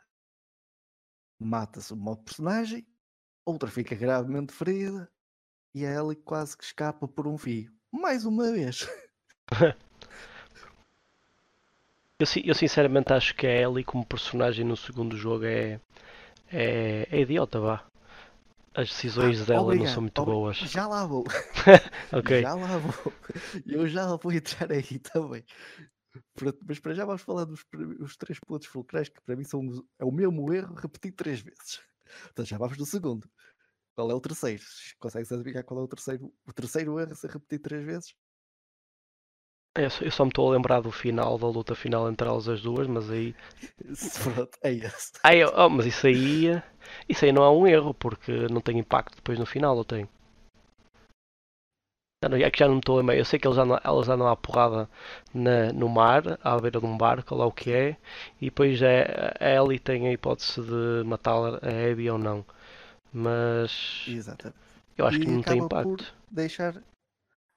Mata-se 1.41 1.95
uma 1.95 2.23
personagem, 2.23 2.87
outra 3.47 3.71
fica 3.71 3.95
gravemente 3.95 4.53
ferida 4.53 5.11
e 5.75 5.87
a 5.87 5.91
Ellie 5.91 6.17
quase 6.17 6.55
que 6.55 6.65
escapa 6.65 7.09
por 7.09 7.27
um 7.27 7.39
fio. 7.39 7.73
Mais 7.91 8.27
uma 8.27 8.53
vez. 8.53 8.87
Eu, 12.21 12.27
eu 12.45 12.55
sinceramente 12.55 13.13
acho 13.13 13.33
que 13.35 13.47
a 13.47 13.51
Ellie 13.63 13.85
como 13.85 14.05
personagem 14.05 14.65
no 14.65 14.77
segundo 14.77 15.17
jogo 15.17 15.45
é, 15.45 15.81
é, 16.51 17.07
é 17.13 17.21
idiota, 17.21 17.61
vá. 17.61 17.85
As 18.75 18.89
decisões 18.89 19.47
dela 19.47 19.63
não 19.63 19.73
Obrigado, 19.73 19.95
são 19.95 20.03
muito 20.03 20.21
obri- 20.23 20.35
boas. 20.35 20.57
Já 20.57 20.89
lá 20.89 21.07
vou. 21.07 21.25
Ok. 22.13 22.43
Já 22.43 22.55
lá 22.55 22.79
vou. 22.79 23.13
Eu 23.67 23.87
já 23.87 24.17
vou 24.17 24.33
entrar 24.33 24.73
aí 24.73 24.99
também. 24.99 25.45
Pronto, 26.35 26.59
mas 26.67 26.81
para 26.81 26.95
já 26.95 27.05
vamos 27.05 27.23
falar 27.23 27.45
dos 27.45 27.65
os 28.01 28.17
três 28.17 28.41
pontos 28.41 28.67
fulcrais 28.67 29.09
que 29.09 29.21
para 29.21 29.37
mim 29.37 29.45
são 29.45 29.63
é 29.99 30.05
o 30.05 30.11
mesmo 30.11 30.53
erro 30.53 30.75
repetido 30.75 31.17
três 31.17 31.41
vezes. 31.41 31.81
Então 32.33 32.45
já 32.45 32.59
vamos 32.59 32.79
no 32.79 32.87
segundo. 32.87 33.29
Qual 33.95 34.11
é 34.11 34.15
o 34.15 34.21
terceiro? 34.21 34.63
Consegues 34.99 35.31
adivinhar 35.31 35.65
qual 35.65 35.81
é 35.81 35.83
o 35.85 35.89
terceiro? 35.89 36.33
O 36.47 36.53
terceiro 36.53 36.99
erro 36.99 37.13
a 37.13 37.15
ser 37.15 37.31
repetido 37.31 37.63
três 37.63 37.85
vezes? 37.85 38.15
Eu 39.79 39.91
só, 39.91 40.05
eu 40.05 40.11
só 40.11 40.25
me 40.25 40.31
estou 40.31 40.49
a 40.51 40.53
lembrar 40.57 40.81
do 40.81 40.91
final, 40.91 41.39
da 41.39 41.47
luta 41.47 41.75
final 41.75 42.09
entre 42.11 42.27
elas 42.29 42.49
as 42.49 42.61
duas, 42.61 42.87
mas 42.87 43.11
aí. 43.11 43.35
Pronto, 44.35 44.59
é 44.63 44.73
esse. 44.73 45.13
Ah, 45.23 45.35
eu- 45.35 45.53
oh, 45.57 45.69
mas 45.69 45.87
isso 45.87 46.07
aí. 46.07 46.63
Isso 47.09 47.25
aí 47.25 47.33
não 47.33 47.43
é 47.45 47.51
um 47.51 47.67
erro, 47.67 47.95
porque 47.95 48.47
não 48.51 48.61
tem 48.61 48.79
impacto 48.79 49.17
depois 49.17 49.39
no 49.39 49.47
final, 49.47 49.77
ou 49.77 49.85
tem? 49.85 50.09
Já 52.23 52.29
não- 52.29 52.37
É 52.37 52.51
que 52.51 52.59
já 52.59 52.67
não 52.67 52.75
me 52.75 52.81
estou 52.81 52.97
a 52.97 53.01
lembrar. 53.01 53.17
Eu 53.17 53.25
sei 53.25 53.39
que 53.39 53.47
eles 53.47 53.59
andam, 53.59 53.79
elas 53.85 54.09
andam 54.09 54.27
à 54.27 54.37
porrada 54.37 54.89
na, 55.33 55.73
no 55.73 55.89
mar, 55.89 56.39
à 56.43 56.59
beira 56.59 56.81
de 56.81 56.87
um 56.87 56.97
barco, 56.99 57.35
lá 57.35 57.47
o 57.47 57.53
que 57.53 57.73
é, 57.73 57.97
e 58.41 58.47
depois 58.47 58.83
é, 58.83 59.35
a 59.39 59.49
Ellie 59.51 59.79
tem 59.79 60.09
a 60.09 60.13
hipótese 60.13 60.61
de 60.63 61.05
matar 61.07 61.35
a 61.65 61.91
Abby 61.93 62.11
ou 62.11 62.19
não. 62.19 62.45
Mas 63.13 64.05
Exatamente. 64.09 64.59
eu 64.97 65.07
acho 65.07 65.19
E 65.19 65.21
que 65.21 65.31
não 65.31 65.43
tem 65.43 65.61
acaba 65.61 65.83
por- 65.83 65.93
impacto. 65.93 66.15
Deixar. 66.31 66.83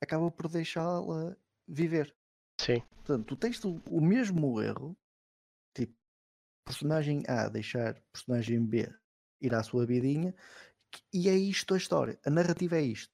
Acaba 0.02 0.32
por 0.32 0.48
deixá-la 0.48 1.36
viver. 1.72 2.16
Sim, 2.60 2.84
Portanto, 3.12 3.26
tu 3.26 3.36
tens 3.36 3.64
o, 3.66 3.82
o 3.90 4.00
mesmo 4.00 4.62
erro, 4.62 4.96
tipo, 5.74 5.94
personagem 6.66 7.24
A 7.28 7.50
deixar 7.50 8.00
personagem 8.14 8.64
B 8.64 8.88
ir 9.42 9.56
à 9.56 9.64
sua 9.64 9.86
vidinha, 9.86 10.36
e 11.12 11.28
é 11.28 11.36
isto 11.36 11.74
a 11.74 11.78
história. 11.78 12.20
A 12.26 12.30
narrativa 12.30 12.78
é 12.78 12.82
isto. 12.82 13.14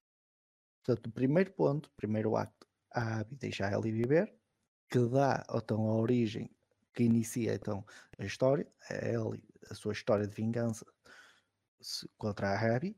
Portanto, 0.84 1.08
o 1.08 1.12
primeiro 1.12 1.52
ponto, 1.54 1.88
o 1.88 1.96
primeiro 1.96 2.36
acto, 2.36 2.68
a 2.94 3.20
Abby 3.20 3.36
deixa 3.36 3.66
a 3.66 3.72
Ellie 3.72 3.92
viver, 3.92 4.34
que 4.90 5.00
dá 5.00 5.46
então 5.54 5.90
a 5.90 5.96
origem, 5.96 6.50
que 6.94 7.04
inicia 7.04 7.54
então 7.54 7.86
a 8.18 8.26
história, 8.26 8.68
a 8.90 8.96
Ellie, 8.96 9.44
a 9.70 9.76
sua 9.76 9.94
história 9.94 10.28
de 10.28 10.36
vingança 10.36 10.86
contra 12.18 12.50
a 12.50 12.76
Abby. 12.76 12.98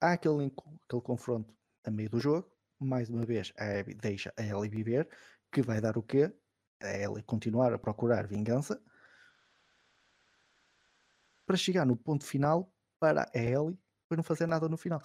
Há 0.00 0.12
aquele, 0.12 0.46
aquele 0.46 1.02
confronto 1.02 1.54
a 1.84 1.90
meio 1.90 2.10
do 2.10 2.18
jogo, 2.18 2.50
mais 2.78 3.08
uma 3.08 3.24
vez 3.24 3.52
a 3.58 3.78
Abby 3.78 3.94
deixa 3.94 4.32
a 4.36 4.42
Ellie 4.42 4.68
viver, 4.68 5.08
que 5.52 5.62
vai 5.62 5.80
dar 5.80 5.96
o 5.96 6.02
quê? 6.02 6.32
A 6.82 6.88
Ellie 6.96 7.22
continuar 7.22 7.72
a 7.72 7.78
procurar 7.78 8.26
vingança 8.26 8.80
para 11.46 11.56
chegar 11.56 11.86
no 11.86 11.96
ponto 11.96 12.24
final 12.24 12.72
para 12.98 13.30
a 13.34 13.38
Ellie 13.38 13.78
para 14.08 14.16
não 14.16 14.22
fazer 14.24 14.46
nada 14.46 14.68
no 14.68 14.76
final. 14.76 15.00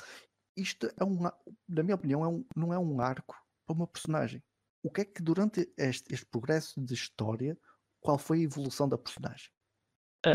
Isto 0.55 0.91
é 0.97 1.03
um, 1.03 1.25
a- 1.25 1.37
na 1.67 1.83
minha 1.83 1.95
opinião, 1.95 2.23
é 2.23 2.27
um- 2.27 2.45
não 2.55 2.73
é 2.73 2.79
um 2.79 2.99
arco 3.01 3.35
para 3.65 3.75
uma 3.75 3.87
personagem. 3.87 4.43
O 4.83 4.91
que 4.91 5.01
é 5.01 5.05
que 5.05 5.21
durante 5.21 5.71
este, 5.77 6.13
este 6.13 6.25
progresso 6.25 6.81
de 6.81 6.93
história, 6.93 7.57
qual 7.99 8.17
foi 8.17 8.39
a 8.39 8.43
evolução 8.43 8.89
da 8.89 8.97
personagem? 8.97 9.49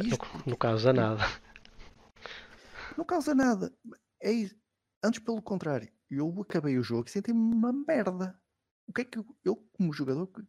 Isto 0.01 0.11
no, 0.49 0.57
caso 0.57 0.89
é 0.89 0.93
nada. 0.93 1.23
não 2.97 3.05
causa 3.05 3.35
nada. 3.35 3.73
É 4.21 4.31
isso. 4.33 4.57
Antes, 5.03 5.21
pelo 5.21 5.43
contrário, 5.43 5.93
eu 6.11 6.41
acabei 6.41 6.78
o 6.78 6.83
jogo 6.83 7.09
e 7.09 7.11
senti-me 7.11 7.39
uma 7.39 7.73
merda. 7.73 8.39
O 8.87 8.93
que 8.93 9.03
é 9.03 9.05
que 9.05 9.19
eu, 9.19 9.27
eu, 9.45 9.57
como 9.73 9.93
jogador, 9.93 10.27
que- 10.28 10.43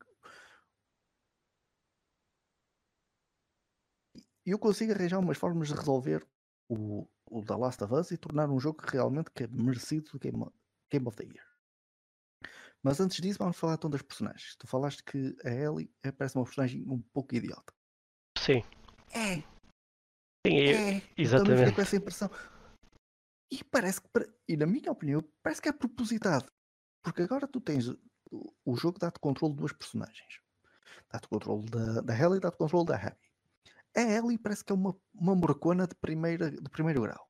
eu 4.45 4.57
consigo 4.59 4.93
arranjar 4.93 5.19
umas 5.19 5.37
formas 5.37 5.67
de 5.67 5.73
resolver 5.73 6.25
o, 6.69 7.07
o 7.25 7.43
The 7.43 7.55
Last 7.55 7.83
of 7.83 7.93
Us 7.93 8.11
e 8.11 8.17
tornar 8.17 8.49
um 8.49 8.59
jogo 8.59 8.81
realmente 8.87 9.31
que 9.31 9.43
é 9.43 9.47
merecido 9.47 10.11
do 10.11 10.19
Game, 10.19 10.45
Game 10.91 11.07
of 11.07 11.17
the 11.17 11.23
Year. 11.25 11.45
Mas 12.83 12.99
antes 12.99 13.17
disso, 13.19 13.39
vamos 13.39 13.57
falar 13.57 13.73
então 13.73 13.89
das 13.89 14.01
personagens. 14.01 14.55
Tu 14.55 14.67
falaste 14.67 15.03
que 15.03 15.35
a 15.43 15.49
Ellie 15.49 15.91
é, 16.03 16.11
parece 16.11 16.37
uma 16.37 16.45
personagem 16.45 16.87
um 16.87 17.01
pouco 17.01 17.35
idiota. 17.35 17.73
Sim, 18.37 18.61
É, 19.11 19.35
sim, 20.45 20.55
eu- 20.55 20.77
é. 20.77 20.95
Eu 20.97 21.01
fiquei 21.01 21.17
exatamente. 21.25 21.75
com 21.75 21.81
essa 21.81 21.95
impressão. 21.95 22.29
E 23.49 23.63
parece 23.63 24.01
que, 24.01 24.07
e 24.47 24.57
na 24.57 24.65
minha 24.65 24.91
opinião, 24.91 25.23
parece 25.41 25.61
que 25.61 25.69
é 25.69 25.71
propositado. 25.73 26.51
Porque 27.01 27.21
agora 27.21 27.47
tu 27.47 27.61
tens. 27.61 27.87
o- 28.29 28.75
jogo 28.75 28.99
dá-te 28.99 29.19
controle 29.19 29.53
de 29.53 29.59
duas 29.59 29.71
personagens. 29.71 30.41
Dá-te 31.11 31.27
controle 31.29 31.65
da, 31.69 32.01
da 32.01 32.13
Ellie 32.13 32.37
e 32.37 32.39
dá-te 32.41 32.57
controle 32.57 32.85
da 32.85 32.97
Abby. 32.97 33.31
A 33.95 34.01
Ellie 34.01 34.37
parece 34.37 34.63
que 34.65 34.71
é 34.71 34.75
uma, 34.75 34.95
uma 35.13 35.33
morcona 35.35 35.87
de, 35.87 35.95
primeira, 35.95 36.51
de 36.51 36.69
primeiro 36.69 37.01
grau. 37.01 37.29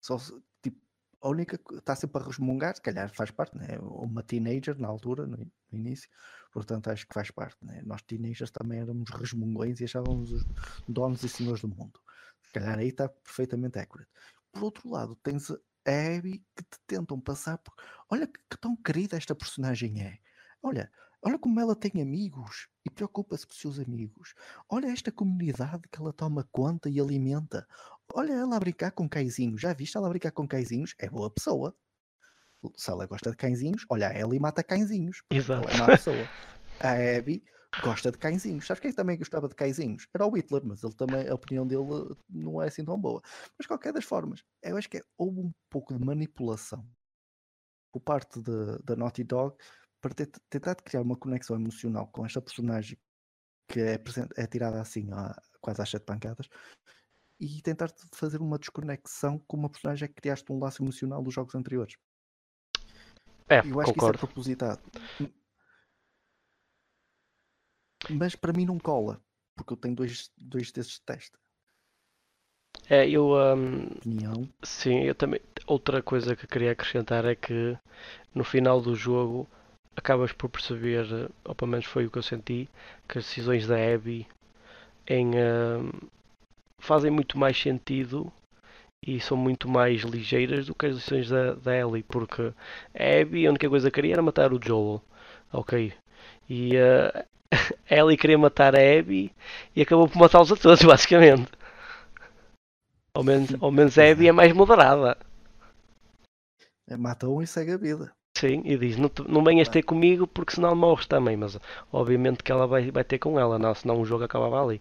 Só 0.00 0.16
tipo, 0.62 0.80
a 1.20 1.28
única 1.28 1.58
que 1.58 1.74
está 1.74 1.94
sempre 1.96 2.22
a 2.22 2.26
resmungar, 2.26 2.74
se 2.76 2.80
calhar 2.82 3.12
faz 3.12 3.30
parte, 3.30 3.56
né? 3.56 3.78
Uma 3.80 4.22
teenager 4.22 4.78
na 4.78 4.88
altura, 4.88 5.26
no, 5.26 5.36
no 5.36 5.78
início, 5.78 6.08
portanto 6.52 6.88
acho 6.88 7.06
que 7.06 7.14
faz 7.14 7.30
parte. 7.30 7.64
Né? 7.64 7.82
Nós 7.84 8.02
teenagers 8.02 8.50
também 8.50 8.80
éramos 8.80 9.10
resmungões 9.10 9.80
e 9.80 9.84
achávamos 9.84 10.30
os 10.32 10.44
donos 10.88 11.22
e 11.24 11.28
senhores 11.28 11.60
do 11.62 11.68
mundo. 11.68 12.00
Se 12.42 12.52
calhar 12.52 12.78
aí 12.78 12.88
está 12.88 13.08
perfeitamente 13.08 13.78
accurate. 13.78 14.10
Por 14.52 14.64
outro 14.64 14.88
lado, 14.90 15.16
tens 15.16 15.50
a 15.50 15.56
Abby 15.86 16.44
que 16.54 16.62
te 16.62 16.78
tentam 16.86 17.20
passar 17.20 17.58
por. 17.58 17.74
Olha 18.08 18.26
que, 18.26 18.38
tão 18.60 18.76
querida 18.76 19.16
esta 19.16 19.34
personagem 19.34 20.02
é. 20.02 20.18
Olha, 20.62 20.90
olha 21.22 21.38
como 21.38 21.58
ela 21.58 21.74
tem 21.74 22.00
amigos 22.00 22.68
e 22.84 22.90
preocupa-se 22.90 23.46
com 23.46 23.52
os 23.52 23.58
seus 23.58 23.78
amigos. 23.78 24.34
Olha 24.68 24.92
esta 24.92 25.10
comunidade 25.10 25.88
que 25.90 26.00
ela 26.00 26.12
toma 26.12 26.46
conta 26.52 26.88
e 26.88 27.00
alimenta. 27.00 27.66
Olha 28.14 28.34
ela 28.34 28.56
a 28.56 28.60
brincar 28.60 28.92
com 28.92 29.08
cãezinhos. 29.08 29.60
Já 29.60 29.72
viste 29.72 29.96
ela 29.96 30.06
a 30.06 30.10
brincar 30.10 30.32
com 30.32 30.46
cãezinhos? 30.46 30.94
É 30.98 31.08
boa 31.08 31.30
pessoa. 31.30 31.74
Se 32.76 32.90
ela 32.90 33.06
gosta 33.06 33.30
de 33.30 33.36
cãezinhos, 33.36 33.84
olha, 33.88 34.08
a 34.08 34.18
Ellie 34.18 34.38
mata 34.38 34.62
cãezinhos. 34.62 35.22
Exato. 35.30 35.68
Ela 35.68 35.74
é 35.74 35.78
má 35.78 35.86
pessoa. 35.86 36.28
A 36.78 36.92
Abby 37.18 37.42
gosta 37.80 38.10
de 38.10 38.18
cãezinhos. 38.18 38.66
Sabes 38.66 38.80
quem 38.80 38.92
também 38.92 39.16
gostava 39.16 39.48
de 39.48 39.54
cãezinhos? 39.54 40.06
Era 40.12 40.26
o 40.26 40.30
Hitler, 40.30 40.62
mas 40.64 40.82
ele 40.82 40.94
também, 40.94 41.28
a 41.28 41.34
opinião 41.34 41.66
dele 41.66 41.82
não 42.28 42.60
é 42.60 42.68
assim 42.68 42.84
tão 42.84 42.98
boa. 42.98 43.22
Mas 43.58 43.66
qualquer 43.66 43.92
das 43.92 44.04
formas, 44.04 44.44
eu 44.62 44.76
acho 44.76 44.88
que 44.88 44.98
é- 44.98 45.04
houve 45.16 45.40
um 45.40 45.52
pouco 45.70 45.96
de 45.96 46.04
manipulação 46.04 46.86
por 47.92 48.00
parte 48.00 48.40
da 48.84 48.96
Naughty 48.96 49.24
Dog 49.24 49.56
para 50.00 50.14
ter, 50.14 50.26
tentar 50.50 50.74
criar 50.76 51.02
uma 51.02 51.16
conexão 51.16 51.56
emocional 51.56 52.08
com 52.08 52.24
esta 52.26 52.40
personagem 52.40 52.98
que 53.68 53.80
é, 53.80 53.96
presen- 53.96 54.28
é 54.36 54.46
tirada 54.46 54.80
assim 54.80 55.08
ó, 55.12 55.32
quase 55.60 55.80
às 55.80 55.90
sete 55.90 56.04
pancadas 56.04 56.48
e 57.38 57.60
tentar 57.62 57.90
fazer 58.12 58.40
uma 58.40 58.58
desconexão 58.58 59.38
com 59.38 59.56
uma 59.56 59.68
personagem 59.68 60.08
que 60.08 60.14
criaste 60.14 60.50
um 60.52 60.58
laço 60.58 60.82
emocional 60.82 61.22
dos 61.22 61.34
jogos 61.34 61.54
anteriores. 61.54 61.96
É, 63.48 63.58
Eu 63.66 63.80
acho 63.80 63.92
que 63.92 63.98
concordo. 63.98 64.16
isso 64.16 64.24
é 64.24 64.26
propositado. 64.26 64.82
Mas 68.10 68.34
para 68.34 68.52
mim 68.52 68.64
não 68.64 68.78
cola, 68.78 69.20
porque 69.56 69.72
eu 69.72 69.76
tenho 69.76 69.94
dois, 69.94 70.30
dois 70.36 70.72
desses 70.72 70.98
testes. 71.00 71.38
É, 72.88 73.08
eu. 73.08 73.30
Opinião. 73.96 74.48
sim, 74.62 75.00
eu 75.04 75.14
também. 75.14 75.40
Outra 75.66 76.02
coisa 76.02 76.34
que 76.36 76.46
queria 76.46 76.72
acrescentar 76.72 77.24
é 77.24 77.34
que 77.34 77.78
no 78.34 78.44
final 78.44 78.80
do 78.80 78.94
jogo 78.94 79.48
acabas 79.96 80.32
por 80.32 80.48
perceber, 80.48 81.06
ou 81.44 81.54
pelo 81.54 81.70
menos 81.70 81.86
foi 81.86 82.06
o 82.06 82.10
que 82.10 82.18
eu 82.18 82.22
senti, 82.22 82.68
que 83.08 83.18
as 83.18 83.24
decisões 83.24 83.66
da 83.66 83.76
Abby 83.76 84.26
em, 85.06 85.28
hum, 85.36 85.90
fazem 86.78 87.10
muito 87.10 87.38
mais 87.38 87.60
sentido 87.60 88.32
e 89.06 89.20
são 89.20 89.36
muito 89.36 89.68
mais 89.68 90.02
ligeiras 90.02 90.66
do 90.66 90.74
que 90.74 90.86
as 90.86 90.96
decisões 90.96 91.28
da, 91.28 91.54
da 91.54 91.76
Ellie, 91.76 92.02
porque 92.04 92.52
a 92.94 93.20
Abby 93.22 93.46
a 93.46 93.50
única 93.50 93.68
coisa 93.68 93.90
que 93.90 93.94
queria 93.96 94.14
era 94.14 94.22
matar 94.22 94.52
o 94.52 94.60
Joel, 94.62 95.02
ok? 95.52 95.92
E 96.48 96.76
a 96.78 97.24
Ellie 97.90 98.16
queria 98.16 98.38
matar 98.38 98.74
a 98.74 98.98
Abby 98.98 99.34
e 99.76 99.82
acabou 99.82 100.08
por 100.08 100.18
matá-los 100.18 100.52
a 100.52 100.56
todos, 100.56 100.82
basicamente. 100.84 101.50
Ao 103.14 103.22
menos, 103.22 103.50
ao 103.62 103.70
menos 103.70 103.98
a 103.98 104.10
Abby 104.10 104.28
é 104.28 104.32
mais 104.32 104.52
moderada. 104.52 105.16
É, 106.88 106.96
Mata 106.96 107.28
um 107.28 107.42
e 107.42 107.46
segue 107.46 107.72
a 107.72 107.76
vida. 107.76 108.12
Sim, 108.36 108.62
e 108.64 108.76
diz, 108.76 108.96
não, 108.96 109.08
te- 109.08 109.28
não 109.28 109.44
venhas 109.44 109.68
ter 109.68 109.82
comigo 109.82 110.26
porque 110.26 110.54
senão 110.54 110.74
morres 110.74 111.06
também, 111.06 111.36
mas 111.36 111.58
obviamente 111.92 112.42
que 112.42 112.50
ela 112.50 112.66
vai, 112.66 112.90
vai 112.90 113.04
ter 113.04 113.18
com 113.18 113.38
ela, 113.38 113.58
não, 113.58 113.74
senão 113.74 114.00
o 114.00 114.04
jogo 114.04 114.24
acabava 114.24 114.62
ali. 114.62 114.80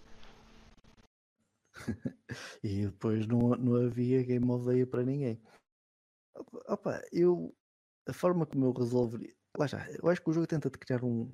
E 2.64 2.86
depois 2.86 3.28
não, 3.28 3.50
não 3.50 3.76
havia 3.76 4.24
Game 4.24 4.46
Year 4.74 4.88
para 4.88 5.04
ninguém. 5.04 5.42
Opa, 6.68 7.02
eu. 7.12 7.54
A 8.08 8.14
forma 8.14 8.46
como 8.46 8.66
eu 8.66 8.72
resolveria. 8.72 9.34
Lá 9.58 9.68
já, 9.68 9.86
eu 9.92 10.10
acho 10.10 10.22
que 10.22 10.30
o 10.30 10.34
jogo 10.34 10.48
tenta 10.48 10.70
te 10.70 10.78
criar 10.80 11.04
um. 11.04 11.32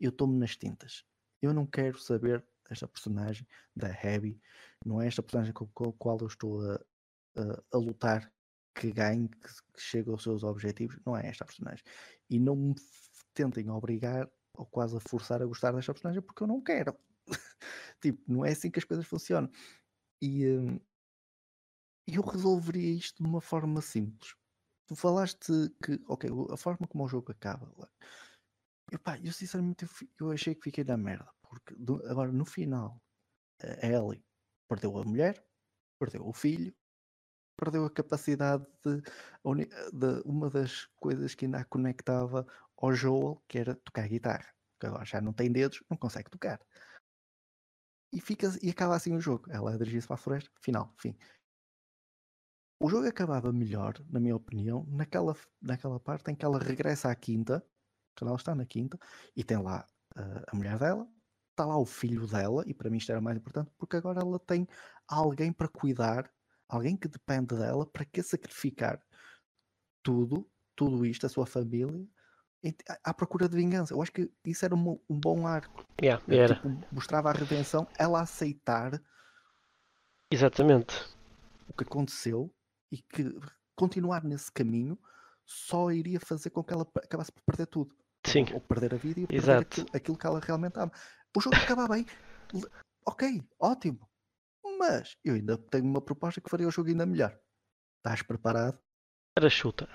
Eu 0.00 0.10
estou-me 0.10 0.38
nas 0.38 0.56
tintas. 0.56 1.04
Eu 1.40 1.52
não 1.52 1.66
quero 1.66 1.98
saber 1.98 2.44
desta 2.68 2.88
personagem, 2.88 3.46
da 3.74 3.88
Abby. 3.88 4.40
Não 4.84 5.00
é 5.00 5.06
esta 5.06 5.22
personagem 5.22 5.52
com 5.52 5.66
com 5.68 5.90
a 5.90 5.92
qual 5.92 6.18
eu 6.20 6.26
estou 6.26 6.60
a, 6.62 6.74
a, 7.36 7.62
a 7.72 7.78
lutar 7.78 8.32
que 8.74 8.90
ganhe, 8.90 9.28
que, 9.28 9.48
que 9.72 9.80
chegue 9.80 10.10
aos 10.10 10.22
seus 10.22 10.42
objetivos. 10.42 10.98
Não 11.06 11.16
é 11.16 11.26
esta 11.28 11.44
personagem. 11.44 11.84
E 12.28 12.38
não 12.38 12.56
me 12.56 12.74
tentem 13.32 13.70
obrigar 13.70 14.30
ou 14.54 14.66
quase 14.66 14.96
a 14.96 15.00
forçar 15.00 15.42
a 15.42 15.46
gostar 15.46 15.72
desta 15.72 15.92
personagem 15.92 16.22
porque 16.22 16.42
eu 16.42 16.46
não 16.46 16.60
quero. 16.62 16.96
tipo, 18.00 18.22
não 18.30 18.44
é 18.44 18.52
assim 18.52 18.70
que 18.70 18.78
as 18.78 18.84
coisas 18.84 19.06
funcionam. 19.06 19.50
E 20.20 20.46
hum, 20.46 20.80
eu 22.06 22.22
resolveria 22.22 22.92
isto 22.94 23.22
de 23.22 23.28
uma 23.28 23.40
forma 23.40 23.80
simples. 23.80 24.34
Tu 24.86 24.94
falaste 24.94 25.52
que, 25.82 26.00
ok, 26.06 26.30
a 26.50 26.56
forma 26.56 26.86
como 26.86 27.04
o 27.04 27.08
jogo 27.08 27.32
acaba. 27.32 27.72
Epá, 28.94 29.18
eu 29.18 29.32
sinceramente 29.32 29.84
eu, 30.20 30.30
achei 30.30 30.54
que 30.54 30.62
fiquei 30.62 30.84
na 30.84 30.96
merda. 30.96 31.28
Porque 31.42 31.74
do- 31.74 32.06
agora 32.06 32.30
no 32.30 32.44
final 32.44 33.02
a 33.60 33.86
Ellie 33.86 34.24
perdeu 34.68 34.96
a 34.96 35.04
mulher, 35.04 35.44
perdeu 35.98 36.24
o 36.24 36.32
filho, 36.32 36.72
perdeu 37.58 37.84
a 37.84 37.90
capacidade 37.90 38.64
de, 38.84 39.00
de, 39.00 40.22
uma 40.24 40.48
das 40.48 40.86
coisas 40.96 41.34
que 41.34 41.44
ainda 41.44 41.58
a 41.58 41.64
conectava 41.64 42.46
ao 42.76 42.92
Joel, 42.92 43.42
que 43.48 43.58
era 43.58 43.74
tocar 43.74 44.08
guitarra. 44.08 44.54
Que 44.78 44.86
agora 44.86 45.04
já 45.04 45.20
não 45.20 45.32
tem 45.32 45.50
dedos, 45.50 45.82
não 45.90 45.96
consegue 45.96 46.30
tocar. 46.30 46.60
E, 48.12 48.20
fica, 48.20 48.46
e 48.62 48.70
acaba 48.70 48.94
assim 48.94 49.16
o 49.16 49.20
jogo. 49.20 49.50
Ela 49.50 49.76
dirige-se 49.76 50.06
para 50.06 50.14
a 50.14 50.18
floresta, 50.18 50.50
final, 50.60 50.94
fim. 51.00 51.16
O 52.80 52.88
jogo 52.88 53.08
acabava 53.08 53.52
melhor, 53.52 53.94
na 54.08 54.20
minha 54.20 54.36
opinião, 54.36 54.84
naquela, 54.86 55.34
naquela 55.60 55.98
parte 55.98 56.30
em 56.30 56.36
que 56.36 56.44
ela 56.44 56.58
regressa 56.58 57.10
à 57.10 57.14
quinta, 57.14 57.64
ela 58.22 58.36
está 58.36 58.54
na 58.54 58.64
quinta, 58.64 58.98
e 59.34 59.42
tem 59.42 59.58
lá 59.58 59.86
uh, 60.16 60.44
a 60.46 60.56
mulher 60.56 60.78
dela, 60.78 61.08
está 61.50 61.64
lá 61.64 61.78
o 61.78 61.86
filho 61.86 62.26
dela, 62.26 62.64
e 62.66 62.74
para 62.74 62.90
mim 62.90 62.98
isto 62.98 63.10
era 63.10 63.20
mais 63.20 63.36
importante, 63.36 63.70
porque 63.78 63.96
agora 63.96 64.20
ela 64.20 64.38
tem 64.38 64.68
alguém 65.08 65.52
para 65.52 65.68
cuidar, 65.68 66.30
alguém 66.68 66.96
que 66.96 67.08
depende 67.08 67.56
dela, 67.56 67.86
para 67.86 68.04
que 68.04 68.22
sacrificar 68.22 69.00
tudo, 70.02 70.48
tudo 70.76 71.06
isto, 71.06 71.26
a 71.26 71.28
sua 71.28 71.46
família, 71.46 72.06
à 73.02 73.12
procura 73.12 73.48
de 73.48 73.56
vingança. 73.56 73.94
Eu 73.94 74.02
acho 74.02 74.12
que 74.12 74.30
isso 74.44 74.64
era 74.64 74.74
um, 74.74 74.98
um 75.08 75.18
bom 75.18 75.46
arco. 75.46 75.84
Yeah, 76.00 76.22
era. 76.28 76.54
Tipo, 76.54 76.68
mostrava 76.92 77.30
a 77.30 77.32
redenção, 77.32 77.86
ela 77.98 78.20
aceitar 78.20 79.00
Exatamente. 80.30 80.94
o 81.68 81.72
que 81.72 81.84
aconteceu 81.84 82.52
e 82.90 82.98
que 82.98 83.36
continuar 83.76 84.24
nesse 84.24 84.50
caminho 84.50 84.98
só 85.44 85.90
iria 85.90 86.18
fazer 86.20 86.50
com 86.50 86.64
que 86.64 86.72
ela 86.72 86.86
acabasse 86.96 87.32
por 87.32 87.42
perder 87.42 87.66
tudo. 87.66 87.94
Sim. 88.26 88.46
Ou, 88.52 88.60
perder 88.60 88.94
a 88.94 88.96
vida 88.96 89.20
e 89.20 89.26
perder 89.26 89.58
aquilo, 89.58 89.86
aquilo, 89.92 90.18
que 90.18 90.26
ela 90.26 90.40
realmente 90.40 90.78
ama. 90.78 90.92
O 91.36 91.40
jogo 91.40 91.56
acaba 91.56 91.88
bem. 91.88 92.06
Ok, 93.06 93.42
ótimo. 93.58 94.08
Mas 94.78 95.16
eu 95.24 95.34
ainda 95.34 95.58
tenho 95.58 95.84
uma 95.84 96.00
proposta 96.00 96.40
que 96.40 96.50
faria 96.50 96.66
o 96.66 96.70
jogo 96.70 96.88
ainda 96.88 97.06
melhor. 97.06 97.38
Estás 97.98 98.22
preparado? 98.22 98.78
Era 99.36 99.50
chuta. 99.50 99.88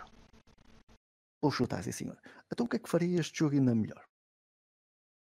Vou 1.41 1.51
chutar, 1.51 1.83
sim 1.83 1.91
senhor. 1.91 2.19
Então 2.51 2.65
o 2.65 2.69
que 2.69 2.75
é 2.75 2.79
que 2.79 2.89
faria 2.89 3.19
este 3.19 3.39
jogo 3.39 3.55
ainda 3.55 3.73
melhor? 3.73 4.05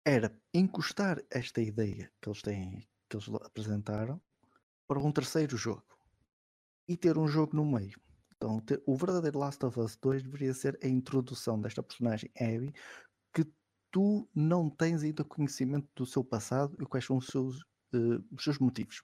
Era 0.06 0.32
encostar 0.54 1.24
esta 1.32 1.62
ideia 1.62 2.12
que 2.22 2.30
eles 2.30 2.42
têm, 2.42 2.88
que 3.10 3.18
eles 3.18 3.28
apresentaram, 3.44 4.22
para 4.88 5.00
um 5.00 5.12
terceiro 5.12 5.58
jogo 5.58 5.84
e 6.88 6.96
ter 6.96 7.18
um 7.18 7.28
jogo 7.28 7.56
no 7.56 7.66
meio. 7.66 8.00
Então, 8.38 8.62
o 8.86 8.96
verdadeiro 8.96 9.40
Last 9.40 9.66
of 9.66 9.80
Us 9.80 9.96
2 9.96 10.24
deveria 10.24 10.54
ser 10.54 10.78
a 10.84 10.88
introdução 10.88 11.60
desta 11.60 11.82
personagem 11.82 12.30
Abby, 12.38 12.74
que 13.34 13.46
tu 13.92 14.30
não 14.36 14.70
tens 14.70 15.04
ainda 15.04 15.24
conhecimento 15.24 15.88
do 15.96 16.06
seu 16.06 16.24
passado 16.24 16.76
e 16.82 16.86
quais 16.86 17.06
são 17.06 17.18
os 17.18 17.28
seus, 17.28 17.62
uh, 17.94 18.24
os 18.32 18.44
seus 18.44 18.60
motivos. 18.60 19.02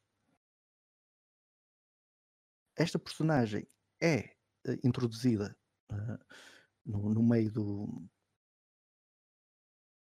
Esta 2.75 2.99
personagem 2.99 3.67
é 4.01 4.35
uh, 4.67 4.77
introduzida 4.83 5.57
uh, 5.91 6.35
no, 6.85 7.13
no, 7.13 7.23
meio 7.23 7.51
do, 7.51 8.09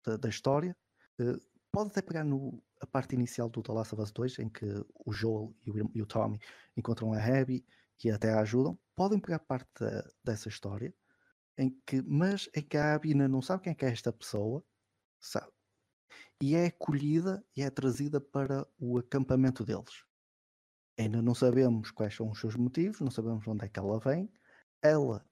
da, 0.05 0.17
da 0.17 0.29
história. 0.29 0.75
pode 1.71 1.91
até 1.91 2.01
pegar 2.01 2.25
no, 2.25 2.61
a 2.81 2.85
parte 2.85 3.15
inicial 3.15 3.49
do 3.49 3.63
The 3.63 3.71
Last 3.71 3.95
of 3.95 4.03
Us 4.03 4.11
2, 4.11 4.39
em 4.39 4.49
que 4.49 4.65
o 5.05 5.13
Joel 5.13 5.55
e 5.65 5.71
o, 5.71 5.91
e 5.95 6.01
o 6.01 6.05
Tommy 6.05 6.37
encontram 6.75 7.13
a 7.13 7.17
Abby 7.17 7.65
e 8.07 8.11
até 8.11 8.33
ajudam, 8.33 8.77
podem 8.95 9.19
pegar 9.19 9.39
parte 9.39 9.69
da, 9.79 10.09
dessa 10.23 10.49
história, 10.49 10.93
em 11.57 11.69
que, 11.85 12.01
mas 12.01 12.49
em 12.55 12.61
que 12.61 12.77
a 12.77 12.95
Abby 12.95 13.11
ainda 13.11 13.27
não 13.27 13.41
sabe 13.41 13.63
quem 13.63 13.71
é, 13.71 13.75
que 13.75 13.85
é 13.85 13.91
esta 13.91 14.11
pessoa, 14.11 14.63
sabe? 15.19 15.51
E 16.41 16.55
é 16.55 16.67
acolhida 16.67 17.45
e 17.55 17.61
é 17.61 17.69
trazida 17.69 18.19
para 18.19 18.67
o 18.79 18.97
acampamento 18.97 19.63
deles. 19.63 20.03
Ainda 20.97 21.21
não 21.21 21.35
sabemos 21.35 21.91
quais 21.91 22.15
são 22.15 22.29
os 22.29 22.39
seus 22.39 22.55
motivos, 22.55 22.99
não 22.99 23.11
sabemos 23.11 23.47
onde 23.47 23.65
é 23.65 23.69
que 23.69 23.79
ela 23.79 23.99
vem. 23.99 24.31
Ela 24.81 25.25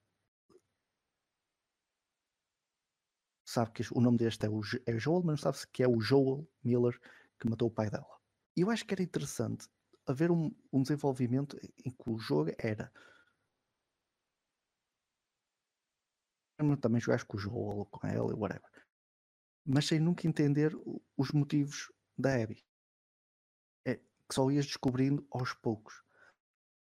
sabe 3.46 3.72
que 3.72 3.84
o 3.92 4.00
nome 4.00 4.18
deste 4.18 4.46
é 4.46 4.50
o 4.50 4.62
é 4.86 4.98
Joel, 5.00 5.24
mas 5.24 5.32
não 5.32 5.38
sabe 5.38 5.58
se 5.58 5.68
que 5.68 5.84
é 5.84 5.88
o 5.88 6.00
Joel 6.00 6.48
Miller 6.64 7.00
que 7.40 7.50
matou 7.50 7.68
o 7.68 7.72
pai 7.72 7.90
dela. 7.90 8.20
E 8.56 8.62
eu 8.62 8.70
acho 8.70 8.86
que 8.86 8.94
era 8.94 9.02
interessante 9.02 9.68
haver 10.10 10.32
um, 10.32 10.52
um 10.74 10.82
desenvolvimento 10.82 11.58
em 11.86 11.92
que 11.92 12.10
o 12.10 12.18
jogo 12.18 12.52
era 12.58 12.92
também 16.78 17.00
jogaste 17.00 17.26
com 17.26 17.38
o 17.38 17.40
Joel, 17.40 17.86
com 17.86 18.08
ela, 18.08 18.36
whatever. 18.36 18.70
Mas 19.66 19.88
sem 19.88 20.00
nunca 20.00 20.28
entender 20.28 20.76
os 21.16 21.32
motivos 21.32 21.92
da 22.18 22.34
Abby. 22.36 22.66
É, 23.86 23.96
que 23.96 24.34
só 24.34 24.50
ias 24.52 24.66
descobrindo 24.66 25.26
aos 25.32 25.54
poucos. 25.54 26.04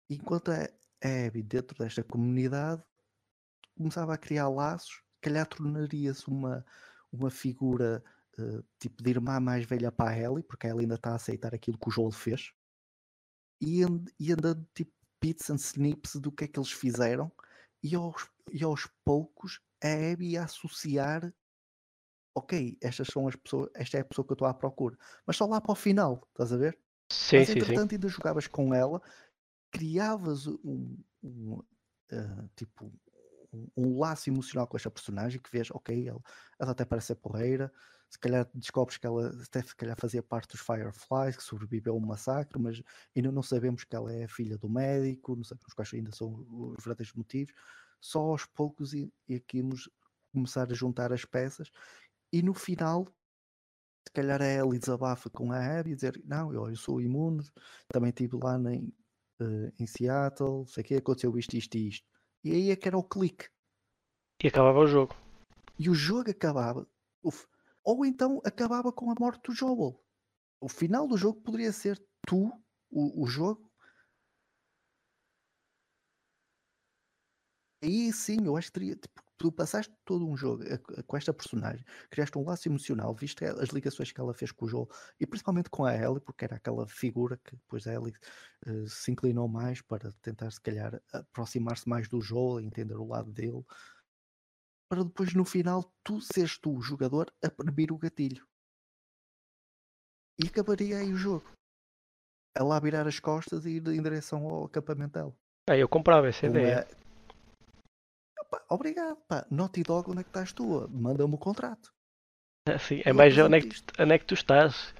Enquanto 0.09 0.51
a 0.51 0.67
Abby, 1.01 1.43
dentro 1.43 1.77
desta 1.77 2.03
comunidade, 2.03 2.83
começava 3.77 4.13
a 4.13 4.17
criar 4.17 4.49
laços, 4.49 5.01
calhar 5.21 5.47
tornaria-se 5.47 6.27
uma, 6.27 6.65
uma 7.11 7.29
figura 7.29 8.03
uh, 8.37 8.63
tipo 8.77 9.01
de 9.01 9.09
irmã 9.09 9.39
mais 9.39 9.65
velha 9.65 9.91
para 9.91 10.11
a 10.11 10.17
Ellie, 10.17 10.43
porque 10.43 10.67
a 10.67 10.71
Ellie 10.71 10.81
ainda 10.81 10.95
está 10.95 11.11
a 11.11 11.15
aceitar 11.15 11.55
aquilo 11.55 11.77
que 11.77 11.87
o 11.87 11.91
Joel 11.91 12.11
fez, 12.11 12.53
e, 13.61 13.83
and, 13.83 14.05
e 14.19 14.33
andando 14.33 14.67
tipo 14.73 14.91
bits 15.21 15.49
and 15.51 15.55
snips 15.55 16.15
do 16.15 16.31
que 16.31 16.45
é 16.45 16.47
que 16.47 16.59
eles 16.59 16.71
fizeram, 16.71 17.31
e 17.83 17.95
aos, 17.95 18.27
e 18.51 18.63
aos 18.63 18.87
poucos 19.05 19.61
a 19.83 20.11
Abby 20.11 20.35
a 20.37 20.45
associar 20.45 21.31
ok, 22.33 22.77
estas 22.81 23.07
são 23.07 23.27
as 23.27 23.35
pessoas, 23.35 23.69
esta 23.75 23.97
é 23.97 24.01
a 24.01 24.05
pessoa 24.05 24.25
que 24.25 24.31
eu 24.31 24.35
estou 24.35 24.47
à 24.47 24.53
procura, 24.53 24.97
mas 25.25 25.35
só 25.35 25.45
lá 25.45 25.59
para 25.59 25.71
o 25.71 25.75
final, 25.75 26.25
estás 26.29 26.53
a 26.53 26.57
ver? 26.57 26.77
Sim, 27.11 27.39
mas 27.39 27.47
sim, 27.47 27.53
entretanto 27.53 27.89
sim. 27.89 27.95
ainda 27.95 28.07
jogavas 28.07 28.47
com 28.47 28.73
ela, 28.73 29.01
criavas 29.69 30.47
um, 30.47 30.97
um 31.21 31.53
uh, 31.55 32.49
tipo 32.55 32.91
um, 33.53 33.67
um, 33.75 33.99
laço 33.99 34.29
emocional 34.29 34.65
com 34.65 34.77
esta 34.77 34.89
personagem 34.89 35.41
que 35.41 35.51
vês, 35.51 35.69
ok, 35.71 36.07
ela, 36.07 36.21
ela 36.59 36.71
até 36.71 36.85
parece 36.85 37.07
ser 37.07 37.15
porreira, 37.15 37.71
se 38.11 38.19
calhar 38.19 38.45
descobres 38.53 38.97
que 38.97 39.07
ela 39.07 39.29
até 39.41 39.61
se 39.61 39.73
calhar 39.73 39.95
fazia 39.97 40.21
parte 40.21 40.51
dos 40.51 40.59
Fireflies, 40.59 41.37
que 41.37 41.43
sobreviveu 41.43 41.93
a 41.93 41.97
um 41.97 42.01
massacre, 42.01 42.59
mas 42.59 42.83
ainda 43.15 43.31
não 43.31 43.41
sabemos 43.41 43.85
que 43.85 43.95
ela 43.95 44.13
é 44.13 44.27
filha 44.27 44.57
do 44.57 44.69
médico, 44.69 45.33
não 45.33 45.45
sabemos 45.45 45.73
quais 45.73 45.93
ainda 45.93 46.11
são 46.11 46.45
os 46.49 46.83
verdadeiros 46.83 47.13
motivos. 47.13 47.53
Só 48.01 48.19
aos 48.19 48.45
poucos 48.45 48.93
e, 48.93 49.13
e 49.29 49.35
aqui 49.35 49.63
nos 49.63 49.89
começar 50.33 50.69
a 50.69 50.73
juntar 50.73 51.13
as 51.13 51.23
peças 51.23 51.71
e 52.33 52.41
no 52.41 52.53
final 52.53 53.07
se 54.05 54.11
calhar 54.13 54.41
a 54.41 54.45
Ellie 54.45 54.79
desabafa 54.79 55.29
com 55.29 55.53
a 55.53 55.79
Abby 55.79 55.91
e 55.91 55.95
dizer 55.95 56.21
não, 56.25 56.53
eu, 56.53 56.67
eu 56.67 56.75
sou 56.75 56.99
imune, 56.99 57.45
também 57.87 58.09
estive 58.09 58.37
lá 58.43 58.57
em, 58.57 58.93
uh, 59.41 59.71
em 59.79 59.87
Seattle, 59.87 60.67
sei 60.67 60.83
que 60.83 60.95
aconteceu 60.95 61.37
isto, 61.37 61.55
isto 61.55 61.77
e 61.77 61.87
isto. 61.87 62.07
E 62.43 62.51
aí 62.51 62.71
é 62.71 62.75
que 62.75 62.89
era 62.89 62.97
o 62.97 63.03
clique. 63.03 63.47
E 64.43 64.47
acabava 64.47 64.79
o 64.79 64.87
jogo. 64.87 65.15
E 65.79 65.89
o 65.89 65.93
jogo 65.93 66.31
acabava. 66.31 66.85
Uf, 67.23 67.45
ou 67.83 68.05
então 68.05 68.41
acabava 68.45 68.91
com 68.91 69.11
a 69.11 69.15
morte 69.19 69.43
do 69.43 69.53
Joel. 69.53 69.99
O 70.59 70.69
final 70.69 71.07
do 71.07 71.17
jogo 71.17 71.41
poderia 71.41 71.71
ser 71.71 72.01
tu, 72.27 72.51
o, 72.89 73.23
o 73.23 73.27
jogo. 73.27 73.69
Aí 77.83 78.13
sim, 78.13 78.45
eu 78.45 78.55
acho 78.55 78.67
que 78.67 78.73
teria. 78.73 78.95
Tipo, 78.95 79.21
tu 79.41 79.51
passaste 79.51 79.91
todo 80.05 80.27
um 80.27 80.37
jogo 80.37 80.63
com 81.07 81.17
esta 81.17 81.33
personagem, 81.33 81.83
criaste 82.11 82.37
um 82.37 82.43
laço 82.43 82.67
emocional, 82.67 83.15
viste 83.15 83.43
as 83.43 83.69
ligações 83.69 84.11
que 84.11 84.21
ela 84.21 84.35
fez 84.35 84.51
com 84.51 84.65
o 84.65 84.69
Joel 84.69 84.87
e 85.19 85.25
principalmente 85.25 85.67
com 85.67 85.83
a 85.83 85.95
Ellie, 85.95 86.19
porque 86.19 86.45
era 86.45 86.57
aquela 86.57 86.87
figura 86.87 87.37
que 87.43 87.55
depois 87.55 87.87
a 87.87 87.93
Ellie 87.93 88.13
uh, 88.67 88.87
se 88.87 89.11
inclinou 89.11 89.47
mais 89.47 89.81
para 89.81 90.11
tentar, 90.21 90.51
se 90.51 90.61
calhar, 90.61 91.01
aproximar-se 91.11 91.89
mais 91.89 92.07
do 92.07 92.21
Joel 92.21 92.61
e 92.61 92.67
entender 92.67 92.93
o 92.95 93.07
lado 93.07 93.31
dele 93.31 93.65
para 94.91 95.05
depois 95.05 95.33
no 95.33 95.45
final 95.45 95.89
tu 96.03 96.19
seres 96.19 96.57
tu 96.57 96.75
o 96.75 96.81
jogador 96.81 97.31
a 97.41 97.49
premir 97.49 97.93
o 97.93 97.97
gatilho. 97.97 98.45
E 100.37 100.47
acabaria 100.47 100.97
aí 100.97 101.13
o 101.13 101.15
jogo. 101.15 101.49
Ela 102.53 102.75
a 102.75 102.79
virar 102.81 103.07
as 103.07 103.17
costas 103.17 103.65
e 103.65 103.77
ir 103.77 103.87
em 103.87 104.03
direção 104.03 104.45
ao 104.45 104.65
acampamento 104.65 105.13
dela. 105.13 105.33
É, 105.69 105.77
eu 105.77 105.87
comprava 105.87 106.27
essa 106.27 106.45
Como 106.45 106.59
ideia. 106.59 106.79
É... 106.81 108.41
Opa, 108.41 108.65
obrigado, 108.69 109.15
pá. 109.29 109.47
Naughty 109.49 109.81
Dog, 109.81 110.11
onde 110.11 110.19
é 110.19 110.23
que 110.23 110.29
estás 110.29 110.51
tu? 110.51 110.89
Manda-me 110.89 111.35
o 111.35 111.37
contrato. 111.37 111.93
É, 112.67 112.77
sim, 112.77 113.01
é 113.05 113.13
mais 113.13 113.37
onde 113.37 113.59
é, 113.59 113.61
que, 113.61 113.81
onde 113.97 114.13
é 114.13 114.19
que 114.19 114.25
tu 114.25 114.33
estás. 114.33 114.93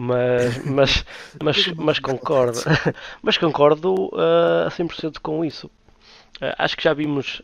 Mas, 0.00 0.64
mas, 0.64 1.04
mas, 1.42 1.66
mas 1.74 1.98
concordo. 1.98 2.60
mas 3.20 3.36
concordo 3.36 3.94
uh, 4.14 4.68
a 4.68 4.70
100% 4.70 5.18
com 5.18 5.44
isso. 5.44 5.68
Uh, 6.40 6.54
acho 6.58 6.76
que 6.76 6.84
já 6.84 6.94
vimos 6.94 7.40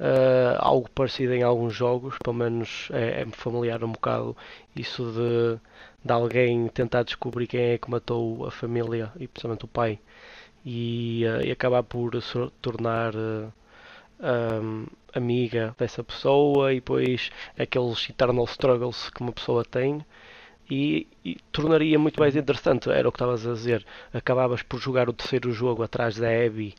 uh, 0.00 0.58
algo 0.58 0.90
parecido 0.90 1.32
em 1.32 1.42
alguns 1.42 1.74
jogos, 1.74 2.16
pelo 2.22 2.36
menos 2.36 2.88
é, 2.92 3.22
é 3.22 3.26
familiar 3.32 3.82
um 3.84 3.92
bocado 3.92 4.36
isso 4.74 5.10
de, 5.12 5.58
de 6.04 6.12
alguém 6.12 6.68
tentar 6.68 7.02
descobrir 7.04 7.46
quem 7.46 7.60
é 7.60 7.78
que 7.78 7.90
matou 7.90 8.46
a 8.46 8.50
família 8.50 9.12
e 9.16 9.26
principalmente 9.28 9.64
o 9.64 9.68
pai 9.68 9.98
e, 10.64 11.24
uh, 11.26 11.46
e 11.46 11.50
acabar 11.50 11.82
por 11.82 12.20
se 12.20 12.50
tornar 12.60 13.14
um, 13.14 14.86
amiga 15.14 15.74
dessa 15.78 16.02
pessoa 16.02 16.72
e 16.72 16.76
depois 16.76 17.30
aqueles 17.58 18.08
eternal 18.08 18.44
struggles 18.44 19.10
que 19.10 19.20
uma 19.20 19.32
pessoa 19.32 19.64
tem 19.64 20.04
e, 20.70 21.06
e, 21.24 21.36
tornaria 21.50 21.98
muito 21.98 22.20
mais 22.20 22.36
interessante. 22.36 22.90
Era 22.90 23.08
o 23.08 23.12
que 23.12 23.16
estavas 23.16 23.46
a 23.46 23.52
dizer. 23.52 23.84
Acabavas 24.12 24.62
por 24.62 24.78
jogar 24.80 25.08
o 25.08 25.12
terceiro 25.12 25.52
jogo 25.52 25.82
atrás 25.82 26.16
da 26.16 26.28
Abby, 26.28 26.74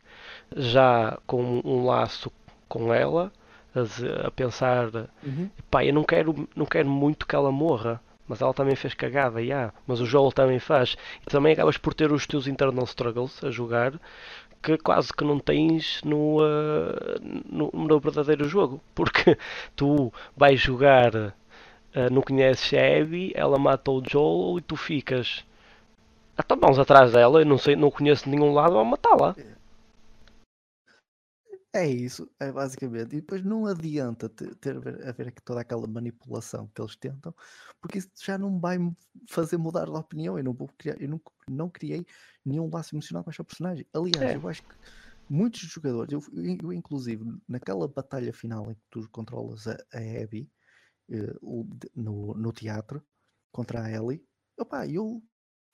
já 0.56 1.18
com 1.26 1.60
um 1.64 1.84
laço 1.84 2.32
com 2.68 2.92
ela, 2.92 3.32
a, 3.74 4.26
a 4.26 4.30
pensar: 4.30 4.88
Uhum. 5.22 5.50
pá, 5.70 5.84
eu 5.84 5.94
não 5.94 6.04
quero, 6.04 6.48
não 6.56 6.66
quero 6.66 6.88
muito 6.88 7.26
que 7.26 7.34
ela 7.34 7.52
morra. 7.52 8.00
Mas 8.26 8.40
ela 8.40 8.54
também 8.54 8.74
fez 8.74 8.94
cagada, 8.94 9.42
yeah. 9.42 9.70
mas 9.86 10.00
o 10.00 10.06
Joel 10.06 10.32
também 10.32 10.58
faz. 10.58 10.96
E 11.20 11.26
também 11.26 11.52
acabas 11.52 11.76
por 11.76 11.92
ter 11.92 12.10
os 12.10 12.26
teus 12.26 12.46
internal 12.46 12.84
struggles 12.84 13.44
a 13.44 13.50
jogar 13.50 14.00
que 14.64 14.78
quase 14.78 15.12
que 15.12 15.22
não 15.24 15.38
tens 15.38 16.00
no, 16.02 16.38
uh, 16.38 17.20
no, 17.44 17.70
no, 17.74 18.00
verdadeiro 18.00 18.48
jogo. 18.48 18.80
Porque 18.94 19.36
tu 19.76 20.12
vais 20.34 20.58
jogar, 20.58 21.34
uh, 21.94 22.12
não 22.12 22.22
conheces 22.22 22.72
a 22.74 23.02
Abby, 23.02 23.32
ela 23.34 23.58
mata 23.58 23.90
o 23.90 24.02
Joel 24.06 24.58
e 24.58 24.62
tu 24.62 24.76
ficas. 24.76 25.44
Então 26.38 26.56
mãos 26.56 26.78
atrás 26.78 27.12
dela, 27.12 27.40
eu 27.40 27.46
não 27.46 27.58
sei, 27.58 27.76
não 27.76 27.90
conheço 27.90 28.28
nenhum 28.28 28.52
lado, 28.52 28.78
a 28.78 28.84
matá-la. 28.84 29.34
É 31.72 31.88
isso, 31.88 32.30
é 32.38 32.52
basicamente. 32.52 33.16
E 33.16 33.20
depois 33.20 33.42
não 33.44 33.66
adianta 33.66 34.28
ter, 34.28 34.54
ter 34.56 34.76
a 34.76 35.10
ver 35.12 35.28
aqui 35.28 35.42
toda 35.42 35.60
aquela 35.60 35.86
manipulação 35.88 36.70
que 36.72 36.80
eles 36.80 36.94
tentam, 36.94 37.34
porque 37.80 37.98
isso 37.98 38.10
já 38.24 38.38
não 38.38 38.60
vai 38.60 38.78
fazer 39.28 39.56
mudar 39.56 39.86
de 39.86 39.90
opinião. 39.90 40.38
Eu 40.38 40.44
não 40.44 40.52
vou 40.52 40.68
criar, 40.78 41.00
eu 41.02 41.08
não, 41.08 41.20
não 41.48 41.68
criei 41.68 42.06
nenhum 42.44 42.70
laço 42.72 42.94
emocional 42.94 43.24
com 43.24 43.30
esta 43.30 43.42
personagem. 43.42 43.84
Aliás, 43.92 44.30
É. 44.30 44.36
eu 44.36 44.48
acho 44.48 44.62
que 44.62 44.74
muitos 45.28 45.60
jogadores, 45.62 46.12
eu, 46.12 46.22
eu- 46.32 46.72
inclusive, 46.72 47.24
naquela 47.48 47.88
batalha 47.88 48.32
final 48.32 48.70
em 48.70 48.74
que 48.74 48.82
tu 48.90 49.08
controlas 49.10 49.66
a, 49.66 49.76
a 49.92 50.22
Abby 50.22 50.48
no, 51.08 52.34
no 52.34 52.52
teatro 52.52 53.04
contra 53.52 53.82
a 53.84 53.90
Ellie, 53.90 54.24
opá, 54.58 54.86
eu 54.86 55.22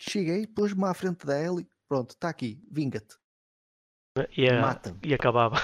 cheguei, 0.01 0.47
pus-me 0.47 0.85
à 0.85 0.95
frente 0.95 1.25
da 1.27 1.39
Ellie, 1.41 1.69
pronto, 1.89 2.11
está 2.11 2.29
aqui, 2.29 2.63
vinga-te, 2.71 3.17
E, 4.37 4.49
a- 4.49 4.61
mata-me. 4.61 5.01
e 5.03 5.15
acabava. 5.15 5.57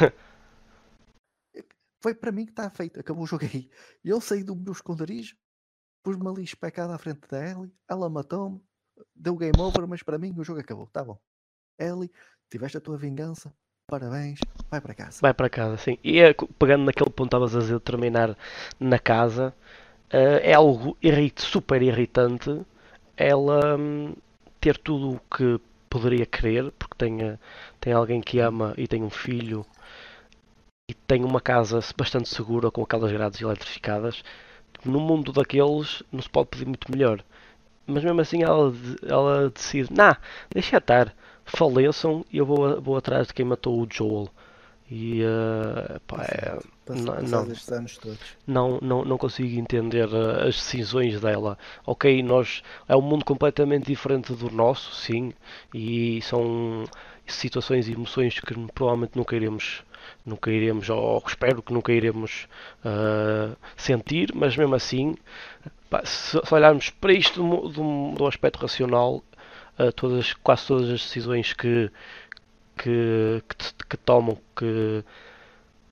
Foi 2.02 2.14
para 2.14 2.30
mim 2.30 2.44
que 2.44 2.52
está 2.52 2.70
feito, 2.70 3.01
acabou 3.01 3.24
o 3.24 3.26
jogo 3.26 3.44
aí. 3.44 3.68
Eu 4.05 4.20
saí 4.20 4.44
do 4.44 4.55
meu 4.55 4.72
esconderijo, 4.72 5.36
pus-me 6.02 6.28
ali 6.28 6.44
especado 6.44 6.93
à 6.93 6.98
frente 6.98 7.26
da 7.28 7.44
Ellie, 7.44 7.74
ela 7.88 8.09
matou-me, 8.09 8.62
deu 9.14 9.36
game 9.36 9.59
over, 9.59 9.86
mas 9.88 10.02
para 10.02 10.18
mim 10.18 10.32
o 10.38 10.44
jogo 10.44 10.60
acabou, 10.60 10.86
tá 10.86 11.02
bom. 11.02 11.18
Ellie, 11.78 12.12
tiveste 12.51 12.76
a 12.78 12.80
tua 12.80 12.97
vingança, 12.97 13.52
parabéns, 13.87 14.39
vai 14.71 14.81
para 14.81 14.95
casa. 14.95 15.23
Vai 15.23 15.33
para 15.35 15.49
casa, 15.51 15.77
sim. 15.77 15.99
E 16.05 16.33
co- 16.35 16.49
pegando 16.59 16.85
naquele 16.85 17.11
ponto 17.11 17.27
estavas 17.29 17.55
a 17.57 17.61
dizer 17.61 17.81
terminar 17.81 18.37
na 18.79 18.99
casa, 18.99 19.55
eh, 20.11 20.53
é 20.53 20.55
algo 20.55 20.97
irrit 21.03 21.41
super 21.43 21.83
irritante 21.83 22.63
ela 23.17 23.77
hum, 23.79 24.15
ter 24.61 24.79
tudo 24.79 25.15
o 25.17 25.21
que 25.37 25.61
poderia 25.91 26.27
querer, 26.27 26.73
porque 26.79 26.97
tem, 26.99 27.23
eh, 27.23 27.39
tem 27.81 27.93
alguém 27.95 28.21
que 28.23 28.41
ama 28.41 28.75
e 28.79 28.89
tem 28.89 29.03
um 29.05 29.11
filho 29.11 29.67
e 30.89 30.95
tem 30.95 31.25
uma 31.25 31.41
casa 31.41 31.81
bastante 31.97 32.29
segura 32.29 32.71
com 32.71 32.83
aquelas 32.83 33.13
grades 33.13 33.41
eletrificadas. 33.41 34.23
No 34.85 35.01
mundo 35.01 35.33
daqueles 35.33 36.03
não 36.13 36.23
se 36.23 36.29
pode 36.31 36.49
pedir 36.51 36.67
muito 36.67 36.91
melhor. 36.91 37.25
Mas 37.87 38.05
mesmo 38.05 38.21
assim 38.21 38.43
ela, 38.43 38.73
ela 39.03 39.51
decide, 39.51 39.93
nah, 39.93 40.17
deixa 40.51 40.79
estar, 40.79 41.15
faleçam 41.47 42.24
e 42.32 42.39
eu 42.39 42.47
vou, 42.47 42.81
vou 42.81 42.97
atrás 42.97 43.28
de 43.28 43.35
quem 43.35 43.44
matou 43.47 43.81
o 43.81 43.86
Joel. 43.90 44.28
E 44.89 45.20
eh, 45.23 45.98
pá, 46.06 46.23
é- 46.24 46.59
não- 46.89 47.20
não. 48.47 48.78
não, 48.81 49.05
não, 49.05 49.18
consigo 49.18 49.59
entender 49.59 50.06
uh, 50.06 50.43
as 50.47 50.55
decisões 50.55 51.20
dela. 51.20 51.59
Ok, 51.85 52.23
nós 52.23 52.62
é 52.89 52.94
um 52.97 53.01
mundo 53.02 53.24
completamente 53.24 53.86
diferente 53.86 54.32
do 54.32 54.48
nosso, 54.51 54.94
sim, 54.94 55.32
e 55.74 56.23
são 56.23 56.85
situações 57.27 57.89
e 57.89 57.93
emoções 57.93 58.39
que 58.39 58.55
provavelmente 58.73 59.16
nunca 59.16 59.35
iremos, 59.35 59.82
nunca 60.24 60.51
iremos, 60.52 60.89
ou 60.89 61.20
espero 61.27 61.60
que 61.62 61.73
nunca 61.73 61.93
iremos 61.93 62.47
uh, 62.85 63.56
sentir, 63.77 64.32
mas 64.35 64.56
mesmo 64.56 64.77
assim, 64.77 65.16
pá, 65.90 66.05
se, 66.05 66.40
se 66.44 66.55
olharmos 66.55 66.90
para 66.90 67.12
isto 67.12 67.43
do, 67.43 67.68
do, 67.68 68.14
do 68.16 68.27
aspecto 68.27 68.60
racional, 68.60 69.23
uh, 69.78 69.93
todas, 69.93 70.32
quase 70.35 70.66
todas 70.66 70.90
as 70.90 71.03
decisões 71.03 71.53
que, 71.53 71.90
que, 72.77 73.43
que, 73.48 73.85
que 73.89 73.97
tomam, 73.97 74.36
que, 74.57 75.05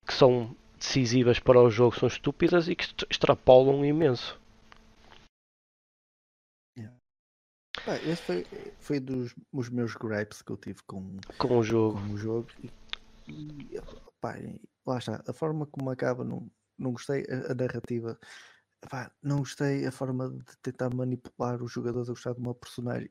que 0.06 0.15
são 0.15 0.55
decisivas 0.78 1.39
para 1.39 1.61
o 1.61 1.70
jogo 1.70 1.98
são 1.98 2.09
estúpidas 2.09 2.69
e 2.69 2.77
que 2.77 2.85
extra- 2.85 3.06
extrapolam 3.11 3.85
imenso. 3.85 4.39
Pá, 7.85 7.97
esse 7.97 8.23
foi, 8.23 8.47
foi 8.78 9.01
dos 9.01 9.35
os 9.52 9.69
meus 9.69 9.94
gripes 9.94 10.40
que 10.40 10.51
eu 10.51 10.56
tive 10.56 10.82
com, 10.86 11.19
com 11.36 11.59
o 11.59 11.62
jogo. 11.62 12.01
com 12.01 12.15
o 12.15 12.16
jogo. 12.16 12.48
E, 12.62 12.70
e, 13.28 13.81
pá, 14.20 14.36
lá 14.86 14.98
está, 14.98 15.23
a 15.27 15.32
forma 15.32 15.66
como 15.66 15.90
acaba, 15.90 16.24
não, 16.24 16.51
não 16.78 16.93
gostei, 16.93 17.27
a, 17.28 17.52
a 17.52 17.55
narrativa, 17.55 18.19
pá, 18.89 19.12
não 19.23 19.39
gostei, 19.39 19.85
a 19.86 19.93
forma 19.93 20.31
de 20.31 20.56
tentar 20.62 20.94
manipular 20.94 21.62
os 21.62 21.73
jogadores 21.73 22.09
a 22.09 22.12
gostar 22.12 22.32
de 22.32 22.40
uma 22.40 22.55
personagem, 22.55 23.11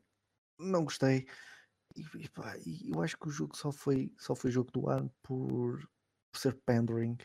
não 0.64 0.84
gostei. 0.84 1.26
E, 1.96 2.28
pá, 2.30 2.56
eu 2.84 3.00
acho 3.02 3.16
que 3.18 3.28
o 3.28 3.30
jogo 3.30 3.56
só 3.56 3.70
foi, 3.70 4.12
só 4.18 4.34
foi 4.34 4.50
jogo 4.50 4.70
do 4.72 4.88
ano 4.88 5.12
por, 5.22 5.88
ser 6.38 6.54
pandering, 6.66 7.16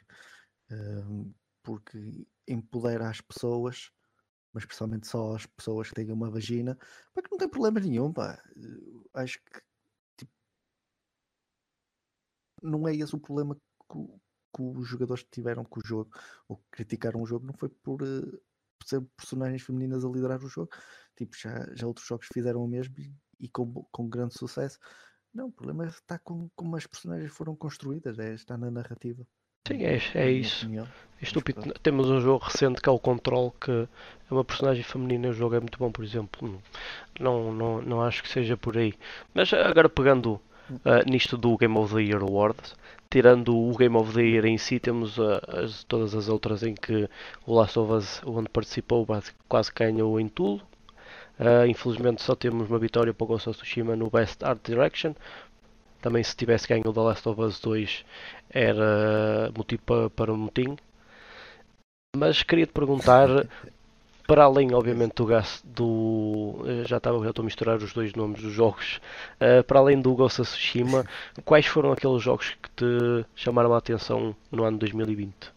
hum, 0.71 1.33
porque 1.63 2.27
empodera 2.47 3.09
as 3.09 3.21
pessoas, 3.21 3.91
mas 4.53 4.63
especialmente 4.63 5.07
só 5.07 5.35
as 5.35 5.45
pessoas 5.45 5.89
que 5.89 5.95
têm 5.95 6.11
uma 6.11 6.29
vagina, 6.29 6.77
pá, 7.13 7.21
que 7.21 7.31
não 7.31 7.37
tem 7.37 7.49
problema 7.49 7.79
nenhum, 7.79 8.13
pá. 8.13 8.41
Eu 8.55 9.09
Acho 9.13 9.39
que 9.39 9.61
tipo, 10.17 10.31
não 12.61 12.87
é 12.87 12.95
esse 12.95 13.15
o 13.15 13.19
problema 13.19 13.55
que, 13.55 13.97
que 14.55 14.61
os 14.61 14.87
jogadores 14.87 15.25
tiveram 15.31 15.63
com 15.65 15.79
o 15.79 15.87
jogo, 15.87 16.11
ou 16.47 16.57
que 16.57 16.63
criticaram 16.71 17.21
o 17.21 17.25
jogo, 17.25 17.45
não 17.45 17.53
foi 17.53 17.69
por, 17.69 18.01
eh, 18.03 18.39
por 18.79 18.87
ser 18.87 19.01
personagens 19.17 19.63
femininas 19.63 20.05
a 20.05 20.09
liderar 20.09 20.43
o 20.43 20.47
jogo. 20.47 20.69
Tipo, 21.15 21.35
já, 21.37 21.75
já 21.75 21.87
outros 21.87 22.07
jogos 22.07 22.27
fizeram 22.33 22.63
o 22.63 22.67
mesmo 22.67 22.95
e, 22.99 23.13
e 23.39 23.47
com, 23.47 23.85
com 23.91 24.09
grande 24.09 24.33
sucesso. 24.37 24.79
Não, 25.33 25.47
o 25.47 25.51
problema 25.51 25.85
está 25.85 26.17
com 26.17 26.49
como 26.55 26.75
as 26.75 26.87
personagens 26.87 27.31
foram 27.31 27.55
construídas, 27.55 28.17
é, 28.19 28.33
está 28.33 28.57
na 28.57 28.71
narrativa. 28.71 29.25
Sim, 29.67 29.83
é, 29.83 29.99
é 30.15 30.31
isso. 30.31 30.65
opinião. 30.65 30.87
É 31.21 31.23
estúpido. 31.23 31.61
pronto. 31.61 31.79
Temos 31.81 32.09
um 32.09 32.19
jogo 32.19 32.43
recente 32.45 32.81
que 32.81 32.89
é 32.89 32.91
o 32.91 32.97
Control, 32.99 33.51
que 33.59 33.71
é 33.71 34.33
uma 34.33 34.43
personagem 34.43 34.83
feminina 34.83 35.27
e 35.27 35.29
o 35.29 35.33
jogo 35.33 35.55
é 35.55 35.59
muito 35.59 35.77
bom, 35.77 35.91
por 35.91 36.03
exemplo. 36.03 36.61
Não, 37.19 37.53
não, 37.53 37.81
não 37.81 38.01
acho 38.01 38.23
que 38.23 38.29
seja 38.29 38.57
por 38.57 38.77
aí. 38.77 38.93
Mas 39.33 39.53
agora 39.53 39.89
pegando 39.89 40.39
ah, 40.85 41.03
nisto 41.05 41.37
do 41.37 41.57
Game 41.57 41.77
of 41.77 41.93
the 41.93 42.01
Year 42.01 42.21
Awards, 42.21 42.75
tirando 43.09 43.55
o 43.55 43.75
Game 43.77 43.95
of 43.97 44.13
the 44.13 44.21
Year 44.23 44.45
em 44.45 44.57
si, 44.57 44.79
temos 44.79 45.19
ah, 45.19 45.41
as- 45.63 45.83
todas 45.83 46.15
as 46.15 46.29
outras 46.29 46.63
em 46.63 46.73
que 46.73 47.09
o 47.45 47.53
Last 47.53 47.77
of 47.77 47.91
Us, 47.91 48.21
onde 48.25 48.49
participou, 48.49 49.05
quase 49.47 49.71
ganhou 49.75 50.19
em 50.19 50.27
tudo. 50.27 50.63
Ah, 51.39 51.65
infelizmente 51.67 52.21
só 52.21 52.35
temos 52.35 52.69
uma 52.69 52.77
vitória 52.79 53.13
para 53.13 53.23
o 53.23 53.27
Ghost 53.27 53.49
of 53.49 53.57
Tsushima 53.57 53.95
no 53.95 54.09
Best 54.11 54.43
Art 54.45 54.59
Direction. 54.63 55.13
Também 56.01 56.23
se 56.23 56.35
tivesse 56.35 56.67
ganho 56.67 56.83
o 56.87 56.93
The 56.93 57.01
Last 57.01 57.29
of 57.29 57.41
Us 57.41 57.59
2 57.61 58.05
era 58.49 59.51
motivo 59.57 59.81
para, 59.83 60.09
para 60.11 60.33
um 60.33 60.37
motim. 60.37 60.77
Mas 62.15 62.43
queria 62.43 62.67
te 62.67 62.73
perguntar, 62.73 63.27
para 64.27 64.43
além 64.45 64.73
obviamente 64.73 65.15
do 65.15 65.25
gasto 65.25 65.65
do. 65.67 66.63
eh, 66.67 66.85
Já 66.87 66.97
estava 66.97 67.23
já 67.23 67.29
estou 67.31 67.43
a 67.43 67.45
misturar 67.45 67.77
os 67.77 67.93
dois 67.93 68.13
nomes 68.13 68.41
dos 68.41 68.53
jogos. 68.53 68.99
eh, 69.39 69.63
para 69.63 69.79
além 69.79 70.01
do 70.01 70.15
Ghost 70.15 70.41
of 70.41 70.51
Tsushima, 70.51 71.05
quais 71.45 71.65
foram 71.67 71.91
aqueles 71.93 72.21
jogos 72.23 72.55
que 72.61 72.69
te 72.77 73.25
chamaram 73.35 73.73
a 73.73 73.77
atenção 73.79 74.35
no 74.51 74.63
ano 74.65 74.77
2020? 74.79 75.51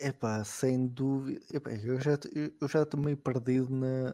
Epá, 0.00 0.42
sem 0.44 0.86
dúvida. 0.88 1.40
Epá, 1.52 1.70
eu 1.72 2.00
já 2.00 2.12
eu- 2.34 2.68
já 2.68 2.82
estou 2.82 3.00
meio 3.00 3.16
perdido 3.16 3.70
na, 3.70 4.12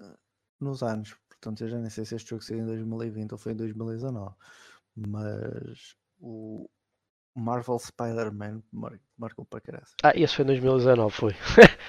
nos 0.60 0.82
anos. 0.82 1.14
Portanto, 1.28 1.62
eu 1.64 1.68
já 1.68 1.78
nem 1.78 1.88
sei 1.90 2.04
se 2.04 2.14
este 2.16 2.30
jogo 2.30 2.42
saiu 2.42 2.60
em 2.60 2.66
2020 2.66 3.32
ou 3.32 3.38
foi 3.38 3.52
em 3.52 3.56
2019. 3.56 4.34
Mas 4.94 5.96
o 6.20 6.68
Marvel 7.34 7.78
Spider-Man 7.78 8.62
mar- 8.72 9.00
marcou 9.16 9.44
para 9.44 9.60
caralho. 9.60 9.86
Ah, 10.02 10.12
esse 10.14 10.34
foi 10.36 10.44
em 10.44 10.46
2019, 10.48 11.14
foi. 11.14 11.34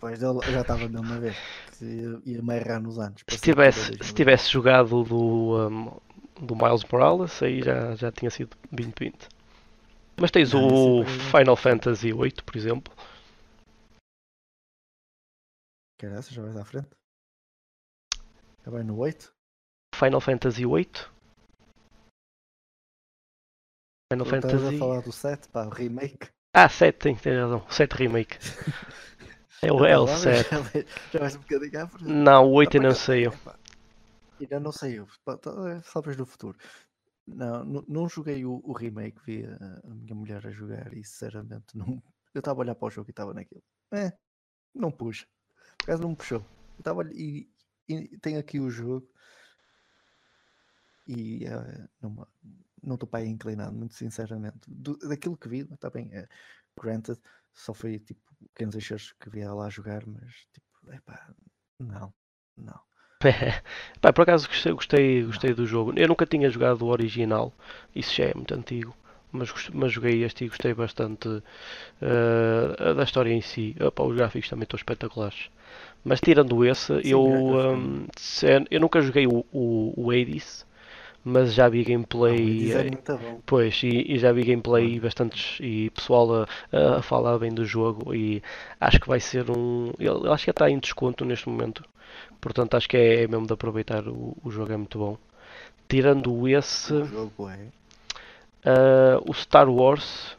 Pois 0.00 0.18
já 0.18 0.30
estava 0.60 0.88
mesmo 0.88 1.12
a 1.14 1.18
ver. 1.18 1.36
que 1.78 1.84
Ia, 1.84 2.20
ia 2.26 2.42
me 2.42 2.56
errar 2.56 2.80
nos 2.80 2.98
anos. 2.98 3.22
Se 3.28 3.40
tivesse, 3.40 3.80
se 3.80 3.90
2020. 3.90 4.16
tivesse 4.16 4.50
jogado 4.50 5.04
do, 5.04 5.68
um, 5.68 5.92
do 6.46 6.56
Miles 6.56 6.84
Morales, 6.90 7.42
aí 7.42 7.62
já, 7.62 7.94
já 7.94 8.10
tinha 8.12 8.30
sido 8.30 8.56
2020. 8.72 9.28
Mas 10.22 10.30
tens 10.30 10.54
o 10.54 11.02
em 11.02 11.04
Final 11.04 11.56
Fantasy 11.56 12.12
VIII, 12.12 12.42
por 12.46 12.56
exemplo. 12.56 12.94
Caralho, 15.98 16.22
já 16.22 16.40
vais 16.42 16.56
à 16.56 16.64
frente? 16.64 16.90
Já 18.64 18.70
vai 18.70 18.84
no 18.84 18.96
8? 18.98 19.34
Final 19.96 20.20
Fantasy 20.20 20.64
VIII. 20.64 20.86
Final 24.12 24.26
Estavas 24.26 24.44
Fantasy. 24.44 24.76
a 24.76 24.78
falar 24.78 25.00
do 25.02 25.10
7, 25.10 25.48
pá, 25.48 25.66
o 25.66 25.70
remake. 25.70 26.28
Ah, 26.54 26.68
7, 26.68 26.98
tem, 27.00 27.16
tem 27.16 27.36
razão. 27.40 27.68
7 27.68 27.92
Remake. 27.94 28.38
É 29.64 29.72
o, 29.72 29.84
é 29.84 29.96
o 29.96 30.08
7. 30.08 30.50
Já 31.12 31.20
vais 31.20 31.36
um 31.36 31.38
bocadinho 31.40 31.84
à 31.84 31.86
frente. 31.86 32.04
Não, 32.04 32.46
o 32.48 32.52
8 32.54 32.76
ainda 32.76 32.88
não 32.88 32.94
saiu. 32.96 33.32
Ainda 34.40 34.58
não 34.58 34.72
saiu. 34.72 35.06
Tá- 35.24 35.38
é, 35.70 35.80
Talvez 35.92 36.16
no 36.16 36.26
futuro. 36.26 36.58
Não, 37.26 37.64
não, 37.64 38.08
joguei 38.08 38.44
o, 38.44 38.60
o 38.64 38.72
remake, 38.72 39.20
vi 39.24 39.44
a, 39.46 39.80
a 39.84 39.94
minha 39.94 40.14
mulher 40.14 40.46
a 40.46 40.50
jogar 40.50 40.92
e 40.92 41.04
sinceramente 41.04 41.66
não. 41.76 42.02
Eu 42.34 42.38
estava 42.40 42.60
a 42.60 42.62
olhar 42.62 42.74
para 42.74 42.86
o 42.86 42.90
jogo 42.90 43.08
e 43.10 43.12
estava 43.12 43.34
naquilo. 43.34 43.62
É, 43.92 44.12
não 44.74 44.90
puxa. 44.90 45.26
Por 45.78 45.84
acaso 45.84 46.02
não 46.02 46.10
me 46.10 46.16
puxou. 46.16 46.40
Eu 46.40 46.78
estava 46.78 47.02
e, 47.12 47.48
e 47.88 48.18
tenho 48.18 48.38
aqui 48.40 48.58
o 48.58 48.70
jogo 48.70 49.08
e 51.06 51.44
eh, 51.44 51.88
não 52.00 52.26
não 52.82 52.94
estou 52.94 53.08
para 53.08 53.20
aí 53.20 53.28
inclinado, 53.28 53.72
muito 53.72 53.94
sinceramente. 53.94 54.58
Do- 54.68 54.98
daquilo 54.98 55.36
que 55.38 55.48
vi, 55.48 55.60
está 55.60 55.88
bem, 55.88 56.12
é, 56.12 56.26
granted, 56.76 57.20
só 57.54 57.72
foi 57.72 58.00
tipo 58.00 58.20
pequenos 58.48 58.74
excertos 58.74 59.12
que 59.12 59.30
via 59.30 59.52
lá 59.54 59.70
jogar, 59.70 60.04
mas 60.04 60.34
tipo, 60.52 60.92
epá, 60.92 61.32
não, 61.78 62.12
não. 62.56 62.80
Pá, 64.00 64.12
por 64.12 64.22
acaso 64.22 64.48
gostei, 64.48 64.72
gostei, 64.72 65.22
gostei 65.24 65.54
do 65.54 65.66
jogo. 65.66 65.92
Eu 65.96 66.08
nunca 66.08 66.26
tinha 66.26 66.50
jogado 66.50 66.82
o 66.82 66.88
original, 66.88 67.52
isso 67.94 68.14
já 68.14 68.24
é 68.26 68.34
muito 68.34 68.54
antigo, 68.54 68.94
mas, 69.30 69.52
mas 69.72 69.92
joguei 69.92 70.24
este 70.24 70.44
e 70.44 70.48
gostei 70.48 70.74
bastante 70.74 71.42
eh, 72.00 72.94
da 72.94 73.02
história 73.04 73.32
em 73.32 73.40
si. 73.40 73.76
Epá, 73.80 74.02
os 74.04 74.16
gráficos 74.16 74.48
também 74.50 74.64
estão 74.64 74.76
espetaculares. 74.76 75.50
Mas 76.04 76.20
tirando 76.20 76.64
esse, 76.64 77.00
Sim, 77.00 77.02
eu, 77.04 77.22
gráficos 77.22 77.64
hum, 77.76 78.06
se- 78.16 78.46
eu 78.70 78.80
nunca 78.80 79.00
joguei 79.02 79.26
o, 79.26 79.44
o, 79.52 79.94
o 79.96 80.10
Hades, 80.10 80.66
mas 81.24 81.54
já 81.54 81.68
vi 81.68 81.84
gameplay. 81.84 82.72
É 82.72 82.86
eh. 82.86 83.38
Pois, 83.46 83.80
e, 83.82 84.12
e 84.12 84.18
já 84.18 84.32
vi 84.32 84.42
gameplay 84.44 84.94
e 84.94 85.00
bastantes 85.00 85.58
e 85.60 85.90
pessoal 85.90 86.46
a, 86.72 86.98
a 86.98 87.02
falar 87.02 87.38
bem 87.38 87.52
do 87.52 87.64
jogo 87.64 88.14
e 88.14 88.42
acho 88.80 89.00
que 89.00 89.08
vai 89.08 89.20
ser 89.20 89.50
um. 89.50 89.92
Eu 89.98 90.32
acho 90.32 90.44
que 90.44 90.50
está 90.50 90.68
em 90.68 90.78
desconto 90.78 91.24
neste 91.24 91.48
momento, 91.48 91.84
portanto 92.40 92.76
acho 92.76 92.88
que 92.88 92.96
é, 92.96 93.22
é 93.22 93.28
mesmo 93.28 93.46
de 93.46 93.52
aproveitar. 93.52 94.06
O, 94.08 94.36
o 94.42 94.50
jogo 94.50 94.72
é 94.72 94.76
muito 94.76 94.98
bom. 94.98 95.16
Tirando 95.88 96.48
esse, 96.48 96.94
O 96.94 97.04
jogo 97.04 97.50
é. 97.50 97.66
ah, 98.64 99.20
o 99.28 99.34
Star 99.34 99.68
Wars, 99.68 100.36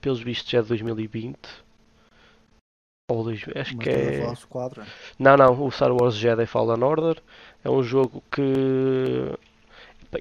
pelos 0.00 0.20
vistos 0.20 0.52
é 0.54 0.62
de 0.62 0.68
2020. 0.68 1.38
Ou 3.08 3.22
dois, 3.22 3.44
acho 3.54 3.76
Mas 3.76 3.84
que 3.84 3.90
é. 3.90 4.34
Não, 5.16 5.36
não, 5.36 5.64
o 5.64 5.70
Star 5.70 5.92
Wars 5.92 6.16
Jedi 6.16 6.44
Fallen 6.44 6.82
Order 6.82 7.22
é 7.62 7.70
um 7.70 7.80
jogo 7.80 8.20
que 8.32 8.42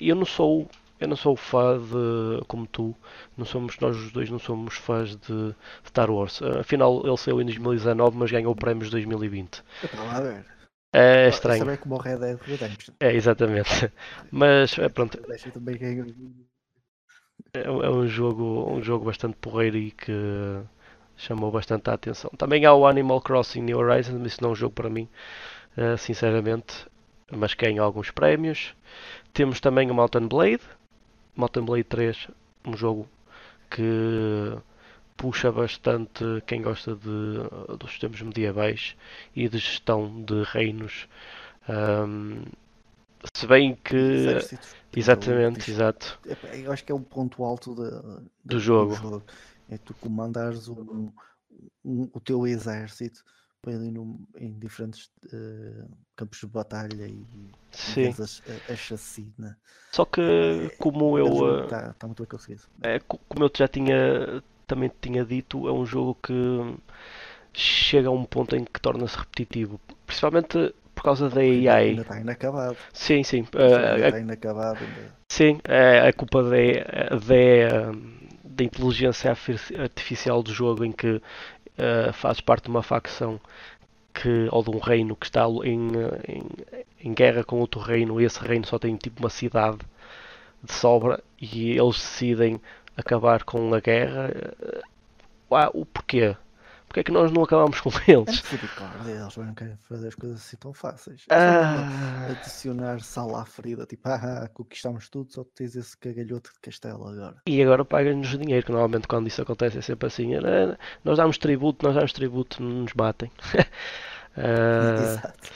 eu 0.02 0.16
não 0.16 0.26
sou 0.26 0.68
eu 1.00 1.08
não 1.10 1.16
sou 1.16 1.36
fã 1.36 1.78
de 1.78 2.44
como 2.48 2.66
tu, 2.68 2.96
não 3.38 3.46
somos 3.46 3.78
nós 3.80 3.98
os 3.98 4.12
dois 4.12 4.30
não 4.30 4.40
somos 4.40 4.76
fãs 4.76 5.16
de 5.16 5.54
Star 5.86 6.10
Wars. 6.10 6.42
Ah, 6.42 6.62
Afinal 6.62 7.06
ele 7.06 7.18
saiu 7.18 7.42
em 7.42 7.46
2019, 7.46 8.18
mas 8.18 8.32
ganhou 8.32 8.56
prémios 8.56 8.88
de 8.88 8.92
2020. 8.92 9.62
Eu 9.84 9.86
estava 9.88 10.12
a 10.12 10.22
ver. 10.22 10.46
É 10.94 11.26
Ah, 11.26 11.28
estranho. 11.28 11.60
Saber 11.60 11.78
como 11.78 11.96
o 11.96 11.98
Red 11.98 12.18
Dead 12.18 12.40
Redemption. 12.42 12.94
É 13.02 13.14
exatamente. 13.14 13.92
Mas 14.32 14.80
é, 14.80 14.88
pronto, 14.88 15.20
é, 17.54 17.70
um 17.70 17.84
é 17.84 17.90
um 17.90 18.08
jogo 18.08 18.72
um 18.72 18.82
jogo 18.82 19.04
bastante 19.04 19.36
porreiro 19.36 19.78
e 19.78 19.92
que 19.92 20.12
chamou 21.18 21.52
bastante 21.52 21.90
a 21.90 21.94
atenção. 21.94 22.32
Também 22.38 22.66
há 22.66 22.74
o 22.74 22.88
Animal 22.88 23.20
Crossing 23.22 23.62
New 23.62 23.78
Horizons, 23.78 24.18
mas 24.20 24.34
isso 24.34 24.42
não 24.42 24.50
é 24.50 24.52
um 24.54 24.56
jogo 24.56 24.74
para 24.74 24.90
mim, 24.90 25.10
ah, 25.78 25.98
sinceramente, 25.98 26.86
mas 27.32 27.54
ganhou 27.54 27.86
alguns 27.86 28.12
prémios. 28.12 28.74
Temos 29.36 29.60
também 29.60 29.92
o 29.92 29.94
Mountain 29.94 30.28
Blade, 30.28 30.62
Mountain 31.36 31.66
Blade 31.66 31.84
3, 31.84 32.28
um 32.66 32.76
jogo 32.76 33.06
que 33.70 34.58
puxa 35.18 35.52
bastante 35.52 36.24
quem 36.48 36.62
gosta 36.62 36.96
de, 36.96 37.78
dos 37.78 37.90
sistemas 37.92 38.22
medievais 38.22 38.96
e 39.36 39.50
de 39.50 39.58
gestão 39.58 40.24
de 40.24 40.42
reinos. 40.44 41.10
Ahm, 41.68 42.46
se 43.36 43.46
bem 43.46 43.76
que. 43.84 43.96
Exércitos. 43.98 44.74
Exatamente, 44.96 45.70
exato. 45.70 46.18
Eu 46.54 46.72
acho 46.72 46.86
que 46.86 46.92
é 46.94 46.96
o 46.96 47.00
ponto 47.02 47.44
alto 47.44 47.76
da- 47.76 48.22
Do 48.46 48.58
jogo. 48.58 49.22
É 49.70 49.78
tu 49.78 49.94
comandares 49.96 50.70
um, 50.70 51.12
um- 51.84 52.10
o 52.14 52.20
teu 52.22 52.48
exército 52.48 53.22
para 53.66 53.76
ali 53.76 53.90
num- 53.92 54.20
em 54.38 54.52
diferentes 54.60 55.10
eh, 55.34 55.86
campos 56.16 56.40
de 56.40 56.46
batalha 56.48 57.08
e, 57.08 57.26
Sim. 57.72 58.14
a, 58.20 58.70
a, 58.70 58.74
a 58.74 58.76
chacina. 58.76 59.58
Só 59.92 60.06
que, 60.06 60.22
como 60.78 61.18
eu. 61.18 61.64
Está 61.64 61.94
tá 61.94 62.08
muito 62.08 62.22
bem 62.22 62.30
conseguido. 62.30 62.62
É, 62.84 63.00
co- 63.00 63.20
como 63.28 63.44
eu 63.46 63.52
já 63.56 63.68
tinha 63.68 64.44
também 64.68 64.92
tinha 65.02 65.26
dito, 65.26 65.68
é 65.68 65.72
um 65.72 65.86
jogo 65.86 66.16
que 66.22 66.34
chega 67.54 68.08
a 68.10 68.12
um 68.12 68.24
ponto 68.26 68.56
em 68.56 68.64
que 68.66 68.80
torna-se 68.80 69.18
repetitivo, 69.18 69.80
principalmente 70.06 70.74
por 70.94 71.04
causa 71.04 71.30
da 71.30 71.42
AI. 71.42 71.90
Ainda 71.90 72.02
está 72.02 72.20
inacabado. 72.20 72.78
Sim, 72.94 73.24
sim. 73.24 73.46
Eh, 73.56 73.92
ainda 73.94 74.08
está 74.08 74.20
inacabado. 74.20 74.80
ainda- 74.84 75.16
sim, 75.32 75.60
é 75.66 76.08
a 76.08 76.14
culpa 76.14 76.44
da, 76.44 76.50
da, 76.50 77.92
da 78.44 78.64
inteligência 78.64 79.32
arti- 79.32 79.76
artificial 79.78 80.42
do 80.44 80.52
jogo 80.54 80.84
em 80.86 80.92
que 80.92 81.22
eh, 81.78 82.12
fazes 82.14 82.42
parte 82.42 82.66
de 82.66 82.70
uma 82.70 82.84
facção 82.84 83.40
que, 84.14 84.48
ou 84.52 84.64
de 84.64 84.70
um 84.72 84.80
reino 84.80 85.16
que 85.16 85.26
está 85.26 85.46
em, 85.64 85.90
eh, 85.96 86.22
em, 86.28 87.10
em 87.10 87.14
guerra 87.14 87.44
com 87.44 87.60
outro 87.60 87.80
reino 87.82 88.20
e 88.22 88.26
esse 88.26 88.40
reino 88.40 88.66
só 88.66 88.80
tem 88.80 88.96
tipo 88.96 89.22
uma 89.22 89.30
cidade 89.30 89.80
de 90.64 90.74
sobra 90.74 91.24
e 91.40 91.72
eles 91.72 91.96
decidem 91.96 92.62
acabar 92.98 93.44
com 93.44 93.74
a 93.74 93.80
guerra. 93.80 94.32
ah, 95.52 95.70
o 95.74 95.86
porquê? 95.86 96.36
Porque 96.96 97.02
é 97.02 97.04
que 97.04 97.12
nós 97.12 97.30
não 97.30 97.44
acabamos 97.44 97.82
com 97.82 97.90
É 98.08 98.12
eles? 98.14 98.42
misericórdia, 98.42 99.12
eles 99.12 99.36
não 99.36 99.54
querem 99.54 99.76
fazer 99.82 100.08
as 100.08 100.16
coisas 100.16 100.38
assim 100.40 100.56
tão 100.56 100.74
fáceis. 100.74 101.26
É 101.30 101.36
Ah, 101.36 102.26
adicionar 102.32 103.02
sal 103.02 103.36
à 103.36 103.46
ferida, 103.46 103.86
tipo, 103.86 104.08
ah, 104.08 104.50
conquistamos 104.54 105.10
tudo, 105.10 105.30
só 105.34 105.44
tens 105.44 105.76
esse 105.76 105.98
cagalhoto 105.98 106.52
de 106.54 106.60
castelo 106.62 107.06
agora. 107.06 107.36
e 107.46 107.62
agora 107.62 107.84
pagam-nos 107.84 108.30
dinheiro, 108.40 108.66
que 108.66 108.72
normalmente 108.72 109.10
quando 109.10 109.28
isso 109.28 109.42
acontece 109.42 109.78
é 109.78 109.82
sempre 109.82 110.08
assim. 110.08 110.36
"Ah, 110.36 110.78
Nós 111.04 111.18
damos 111.18 111.38
tributo, 111.38 111.86
nós 111.86 111.96
damos 111.96 112.14
tributo, 112.14 112.64
não 112.64 112.84
nos 112.84 112.94
batem. 112.94 113.30
Ah, 114.38 114.94
Exato. 115.02 115.50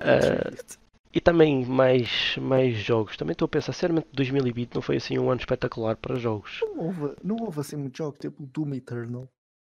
ah, 0.00 0.52
e 1.14 1.20
também 1.20 1.64
mais, 1.64 2.36
mais 2.38 2.76
jogos. 2.76 3.16
Também 3.16 3.32
estou 3.32 3.46
a 3.46 3.48
pensar, 3.48 3.72
sinceramente, 3.72 4.08
2020 4.12 4.74
não 4.74 4.82
foi 4.82 4.96
assim 4.96 5.18
um 5.18 5.30
ano 5.30 5.40
espetacular 5.40 5.96
para 5.96 6.16
jogos. 6.16 6.60
Não 6.60 6.78
houve, 6.86 7.16
não 7.24 7.36
houve 7.36 7.60
assim 7.60 7.76
muito 7.76 7.96
jogo, 7.98 8.16
tipo 8.18 8.42
o 8.42 8.46
Doom 8.46 8.74
Eternal, 8.74 9.28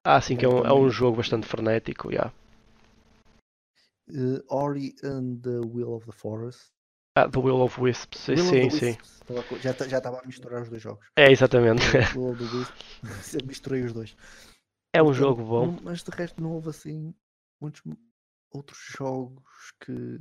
Ah, 0.05 0.20
sim, 0.20 0.37
que 0.37 0.45
é 0.45 0.49
um, 0.49 0.59
é 0.59 0.61
um 0.61 0.62
Também- 0.62 0.91
jogo 0.91 1.16
bastante 1.19 1.47
frenético, 1.47 2.11
yeah. 2.11 2.33
eh, 4.11 4.43
Ori 4.49 4.95
and 5.05 5.41
the 5.43 5.61
Will 5.61 5.95
of 5.95 6.07
the 6.07 6.12
Forest. 6.12 6.73
Ah, 7.16 7.29
The 7.29 7.39
Will 7.39 7.61
of 7.62 7.79
Wisps, 7.81 8.19
sim, 8.20 8.33
Will 8.33 8.45
sim, 8.45 8.70
sim. 8.70 8.87
Wisps, 8.87 9.20
Já 9.62 9.73
já 9.89 9.99
estava 9.99 10.20
a 10.20 10.27
misturar 10.27 10.62
os 10.62 10.69
dois 10.70 10.83
jogos. 10.83 11.07
É, 11.16 11.31
exatamente. 11.31 11.83
Will 12.16 12.31
of 12.33 12.39
the 12.45 12.57
Wisps, 12.57 13.43
misturei 13.47 13.83
os 13.83 13.93
dois. 13.93 14.16
É 14.95 15.03
um 15.03 15.07
Portanto, 15.07 15.19
jogo 15.20 15.45
bom. 15.45 15.79
mas 15.83 16.03
de 16.03 16.11
resto 16.11 16.43
não 16.43 16.53
houve 16.53 16.70
assim 16.70 17.15
muitos 17.61 17.83
outros 18.51 18.79
jogos 18.99 19.73
que, 19.81 20.19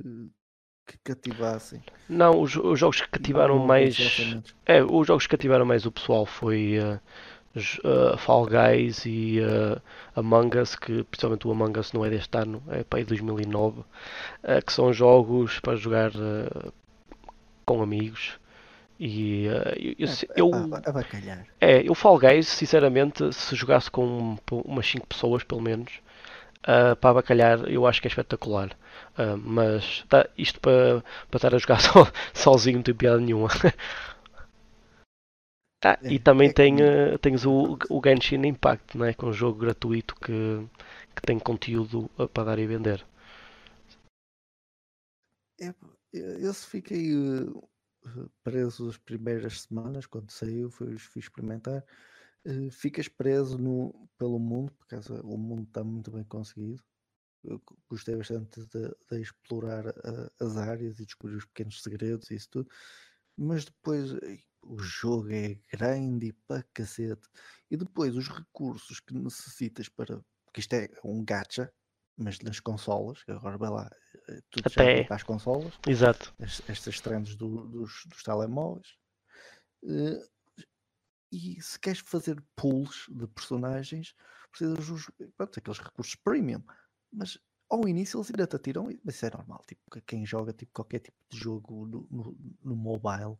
que 0.86 0.98
cativassem. 1.04 1.82
Não, 2.08 2.40
os, 2.40 2.54
os 2.56 2.78
jogos 2.78 3.00
que 3.00 3.08
cativaram 3.08 3.58
Não 3.58 3.66
mais. 3.66 3.96
É, 4.66 4.82
os 4.84 5.06
jogos 5.06 5.26
que 5.26 5.30
cativaram 5.36 5.64
mais 5.64 5.86
o 5.86 5.92
pessoal 5.92 6.24
foi 6.26 6.74
eh, 6.76 7.00
eh, 7.56 8.16
Fall 8.18 8.46
Guys 8.46 9.04
e 9.06 9.40
eh, 9.40 9.78
Among 10.16 10.58
Us, 10.58 10.74
que 10.76 11.04
principalmente 11.04 11.46
o 11.46 11.52
Among 11.52 11.78
Us 11.78 11.92
não 11.92 12.04
é 12.04 12.10
deste 12.10 12.36
ano, 12.38 12.62
é 12.68 12.84
para 12.84 12.98
aí 13.00 13.04
2009, 13.04 13.82
eh, 14.42 14.60
que 14.62 14.72
são 14.72 14.92
jogos 14.92 15.60
para 15.60 15.76
jogar 15.76 16.10
eh, 16.14 16.70
com 17.64 17.82
amigos. 17.82 18.38
E 19.00 19.48
eh, 19.48 19.94
eu, 19.98 20.08
se- 20.08 20.28
É, 20.28 20.40
eu, 20.40 20.50
pá, 20.50 20.80
a 20.88 20.92
bacalhar. 20.92 21.46
é, 21.60 21.88
eu 21.88 21.94
Fall 21.94 22.18
Guys, 22.18 22.48
sinceramente, 22.48 23.32
se 23.32 23.54
jogasse 23.56 23.90
com 23.90 24.36
umas 24.52 24.86
5 24.86 25.06
pessoas 25.06 25.44
pelo 25.44 25.60
menos, 25.62 25.92
ah, 26.64 26.96
para 26.96 27.10
abacalhar, 27.10 27.68
eu 27.70 27.86
acho 27.86 28.00
que 28.02 28.08
é 28.08 28.10
espetacular. 28.10 28.70
Ah, 29.16 29.36
mas 29.38 30.04
tá, 30.08 30.28
isto 30.38 30.60
para, 30.60 31.02
para 31.30 31.38
estar 31.38 31.54
a 31.54 31.58
jogar 31.58 31.80
só, 31.82 32.06
sozinho 32.34 32.78
não 32.78 32.82
tem 32.84 32.94
piada 32.94 33.20
nenhuma. 33.20 33.48
Ah, 35.84 35.98
É, 36.02 36.08
e 36.08 36.18
também 36.18 36.48
é 36.48 36.54
tem, 36.58 36.76
ah, 36.82 37.18
tens 37.20 37.44
o, 37.46 37.76
o 37.90 38.00
Genshin 38.04 38.42
Impact, 38.46 38.96
não 38.96 39.04
é? 39.06 39.12
Que 39.14 39.24
é 39.24 39.28
um 39.28 39.32
jogo 39.32 39.58
gratuito 39.60 40.14
que, 40.16 40.66
que 41.14 41.22
tem 41.22 41.38
conteúdo 41.38 42.10
ah, 42.18 42.26
para 42.28 42.44
dar 42.44 42.58
e 42.58 42.66
vender. 42.66 43.04
Eu, 45.58 45.74
eu 46.12 46.54
se 46.54 46.66
fiquei 46.66 47.12
eh, 47.14 48.28
preso 48.42 48.88
as 48.88 48.96
primeiras 48.98 49.62
semanas, 49.62 50.06
quando 50.06 50.30
saiu, 50.30 50.70
fui, 50.70 50.98
fui 50.98 51.20
experimentar. 51.20 51.84
eh, 52.46 52.70
ficas 52.70 53.08
preso 53.08 53.58
no, 53.58 54.08
pelo 54.18 54.38
mundo, 54.40 54.72
porque 54.74 54.96
o 55.24 55.38
mundo 55.38 55.64
está 55.68 55.84
muito 55.84 56.10
bem 56.12 56.24
conseguido. 56.24 56.82
Eu 57.44 57.60
go- 57.60 57.78
gostei 57.90 58.16
bastante 58.16 58.60
de, 58.66 58.90
de 59.10 59.22
explorar 59.22 59.86
eh, 59.88 60.30
as 60.40 60.56
áreas 60.58 61.00
e 61.00 61.06
descobrir 61.06 61.36
os 61.36 61.46
pequenos 61.46 61.82
segredos 61.82 62.30
e 62.30 62.36
isso 62.36 62.50
tudo. 62.50 62.70
Mas 63.36 63.64
depois 63.66 64.12
eh, 64.22 64.38
o 64.62 64.78
jogo 64.78 65.30
é 65.32 65.58
grande 65.72 66.26
e 66.28 66.32
para 66.32 66.62
cacete. 66.74 67.28
E 67.70 67.76
depois 67.76 68.14
os 68.16 68.28
recursos 68.28 69.00
que 69.00 69.14
necessitas 69.14 69.88
para. 69.88 70.20
Porque 70.44 70.60
isto 70.60 70.72
é 70.74 70.88
um 71.04 71.24
gacha, 71.24 71.72
mas 72.16 72.38
nas 72.40 72.60
consolas, 72.60 73.22
agora 73.26 73.56
vai 73.56 73.70
lá, 73.70 73.90
eh, 74.28 74.40
tudo 74.50 74.66
Até- 74.66 74.98
já 75.02 75.04
para 75.06 75.16
as 75.16 75.22
consolas, 75.22 75.72
Exato. 75.86 76.34
es- 76.38 76.62
estas 76.68 77.00
trends 77.00 77.34
do- 77.34 77.66
dos, 77.66 78.02
dos 78.06 78.22
telemóveis. 78.22 78.96
Eh, 79.84 80.28
e 81.32 81.60
se 81.62 81.78
queres 81.80 82.00
fazer 82.00 82.42
pools 82.54 83.06
de 83.08 83.26
personagens, 83.28 84.14
precisas 84.50 84.86
dos 84.86 85.10
pronto, 85.36 85.58
aqueles 85.58 85.78
recursos 85.78 86.14
premium. 86.16 86.62
Mas 87.10 87.38
ao 87.70 87.88
início 87.88 88.18
eles 88.18 88.28
ainda 88.30 88.46
te 88.46 88.56
atiram, 88.56 88.90
e- 88.90 89.00
mas 89.02 89.14
isso 89.14 89.26
é 89.26 89.30
normal. 89.30 89.64
Tipo, 89.66 89.90
que 89.90 90.00
quem 90.02 90.26
joga 90.26 90.52
tipo, 90.52 90.72
qualquer 90.74 91.00
tipo 91.00 91.16
de 91.30 91.38
jogo 91.38 91.86
no, 91.86 92.06
no, 92.10 92.36
no 92.62 92.76
mobile 92.76 93.38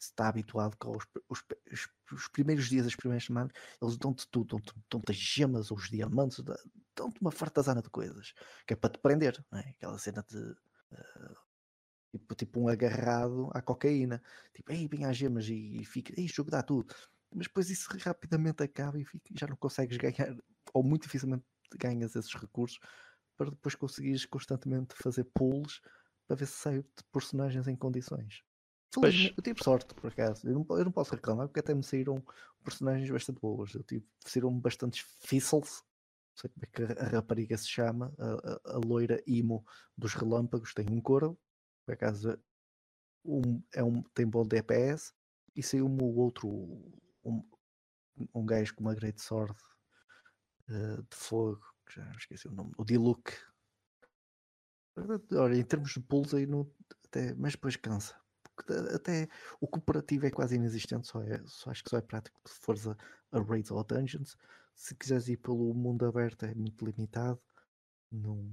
está 0.00 0.28
habituado 0.28 0.76
com 0.78 0.96
os, 0.96 1.04
os, 1.28 1.44
os- 1.72 1.88
os 2.12 2.28
primeiros 2.28 2.68
dias, 2.68 2.86
as 2.86 2.96
primeiras 2.96 3.24
semanas, 3.24 3.52
eles 3.82 3.96
dão-te 3.98 4.26
tudo, 4.28 4.56
dão-te 4.56 4.72
dão-te 4.90 5.10
as 5.12 5.16
gemas 5.16 5.70
os 5.70 5.88
diamantes, 5.90 6.42
dão-te 6.94 7.20
uma 7.20 7.30
fartazana 7.32 7.82
de 7.82 7.90
coisas 7.90 8.32
que 8.66 8.74
é 8.74 8.76
para 8.76 8.90
te 8.90 8.98
prender, 9.00 9.44
não 9.50 9.58
é? 9.58 9.70
aquela 9.70 9.98
cena 9.98 10.24
de 10.28 10.56
tipo, 12.12 12.34
tipo 12.34 12.60
um 12.60 12.68
agarrado 12.68 13.50
à 13.52 13.62
cocaína. 13.62 14.22
Tipo, 14.54 14.72
ei, 14.72 14.88
vem 14.88 15.04
às 15.04 15.16
gemas 15.16 15.48
e, 15.48 15.80
e 15.80 15.84
fica, 15.84 16.12
ei, 16.18 16.28
jogo 16.28 16.50
dá 16.50 16.62
tudo. 16.62 16.94
Mas 17.34 17.46
depois 17.46 17.70
isso 17.70 17.88
rapidamente 17.98 18.62
acaba 18.62 18.98
e 18.98 19.04
fica- 19.04 19.30
já 19.36 19.46
não 19.46 19.56
consegues 19.56 19.96
ganhar, 19.96 20.36
ou 20.72 20.82
muito 20.82 21.02
dificilmente 21.04 21.44
ganhas 21.78 22.14
esses 22.16 22.34
recursos 22.34 22.78
para 23.36 23.50
depois 23.50 23.74
conseguires 23.74 24.24
constantemente 24.24 24.94
fazer 24.96 25.24
pulls 25.24 25.80
para 26.26 26.36
ver 26.36 26.46
se 26.46 26.54
sai 26.54 26.82
de 26.82 27.04
personagens 27.12 27.68
em 27.68 27.76
condições. 27.76 28.42
Eu 29.36 29.42
tive 29.42 29.62
sorte, 29.62 29.94
por 29.94 30.08
acaso. 30.08 30.48
Eu 30.48 30.54
não, 30.54 30.78
eu 30.78 30.84
não 30.84 30.92
posso 30.92 31.14
reclamar 31.14 31.48
porque 31.48 31.60
até 31.60 31.74
me 31.74 31.82
saíram 31.82 32.24
personagens 32.64 33.10
bastante 33.10 33.40
boas. 33.40 33.74
Eu 33.74 33.82
tive, 33.84 34.06
saíram 34.24 34.58
bastantes 34.58 35.06
Thistles, 35.18 35.82
não 35.82 36.40
sei 36.40 36.50
como 36.50 36.64
é 36.64 36.66
que 36.66 37.00
a, 37.00 37.08
rapariga 37.08 37.56
se 37.58 37.68
chama, 37.68 38.14
a, 38.18 38.72
a- 38.72 38.76
a 38.76 38.78
loira 38.84 39.22
emo 39.26 39.64
dos 39.96 40.14
relâmpagos, 40.14 40.74
tem 40.74 40.86
um 40.90 41.00
corvo, 41.00 41.38
por 41.84 41.92
acaso 41.94 42.38
um, 43.24 43.62
é 43.74 43.82
um, 43.84 44.02
tem 44.02 44.26
bom 44.26 44.46
DPS, 44.46 45.14
e 45.54 45.62
saiu-me 45.62 46.02
o 46.02 46.16
outro, 46.16 46.48
um, 47.24 47.42
um 48.34 48.46
gajo 48.46 48.74
com 48.74 48.82
uma 48.82 48.94
Great 48.94 49.20
Sword 49.20 49.54
eh, 50.68 51.02
de 51.02 51.16
fogo, 51.16 51.64
que 51.86 51.94
já 51.96 52.10
esqueci 52.12 52.48
o 52.48 52.52
nome, 52.52 52.72
o 52.78 52.84
Diluc. 52.84 53.30
Olha, 55.32 55.56
em 55.56 55.64
termos 55.64 55.92
de 55.92 56.00
pulls 56.00 56.34
aí, 56.34 56.46
não, 56.46 56.70
até, 57.06 57.34
mas 57.34 57.52
depois 57.52 57.76
cansa. 57.76 58.14
Até 58.94 59.28
o 59.60 59.66
cooperativo 59.66 60.26
é 60.26 60.30
quase 60.30 60.56
inexistente, 60.56 61.06
só, 61.06 61.22
é, 61.22 61.40
só 61.46 61.70
acho 61.70 61.84
que 61.84 61.90
só 61.90 61.98
é 61.98 62.02
prático 62.02 62.40
se 62.46 62.58
fores 62.60 62.86
a, 62.86 62.96
a 63.32 63.40
raids 63.40 63.70
ou 63.70 63.82
dungeons. 63.84 64.36
Se 64.74 64.94
quiseres 64.94 65.28
ir 65.28 65.38
pelo 65.38 65.72
mundo 65.74 66.04
aberto 66.04 66.44
é 66.44 66.54
muito 66.54 66.84
limitado. 66.84 67.40
Não... 68.12 68.44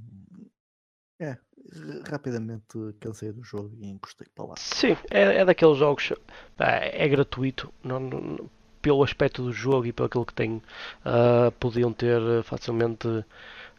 É, 1.19 1.31
ra- 1.31 2.11
rapidamente 2.11 2.65
cansei 2.99 3.31
do 3.31 3.43
jogo 3.43 3.75
e 3.79 3.87
encostei 3.87 4.27
para 4.33 4.45
lá. 4.45 4.55
Sim, 4.57 4.97
é, 5.11 5.37
é 5.37 5.45
daqueles 5.45 5.77
jogos. 5.77 6.11
pá, 6.57 6.65
é 6.81 7.07
gratuito. 7.07 7.73
Não, 7.83 7.99
não- 7.99 8.49
pelo 8.81 9.01
aspecto 9.01 9.41
do 9.43 9.53
jogo 9.53 9.85
e 9.85 9.93
pelo 9.93 10.07
aquilo 10.07 10.25
que 10.25 10.33
tem. 10.33 10.61
ah, 11.05 11.51
podiam 11.59 11.93
ter 11.93 12.19
facilmente 12.43 13.07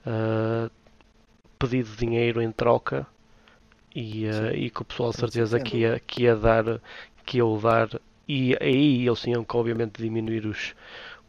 ah, 0.07 0.71
pedido 1.59 1.91
dinheiro 1.97 2.41
em 2.43 2.51
troca. 2.53 3.07
E, 3.95 4.33
Sim. 4.33 4.49
e 4.55 4.71
que 4.71 4.83
o 4.83 4.85
pessoal 4.85 5.11
de 5.11 5.17
certeza 5.17 5.61
que 5.61 5.79
ia, 5.79 6.01
que 6.07 6.23
ia 6.25 6.37
dar. 6.37 6.81
Que 7.25 7.39
ia 7.39 7.45
dar. 7.63 8.01
E 8.27 8.57
aí 8.61 9.07
eles 9.07 9.21
tinham 9.21 9.45
que 9.45 9.57
obviamente 9.57 10.03
diminuir 10.03 10.47
os, 10.47 10.75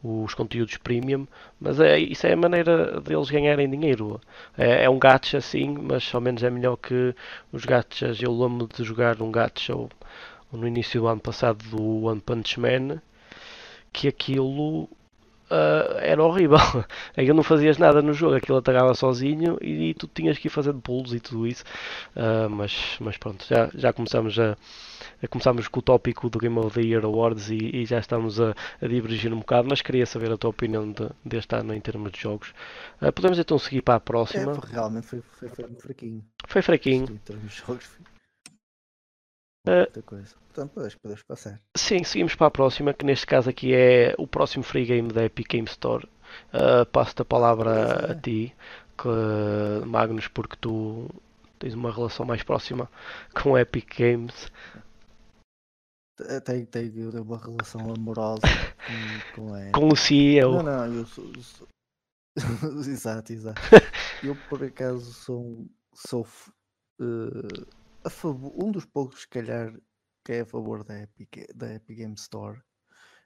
os 0.03 0.33
conteúdos 0.33 0.77
premium, 0.77 1.27
mas 1.59 1.79
é, 1.79 1.97
isso 1.99 2.27
é 2.27 2.33
a 2.33 2.37
maneira 2.37 3.01
deles 3.01 3.29
ganharem 3.29 3.69
dinheiro. 3.69 4.21
É, 4.57 4.85
é 4.85 4.89
um 4.89 4.99
gacha 4.99 5.41
sim, 5.41 5.77
mas 5.81 6.09
ao 6.13 6.21
menos 6.21 6.43
é 6.43 6.49
melhor 6.49 6.77
que 6.77 7.13
os 7.51 7.65
gachas. 7.65 8.21
Eu 8.21 8.31
lembro 8.31 8.67
de 8.67 8.83
jogar 8.83 9.21
um 9.21 9.31
gacha 9.31 9.73
no 10.51 10.67
início 10.67 11.01
do 11.01 11.07
ano 11.07 11.19
passado 11.19 11.63
do 11.69 12.05
One 12.05 12.21
Punch 12.21 12.59
Man, 12.59 13.01
que 13.91 14.07
aquilo 14.07 14.89
ah, 15.49 15.97
era 16.01 16.23
horrível. 16.23 16.57
Aquilo 17.15 17.35
não 17.35 17.43
fazias 17.43 17.77
nada 17.77 18.01
no 18.01 18.13
jogo, 18.13 18.35
aquilo 18.35 18.57
atacava 18.57 18.93
sozinho 18.93 19.57
e, 19.61 19.93
tu 19.93 20.07
tinhas 20.07 20.37
que 20.37 20.47
ir 20.47 20.51
fazendo 20.51 20.81
pulos 20.81 21.13
e 21.13 21.19
tudo 21.19 21.47
isso. 21.47 21.63
Ah, 22.15 22.47
mas, 22.49 22.97
mas 22.99 23.17
pronto, 23.17 23.45
já, 23.47 23.69
já 23.75 23.93
começamos 23.93 24.37
a, 24.39 24.57
a- 25.23 25.27
começamos 25.27 25.67
com 25.67 25.79
o 25.79 25.83
tópico 25.83 26.29
do 26.29 26.39
Game 26.39 26.57
of 26.59 26.73
the 26.79 26.85
Year 26.85 27.03
Awards 27.05 27.49
e, 27.49 27.57
e 27.81 27.85
já 27.85 27.99
estamos 27.99 28.39
a, 28.41 28.55
a 28.81 28.87
divergir 28.87 29.33
um 29.33 29.39
bocado, 29.39 29.67
mas 29.69 29.81
queria 29.81 30.05
saber 30.05 30.31
a 30.31 30.37
tua 30.37 30.49
opinião 30.51 30.91
de- 30.91 31.09
deste 31.23 31.55
ano 31.55 31.73
em 31.73 31.81
termos 31.81 32.11
de 32.11 32.19
jogos. 32.21 32.53
Ah, 33.01 33.11
podemos 33.11 33.39
então 33.39 33.57
seguir 33.59 33.81
para 33.81 33.95
a 33.95 33.97
É, 33.97 34.01
próxima. 34.01 34.53
foi- 34.53 34.69
realmente 34.71 35.07
foi, 35.07 35.21
foi, 35.21 35.49
foi 35.49 35.75
fraquinho. 35.75 36.23
Foi 36.47 36.61
fraquinho. 36.61 37.09
Em 37.09 37.17
termos 37.17 37.53
de 37.53 37.59
jogos, 37.59 37.85
foi 37.85 38.04
Muita 39.73 40.01
coisa. 40.01 40.35
Portanto, 40.53 40.79
acho 40.81 40.95
que 40.95 41.01
podemos 41.01 41.23
passar. 41.23 41.59
Sim, 41.77 42.03
seguimos 42.03 42.35
para 42.35 42.47
a 42.47 42.51
próxima, 42.51 42.93
que 42.93 43.05
neste 43.05 43.25
caso 43.25 43.49
aqui 43.49 43.73
é 43.73 44.15
o 44.17 44.25
próximo 44.27 44.63
free 44.63 44.85
game 44.85 45.11
da 45.11 45.23
Epic 45.25 45.47
Game 45.49 45.67
Store. 45.67 46.07
Ah, 46.53 46.85
Passo-te 46.85 47.21
a 47.21 47.25
palavra 47.25 47.73
Pois 47.99 48.09
é. 48.09 48.11
a 48.11 48.15
ti, 48.21 48.55
que, 48.97 49.85
Magnus, 49.85 50.27
porque 50.29 50.55
tu 50.59 51.09
tens 51.59 51.73
uma 51.73 51.91
relação 51.91 52.25
mais 52.25 52.43
próxima 52.43 52.89
com 53.33 53.55
a 53.55 53.61
Epic 53.61 53.97
Games. 53.97 54.51
Te- 56.17 56.41
Tenho, 56.41 56.65
tenho 56.67 57.21
uma 57.23 57.37
relação 57.37 57.81
amorosa 57.93 58.41
com, 59.35 59.47
com 59.47 59.53
a 59.53 59.71
Com 59.71 59.87
o 59.89 59.95
CEO. 59.95 60.51
Não, 60.51 60.63
não, 60.63 60.93
eu 60.93 61.05
sou. 61.05 61.25
sou- 61.41 61.67
exato, 62.87 63.31
exato. 63.33 63.61
Eu 64.23 64.35
por 64.49 64.63
acaso 64.63 65.13
sou, 65.13 65.41
um- 65.41 65.69
sou 65.93 66.25
eh, 66.99 67.65
a 68.05 68.09
favor, 68.09 68.53
um 68.63 68.71
dos 68.71 68.85
poucos, 68.85 69.21
se 69.21 69.27
calhar, 69.27 69.73
que 70.23 70.33
é 70.33 70.41
a 70.41 70.45
favor 70.45 70.83
da 70.83 71.01
Epic, 71.01 71.51
da 71.55 71.73
Epic 71.73 71.97
Game 71.97 72.13
Store. 72.13 72.61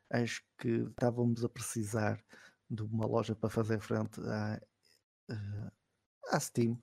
Acho 0.10 0.42
que 0.58 0.70
estávamos 0.70 1.44
a 1.44 1.50
precisar 1.50 2.24
de 2.70 2.84
uma 2.84 3.06
loja 3.06 3.36
para 3.36 3.50
fazer 3.50 3.80
frente 3.82 4.22
à, 4.22 4.60
eh, 5.30 5.72
à 6.32 6.40
Steam. 6.40 6.82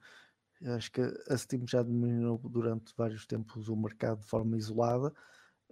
Acho 0.77 0.93
que 0.93 1.01
a 1.28 1.36
Steam 1.36 1.66
já 1.66 1.82
dominou 1.82 2.39
durante 2.39 2.94
vários 2.97 3.27
tempos 3.27 3.68
o 3.68 3.77
mercado 3.77 4.20
de 4.20 4.27
forma 4.27 4.56
isolada. 4.59 5.12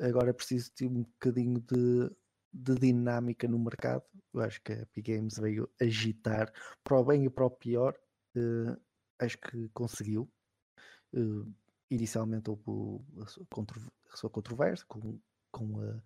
Agora 0.00 0.30
é 0.30 0.32
preciso 0.32 0.72
ter 0.72 0.86
um 0.86 1.02
bocadinho 1.02 1.60
de, 1.60 2.10
de 2.52 2.74
dinâmica 2.74 3.46
no 3.46 3.58
mercado. 3.58 4.04
Eu 4.32 4.40
acho 4.40 4.62
que 4.62 4.72
a 4.72 4.82
Epic 4.82 5.06
Games 5.06 5.38
veio 5.38 5.70
agitar 5.80 6.52
para 6.82 6.98
o 6.98 7.04
bem 7.04 7.24
e 7.26 7.30
para 7.30 7.46
o 7.46 7.50
pior. 7.50 7.94
eh, 8.36 8.76
acho 9.20 9.38
que 9.38 9.68
conseguiu. 9.70 10.30
Eh, 11.14 11.63
inicialmente 11.90 12.50
houve 12.50 13.04
a 13.22 13.26
sua, 13.26 13.46
controver- 13.46 13.92
a 14.10 14.16
sua 14.16 14.30
controvérsia 14.30 14.86
com, 14.86 15.20
com 15.50 15.80
a- 15.80 16.02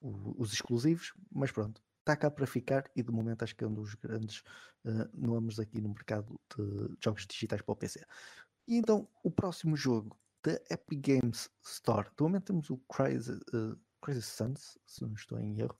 o- 0.00 0.40
os 0.42 0.52
exclusivos, 0.52 1.12
mas 1.30 1.52
pronto, 1.52 1.82
está 2.00 2.16
cá 2.16 2.30
para 2.30 2.46
ficar 2.46 2.90
e 2.96 3.02
de 3.02 3.12
momento 3.12 3.42
acho 3.42 3.54
que 3.54 3.64
é 3.64 3.66
um 3.66 3.74
dos 3.74 3.94
grandes 3.94 4.42
eh, 4.84 5.08
nomes 5.14 5.60
aqui 5.60 5.80
no 5.80 5.90
mercado 5.90 6.40
de 6.56 6.96
jogos 7.02 7.26
digitais 7.26 7.62
para 7.62 7.72
o 7.72 7.76
PC. 7.76 8.04
E 8.66 8.76
então 8.76 9.08
o 9.22 9.30
próximo 9.30 9.76
jogo 9.76 10.18
da 10.42 10.54
Epic 10.70 11.00
Games 11.06 11.48
Store, 11.64 12.08
de 12.16 12.22
momento 12.22 12.46
temos 12.46 12.70
o 12.70 12.80
eh, 13.54 13.76
Crazy 14.00 14.22
Suns, 14.22 14.78
se 14.84 15.02
não 15.02 15.14
estou 15.14 15.38
em 15.38 15.60
erro, 15.60 15.78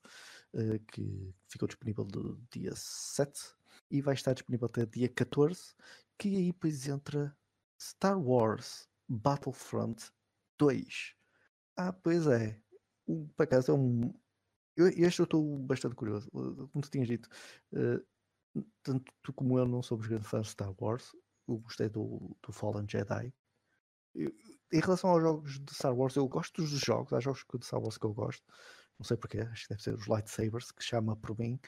eh, 0.55 0.79
que 0.93 1.35
ficou 1.49 1.67
disponível 1.67 2.05
do 2.05 2.41
dia 2.53 2.73
7 2.77 3.55
e 3.91 4.01
vai 4.01 4.15
estar 4.15 4.33
disponível 4.35 4.67
até 4.67 4.87
dia 4.87 5.09
14, 5.09 5.75
que 6.23 6.37
aí 6.37 6.53
depois 6.53 6.87
entra 6.87 7.37
Star 7.81 8.17
Wars 8.17 8.89
Battlefront 9.09 10.13
2. 10.57 11.17
Ah, 11.77 11.93
pois 11.93 12.29
é. 12.29 12.61
O, 13.05 13.27
por 13.37 13.43
acaso 13.43 13.73
é 13.73 13.75
um. 13.75 14.15
Eu, 14.77 14.87
este 14.87 15.21
eu 15.21 15.25
estou 15.25 15.59
bastante 15.59 15.97
curioso. 15.97 16.31
Como 16.31 16.81
tu 16.81 16.91
tinhas 16.91 17.09
dito, 17.09 17.29
uh, 17.73 18.63
tanto 18.85 19.13
tu 19.21 19.33
como 19.33 19.59
eu 19.59 19.67
não 19.67 19.83
somos 19.83 20.07
grandes 20.07 20.29
fãs 20.29 20.47
de 20.47 20.53
Star 20.53 20.73
Wars. 20.81 21.11
Eu 21.49 21.59
gostei 21.59 21.89
do, 21.89 22.37
do 22.41 22.53
Fallen 22.53 22.87
Jedi. 22.89 23.35
Eu- 24.15 24.33
em 24.73 24.81
relação 24.81 25.11
aos 25.11 25.23
jogos 25.23 25.59
de 25.59 25.75
Star 25.75 25.95
Wars, 25.95 26.15
eu 26.15 26.29
gosto 26.29 26.63
dos 26.63 26.71
jogos. 26.71 27.13
Há 27.13 27.19
jogos 27.19 27.45
de 27.53 27.67
Star 27.67 27.81
Wars 27.83 27.99
que 27.99 28.07
eu 28.07 28.15
gosto. 28.15 28.45
Não 28.97 29.05
sei 29.05 29.17
porquê, 29.17 29.41
acho 29.41 29.65
que 29.65 29.71
deve 29.71 29.83
ser 29.83 29.95
os 29.95 30.07
lightsabers 30.07 30.71
que 30.71 30.85
chama 30.85 31.17
por 31.17 31.37
mim. 31.37 31.59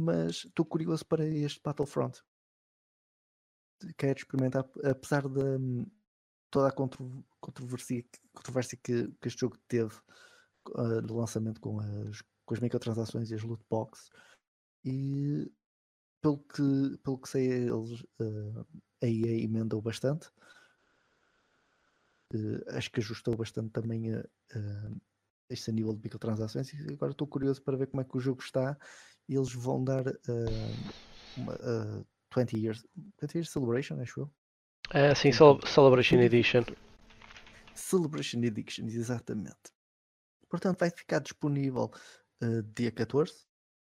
Mas 0.00 0.44
estou 0.44 0.64
curioso 0.64 1.04
para 1.04 1.26
este 1.26 1.60
Battlefront. 1.60 2.22
Quero 3.96 4.16
experimentar, 4.16 4.64
apesar 4.84 5.28
de 5.28 5.40
hum, 5.42 5.90
toda 6.52 6.68
a 6.68 6.72
contro- 6.72 7.24
controvérsia, 7.40 8.04
controvérsia 8.32 8.78
que, 8.80 9.08
que 9.20 9.26
este 9.26 9.40
jogo 9.40 9.58
teve 9.66 9.92
ah, 10.76 11.00
no 11.02 11.16
lançamento 11.16 11.60
com 11.60 11.80
as, 11.80 12.22
com 12.44 12.54
as 12.54 12.60
microtransações 12.60 13.28
e 13.28 13.34
as 13.34 13.42
loot 13.42 13.64
boxes. 13.68 14.08
E 14.84 15.50
pelo 16.22 16.38
que, 16.44 16.98
pelo 17.02 17.18
que 17.18 17.28
sei, 17.28 17.48
eles, 17.68 18.04
ah, 18.20 18.64
a 19.02 19.06
EA 19.08 19.42
emendou 19.42 19.82
bastante. 19.82 20.30
Eh, 22.32 22.76
acho 22.76 22.90
que 22.92 23.00
ajustou 23.00 23.36
bastante 23.36 23.70
também 23.72 24.14
a, 24.14 24.20
a- 24.20 24.92
este 25.50 25.72
nível 25.72 25.94
de 25.94 26.02
microtransações 26.04 26.72
e 26.72 26.92
agora 26.92 27.10
estou 27.12 27.26
curioso 27.26 27.62
para 27.62 27.76
ver 27.76 27.88
como 27.88 28.02
é 28.02 28.04
que 28.04 28.16
o 28.16 28.20
jogo 28.20 28.42
está 28.42 28.78
eles 29.34 29.52
vão 29.52 29.82
dar 29.84 30.06
uh, 30.06 30.14
uma, 31.36 31.54
uh, 31.54 32.06
20 32.34 32.58
years 32.58 32.86
20 33.20 33.34
years 33.34 33.50
celebration, 33.50 34.00
acho 34.00 34.20
eu. 34.20 34.30
É, 34.90 35.14
sim, 35.14 35.30
Celebration 35.32 36.16
Edition. 36.16 36.64
Celebration 37.74 38.42
Edition, 38.42 38.86
exatamente. 38.86 39.72
Portanto, 40.48 40.78
vai 40.78 40.90
ficar 40.90 41.20
disponível 41.20 41.90
uh, 42.42 42.62
dia 42.74 42.90
14 42.90 43.32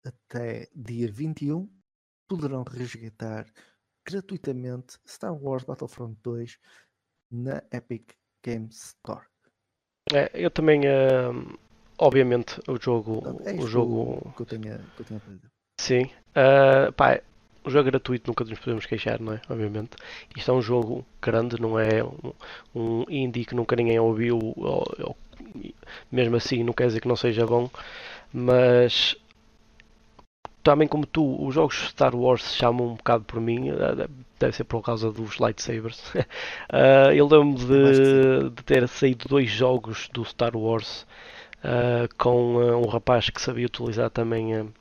até 0.05 0.69
dia 0.75 1.11
21. 1.11 1.71
Poderão 2.29 2.65
resgatar 2.65 3.47
gratuitamente 4.05 4.99
Star 5.07 5.35
Wars 5.35 5.65
Battlefront 5.65 6.19
2 6.23 6.59
na 7.31 7.63
Epic 7.73 8.13
Games 8.45 8.95
Store. 8.97 9.27
É, 10.13 10.31
eu 10.35 10.51
também, 10.51 10.81
uh, 10.81 11.59
obviamente, 12.01 12.61
o 12.67 12.77
jogo. 12.81 13.23
é 13.45 13.53
o 13.53 13.67
jogo 13.67 14.33
que 14.37 14.43
eu 14.43 14.47
tenho, 14.47 14.79
que 14.97 15.03
eu 15.03 15.07
tenho. 15.07 15.21
Sim, 15.81 16.05
uh, 16.05 16.93
pá, 16.93 17.21
o 17.65 17.71
jogo 17.71 17.89
é 17.89 17.91
gratuito, 17.93 18.29
nunca 18.29 18.45
nos 18.45 18.59
podemos 18.59 18.87
queixar, 18.87 19.21
não 19.21 19.35
é? 19.35 19.41
Obviamente. 19.49 19.97
Isto 20.37 20.51
é 20.51 20.55
um 20.55 20.63
jogo 20.63 21.05
grande, 21.21 21.61
não 21.61 21.79
é 21.79 22.03
um, 22.03 22.33
um 22.75 23.05
indie 23.09 23.45
que 23.45 23.55
nunca 23.55 23.77
ninguém 23.77 23.99
ouviu, 23.99 24.39
ou, 24.39 24.85
ou, 24.99 25.17
mesmo 26.11 26.37
assim, 26.37 26.65
não 26.65 26.73
quer 26.73 26.87
dizer 26.87 27.01
que 27.01 27.09
não 27.09 27.17
seja 27.17 27.47
bom, 27.47 27.71
mas 28.33 29.17
também 30.63 30.87
como 30.87 31.07
tu, 31.07 31.47
os 31.47 31.55
jogos 31.55 31.89
Star 31.89 32.15
Wars 32.15 32.55
chamam 32.55 32.89
um 32.89 32.95
bocado 32.95 33.25
por 33.25 33.41
mim, 33.41 33.71
eh, 33.71 34.09
deve 34.39 34.57
ser 34.57 34.65
por 34.65 34.83
causa 34.83 35.11
dos 35.11 35.39
lightsabers. 35.39 36.15
uh, 36.15 37.13
eu 37.15 37.27
lembro 37.27 37.59
de, 37.67 38.51
de, 38.51 38.63
ter 38.65 38.87
saído 38.89 39.29
dois 39.29 39.51
jogos 39.51 40.09
do 40.13 40.25
Star 40.25 40.57
Wars 40.57 41.07
com 42.19 42.57
uh, 42.57 42.77
um 42.77 42.89
rapaz 42.89 43.31
que 43.31 43.41
sabia 43.41 43.67
utilizar 43.67 44.11
também 44.11 44.73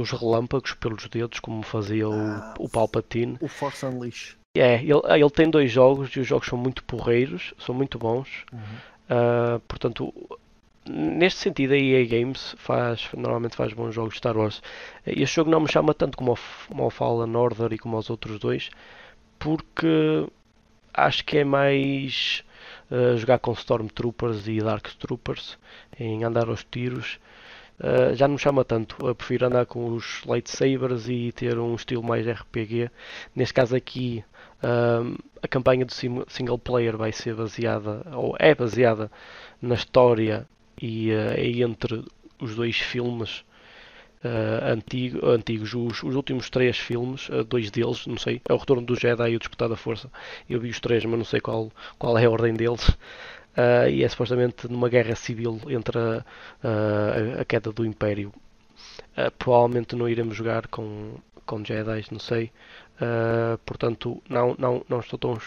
os 0.00 0.10
relâmpagos 0.10 0.74
pelos 0.74 1.08
dedos, 1.08 1.40
como 1.40 1.62
fazia 1.62 2.06
ah, 2.06 2.54
o, 2.58 2.64
o 2.64 2.68
Palpatine. 2.68 3.36
O 3.40 3.48
Force 3.48 3.84
Unleash. 3.84 4.36
É, 4.56 4.74
ele, 4.82 5.00
ele 5.08 5.30
tem 5.30 5.50
dois 5.50 5.70
jogos 5.70 6.10
e 6.10 6.20
os 6.20 6.26
jogos 6.26 6.46
são 6.46 6.58
muito 6.58 6.84
porreiros, 6.84 7.54
são 7.58 7.74
muito 7.74 7.98
bons. 7.98 8.44
Uhum. 8.52 9.60
portanto, 9.66 10.12
neste 10.88 11.40
sentido 11.40 11.72
a 11.72 11.78
EA 11.78 12.04
Games 12.06 12.54
faz, 12.58 13.08
normalmente 13.16 13.56
faz 13.56 13.72
bons 13.72 13.94
jogos 13.94 14.14
de 14.14 14.18
Star 14.18 14.36
Wars. 14.36 14.62
Este 15.06 15.36
jogo 15.36 15.50
não 15.50 15.60
me 15.60 15.70
chama 15.70 15.94
tanto 15.94 16.16
como 16.16 16.32
o, 16.32 16.38
como 16.68 16.86
o 16.86 16.90
Fallen 16.90 17.34
Order 17.36 17.72
e 17.72 17.78
como 17.78 17.96
os 17.96 18.10
outros 18.10 18.38
dois, 18.38 18.70
porque 19.38 20.26
acho 20.92 21.24
que 21.24 21.38
é 21.38 21.44
mais 21.44 22.44
jogar 23.16 23.38
com 23.38 23.52
Stormtroopers 23.52 24.46
e 24.48 24.58
Dark 24.58 24.88
Troopers, 24.98 25.58
em 25.98 26.24
andar 26.24 26.48
aos 26.48 26.64
tiros. 26.64 27.18
Uh, 27.80 28.14
já 28.14 28.28
não 28.28 28.34
me 28.34 28.38
chama 28.38 28.64
tanto, 28.64 28.96
eu 29.04 29.14
prefiro 29.14 29.46
andar 29.46 29.66
com 29.66 29.92
os 29.94 30.22
lightsabers 30.24 31.08
e 31.08 31.32
ter 31.32 31.58
um 31.58 31.74
estilo 31.74 32.02
mais 32.02 32.26
RPG. 32.26 32.90
Neste 33.34 33.54
caso 33.54 33.74
aqui, 33.74 34.24
uh, 34.62 35.18
a 35.42 35.48
campanha 35.48 35.84
do 35.84 35.92
single 35.92 36.58
player 36.58 36.96
vai 36.96 37.12
ser 37.12 37.34
baseada, 37.34 38.02
ou 38.12 38.36
é 38.38 38.54
baseada, 38.54 39.10
na 39.60 39.74
história 39.74 40.46
e 40.80 41.10
uh, 41.10 41.32
é 41.36 41.48
entre 41.62 42.04
os 42.40 42.54
dois 42.54 42.76
filmes 42.76 43.44
uh, 44.24 44.72
antigo, 44.72 45.26
antigos, 45.26 45.74
os, 45.74 46.02
os, 46.02 46.14
últimos 46.14 46.50
três 46.50 46.78
filmes, 46.78 47.28
uh, 47.28 47.44
dois 47.44 47.70
deles, 47.70 48.06
não 48.06 48.16
sei, 48.16 48.40
é 48.48 48.52
o 48.52 48.56
Retorno 48.56 48.84
do 48.84 48.94
Jedi 48.94 49.30
e 49.30 49.36
o 49.36 49.38
Despertar 49.38 49.68
da 49.68 49.76
Força. 49.76 50.10
Eu 50.48 50.60
vi 50.60 50.70
os 50.70 50.80
três, 50.80 51.04
mas 51.04 51.18
não 51.18 51.24
sei 51.24 51.40
qual, 51.40 51.70
qual 51.98 52.16
é 52.18 52.24
a 52.24 52.30
ordem 52.30 52.54
deles. 52.54 52.88
Uh, 52.88 53.88
e 53.90 54.02
é 54.02 54.08
supostamente 54.08 54.66
numa 54.68 54.88
guerra 54.88 55.14
civil 55.14 55.60
entre 55.68 55.98
a, 55.98 56.24
a, 56.62 57.40
a 57.42 57.44
queda 57.44 57.70
do 57.70 57.84
Império. 57.84 58.32
provavelmente 59.38 59.94
não 59.94 60.08
iremos 60.08 60.36
jogar 60.36 60.66
com, 60.68 61.16
com 61.44 61.64
Jedi, 61.64 62.04
não 62.10 62.18
sei. 62.18 62.50
portanto, 63.66 64.22
não, 64.28 64.56
não, 64.58 64.84
não 64.88 65.00
estou 65.00 65.18
tão 65.18 65.38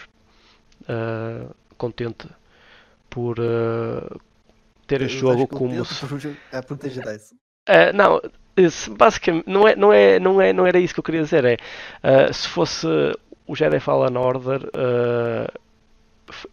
contente 1.76 2.28
por, 3.10 3.38
ter 4.86 5.02
este 5.02 5.18
jogo 5.18 5.46
como. 5.48 5.74
A 6.52 6.62
proteger 6.62 7.04
dice. 7.04 7.34
Uh, 7.68 7.92
não, 7.92 8.20
isso, 8.56 8.94
basicamente, 8.94 9.46
não, 9.46 9.68
é, 9.68 9.76
não, 9.76 9.92
é, 9.92 10.18
não, 10.18 10.40
é, 10.40 10.52
não 10.52 10.66
era 10.66 10.78
isso 10.78 10.94
que 10.94 11.00
eu 11.00 11.04
queria 11.04 11.22
dizer. 11.22 11.44
É, 11.44 11.56
uh, 12.02 12.32
se 12.32 12.48
fosse 12.48 12.86
o 13.46 13.54
Jedi 13.54 13.80
Fallen 13.80 14.16
Order, 14.16 14.62
uh, 14.64 15.60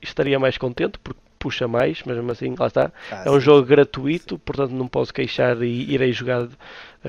estaria 0.02 0.38
mais 0.40 0.58
contente 0.58 1.00
porque 1.00 1.20
puxa 1.40 1.68
mais, 1.68 2.02
mas 2.06 2.16
mesmo 2.16 2.32
assim, 2.32 2.56
lá 2.58 2.68
está. 2.68 2.92
Ah, 3.12 3.24
é 3.26 3.30
um 3.30 3.34
sim, 3.34 3.42
jogo 3.42 3.68
gratuito, 3.68 4.40
portanto 4.40 4.72
não 4.72 4.88
posso 4.88 5.14
queixar 5.14 5.62
e 5.62 5.92
irei 5.92 6.14
jogar 6.14 6.48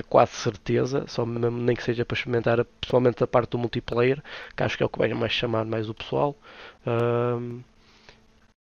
quase 0.09 0.33
certeza, 0.33 1.05
só 1.07 1.25
mesmo, 1.25 1.59
nem 1.59 1.77
que 1.77 1.83
seja 1.85 2.05
para 2.05 2.17
experimentar, 2.17 2.65
principalmente 2.81 3.23
a 3.23 3.27
parte 3.29 3.51
do 3.51 3.59
multiplayer, 3.59 4.21
que 4.57 4.63
acho 4.65 4.77
que 4.77 4.83
é 4.83 4.87
o 4.87 4.89
que 4.89 4.99
vai 4.99 5.13
mais 5.15 5.33
chamar 5.33 5.65
mais 5.65 5.89
o 5.89 5.95
pessoal. 5.95 6.37
Uh, 6.85 7.61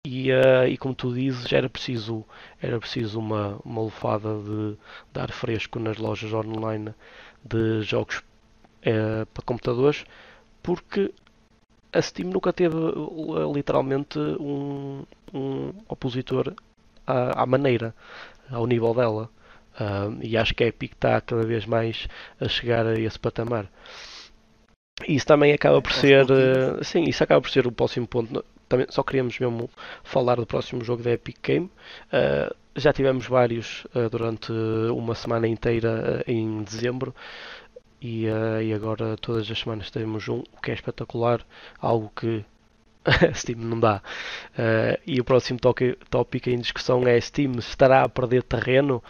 e, 0.06 0.34
uh, 0.34 0.68
e 0.68 0.78
como 0.78 0.94
tu 0.94 1.14
dizes, 1.14 1.52
era 1.54 1.70
preciso, 1.70 2.26
era 2.62 2.78
preciso 2.78 3.20
uma, 3.20 3.58
uma 3.64 3.84
lufada 3.84 4.38
de, 4.38 4.76
de 5.14 5.20
ar 5.20 5.32
fresco 5.32 5.80
nas 5.80 5.98
lojas 5.98 6.34
online 6.34 6.94
de 7.42 7.82
jogos 7.84 8.18
uh, 8.18 9.26
para 9.34 9.46
computadores, 9.46 10.04
porque 10.62 11.14
a 11.94 12.02
Steam 12.02 12.30
nunca 12.32 12.52
teve 12.52 12.76
uh, 12.76 13.54
literalmente 13.54 14.20
um, 14.20 15.06
um 15.34 15.74
opositor 15.88 16.54
à, 17.08 17.44
à, 17.44 17.46
maneira, 17.46 17.96
ao 18.52 18.68
nível 18.68 18.94
dela. 18.94 19.30
e 20.22 20.36
acho 20.36 20.54
que 20.54 20.66
a 20.66 20.68
Epic 20.68 20.92
está 20.94 21.22
cada 21.22 21.44
vez 21.44 21.66
mais 21.66 22.10
a 22.42 22.50
chegar 22.50 22.86
a 22.86 23.00
esse 23.00 23.18
patamar. 23.18 23.72
Isso 25.08 25.26
também 25.26 25.54
acaba 25.54 25.82
por 25.82 25.94
ser. 25.94 26.26
sim, 26.84 27.04
isso 27.04 27.24
acaba 27.24 27.42
por 27.42 27.50
ser 27.50 27.66
o 27.66 27.72
próximo 27.72 28.06
ponto 28.06 28.44
também 28.68 28.88
só 28.90 29.04
queríamos 29.04 29.38
mesmo 29.40 29.70
falar 30.04 30.36
do 30.36 30.46
próximo 30.46 30.84
jogo 30.84 31.04
da 31.04 31.12
Epic 31.12 31.38
Game. 31.44 31.66
Uh, 32.08 32.56
já 32.76 32.92
tivemos 32.92 33.28
vários 33.28 33.86
uh, 33.96 34.10
durante 34.10 34.52
uma 34.92 35.16
semana 35.16 35.48
inteira 35.48 36.24
uh, 36.28 36.32
em 36.32 36.64
dezembro 36.64 37.14
e, 38.02 38.26
e, 38.26 38.74
agora 38.74 39.16
todas 39.16 39.50
as 39.50 39.58
semanas 39.58 39.90
temos 39.90 40.28
um, 40.28 40.40
o 40.40 40.62
que 40.62 40.72
é 40.72 40.74
espetacular, 40.74 41.40
algo 41.80 42.12
que 42.14 42.44
Steam 43.34 43.60
não 43.60 43.80
dá. 43.80 44.02
e 45.08 45.22
o 45.22 45.24
próximo 45.24 45.58
tópico 46.10 46.50
em 46.50 46.60
discussão 46.60 47.08
é 47.08 47.20
Steam 47.22 47.54
estará 47.60 48.04
a 48.04 48.10
perder 48.10 48.44
terreno 48.44 49.02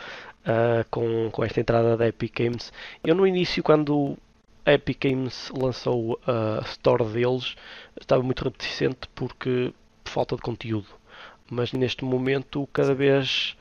com, 0.92 1.32
com 1.32 1.44
esta 1.44 1.60
entrada 1.60 1.98
da 1.98 2.08
Epic 2.08 2.38
Games. 2.38 2.72
Eu 3.04 3.16
no 3.16 3.26
início 3.26 3.64
quando 3.64 4.16
a 4.66 4.74
Epic 4.74 5.00
Games 5.02 5.52
lançou 5.56 6.20
a 6.26 6.62
store 6.66 7.04
deles, 7.06 7.56
estava 8.00 8.24
muito 8.24 8.44
reticente 8.44 9.08
porque 9.14 9.74
por 10.04 10.12
falta 10.12 10.36
de 10.36 10.42
conteúdo. 10.42 10.88
Mas 11.50 11.74
neste 11.74 12.06
momento 12.06 12.68
cada 12.72 12.94
vez 12.94 13.58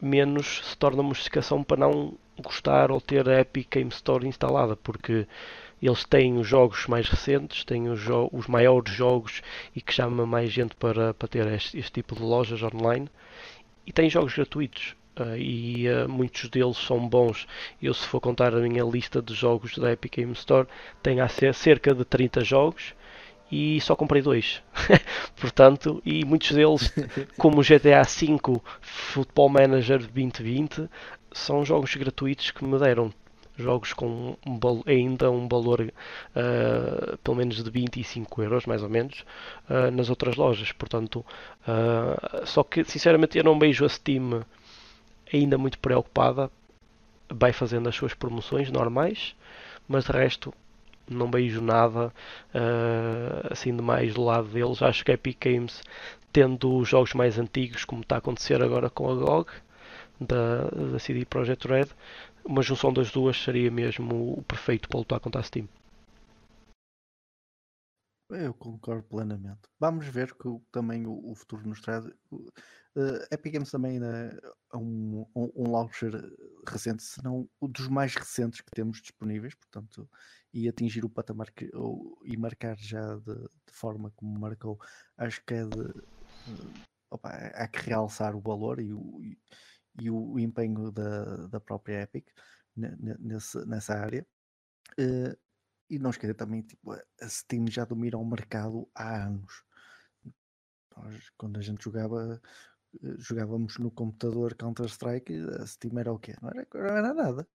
menos 0.00 0.60
se 0.64 0.76
torna 0.76 1.02
uma 1.02 1.14
justificação 1.14 1.62
para 1.62 1.78
não 1.78 2.14
gostar 2.42 2.90
ou 2.90 3.00
ter 3.00 3.28
a 3.28 3.40
Epic 3.40 3.68
Games 3.70 3.94
Store 3.96 4.26
instalada, 4.26 4.76
porque 4.76 5.26
eles 5.82 6.04
têm 6.04 6.38
os 6.38 6.46
jogos 6.46 6.86
mais 6.86 7.08
recentes, 7.08 7.64
têm 7.64 7.88
os, 7.88 8.02
os 8.32 8.46
maiores 8.46 8.92
jogos 8.94 9.42
e 9.74 9.80
que 9.80 9.92
chama 9.92 10.26
mais 10.26 10.52
gente 10.52 10.74
para, 10.76 11.14
para 11.14 11.28
ter 11.28 11.46
este, 11.48 11.78
este 11.78 11.92
tipo 11.92 12.14
de 12.14 12.22
lojas 12.22 12.62
online 12.62 13.08
e 13.86 13.92
têm 13.92 14.10
jogos 14.10 14.34
gratuitos. 14.34 14.94
Uh, 15.20 15.36
e 15.36 15.86
uh, 15.86 16.08
muitos 16.08 16.48
deles 16.48 16.78
são 16.78 17.06
bons. 17.06 17.46
Eu, 17.82 17.92
se 17.92 18.06
for 18.06 18.22
contar 18.22 18.54
a 18.54 18.60
minha 18.60 18.82
lista 18.82 19.20
de 19.20 19.34
jogos 19.34 19.76
da 19.76 19.92
Epic 19.92 20.16
Game 20.16 20.32
Store, 20.32 20.66
tenho 21.02 21.22
cerca 21.52 21.94
de 21.94 22.06
30 22.06 22.42
jogos 22.42 22.94
e 23.52 23.78
só 23.82 23.94
comprei 23.94 24.22
dois. 24.22 24.62
Portanto, 25.38 26.00
e 26.06 26.24
muitos 26.24 26.52
deles, 26.52 26.90
como 27.36 27.60
o 27.60 27.62
GTA 27.62 28.02
V 28.02 28.62
Football 28.80 29.50
Manager 29.50 29.98
2020, 29.98 30.88
são 31.32 31.66
jogos 31.66 31.94
gratuitos 31.96 32.50
que 32.50 32.64
me 32.64 32.78
deram. 32.78 33.12
Jogos 33.58 33.92
com 33.92 34.38
um, 34.46 34.82
ainda 34.86 35.30
um 35.30 35.46
valor 35.46 35.82
uh, 35.82 37.18
pelo 37.18 37.36
menos 37.36 37.62
de 37.62 37.70
25 37.70 38.42
euros, 38.42 38.64
mais 38.64 38.82
ou 38.82 38.88
menos, 38.88 39.22
nas 39.92 40.08
outras 40.08 40.36
lojas. 40.36 40.72
Portanto, 40.72 41.22
só 42.46 42.62
que 42.62 42.84
sinceramente 42.84 43.36
eu 43.36 43.44
não 43.44 43.58
vejo 43.58 43.84
a 43.84 43.88
Steam 43.90 44.42
ainda 45.32 45.58
muito 45.58 45.78
preocupada, 45.78 46.50
vai 47.28 47.52
fazendo 47.52 47.88
as 47.88 47.94
suas 47.94 48.14
promoções 48.14 48.70
normais, 48.70 49.34
mas 49.88 50.04
de 50.04 50.12
resto 50.12 50.52
não 51.08 51.30
vejo 51.30 51.60
nada 51.60 52.12
uh, 52.54 53.48
assim 53.50 53.74
de 53.74 53.82
mais 53.82 54.14
do 54.14 54.24
lado 54.24 54.48
deles. 54.48 54.80
Acho 54.82 55.04
que 55.04 55.10
a 55.10 55.14
Epic 55.14 55.38
Games, 55.40 55.82
tendo 56.32 56.76
os 56.76 56.88
jogos 56.88 57.14
mais 57.14 57.38
antigos, 57.38 57.84
como 57.84 58.02
está 58.02 58.16
a 58.16 58.18
acontecer 58.18 58.62
agora 58.62 58.88
com 58.88 59.10
a 59.10 59.14
GOG, 59.14 59.50
da, 60.20 60.64
da 60.92 60.98
CD 60.98 61.24
Projekt 61.24 61.66
Red, 61.66 61.88
uma 62.44 62.62
junção 62.62 62.92
das 62.92 63.10
duas 63.10 63.42
seria 63.42 63.70
mesmo 63.70 64.34
o 64.38 64.42
perfeito 64.42 64.88
para 64.88 64.98
lutar 64.98 65.20
contra 65.20 65.40
a 65.40 65.44
Steam. 65.44 65.68
Eu 68.30 68.54
concordo 68.54 69.02
plenamente. 69.02 69.60
Vamos 69.78 70.06
ver 70.06 70.32
que 70.34 70.48
também 70.70 71.06
o, 71.06 71.30
o 71.30 71.34
futuro 71.34 71.66
nos 71.66 71.80
traz. 71.80 72.04
Uh, 72.30 72.54
Epic 73.30 73.52
Games 73.52 73.70
também 73.70 73.98
né, 73.98 74.36
é 74.72 74.76
um, 74.76 75.26
um, 75.34 75.52
um, 75.56 75.70
launcher 75.70 76.12
recente, 76.66 77.02
se 77.02 77.22
não 77.22 77.48
um 77.60 77.68
dos 77.68 77.88
mais 77.88 78.14
recentes 78.14 78.60
que 78.60 78.70
temos 78.70 79.00
disponíveis, 79.00 79.54
portanto, 79.54 80.08
e 80.52 80.68
atingir 80.68 81.04
o 81.04 81.08
patamar 81.08 81.50
que, 81.50 81.70
ou, 81.74 82.18
e 82.24 82.36
marcar 82.36 82.76
já 82.78 83.16
de, 83.16 83.34
de, 83.34 83.72
forma 83.72 84.12
como 84.16 84.38
marcou, 84.38 84.78
acho 85.16 85.42
que 85.44 85.54
é 85.54 85.64
de. 85.64 85.80
Uh, 85.80 86.72
opa, 87.10 87.30
há 87.30 87.68
que 87.68 87.80
realçar 87.80 88.36
o 88.36 88.40
valor 88.40 88.80
e 88.80 88.92
o, 88.92 89.20
e, 89.22 89.38
e 90.00 90.10
o 90.10 90.38
empenho 90.38 90.90
da, 90.92 91.46
da 91.48 91.60
própria 91.60 92.02
Epic 92.02 92.28
nesse, 92.76 93.64
nessa 93.66 93.94
área. 93.94 94.26
Uh, 94.98 95.36
e 95.90 95.98
não 95.98 96.10
esquecer 96.10 96.34
também, 96.34 96.62
tipo, 96.62 96.92
a 96.92 97.28
Steam 97.28 97.66
já 97.68 97.84
domina 97.84 98.16
o 98.16 98.24
mercado 98.24 98.88
há 98.94 99.26
anos. 99.26 99.64
Nós, 100.96 101.30
quando 101.36 101.58
a 101.58 101.62
gente 101.62 101.82
jogava, 101.82 102.40
eh, 103.02 103.14
jogávamos 103.18 103.76
no 103.78 103.90
computador 103.90 104.54
Counter-Strike, 104.54 105.34
a 105.60 105.66
Steam 105.66 105.98
era 105.98 106.12
o 106.12 106.18
quê? 106.18 106.34
Não 106.40 106.50
era, 106.50 106.66
não 106.72 106.96
era 106.96 107.14
nada. 107.14 107.48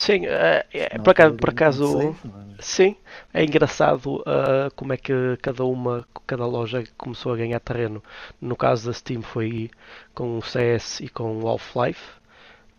Sim, 0.00 0.26
é, 0.26 0.66
é, 0.72 0.98
por 0.98 1.10
acaso, 1.10 1.36
por 1.36 1.50
acaso 1.50 2.16
sim, 2.60 2.96
é 3.32 3.44
engraçado 3.44 4.16
uh, 4.16 4.74
como 4.74 4.92
é 4.92 4.96
que 4.96 5.12
cada 5.40 5.64
uma, 5.64 6.06
cada 6.26 6.44
loja 6.44 6.84
começou 6.96 7.32
a 7.32 7.36
ganhar 7.36 7.60
terreno. 7.60 8.02
No 8.40 8.56
caso 8.56 8.86
da 8.86 8.92
Steam 8.92 9.22
foi 9.22 9.70
com 10.14 10.36
o 10.36 10.42
CS 10.42 11.00
e 11.00 11.08
com 11.08 11.38
o 11.38 11.48
Half-Life 11.48 12.23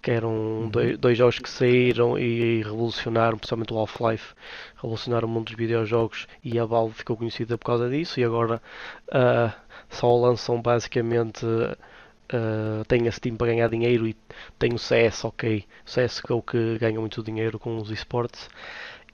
que 0.06 0.12
eram 0.12 0.30
uhum. 0.30 0.70
dois, 1.00 1.18
jogos 1.18 1.40
que 1.40 1.50
saíram 1.50 2.16
e, 2.16 2.62
revolucionaram, 2.62 3.40
principalmente 3.40 3.74
o 3.74 3.80
Half-Life, 3.80 4.36
revolucionaram 4.76 5.28
o 5.28 5.32
mundo 5.32 5.46
dos 5.46 5.56
videojogos 5.56 6.28
e 6.44 6.60
a 6.60 6.66
Valve 6.66 6.94
ficou 6.94 7.18
conhecida 7.18 7.58
por 7.58 7.66
causa 7.66 7.90
disso 7.90 8.20
e 8.20 8.24
agora 8.24 8.62
uh, 9.08 9.52
só 9.90 10.16
lançam 10.16 10.62
basicamente 10.62 11.44
uh, 11.44 12.86
tem 12.88 13.08
a 13.08 13.12
Steam 13.12 13.36
para 13.36 13.48
ganhar 13.48 13.68
dinheiro 13.68 14.08
e 14.08 14.16
tem 14.60 14.76
o 14.76 14.78
CS, 14.78 15.26
ok, 15.26 15.66
o 15.84 15.90
CS 15.90 16.22
é 16.30 16.34
o 16.34 16.42
que 16.44 16.78
ganha 16.78 17.00
muito 17.00 17.24
dinheiro 17.24 17.58
com 17.58 17.76
os 17.78 17.90
esportes 17.90 18.48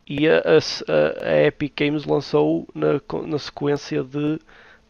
e 0.05 0.27
a, 0.27 0.39
a, 0.39 1.25
a 1.25 1.41
Epic 1.43 1.73
Games 1.73 2.03
lançou 2.03 2.67
na, 2.75 2.99
na 3.25 3.39
sequência 3.39 4.03
de 4.03 4.39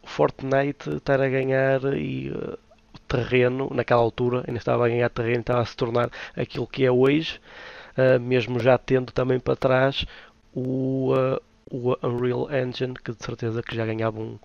Fortnite 0.02 0.96
estar 0.96 1.20
a 1.20 1.28
ganhar 1.28 1.80
e 1.96 2.28
uh, 2.30 2.58
terreno, 3.12 3.68
naquela 3.74 4.00
altura, 4.00 4.42
ainda 4.46 4.58
estava 4.58 4.86
a 4.86 4.88
ganhar 4.88 5.10
terreno, 5.10 5.40
estava 5.40 5.60
a 5.60 5.66
se 5.66 5.76
tornar 5.76 6.10
aquilo 6.34 6.66
que 6.66 6.84
é 6.84 6.90
hoje, 6.90 7.38
uh, 7.98 8.18
mesmo 8.18 8.58
já 8.58 8.78
tendo 8.78 9.12
também 9.12 9.38
para 9.38 9.54
trás 9.54 10.06
o, 10.54 11.12
uh, 11.14 11.40
o 11.70 11.94
Unreal 12.06 12.48
Engine, 12.50 12.94
que 12.94 13.12
de 13.12 13.22
certeza 13.22 13.62
que 13.62 13.76
já 13.76 13.84
ganhava 13.84 14.18
um, 14.18 14.38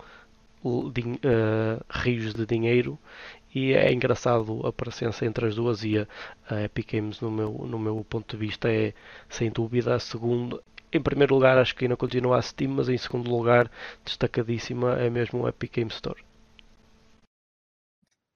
uh, 0.64 1.84
rios 1.88 2.34
de 2.34 2.44
dinheiro. 2.44 2.98
E 3.54 3.72
é 3.72 3.90
engraçado 3.90 4.66
a 4.66 4.72
presença 4.72 5.24
entre 5.24 5.46
as 5.46 5.54
duas 5.54 5.82
e 5.82 5.98
a, 5.98 6.06
a, 6.50 6.62
Epic 6.64 6.92
Games 6.92 7.20
no 7.22 7.30
meu, 7.30 7.50
no 7.66 7.78
meu 7.78 8.04
ponto 8.08 8.36
de 8.36 8.46
vista 8.46 8.70
é 8.70 8.92
sem 9.28 9.50
dúvida 9.50 9.94
a 9.94 9.98
segunda. 9.98 10.60
Em 10.92 11.00
primeiro 11.00 11.34
lugar 11.34 11.56
acho 11.56 11.74
que 11.74 11.86
ainda 11.86 11.96
continua 11.96 12.38
a 12.38 12.42
Steam 12.42 12.72
mas 12.72 12.88
em 12.90 12.98
segundo 12.98 13.30
lugar 13.30 13.70
destacadíssima 14.04 14.94
é 14.98 15.08
mesmo 15.08 15.42
o 15.42 15.48
Epic 15.48 15.76
Games 15.76 15.94
Store 15.94 16.27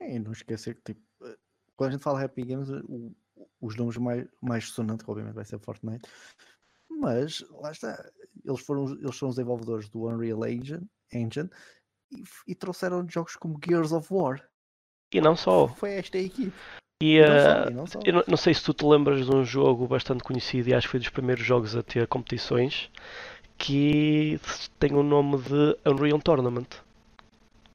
é, 0.03 0.15
e 0.15 0.19
não 0.19 0.33
esquecer 0.33 0.75
que, 0.75 0.93
tipo, 0.93 1.01
eh, 1.23 1.37
quando 1.77 1.91
a 1.91 1.93
gente 1.93 2.03
fala 2.03 2.23
Happy 2.23 2.45
Games, 2.45 2.69
o, 2.69 3.15
os 3.61 3.77
nomes 3.77 3.97
mais, 3.97 4.27
mais 4.41 4.69
sonantes, 4.69 5.09
obviamente, 5.09 5.35
vai 5.35 5.45
ser 5.45 5.59
Fortnite, 5.59 6.09
mas 6.91 7.41
lá 7.51 7.71
está, 7.71 8.11
eles, 8.45 8.61
foram, 8.61 8.85
eles 8.93 9.17
são 9.17 9.29
os 9.29 9.37
desenvolvedores 9.37 9.89
do 9.89 10.07
Unreal 10.07 10.47
Engine, 10.47 10.87
Engine 11.13 11.51
e, 12.11 12.23
e 12.49 12.55
trouxeram 12.55 13.09
jogos 13.09 13.37
como 13.37 13.59
Gears 13.65 13.93
of 13.93 14.13
War. 14.13 14.47
E 15.13 15.21
não 15.21 15.37
só. 15.37 15.69
Foi 15.69 15.95
esta 15.95 16.19
equipe. 16.19 16.53
E, 17.03 17.21
uh, 17.21 17.71
não 17.73 17.87
só, 17.87 17.99
não 17.99 18.07
eu 18.07 18.13
não, 18.13 18.25
não, 18.29 18.37
sei 18.37 18.55
se 18.55 18.63
tu 18.63 18.73
te 18.73 18.85
lembras 18.85 19.27
de 19.27 19.35
um 19.35 19.45
jogo 19.45 19.89
bastante 19.89 20.23
conhecido 20.23 20.69
e 20.69 20.75
acho 20.75 20.87
que 20.87 20.93
foi 20.93 21.01
dos 21.01 21.09
primeiros 21.09 21.45
jogos 21.45 21.75
a 21.75 21.83
ter 21.83 22.07
competições 22.07 22.91
que 23.59 24.41
tem 24.79 24.95
o 24.95 25.03
nome 25.03 25.39
de 25.39 25.77
Unreal 25.85 26.21
Tournament. 26.21 26.69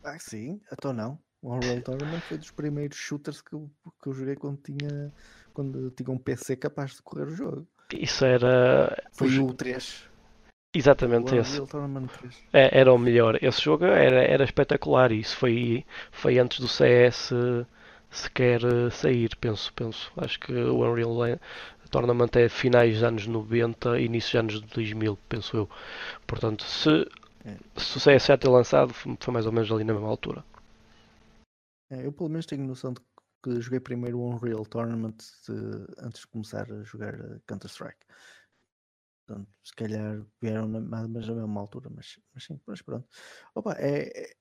Ah, 0.04 0.18
sim, 0.18 0.62
então 0.72 0.94
não. 0.94 1.20
O 1.42 1.54
Unreal 1.54 1.82
Tournament 1.82 2.20
foi 2.22 2.38
dos 2.38 2.52
primeiros 2.52 2.98
shooters 2.98 3.42
que 3.42 3.54
eu, 3.54 3.70
que 4.02 4.10
eu 4.10 4.14
joguei 4.14 4.36
quando 4.36 4.58
tinha, 4.58 5.14
quando 5.54 5.92
tinha 5.92 6.10
um 6.10 6.18
PC 6.18 6.56
capaz 6.56 6.96
de 6.96 7.02
correr 7.02 7.28
o 7.28 7.36
jogo. 7.36 7.68
Isso 7.94 8.26
era. 8.26 9.04
Foi 9.14 9.40
o 9.40 9.54
3. 9.54 10.10
Exatamente 10.74 11.34
o 11.34 11.40
esse. 11.40 11.62
É, 12.52 12.80
era 12.80 12.94
o 12.94 12.98
melhor. 12.98 13.38
Esse 13.42 13.62
jogo 13.62 13.86
era, 13.86 14.22
era 14.24 14.44
espetacular. 14.44 15.12
Isso 15.12 15.38
foi, 15.38 15.86
foi 16.12 16.38
antes 16.38 16.60
do 16.60 16.68
CS 16.68 17.32
sequer 18.10 18.62
sair, 18.92 19.36
penso, 19.38 19.74
penso. 19.74 20.12
Acho 20.18 20.40
que 20.40 20.54
o 20.54 20.80
Unreal 20.80 21.40
Tournament 21.90 22.30
é 22.36 22.50
finais 22.50 22.96
dos 22.96 23.04
anos 23.04 23.28
90 23.28 24.00
e 24.00 24.06
início 24.06 24.44
dos 24.44 24.56
anos 24.56 24.72
2000, 24.74 25.18
penso 25.30 25.58
eu. 25.58 25.70
Portanto, 26.26 26.64
se, 26.64 27.08
é. 27.46 27.56
se 27.78 27.98
o 27.98 28.00
CS 28.00 28.26
já 28.26 28.38
ter 28.38 28.50
lançado, 28.50 28.94
foi 28.94 29.34
mais 29.34 29.46
ou 29.46 29.52
menos 29.52 29.72
ali 29.72 29.84
na 29.84 29.94
mesma 29.94 30.10
altura. 30.10 30.44
É, 31.90 32.06
eu 32.06 32.12
pelo 32.12 32.30
menos 32.30 32.46
tenho 32.46 32.66
noção 32.66 32.94
de 32.94 33.02
que 33.44 33.62
joguei 33.62 33.80
primeiro 33.80 34.20
o 34.20 34.30
Unreal 34.30 34.66
Tournament 34.66 35.18
de, 35.48 35.54
antes 36.00 36.22
de 36.22 36.28
começar 36.28 36.72
a 36.72 36.84
jogar 36.84 37.14
Counter-Strike. 37.48 38.06
Portanto, 39.26 39.50
se 39.64 39.74
calhar 39.76 40.26
vieram 40.42 40.68
na, 40.68 40.80
mais 40.80 41.28
na 41.28 41.36
mesma 41.36 41.60
altura, 41.60 41.90
mas, 41.90 42.20
mas 42.34 42.44
sim, 42.44 42.60
mas 42.66 42.82
pronto. 42.82 43.08
Opa, 43.54 43.74
é, 43.74 44.24
é, 44.24 44.36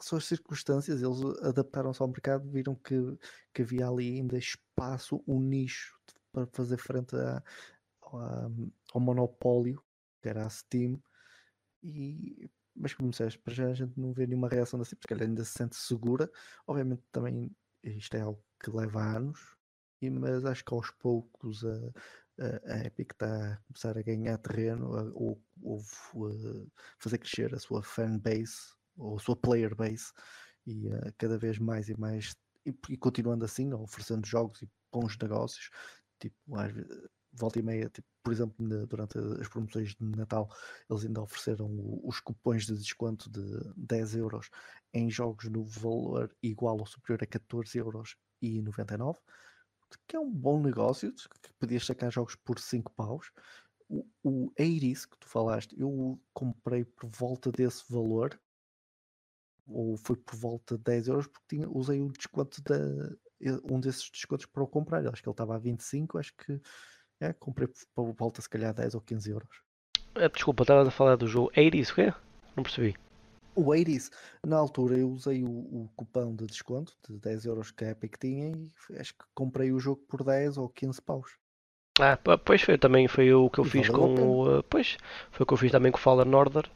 são 0.00 0.18
as 0.18 0.24
circunstâncias, 0.24 1.02
eles 1.02 1.20
adaptaram-se 1.42 2.00
ao 2.00 2.08
mercado, 2.08 2.48
viram 2.50 2.74
que, 2.74 2.96
que 3.52 3.62
havia 3.62 3.88
ali 3.88 4.16
ainda 4.16 4.38
espaço, 4.38 5.22
um 5.26 5.40
nicho 5.40 5.98
para 6.32 6.46
fazer 6.46 6.78
frente 6.78 7.14
a, 7.16 7.42
a, 8.02 8.48
ao 8.92 9.00
monopólio, 9.00 9.82
que 10.22 10.28
era 10.28 10.46
a 10.46 10.50
Steam, 10.50 11.00
e 11.82 12.48
mas 12.74 12.94
como 12.94 13.10
disseste, 13.10 13.38
para 13.38 13.54
já 13.54 13.68
a 13.68 13.74
gente 13.74 13.98
não 13.98 14.12
vê 14.12 14.26
nenhuma 14.26 14.48
reação 14.48 14.80
assim, 14.80 14.96
porque 14.96 15.12
ela 15.12 15.22
ainda 15.22 15.44
se 15.44 15.52
sente 15.52 15.76
segura. 15.76 16.30
Obviamente 16.66 17.02
também 17.12 17.50
isto 17.82 18.16
é 18.16 18.20
algo 18.20 18.42
que 18.62 18.70
leva 18.70 19.02
anos, 19.02 19.40
mas 20.02 20.44
acho 20.44 20.64
que 20.64 20.74
aos 20.74 20.90
poucos 20.90 21.64
a, 21.64 21.92
a, 22.40 22.74
a 22.74 22.86
Epic 22.86 23.12
está 23.12 23.52
a 23.52 23.56
começar 23.68 23.96
a 23.96 24.02
ganhar 24.02 24.38
terreno 24.38 25.12
ou, 25.14 25.42
ou 25.62 25.80
fazer 26.98 27.18
crescer 27.18 27.54
a 27.54 27.58
sua 27.58 27.82
fanbase 27.82 28.74
ou 28.96 29.16
a 29.16 29.20
sua 29.20 29.36
player 29.36 29.74
base 29.74 30.12
e 30.66 30.88
uh, 30.88 31.12
cada 31.18 31.38
vez 31.38 31.58
mais 31.58 31.88
e 31.88 31.98
mais 31.98 32.34
e, 32.66 32.74
e, 32.88 32.96
continuando 32.96 33.44
assim, 33.44 33.72
oferecendo 33.74 34.26
jogos 34.26 34.62
e 34.62 34.68
bons 34.90 35.18
negócios, 35.18 35.70
tipo, 36.18 36.36
às 36.56 36.72
vezes, 36.72 37.08
volta 37.34 37.58
e 37.58 37.62
meia, 37.62 37.88
tipo, 37.88 38.08
por 38.22 38.32
exemplo, 38.32 38.86
durante 38.86 39.18
as 39.40 39.48
promoções 39.48 39.94
de 39.94 40.04
Natal, 40.16 40.48
eles 40.88 41.04
ainda 41.04 41.22
ofereceram 41.22 41.68
os 42.02 42.20
cupons 42.20 42.66
de 42.66 42.74
desconto 42.76 43.30
de 43.30 43.72
10 43.76 44.16
euros 44.16 44.48
em 44.92 45.10
jogos 45.10 45.48
no 45.50 45.64
valor 45.64 46.34
igual 46.42 46.78
ou 46.78 46.86
superior 46.86 47.22
a 47.22 47.26
14 47.26 47.76
euros 47.78 48.16
e 48.40 48.62
99, 48.62 49.18
que 50.06 50.16
é 50.16 50.20
um 50.20 50.30
bom 50.30 50.60
negócio, 50.60 51.12
que 51.12 51.52
podias 51.58 51.84
sacar 51.84 52.12
jogos 52.12 52.36
por 52.36 52.58
5 52.58 52.92
paus. 52.92 53.30
O, 53.88 54.06
o 54.22 54.52
Eiris 54.56 55.04
que 55.04 55.18
tu 55.18 55.28
falaste, 55.28 55.78
eu 55.78 56.20
comprei 56.32 56.84
por 56.84 57.08
volta 57.10 57.52
desse 57.52 57.84
valor, 57.92 58.38
ou 59.66 59.96
foi 59.96 60.16
por 60.16 60.36
volta 60.36 60.76
de 60.76 60.84
10 60.84 61.08
euros, 61.08 61.26
porque 61.26 61.56
tinha, 61.56 61.68
usei 61.68 62.00
o 62.00 62.10
desconto 62.10 62.62
da, 62.62 62.76
um 63.70 63.80
desses 63.80 64.10
descontos 64.10 64.46
para 64.46 64.62
o 64.62 64.68
comprar. 64.68 65.06
Acho 65.06 65.22
que 65.22 65.28
ele 65.28 65.32
estava 65.32 65.54
a 65.54 65.58
25, 65.58 66.18
acho 66.18 66.34
que 66.36 66.60
é, 67.24 67.32
comprei 67.32 67.68
por 67.94 68.12
volta 68.12 68.40
se 68.42 68.48
calhar 68.48 68.72
10 68.74 68.94
ou 68.94 69.00
15 69.00 69.30
euros. 69.30 69.62
Ah, 70.14 70.28
desculpa, 70.28 70.62
estava 70.62 70.86
a 70.86 70.90
falar 70.90 71.16
do 71.16 71.26
jogo 71.26 71.50
80 71.56 71.90
o 71.90 71.94
quê? 71.94 72.14
Não 72.56 72.62
percebi. 72.62 72.94
O 73.54 73.66
80 73.66 74.10
na 74.46 74.56
altura 74.56 74.98
eu 74.98 75.08
usei 75.10 75.42
o, 75.42 75.48
o, 75.48 75.90
cupão 75.96 76.34
de 76.34 76.46
desconto 76.46 76.92
de 77.08 77.18
10 77.18 77.46
euros 77.46 77.70
que 77.70 77.84
a 77.84 77.90
Epic 77.90 78.16
tinha 78.18 78.50
e 78.50 78.98
acho 78.98 79.14
que 79.14 79.24
comprei 79.34 79.72
o 79.72 79.78
jogo 79.78 80.02
por 80.08 80.24
10 80.24 80.58
ou 80.58 80.68
15 80.68 81.00
paus. 81.02 81.36
Ah, 82.00 82.18
pois 82.44 82.60
foi, 82.60 82.76
também 82.76 83.06
foi 83.06 83.32
o 83.32 83.48
que 83.48 83.60
eu 83.60 83.66
e 83.66 83.70
fiz 83.70 83.88
com 83.88 84.14
o. 84.14 84.58
Uh, 84.58 84.62
pois, 84.64 84.96
foi 85.30 85.44
o 85.44 85.46
que 85.46 85.52
eu 85.52 85.58
fiz 85.58 85.70
também 85.70 85.92
com 85.92 85.98
o 85.98 86.00
Fallen 86.00 86.34
Order. 86.34 86.68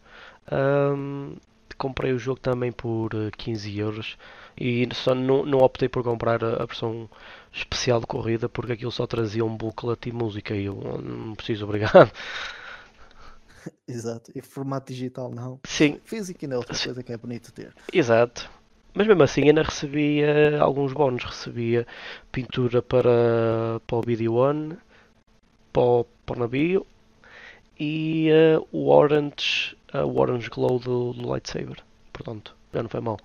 Um, 0.52 1.36
comprei 1.77 2.12
o 2.12 2.19
jogo 2.19 2.40
também 2.40 2.73
por 2.73 3.11
15 3.36 3.69
uh, 3.69 3.81
euros 3.81 4.16
e 4.57 4.89
só 4.93 5.15
não, 5.15 5.45
não 5.45 5.59
optei 5.59 5.89
por 5.89 6.03
comprar 6.03 6.43
a, 6.43 6.62
a 6.62 6.66
versão 6.66 7.09
especial 7.53 8.01
de 8.01 8.07
corrida 8.07 8.49
porque 8.49 8.73
aquilo 8.73 8.90
só 8.90 9.07
trazia 9.07 9.45
um 9.45 9.57
booklet 9.57 10.09
e 10.09 10.12
música 10.12 10.55
e 10.55 10.65
eu 10.65 10.74
não 11.03 11.35
preciso, 11.35 11.65
obrigado. 11.65 12.11
Exato, 13.86 14.32
e 14.35 14.40
formato 14.40 14.93
digital 14.93 15.31
não. 15.31 15.61
Sim. 15.65 16.01
Físico 16.05 16.39
ainda 16.43 16.55
é 16.55 16.59
outra 16.59 16.78
coisa 16.78 17.03
que 17.03 17.12
é 17.12 17.16
bonito 17.16 17.53
ter. 17.53 17.74
Exato. 17.93 18.51
Mas 18.95 19.07
mesmo 19.07 19.23
assim 19.23 19.43
ainda 19.43 19.62
recebia 19.62 20.61
alguns 20.61 20.93
bónus. 20.93 21.24
Recebia 21.24 21.86
pintura 22.32 22.81
para, 22.81 23.81
para 23.86 23.97
o 23.97 24.01
Video 24.01 24.35
One, 24.35 24.78
para 25.73 25.82
o, 25.82 26.05
para 26.24 26.36
o 26.36 26.40
navio 26.40 26.86
e 27.78 28.28
uh, 28.31 28.66
o 28.73 28.90
Orange 28.90 29.77
o 29.94 30.19
Orange 30.19 30.51
Glow 30.51 30.78
do, 30.78 31.12
do 31.12 31.28
lightsaber. 31.28 31.85
Portanto, 32.12 32.56
já 32.73 32.82
não 32.82 32.90
foi 32.90 33.01
mal. 33.01 33.19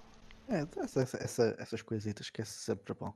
É, 0.48 0.68
essa, 0.82 1.02
essa, 1.02 1.56
essas 1.58 1.82
coisitas 1.82 2.30
que 2.30 2.42
é 2.42 2.46
sempre 2.46 2.94
bom. 2.94 3.14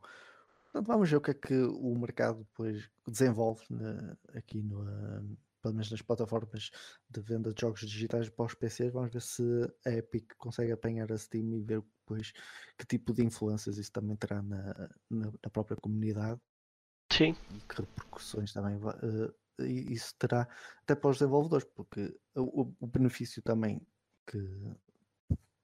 Portanto, 0.65 0.87
vamos 0.87 1.09
ver 1.09 1.17
o 1.17 1.21
que 1.21 1.31
é 1.31 1.33
que 1.33 1.55
o 1.55 1.95
mercado 1.95 2.39
depois 2.39 2.89
desenvolve 3.07 3.63
né, 3.69 4.15
aqui 4.33 4.61
no, 4.61 4.81
uh, 4.81 5.37
pelo 5.61 5.73
menos 5.73 5.91
nas 5.91 6.01
plataformas 6.01 6.71
de 7.09 7.21
venda 7.21 7.53
de 7.53 7.61
jogos 7.61 7.81
digitais 7.81 8.29
para 8.29 8.45
os 8.45 8.53
PCs. 8.53 8.93
Vamos 8.93 9.11
ver 9.11 9.21
se 9.21 9.43
a 9.85 9.91
Epic 9.91 10.33
consegue 10.37 10.71
apanhar 10.71 11.11
a 11.11 11.17
Steam 11.17 11.53
e 11.53 11.61
ver 11.61 11.81
depois 11.99 12.31
que 12.77 12.85
tipo 12.85 13.13
de 13.13 13.23
influências 13.23 13.77
isso 13.77 13.91
também 13.91 14.15
terá 14.15 14.41
na, 14.41 14.89
na, 15.09 15.31
na 15.31 15.49
própria 15.51 15.77
comunidade. 15.77 16.39
Sim. 17.11 17.35
E 17.51 17.59
que 17.61 17.81
repercussões 17.81 18.53
também 18.53 18.75
uh, 18.75 19.33
isso 19.59 20.15
terá 20.17 20.47
até 20.81 20.95
para 20.95 21.09
os 21.09 21.17
desenvolvedores, 21.17 21.67
porque 21.75 22.15
o, 22.35 22.73
o 22.79 22.87
benefício 22.87 23.41
também 23.41 23.81
que 24.25 24.37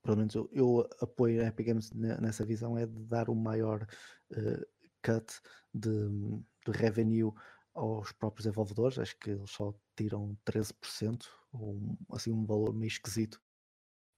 pelo 0.04 0.18
menos 0.18 0.36
eu, 0.36 0.50
eu, 0.52 0.90
apoio 1.00 1.42
a 1.42 1.48
Epic 1.48 1.68
Games 1.68 1.92
nessa 1.92 2.46
visão 2.46 2.78
é 2.78 2.86
de 2.86 3.04
dar 3.06 3.30
o 3.30 3.36
maior 3.36 3.88
uh, 4.32 4.68
cut 5.02 5.42
de, 5.74 5.90
de 6.66 6.72
revenue 6.78 7.32
aos 7.74 8.12
próprios 8.12 8.46
desenvolvedores, 8.46 9.00
acho 9.00 9.18
que 9.18 9.32
eles 9.32 9.50
só 9.50 9.74
tiram 9.96 10.38
13%, 10.46 11.26
ou 11.54 11.74
um, 11.76 11.98
assim 12.12 12.32
um 12.32 12.46
valor 12.46 12.74
meio 12.74 12.90
esquisito 12.90 13.42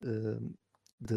uh, 0.04 0.58
de, 1.00 1.16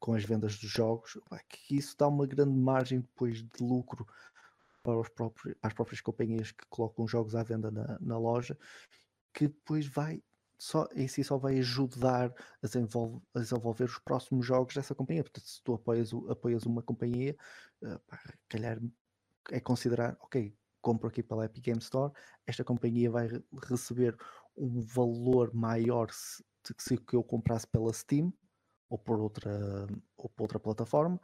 com 0.00 0.14
as 0.14 0.24
vendas 0.24 0.58
dos 0.58 0.70
jogos, 0.70 1.18
que 1.48 1.76
isso 1.76 1.96
dá 1.96 2.08
uma 2.08 2.26
grande 2.26 2.58
margem 2.58 3.00
depois 3.00 3.38
de 3.38 3.62
lucro 3.62 4.06
para, 4.82 4.98
os 4.98 5.08
próprios, 5.08 5.54
as 5.62 5.72
próprias 5.72 6.00
companhias 6.00 6.52
que 6.52 6.66
colocam 6.68 7.06
jogos 7.06 7.34
à 7.34 7.42
venda 7.42 7.70
na, 7.70 7.98
na 8.00 8.18
loja, 8.18 8.58
que 9.32 9.48
depois 9.48 9.86
vai 9.86 10.22
só, 10.58 10.86
em 10.94 11.08
si 11.08 11.24
só 11.24 11.36
vai 11.36 11.58
ajudar 11.58 12.32
a 12.62 12.66
desenvolver, 12.66 13.20
a 13.34 13.40
desenvolver 13.40 13.84
os 13.84 13.98
próximos 13.98 14.46
jogos 14.46 14.74
dessa 14.74 14.94
companhia. 14.94 15.24
Portanto, 15.24 15.44
se 15.44 15.60
tu 15.60 15.74
apoias, 15.74 16.12
apoias 16.28 16.64
uma 16.64 16.82
companhia, 16.82 17.36
uh, 17.82 18.00
calhar 18.48 18.78
é 19.50 19.58
considerar, 19.58 20.16
ok, 20.20 20.56
compro 20.80 21.08
aqui 21.08 21.20
pela 21.20 21.46
Epic 21.46 21.64
Game 21.64 21.80
Store, 21.80 22.12
esta 22.46 22.62
companhia 22.62 23.10
vai 23.10 23.28
receber 23.68 24.16
um 24.56 24.80
valor 24.80 25.52
maior 25.52 26.12
se, 26.12 26.44
se 26.78 26.96
que 26.96 27.16
eu 27.16 27.24
comprasse 27.24 27.66
pela 27.66 27.92
Steam 27.92 28.32
ou 28.88 28.98
por 28.98 29.18
outra, 29.18 29.86
ou 30.16 30.28
por 30.28 30.42
outra 30.44 30.60
plataforma, 30.60 31.20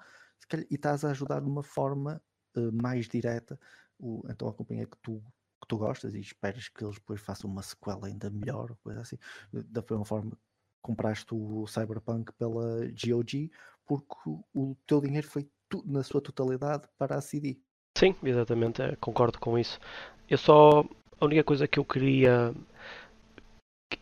e 0.71 0.75
estás 0.75 1.05
a 1.05 1.11
ajudar 1.11 1.41
de 1.41 1.49
uma 1.49 1.63
forma 1.63 2.21
uh, 2.57 2.73
mais 2.73 3.09
direta 3.09 3.59
o, 3.99 4.23
então 4.29 4.49
a 4.49 4.55
companhia 4.55 4.87
que 4.87 4.97
tu, 5.03 5.23
que 5.61 5.69
tu 5.69 5.79
gostas 5.79 6.15
e 6.15 6.21
esperas 6.21 6.69
que 6.69 6.85
eles 6.85 6.97
depois 6.97 7.21
façam 7.21 7.51
uma 7.51 7.63
sequela 7.63 8.07
ainda 8.07 8.31
melhor, 8.31 8.77
coisa 8.83 9.01
assim, 9.01 9.19
da 9.53 9.83
mesma 9.89 10.05
forma 10.05 10.33
compraste 10.81 11.35
o 11.35 11.67
Cyberpunk 11.67 12.33
pela 12.35 12.87
GOG 12.93 13.51
porque 13.89 14.31
o 14.55 14.77
teu 14.87 15.01
dinheiro 15.01 15.27
foi 15.27 15.49
na 15.85 16.03
sua 16.03 16.21
totalidade 16.21 16.87
para 16.99 17.17
a 17.17 17.21
CD. 17.21 17.59
Sim, 17.97 18.15
exatamente, 18.23 18.83
é, 18.83 18.95
concordo 18.97 19.39
com 19.39 19.59
isso. 19.59 19.81
Eu 20.29 20.39
só. 20.39 20.85
A 21.21 21.25
única 21.25 21.43
coisa 21.43 21.67
que 21.67 21.79
eu 21.79 21.85
queria. 21.85 22.55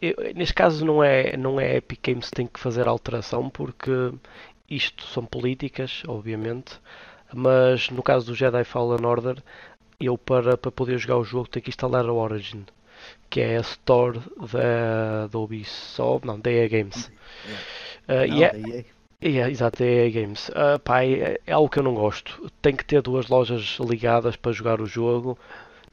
Eu, 0.03 0.35
neste 0.35 0.53
caso 0.53 0.85
não 0.85 1.03
é, 1.03 1.37
não 1.37 1.59
é 1.59 1.77
Epic 1.77 2.01
Games 2.03 2.29
que 2.29 2.37
tem 2.37 2.47
que 2.47 2.61
fazer 2.61 2.87
alteração, 2.89 3.49
porque 3.49 3.91
isto 4.69 5.05
são 5.05 5.25
políticas, 5.25 6.03
obviamente, 6.07 6.81
mas 7.37 7.91
no 7.91 8.03
caso 8.03 8.27
do 8.27 8.35
Jedi 8.35 8.65
Fallen 8.65 9.05
Order, 9.05 9.43
eu 10.01 10.17
para, 10.19 10.57
para 10.57 10.71
poder 10.71 10.99
jogar 10.99 11.19
o 11.19 11.25
jogo 11.25 11.49
tenho 11.49 11.63
que 11.63 11.71
instalar 11.71 12.05
a 12.07 12.13
Origin, 12.13 12.65
que 13.31 13.41
é 13.41 13.59
a 13.59 13.61
store 13.61 14.21
da, 14.53 15.27
da 15.31 15.39
Ubisoft, 15.39 16.27
não, 16.27 16.41
da 16.41 16.51
EA 16.51 16.69
Games. 16.69 17.11
Yeah. 18.09 18.25
Uh, 18.25 18.29
não, 18.29 18.39
yeah, 18.39 18.85
Yeah, 19.23 19.51
exato, 19.51 19.83
é 19.83 20.11
Games. 20.11 20.51
Uh, 20.51 20.79
pá, 20.79 21.03
é, 21.03 21.41
é, 21.47 21.53
algo 21.53 21.71
que 21.71 21.79
eu 21.79 21.83
não 21.83 21.95
gosto. 21.95 22.51
Tem 22.61 22.77
que 22.77 22.85
ter 22.85 23.01
duas 23.01 23.29
lojas 23.29 23.79
ligadas 23.81 24.37
para 24.37 24.53
jogar 24.53 24.81
o 24.81 24.87
jogo. 24.87 25.39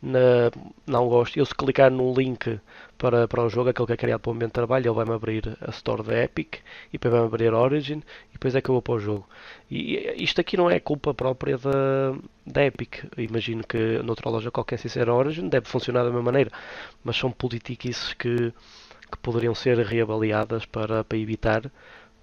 Na, 0.05 0.51
não 0.85 1.07
gosto. 1.07 1.37
Eu 1.39 1.45
se 1.45 1.55
clicar 1.55 1.89
no 1.89 2.13
link 2.13 2.59
para, 2.97 3.25
para 3.25 3.43
o 3.43 3.49
jogo, 3.49 3.69
aquele 3.69 3.87
que 3.87 3.93
é 3.93 3.97
criado 3.97 4.19
para 4.19 4.31
o 4.31 4.33
momento 4.33 4.49
de 4.49 4.53
trabalho, 4.53 4.87
ele 4.87 4.95
vai-me 4.95 5.13
abrir 5.13 5.57
a 5.61 5.69
Store 5.69 6.03
da 6.03 6.23
Epic 6.23 6.55
e 6.89 6.93
depois 6.93 7.13
vai-me 7.13 7.27
abrir 7.27 7.53
a 7.53 7.57
Origin 7.57 8.03
e 8.29 8.33
depois 8.33 8.53
é 8.53 8.61
que 8.61 8.69
eu 8.69 8.73
vou 8.73 8.81
para 8.81 8.95
o 8.95 8.99
jogo. 8.99 9.25
E 9.71 10.13
isto 10.17 10.41
aqui 10.41 10.57
não 10.57 10.69
é 10.69 10.77
culpa 10.81 11.13
própria 11.13 11.57
da, 11.57 12.15
da 12.45 12.65
Epic. 12.65 13.05
Imagino 13.17 13.63
que 13.65 13.99
noutra 14.03 14.29
loja 14.29 14.51
qualquer 14.51 14.77
sem 14.77 14.91
ser 14.91 15.07
a 15.07 15.15
Origin 15.15 15.47
deve 15.47 15.67
funcionar 15.67 16.03
da 16.03 16.09
mesma 16.09 16.23
maneira. 16.23 16.51
Mas 17.01 17.15
são 17.15 17.31
politiquices 17.31 18.13
que, 18.13 18.51
que 19.09 19.17
poderiam 19.21 19.55
ser 19.55 19.77
reavaliadas 19.79 20.65
para, 20.65 21.05
para 21.05 21.17
evitar 21.17 21.71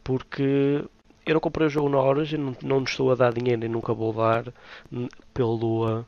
porque 0.04 0.84
eu 1.24 1.34
não 1.34 1.40
comprei 1.40 1.66
o 1.66 1.70
jogo 1.70 1.88
na 1.88 2.00
Origin, 2.00 2.36
não, 2.38 2.56
não 2.62 2.82
estou 2.84 3.10
a 3.12 3.14
dar 3.14 3.32
dinheiro 3.32 3.64
e 3.64 3.68
nunca 3.68 3.94
vou 3.94 4.12
dar 4.12 4.52
pelo 5.32 6.00
uh, 6.00 6.04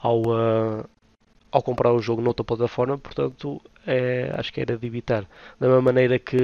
ao, 0.00 0.20
uh, 0.20 0.88
ao 1.54 1.62
comprar 1.62 1.92
o 1.92 2.02
jogo 2.02 2.20
noutra 2.20 2.44
plataforma, 2.44 2.98
portanto 2.98 3.62
é, 3.86 4.34
acho 4.36 4.52
que 4.52 4.60
era 4.60 4.76
de 4.76 4.86
evitar. 4.86 5.22
Da 5.60 5.68
mesma 5.68 5.82
maneira 5.82 6.18
que 6.18 6.36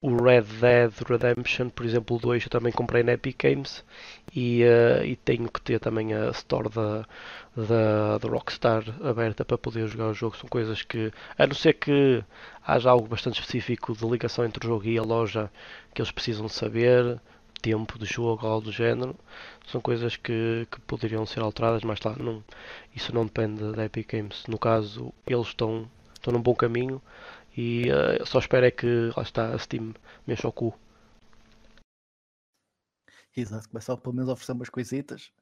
o 0.00 0.14
Red 0.16 0.42
Dead 0.60 0.92
Redemption, 1.08 1.70
por 1.70 1.84
exemplo, 1.84 2.16
o 2.16 2.20
2 2.20 2.44
eu 2.44 2.50
também 2.50 2.72
comprei 2.72 3.02
na 3.02 3.14
Epic 3.14 3.36
Games 3.42 3.84
e, 4.32 4.62
uh, 4.62 5.04
e 5.04 5.16
tenho 5.16 5.50
que 5.50 5.60
ter 5.60 5.80
também 5.80 6.14
a 6.14 6.30
store 6.30 6.68
da, 6.68 7.04
da, 7.56 8.18
da 8.18 8.28
Rockstar 8.28 8.84
aberta 9.02 9.44
para 9.44 9.58
poder 9.58 9.88
jogar 9.88 10.10
o 10.10 10.14
jogo. 10.14 10.36
São 10.36 10.48
coisas 10.48 10.82
que, 10.82 11.12
a 11.36 11.46
não 11.48 11.54
ser 11.54 11.72
que 11.72 12.22
haja 12.64 12.90
algo 12.90 13.08
bastante 13.08 13.40
específico 13.40 13.92
de 13.92 14.06
ligação 14.06 14.44
entre 14.44 14.64
o 14.64 14.68
jogo 14.68 14.86
e 14.86 14.96
a 14.96 15.02
loja 15.02 15.50
que 15.92 16.00
eles 16.00 16.12
precisam 16.12 16.48
saber, 16.48 17.20
tempo 17.60 17.98
de 17.98 18.04
jogo, 18.06 18.46
algo 18.46 18.66
do 18.66 18.72
género, 18.72 19.16
são 19.66 19.80
coisas 19.80 20.16
que, 20.16 20.66
que 20.70 20.80
poderiam 20.82 21.26
ser 21.26 21.40
alteradas, 21.40 21.82
mas 21.82 22.00
lá, 22.00 22.16
não, 22.16 22.42
isso 22.94 23.14
não 23.14 23.24
depende 23.26 23.72
da 23.72 23.84
Epic 23.84 24.12
Games. 24.12 24.44
No 24.46 24.58
caso, 24.58 25.12
eles 25.26 25.48
estão, 25.48 25.90
estão 26.14 26.32
num 26.32 26.42
bom 26.42 26.54
caminho 26.54 27.02
e 27.56 27.86
uh, 27.90 28.24
só 28.26 28.38
espero 28.38 28.66
é 28.66 28.70
que 28.70 29.10
lá 29.16 29.22
está 29.22 29.54
a 29.54 29.58
Steam 29.58 29.94
mexa 30.26 30.48
o 30.48 30.52
cu. 30.52 30.78
Exato, 33.36 33.68
começa 33.68 33.96
pelo 33.96 34.14
menos 34.14 34.28
a 34.30 34.32
oferecer 34.32 34.52
umas 34.52 34.68
coisitas 34.68 35.32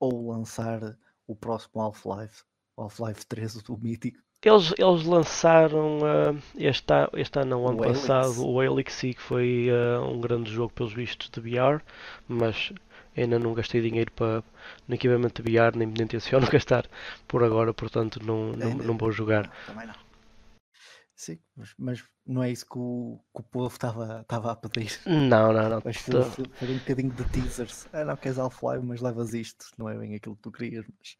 ou 0.00 0.30
lançar 0.30 0.98
o 1.26 1.34
próximo 1.34 1.80
Half-Life, 1.80 2.44
Half-Life 2.76 3.26
3, 3.26 3.68
o 3.68 3.76
mítico. 3.76 4.25
Eles, 4.46 4.72
eles 4.78 5.04
lançaram 5.04 5.98
uh, 5.98 6.42
este, 6.56 6.92
este 7.14 7.40
ano, 7.40 7.58
o 7.58 7.68
ano 7.68 7.80
o 7.80 7.82
passado, 7.82 8.26
Helix. 8.26 8.38
o 8.38 8.62
Helix, 8.62 9.00
que 9.00 9.16
foi 9.20 9.68
uh, 9.70 10.04
um 10.08 10.20
grande 10.20 10.52
jogo 10.52 10.72
pelos 10.72 10.92
vistos 10.92 11.28
de 11.28 11.40
VR, 11.40 11.82
mas 12.28 12.72
ainda 13.16 13.40
não 13.40 13.54
gastei 13.54 13.80
dinheiro 13.80 14.12
para 14.12 14.44
no 14.86 14.94
equipamento 14.94 15.42
de 15.42 15.50
VR, 15.50 15.76
nem 15.76 15.88
me 15.88 16.00
intenciono 16.00 16.46
gastar 16.50 16.86
por 17.26 17.42
agora, 17.42 17.74
portanto 17.74 18.24
não, 18.24 18.52
não, 18.52 18.74
não 18.74 18.96
vou 18.96 19.10
jogar. 19.10 19.46
Não, 19.46 19.74
também 19.74 19.86
não. 19.88 20.06
Sim, 21.16 21.38
mas, 21.56 21.74
mas, 21.76 22.04
não 22.24 22.44
é 22.44 22.52
isso 22.52 22.66
que 22.66 22.78
o, 22.78 23.18
que 23.34 23.40
o 23.40 23.42
povo 23.42 23.74
estava, 23.74 24.20
estava 24.20 24.52
a 24.52 24.56
pedir. 24.56 25.00
Não, 25.06 25.52
não, 25.52 25.68
não. 25.68 25.82
Mas 25.84 25.96
foi, 25.96 26.22
foi 26.22 26.70
um 26.70 26.78
bocadinho 26.78 27.10
de 27.10 27.24
teasers. 27.30 27.88
Ah, 27.92 28.04
não 28.04 28.16
queres 28.16 28.38
Half-Life, 28.38 28.84
mas 28.84 29.00
levas 29.00 29.32
isto. 29.32 29.66
Não 29.78 29.88
é 29.88 29.96
bem 29.96 30.14
aquilo 30.14 30.36
que 30.36 30.42
tu 30.42 30.52
querias, 30.52 30.84
mas 30.86 31.16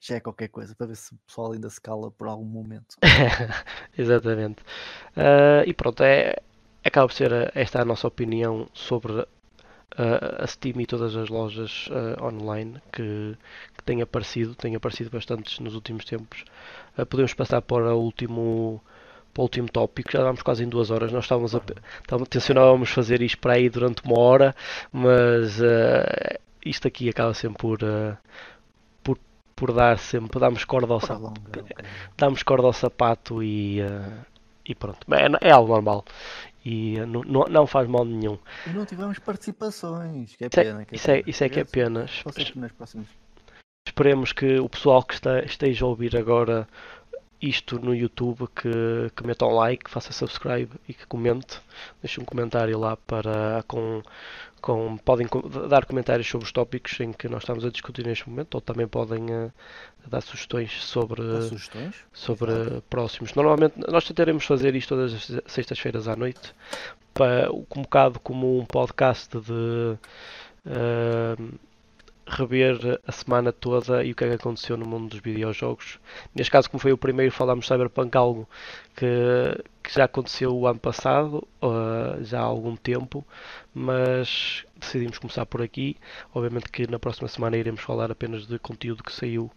já 0.00 0.16
é 0.16 0.20
qualquer 0.20 0.48
coisa 0.48 0.74
para 0.74 0.86
ver 0.86 0.96
se 0.96 1.12
o 1.12 1.18
pessoal 1.26 1.52
ainda 1.52 1.68
se 1.68 1.80
cala 1.80 2.10
por 2.10 2.26
algum 2.26 2.44
momento. 2.44 2.96
Exatamente. 3.96 4.62
Uh, 5.14 5.62
e 5.66 5.74
pronto, 5.74 6.02
é, 6.02 6.36
acaba 6.82 7.06
por 7.06 7.14
ser 7.14 7.52
esta 7.54 7.82
a 7.82 7.84
nossa 7.84 8.08
opinião 8.08 8.66
sobre 8.72 9.12
uh, 9.12 9.26
a 10.38 10.46
Steam 10.46 10.80
e 10.80 10.86
todas 10.86 11.14
as 11.14 11.28
lojas 11.28 11.88
uh, 11.88 12.24
online 12.24 12.80
que, 12.90 13.36
que 13.76 13.84
têm 13.84 14.00
aparecido, 14.00 14.54
têm 14.54 14.74
aparecido 14.74 15.10
bastantes 15.10 15.58
nos 15.58 15.74
últimos 15.74 16.06
tempos. 16.06 16.44
podemos 17.10 17.34
passar 17.34 17.60
para 17.60 17.94
o 17.94 18.00
último 18.00 18.82
para 19.32 19.42
o 19.42 19.44
último 19.44 19.68
tópico, 19.68 20.10
já 20.10 20.24
vamos 20.24 20.42
quase 20.42 20.64
em 20.64 20.68
duas 20.68 20.90
horas. 20.90 21.12
Nós 21.12 21.24
estávamos 21.24 21.54
a, 21.54 21.60
estávamos, 22.00 22.28
tensionávamos 22.28 22.90
fazer 22.90 23.22
isto 23.22 23.38
para 23.38 23.52
aí 23.52 23.68
durante 23.68 24.02
uma 24.02 24.18
hora, 24.18 24.56
mas 24.92 25.60
isto 26.64 26.88
aqui 26.88 27.08
acaba 27.08 27.32
sempre 27.32 27.58
por, 27.58 27.82
uh, 27.82 28.16
por, 29.60 29.72
dar 29.74 29.98
sempre, 29.98 30.40
damos 30.40 30.64
corda 30.64 30.94
ao 30.94 31.00
sapato, 31.00 31.40
damos 32.16 32.42
corda 32.42 32.66
ao 32.66 32.72
sapato 32.72 33.42
e, 33.42 33.82
uh, 33.82 34.24
e 34.64 34.74
pronto. 34.74 35.06
É, 35.12 35.48
é 35.48 35.50
algo 35.50 35.72
normal 35.72 36.04
e 36.64 36.98
não, 37.06 37.22
não, 37.22 37.44
não, 37.44 37.66
faz 37.66 37.88
mal 37.88 38.04
nenhum. 38.04 38.38
E 38.66 38.70
não 38.70 38.86
tivemos 38.86 39.18
participações, 39.18 40.34
que 40.36 40.44
é, 40.44 40.46
é 40.46 40.50
pena. 40.50 40.84
Que 40.84 40.94
é 40.94 40.96
isso, 40.96 41.10
é, 41.10 41.22
isso 41.26 41.44
é 41.44 41.48
que 41.48 41.60
é 41.60 41.64
pena. 41.64 42.06
Esperemos 43.86 44.32
que 44.32 44.58
o 44.58 44.68
pessoal 44.68 45.02
que 45.02 45.14
está, 45.14 45.40
esteja 45.40 45.84
a 45.84 45.88
ouvir 45.88 46.16
agora 46.16 46.66
isto 47.40 47.78
no 47.78 47.94
YouTube, 47.94 48.46
que, 48.54 49.10
que 49.16 49.26
metam 49.26 49.50
like, 49.50 49.84
que 49.84 49.90
faça 49.90 50.12
subscribe 50.12 50.70
e 50.88 50.92
que 50.92 51.06
comente. 51.06 51.60
Deixe 52.02 52.20
um 52.20 52.24
comentário 52.24 52.78
lá 52.78 52.96
para 52.96 53.64
com, 53.66 54.02
com 54.60 54.96
podem 54.98 55.26
dar 55.68 55.84
comentários 55.84 56.28
sobre 56.28 56.46
os 56.46 56.52
tópicos 56.52 56.98
em 57.00 57.12
que 57.12 57.28
nós 57.28 57.42
estamos 57.42 57.64
a 57.64 57.70
discutir 57.70 58.06
neste 58.06 58.28
momento, 58.28 58.54
ou 58.54 58.60
também 58.60 58.86
podem 58.86 59.24
uh, 59.24 59.52
dar 60.06 60.20
sugestões 60.20 60.82
sobre, 60.82 61.22
sugestões? 61.42 61.94
sobre 62.12 62.52
próximos. 62.88 63.34
Normalmente 63.34 63.74
nós 63.88 64.04
tentaremos 64.04 64.44
fazer 64.44 64.74
isto 64.74 64.90
todas 64.90 65.12
as 65.14 65.52
sextas-feiras 65.52 66.06
à 66.08 66.16
noite, 66.16 66.54
para, 67.14 67.50
um 67.52 67.82
bocado 67.82 68.20
como 68.20 68.58
um 68.58 68.64
podcast 68.64 69.38
de. 69.38 69.98
Uh, 70.66 71.58
rever 72.30 73.00
a 73.06 73.12
semana 73.12 73.52
toda 73.52 74.04
e 74.04 74.12
o 74.12 74.14
que 74.14 74.24
é 74.24 74.28
que 74.28 74.34
aconteceu 74.34 74.76
no 74.76 74.86
mundo 74.86 75.08
dos 75.08 75.20
videojogos. 75.20 75.98
Neste 76.34 76.50
caso, 76.50 76.70
como 76.70 76.80
foi 76.80 76.92
o 76.92 76.98
primeiro, 76.98 77.32
falámos 77.32 77.66
Cyberpunk, 77.66 78.16
algo 78.16 78.48
que, 78.94 79.06
que 79.90 79.96
já 79.96 80.04
aconteceu 80.04 80.56
o 80.56 80.68
ano 80.68 80.78
passado, 80.78 81.46
uh, 81.60 82.22
já 82.22 82.38
há 82.38 82.44
algum 82.44 82.76
tempo, 82.76 83.26
mas 83.74 84.64
decidimos 84.76 85.18
começar 85.18 85.44
por 85.46 85.60
aqui. 85.60 85.96
Obviamente 86.32 86.70
que 86.70 86.88
na 86.88 86.98
próxima 86.98 87.26
semana 87.26 87.56
iremos 87.56 87.80
falar 87.80 88.08
apenas 88.08 88.46
de 88.46 88.56
conteúdo 88.60 89.02
que 89.02 89.12
saiu 89.12 89.50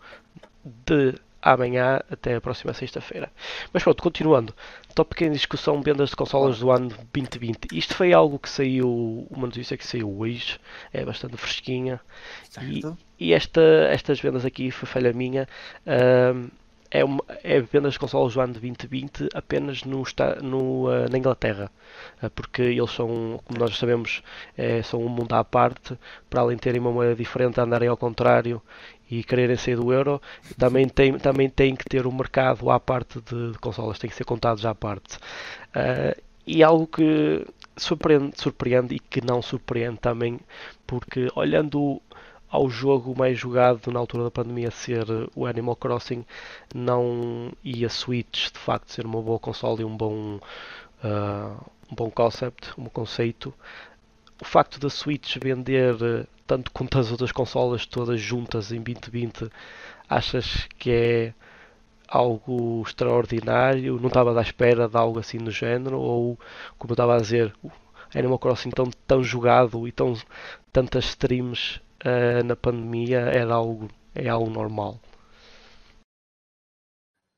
de 0.65 1.13
amanhã 1.39 2.01
até 2.09 2.35
a 2.35 2.41
próxima 2.41 2.73
sexta-feira. 2.73 3.31
Mas 3.71 3.83
pronto, 3.83 4.01
continuando. 4.01 4.55
Tópico 4.95 5.23
em 5.23 5.31
discussão 5.31 5.83
vendas 5.83 6.09
de 6.09 6.15
consolas 6.15 6.57
do 6.57 6.71
ano 6.71 6.89
2020. 7.13 7.67
Isto 7.71 7.93
foi 7.93 8.11
algo 8.11 8.39
que 8.39 8.49
saiu, 8.49 9.27
uma 9.29 9.45
notícia 9.45 9.77
que 9.77 9.85
saiu 9.85 10.17
hoje, 10.17 10.59
é 10.91 11.05
bastante 11.05 11.37
fresquinha. 11.37 11.99
E, 12.59 12.81
e, 13.19 13.33
esta, 13.33 13.61
estas 13.91 14.19
vendas 14.19 14.45
aqui 14.45 14.71
foi 14.71 14.87
falha 14.87 15.13
minha. 15.13 15.47
Uh, 15.85 16.49
é, 16.93 17.03
uma, 17.03 17.23
é 17.43 17.59
consolas 17.97 18.35
do 18.35 18.39
ano 18.41 18.53
de 18.53 18.59
2020 18.59 19.29
apenas 19.33 19.83
no, 19.83 20.03
no, 20.43 20.87
uh, 20.87 21.09
na 21.09 21.17
Inglaterra, 21.17 21.71
uh, 22.21 22.29
porque 22.29 22.61
eles 22.61 22.91
são, 22.91 23.41
como 23.43 23.59
nós 23.59 23.75
sabemos, 23.75 24.21
é, 24.55 24.83
são 24.83 25.03
um 25.03 25.09
mundo 25.09 25.33
à 25.33 25.43
parte, 25.43 25.97
para 26.29 26.41
além 26.41 26.55
de 26.55 26.61
terem 26.61 26.79
uma 26.79 26.91
moeda 26.91 27.15
diferente, 27.15 27.59
andarem 27.59 27.89
ao 27.89 27.97
contrário 27.97 28.61
e 29.09 29.23
quererem 29.23 29.55
sair 29.55 29.75
do 29.75 29.91
euro, 29.91 30.21
também 30.55 30.87
tem, 30.87 31.17
também 31.17 31.49
tem 31.49 31.75
que 31.75 31.85
ter 31.85 32.05
um 32.05 32.11
mercado 32.11 32.69
à 32.69 32.79
parte 32.79 33.19
de, 33.21 33.53
de, 33.53 33.57
consolas, 33.57 33.97
tem 33.97 34.09
que 34.09 34.15
ser 34.15 34.25
contados 34.25 34.63
à 34.63 34.75
parte. 34.75 35.17
Uh, 35.75 36.21
e 36.45 36.61
algo 36.61 36.85
que 36.85 37.43
surpreende, 37.75 38.33
surpreende 38.39 38.95
e 38.95 38.99
que 38.99 39.19
não 39.25 39.41
surpreende 39.41 39.97
também, 39.97 40.39
porque 40.85 41.27
olhando 41.35 41.99
ao 42.53 42.69
jogo 42.69 43.17
mais 43.17 43.39
jogado 43.39 43.91
na 43.91 43.99
altura 43.99 44.25
da 44.25 44.31
pandemia 44.31 44.69
ser 44.69 45.07
o 45.35 45.47
Animal 45.47 45.75
Crossing, 45.75 46.23
não 46.73 47.51
e 47.63 47.83
a 47.83 47.89
Switch 47.89 48.51
de 48.51 48.59
facto 48.59 48.91
ser 48.91 49.07
uma 49.07 49.19
boa 49.19 49.39
console 49.39 49.81
e 49.81 49.83
um 49.83 49.97
bom, 49.97 50.35
uh, 51.03 51.71
um 51.91 51.95
bom 51.95 52.11
concept, 52.11 52.71
um 52.77 52.85
conceito. 52.85 53.51
O 54.39 54.45
facto 54.45 54.79
da 54.79 54.87
Switch 54.87 55.37
vender 55.41 56.27
tanto 56.45 56.69
quanto 56.71 56.99
as 56.99 57.09
outras 57.09 57.31
consolas 57.31 57.87
todas 57.87 58.21
juntas 58.21 58.71
em 58.71 58.79
2020, 58.83 59.49
achas 60.07 60.67
que 60.77 60.91
é 60.91 61.33
algo 62.07 62.83
extraordinário? 62.85 63.99
Não 63.99 64.09
estava 64.09 64.37
à 64.37 64.41
espera 64.43 64.87
de 64.87 64.95
algo 64.95 65.17
assim 65.17 65.39
do 65.39 65.49
género? 65.49 65.99
Ou, 65.99 66.37
como 66.77 66.91
eu 66.91 66.93
estava 66.93 67.15
a 67.15 67.19
dizer, 67.19 67.51
Animal 68.13 68.37
Crossing 68.37 68.69
tão, 68.69 68.91
tão 69.07 69.23
jogado 69.23 69.87
e 69.87 69.91
tão, 69.91 70.15
tantas 70.71 71.05
streams 71.05 71.81
uh, 72.03 72.43
na 72.43 72.55
pandemia 72.55 73.19
era 73.19 73.53
algo, 73.53 73.87
é 74.13 74.29
algo 74.29 74.49
normal. 74.49 75.01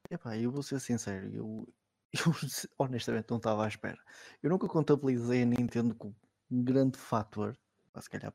Epá, 0.10 0.38
eu 0.38 0.52
vou 0.52 0.62
ser 0.62 0.80
sincero, 0.80 1.34
eu, 1.34 1.68
eu 2.14 2.34
honestamente 2.78 3.30
não 3.30 3.38
estava 3.38 3.66
à 3.66 3.68
espera. 3.68 4.00
Eu 4.42 4.50
nunca 4.50 4.68
contabilizei 4.68 5.44
a 5.44 5.46
Nintendo 5.46 5.96
como 5.96 6.16
um 6.52 6.64
grande 6.64 6.98
fator, 6.98 7.58
se 8.00 8.10
calhar 8.10 8.34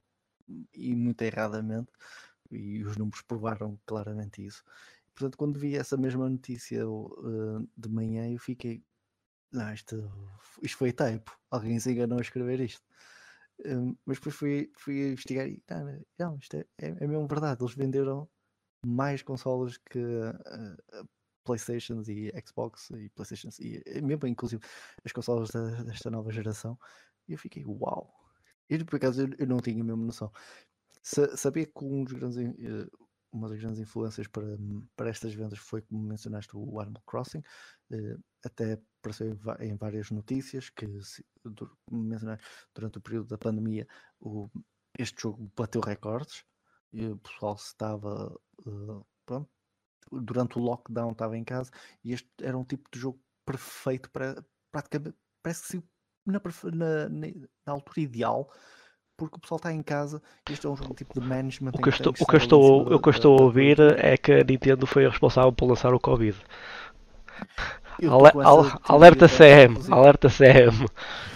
e 0.74 0.94
muito 0.96 1.22
erradamente, 1.22 1.90
e 2.50 2.82
os 2.82 2.96
números 2.96 3.22
provaram 3.22 3.78
claramente 3.86 4.44
isso. 4.44 4.64
Portanto, 5.14 5.36
quando 5.36 5.58
vi 5.58 5.76
essa 5.76 5.96
mesma 5.96 6.28
notícia 6.28 6.88
uh, 6.88 7.68
de 7.76 7.88
manhã, 7.88 8.28
eu 8.28 8.38
fiquei, 8.38 8.82
não, 9.52 9.72
isto, 9.72 10.10
isto 10.62 10.78
foi 10.78 10.92
tempo, 10.92 11.36
alguém 11.50 11.78
se 11.78 11.92
enganou 11.92 12.18
a 12.18 12.22
escrever 12.22 12.60
isto. 12.60 12.82
Um, 13.66 13.96
mas 14.06 14.18
depois 14.18 14.34
fui, 14.34 14.70
fui 14.76 15.10
investigar 15.10 15.46
e 15.46 15.62
não, 15.68 16.04
não 16.18 16.38
isto 16.38 16.56
é, 16.56 16.64
é, 16.78 16.88
é, 16.88 17.06
mesmo 17.06 17.26
verdade. 17.26 17.62
Eles 17.62 17.74
venderam 17.74 18.28
mais 18.84 19.22
consolas 19.22 19.76
que 19.76 19.98
uh, 19.98 21.08
Playstations 21.44 22.08
e 22.08 22.32
Xbox 22.46 22.90
e 22.90 23.08
Playstations 23.10 23.58
e 23.58 23.82
mesmo 24.02 24.26
inclusive 24.26 24.62
as 25.04 25.12
consolas 25.12 25.50
da, 25.50 25.82
desta 25.82 26.10
nova 26.10 26.30
geração. 26.32 26.78
E 27.28 27.32
eu 27.32 27.38
fiquei, 27.38 27.64
uau! 27.66 28.12
E 28.68 28.82
por 28.84 28.96
acaso 28.96 29.22
eu, 29.22 29.30
eu 29.38 29.46
não 29.46 29.58
tinha 29.58 29.82
mesmo 29.82 30.04
noção. 30.04 30.30
Sa 31.02 31.36
sabia 31.36 31.66
que 31.66 31.84
um 31.84 32.04
dos 32.04 32.12
grandes, 32.12 32.36
uh, 32.38 32.90
uma 33.32 33.48
das 33.48 33.58
grandes 33.58 33.80
influências 33.80 34.26
para, 34.28 34.46
para 34.96 35.10
estas 35.10 35.34
vendas 35.34 35.58
foi, 35.58 35.82
como 35.82 36.02
mencionaste, 36.02 36.56
o 36.56 36.80
Animal 36.80 37.02
Crossing. 37.06 37.42
Uh, 37.90 38.22
até 38.44 38.80
apareceu 39.00 39.36
em, 39.60 39.76
várias 39.76 40.10
notícias 40.10 40.70
que, 40.70 40.86
mencionaste, 41.90 42.46
durante 42.74 42.98
o 42.98 43.00
período 43.00 43.28
da 43.28 43.38
pandemia, 43.38 43.86
o, 44.20 44.48
este 44.98 45.22
jogo 45.22 45.50
bateu 45.56 45.80
recordes 45.80 46.44
e 46.92 47.06
o 47.06 47.16
pessoal 47.18 47.54
estava. 47.54 48.38
Uh, 48.66 49.04
pronto, 49.24 49.48
durante 50.12 50.58
o 50.58 50.62
lockdown 50.62 51.12
estava 51.12 51.36
em 51.36 51.44
casa 51.44 51.70
e 52.04 52.12
este 52.12 52.28
era 52.42 52.58
um 52.58 52.64
tipo 52.64 52.88
de 52.92 52.98
jogo 52.98 53.20
perfeito 53.44 54.10
para 54.10 54.44
praticamente 54.72 55.16
parece 55.42 55.78
que 55.78 55.86
na, 56.26 56.40
na, 57.08 57.26
na 57.66 57.72
altura 57.72 58.00
ideal 58.00 58.50
porque 59.16 59.36
o 59.36 59.40
pessoal 59.40 59.58
está 59.58 59.72
em 59.72 59.82
casa. 59.82 60.22
Este 60.48 60.66
é 60.66 60.70
um 60.70 60.76
jogo 60.76 60.94
tipo 60.94 61.20
de 61.20 61.26
management. 61.26 61.72
O 61.74 61.82
que, 61.82 61.90
estou, 61.90 62.14
o 62.18 62.26
que, 62.26 62.36
estou, 62.36 62.94
o 62.94 62.98
que 62.98 63.08
eu 63.08 63.10
estou 63.10 63.38
a 63.38 63.42
ouvir 63.42 63.78
é 63.98 64.16
que 64.16 64.32
a 64.32 64.42
Nintendo 64.42 64.86
foi 64.86 65.04
a 65.04 65.10
responsável 65.10 65.52
por 65.52 65.66
lançar 65.66 65.92
o 65.92 66.00
Covid. 66.00 66.38
Alerta 68.84 69.28
CM, 69.28 69.76
alerta 69.90 70.28
CM. 70.28 70.86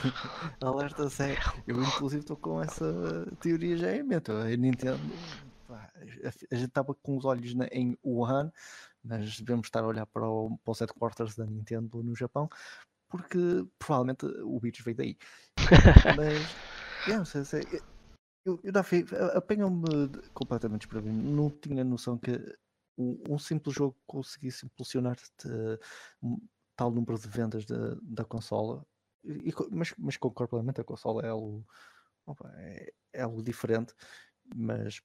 alerta 0.61 1.09
CM. 1.09 1.63
Eu 1.67 1.83
inclusive 1.83 2.21
estou 2.21 2.37
com 2.37 2.61
essa 2.63 3.27
teoria 3.41 3.77
já 3.77 3.95
em 3.95 4.03
mente. 4.03 4.31
A 4.31 4.45
Nintendo, 4.57 5.01
a 5.71 6.55
gente 6.55 6.69
estava 6.69 6.95
com 6.95 7.17
os 7.17 7.25
olhos 7.25 7.55
na, 7.55 7.67
em 7.67 7.97
Wuhan, 8.05 8.53
mas 9.03 9.41
devemos 9.41 9.67
estar 9.67 9.81
a 9.85 9.87
olhar 9.87 10.07
para 10.07 10.29
o, 10.29 10.59
para 10.65 10.73
os 10.73 10.81
headquarters 10.81 11.37
da 11.37 11.45
Nintendo 11.45 12.03
no 12.03 12.15
Japão, 12.15 12.49
porque 13.09 13.67
provavelmente 13.79 14.27
o 14.27 14.59
vírus 14.59 14.81
veio 14.81 14.97
daí. 14.97 15.19
Mas 16.17 16.57
eu 17.07 17.19
não 17.19 17.25
sei, 17.25 17.45
sei 17.45 17.63
eu, 18.45 18.61
eu 18.63 18.73
apanham-me 19.37 20.09
completamente 20.35 20.83
desprevenido. 20.83 21.31
Não 21.31 21.49
tinha 21.49 21.83
noção 21.83 22.19
que 22.19 22.39
um, 22.97 23.39
simples 23.39 23.75
jogo 23.75 23.97
conseguisse 24.07 24.67
impulsionar 24.67 25.17
um, 26.23 26.39
tal 26.77 26.91
número 26.91 27.19
de 27.19 27.29
vendas 27.29 27.65
de, 27.65 27.75
da 28.03 28.25
consola. 28.25 28.85
E, 29.25 29.53
mas, 29.71 29.95
mas 29.97 30.17
concordo 30.17 30.51
plenamente, 30.51 30.81
a 30.81 30.85
consola 30.85 31.23
é 31.23 31.29
algo, 31.29 31.67
opa, 32.27 32.53
é, 32.57 32.93
é 33.13 33.23
algo 33.23 33.43
diferente, 33.43 33.95
mas 34.55 35.01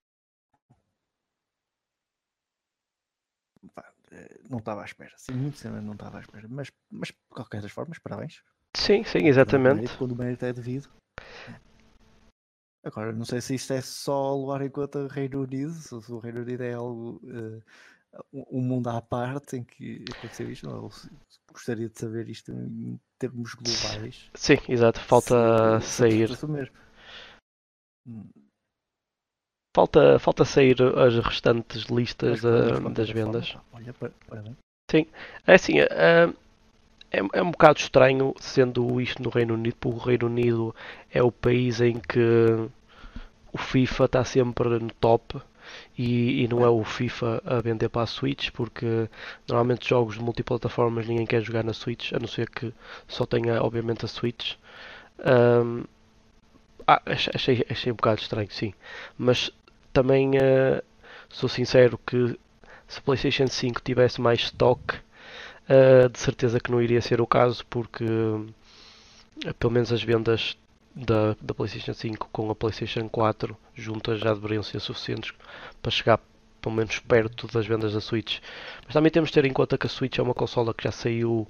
Eh, 4.11 4.39
não 4.49 4.57
estava 4.57 4.81
à 4.81 4.85
espera, 4.85 5.13
sim, 5.17 5.33
muito 5.33 5.57
sinceramente 5.57 5.85
não 5.85 5.93
estava 5.93 6.17
à 6.17 6.21
espera, 6.21 6.47
mas, 6.49 6.71
mas 6.89 7.09
de 7.09 7.15
qualquer 7.29 7.61
das 7.61 7.71
formas, 7.71 7.99
parabéns. 7.99 8.43
Sim, 8.75 9.03
sim, 9.03 9.27
exatamente. 9.27 9.95
Quando 9.97 10.13
o 10.13 10.15
mérito 10.15 10.45
é 10.45 10.53
devido. 10.53 10.89
Agora, 12.83 13.11
não 13.11 13.25
sei 13.25 13.41
se 13.41 13.55
isto 13.55 13.73
é 13.73 13.81
só 13.81 14.35
levar 14.39 14.61
em 14.61 14.69
conta 14.69 14.99
o 14.99 15.07
Reino 15.07 15.41
Unido, 15.41 15.71
se 15.73 15.93
o 15.93 16.19
Reino 16.19 16.41
Unido 16.41 16.63
é 16.63 16.73
algo, 16.73 17.19
uh, 17.25 17.61
um 18.33 18.61
mundo 18.61 18.89
à 18.89 19.01
parte 19.01 19.57
em 19.57 19.63
que 19.63 20.03
aconteceu 20.15 20.49
isto, 20.49 20.69
ou 20.69 20.89
gostaria 21.51 21.89
de 21.89 21.99
saber 21.99 22.29
isto 22.29 22.51
em 22.51 22.99
termos 23.17 23.53
globais. 23.53 24.29
Sim, 24.33 24.57
exato, 24.69 24.99
falta 25.01 25.79
se, 25.81 25.87
sair. 25.87 26.35
Se 26.35 26.47
mesmo. 26.47 26.75
Hum. 28.07 28.29
Falta, 29.75 30.17
falta 30.17 30.45
sair 30.45 30.77
as 30.81 31.15
restantes 31.23 31.83
listas 31.83 32.41
da, 32.41 32.79
das 32.89 33.09
vendas. 33.09 33.55
Olha, 33.71 33.93
Sim, 34.89 35.05
é 35.45 35.53
assim, 35.53 35.79
é, 35.79 36.33
é, 37.11 37.19
é 37.33 37.43
um 37.43 37.51
bocado 37.51 37.79
estranho 37.79 38.33
sendo 38.39 38.99
isto 39.01 39.21
no 39.21 39.29
Reino 39.29 39.53
Unido, 39.55 39.75
porque 39.79 39.97
o 39.97 39.99
Reino 39.99 40.27
Unido 40.27 40.75
é 41.11 41.21
o 41.23 41.31
país 41.31 41.81
em 41.81 41.99
que 41.99 42.69
o 43.51 43.57
FIFA 43.57 44.05
está 44.05 44.23
sempre 44.23 44.69
no 44.69 44.91
top 44.99 45.41
e, 45.97 46.43
e, 46.43 46.47
não 46.47 46.63
é 46.63 46.69
o 46.69 46.83
FIFA 46.83 47.41
a 47.45 47.61
vender 47.61 47.89
para 47.89 48.03
a 48.03 48.07
Switch, 48.07 48.51
porque 48.51 49.09
normalmente 49.47 49.87
jogos 49.87 50.15
de 50.15 50.21
multiplataformas 50.21 51.07
ninguém 51.07 51.25
quer 51.25 51.41
jogar 51.41 51.63
na 51.63 51.73
Switch, 51.73 52.13
a 52.13 52.19
não 52.19 52.27
ser 52.27 52.49
que 52.49 52.73
só 53.07 53.25
tenha, 53.25 53.61
obviamente, 53.61 54.05
a 54.05 54.07
Switch. 54.07 54.55
Um, 55.19 55.83
ah, 56.87 57.01
achei, 57.05 57.65
achei 57.69 57.91
um 57.91 57.95
bocado 57.95 58.21
estranho, 58.21 58.49
sim. 58.51 58.73
Mas 59.17 59.51
também 59.93 60.31
uh, 60.37 60.81
sou 61.29 61.49
sincero 61.49 61.99
que 62.05 62.39
se 62.87 63.01
PlayStation 63.01 63.47
5 63.47 63.81
tivesse 63.81 64.19
mais 64.21 64.39
stock, 64.41 64.95
Uh, 65.69 66.09
de 66.09 66.19
certeza 66.19 66.59
que 66.59 66.71
não 66.71 66.81
iria 66.81 67.01
ser 67.01 67.21
o 67.21 67.27
caso, 67.27 67.63
porque 67.67 68.03
pelo 69.59 69.71
menos 69.71 69.93
as 69.93 70.01
vendas 70.01 70.57
da, 70.95 71.35
da 71.39 71.53
PlayStation 71.53 71.93
5 71.93 72.29
com 72.31 72.49
a 72.49 72.55
PlayStation 72.55 73.07
4 73.07 73.55
juntas 73.75 74.19
já 74.19 74.33
deveriam 74.33 74.63
ser 74.63 74.79
suficientes 74.79 75.31
para 75.81 75.91
chegar 75.91 76.19
pelo 76.61 76.75
menos 76.75 76.99
perto 76.99 77.47
das 77.47 77.65
vendas 77.65 77.93
da 77.93 78.01
Switch. 78.01 78.39
Mas 78.85 78.93
também 78.93 79.11
temos 79.11 79.29
de 79.29 79.33
ter 79.33 79.45
em 79.45 79.53
conta 79.53 79.77
que 79.77 79.87
a 79.87 79.89
Switch 79.89 80.17
é 80.17 80.21
uma 80.21 80.33
consola 80.33 80.73
que 80.73 80.83
já 80.83 80.91
saiu 80.91 81.47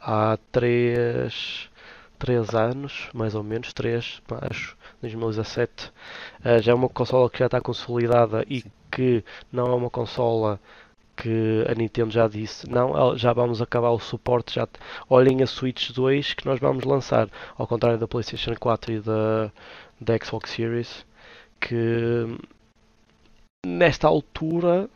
há 0.00 0.38
3, 0.52 1.68
3 2.18 2.54
anos, 2.54 3.08
mais 3.12 3.34
ou 3.34 3.42
menos, 3.42 3.72
3, 3.72 4.22
acho, 4.48 4.76
2017. 5.00 5.88
Uh, 6.44 6.62
já 6.62 6.72
é 6.72 6.74
uma 6.74 6.88
consola 6.88 7.28
que 7.28 7.38
já 7.38 7.46
está 7.46 7.60
consolidada 7.60 8.44
e 8.48 8.64
que 8.90 9.24
não 9.50 9.66
é 9.66 9.74
uma 9.74 9.90
consola 9.90 10.60
que 11.16 11.64
a 11.68 11.74
Nintendo 11.74 12.10
já 12.10 12.26
disse, 12.26 12.68
não, 12.68 13.16
já 13.16 13.32
vamos 13.32 13.60
acabar 13.60 13.90
o 13.90 13.98
suporte, 13.98 14.54
já 14.54 14.66
olhem 15.08 15.42
a 15.42 15.46
Switch 15.46 15.90
2 15.90 16.34
que 16.34 16.46
nós 16.46 16.58
vamos 16.58 16.84
lançar, 16.84 17.28
ao 17.56 17.66
contrário 17.66 17.98
da 17.98 18.08
PlayStation 18.08 18.54
4 18.54 18.92
e 18.92 19.00
da, 19.00 19.52
da 20.00 20.18
Xbox 20.24 20.50
Series, 20.50 21.06
que 21.60 22.26
nesta 23.64 24.08
altura 24.08 24.88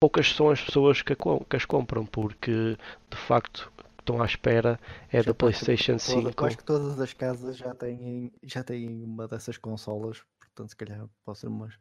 poucas 0.00 0.34
são 0.34 0.50
as 0.50 0.60
pessoas 0.60 1.00
que, 1.02 1.14
que 1.14 1.56
as 1.56 1.64
compram, 1.64 2.04
porque 2.04 2.76
de 3.10 3.16
facto 3.16 3.72
estão 3.98 4.20
à 4.20 4.26
espera 4.26 4.78
é 5.10 5.22
já 5.22 5.30
da 5.30 5.34
PlayStation 5.34 5.98
5. 5.98 6.34
Eu 6.36 6.46
acho 6.46 6.58
que 6.58 6.64
todas 6.64 7.00
as 7.00 7.12
casas 7.14 7.56
já 7.56 7.74
têm, 7.74 8.30
já 8.42 8.62
têm 8.62 9.02
uma 9.02 9.26
dessas 9.26 9.56
consolas, 9.56 10.22
portanto 10.38 10.68
se 10.68 10.76
calhar 10.76 11.08
pode 11.24 11.38
ser 11.38 11.46
umas 11.46 11.74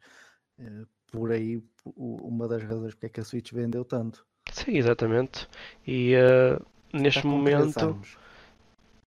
eh, 0.58 0.86
por 1.14 1.32
aí 1.32 1.64
uma 1.96 2.48
das 2.48 2.64
razões 2.64 2.96
porque 2.96 3.06
é 3.06 3.10
que 3.10 3.20
a 3.20 3.24
Switch 3.24 3.54
vendeu 3.54 3.86
tanto. 3.86 4.26
Sim, 4.52 4.78
exatamente. 4.78 5.48
E 5.86 6.16
uh, 6.16 6.66
neste 6.92 7.26
momento. 7.26 8.02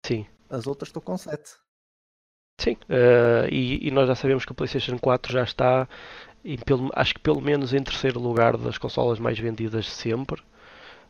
Sim. 0.06 0.26
As 0.50 0.68
outras 0.68 0.90
estão 0.90 1.02
com 1.02 1.18
7. 1.18 1.56
Sim, 2.60 2.74
uh, 2.74 3.48
e, 3.50 3.88
e, 3.88 3.92
nós 3.92 4.08
já 4.08 4.16
sabemos 4.16 4.46
que 4.46 4.52
a 4.52 4.56
PlayStation 4.56 4.98
4 4.98 5.34
já 5.34 5.44
está, 5.44 5.90
em, 6.44 6.58
pelo, 6.58 6.90
acho 6.94 7.14
que 7.14 7.20
pelo 7.20 7.42
menos 7.42 7.74
em 7.74 7.84
terceiro 7.84 8.20
lugar 8.20 8.56
das 8.58 8.78
consolas 8.78 9.20
mais 9.20 9.40
vendidas 9.40 9.90
sempre. 9.90 10.42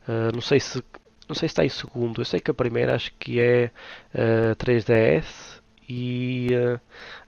Uh, 0.07 0.31
não 0.33 0.41
sei 0.41 0.59
se 0.59 0.83
não 1.27 1.35
sei 1.35 1.49
se 1.49 1.53
está 1.53 1.65
em 1.65 1.69
segundo. 1.69 2.21
Eu 2.21 2.25
sei 2.25 2.39
que 2.39 2.51
a 2.51 2.53
primeira 2.53 2.95
acho 2.95 3.11
que 3.15 3.39
é 3.39 3.71
uh, 4.13 4.55
3DS 4.55 5.61
e 5.87 6.49
uh, 6.53 6.79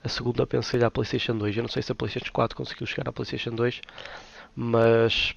a 0.03 0.09
segunda 0.09 0.45
penso 0.45 0.77
que 0.77 0.83
a 0.83 0.91
PlayStation 0.91 1.37
2. 1.37 1.57
Eu 1.57 1.63
não 1.63 1.69
sei 1.69 1.81
se 1.81 1.91
a 1.91 1.95
PlayStation 1.95 2.31
4 2.31 2.57
conseguiu 2.57 2.87
chegar 2.87 3.09
à 3.09 3.13
PlayStation 3.13 3.51
2, 3.51 3.81
mas 4.55 5.35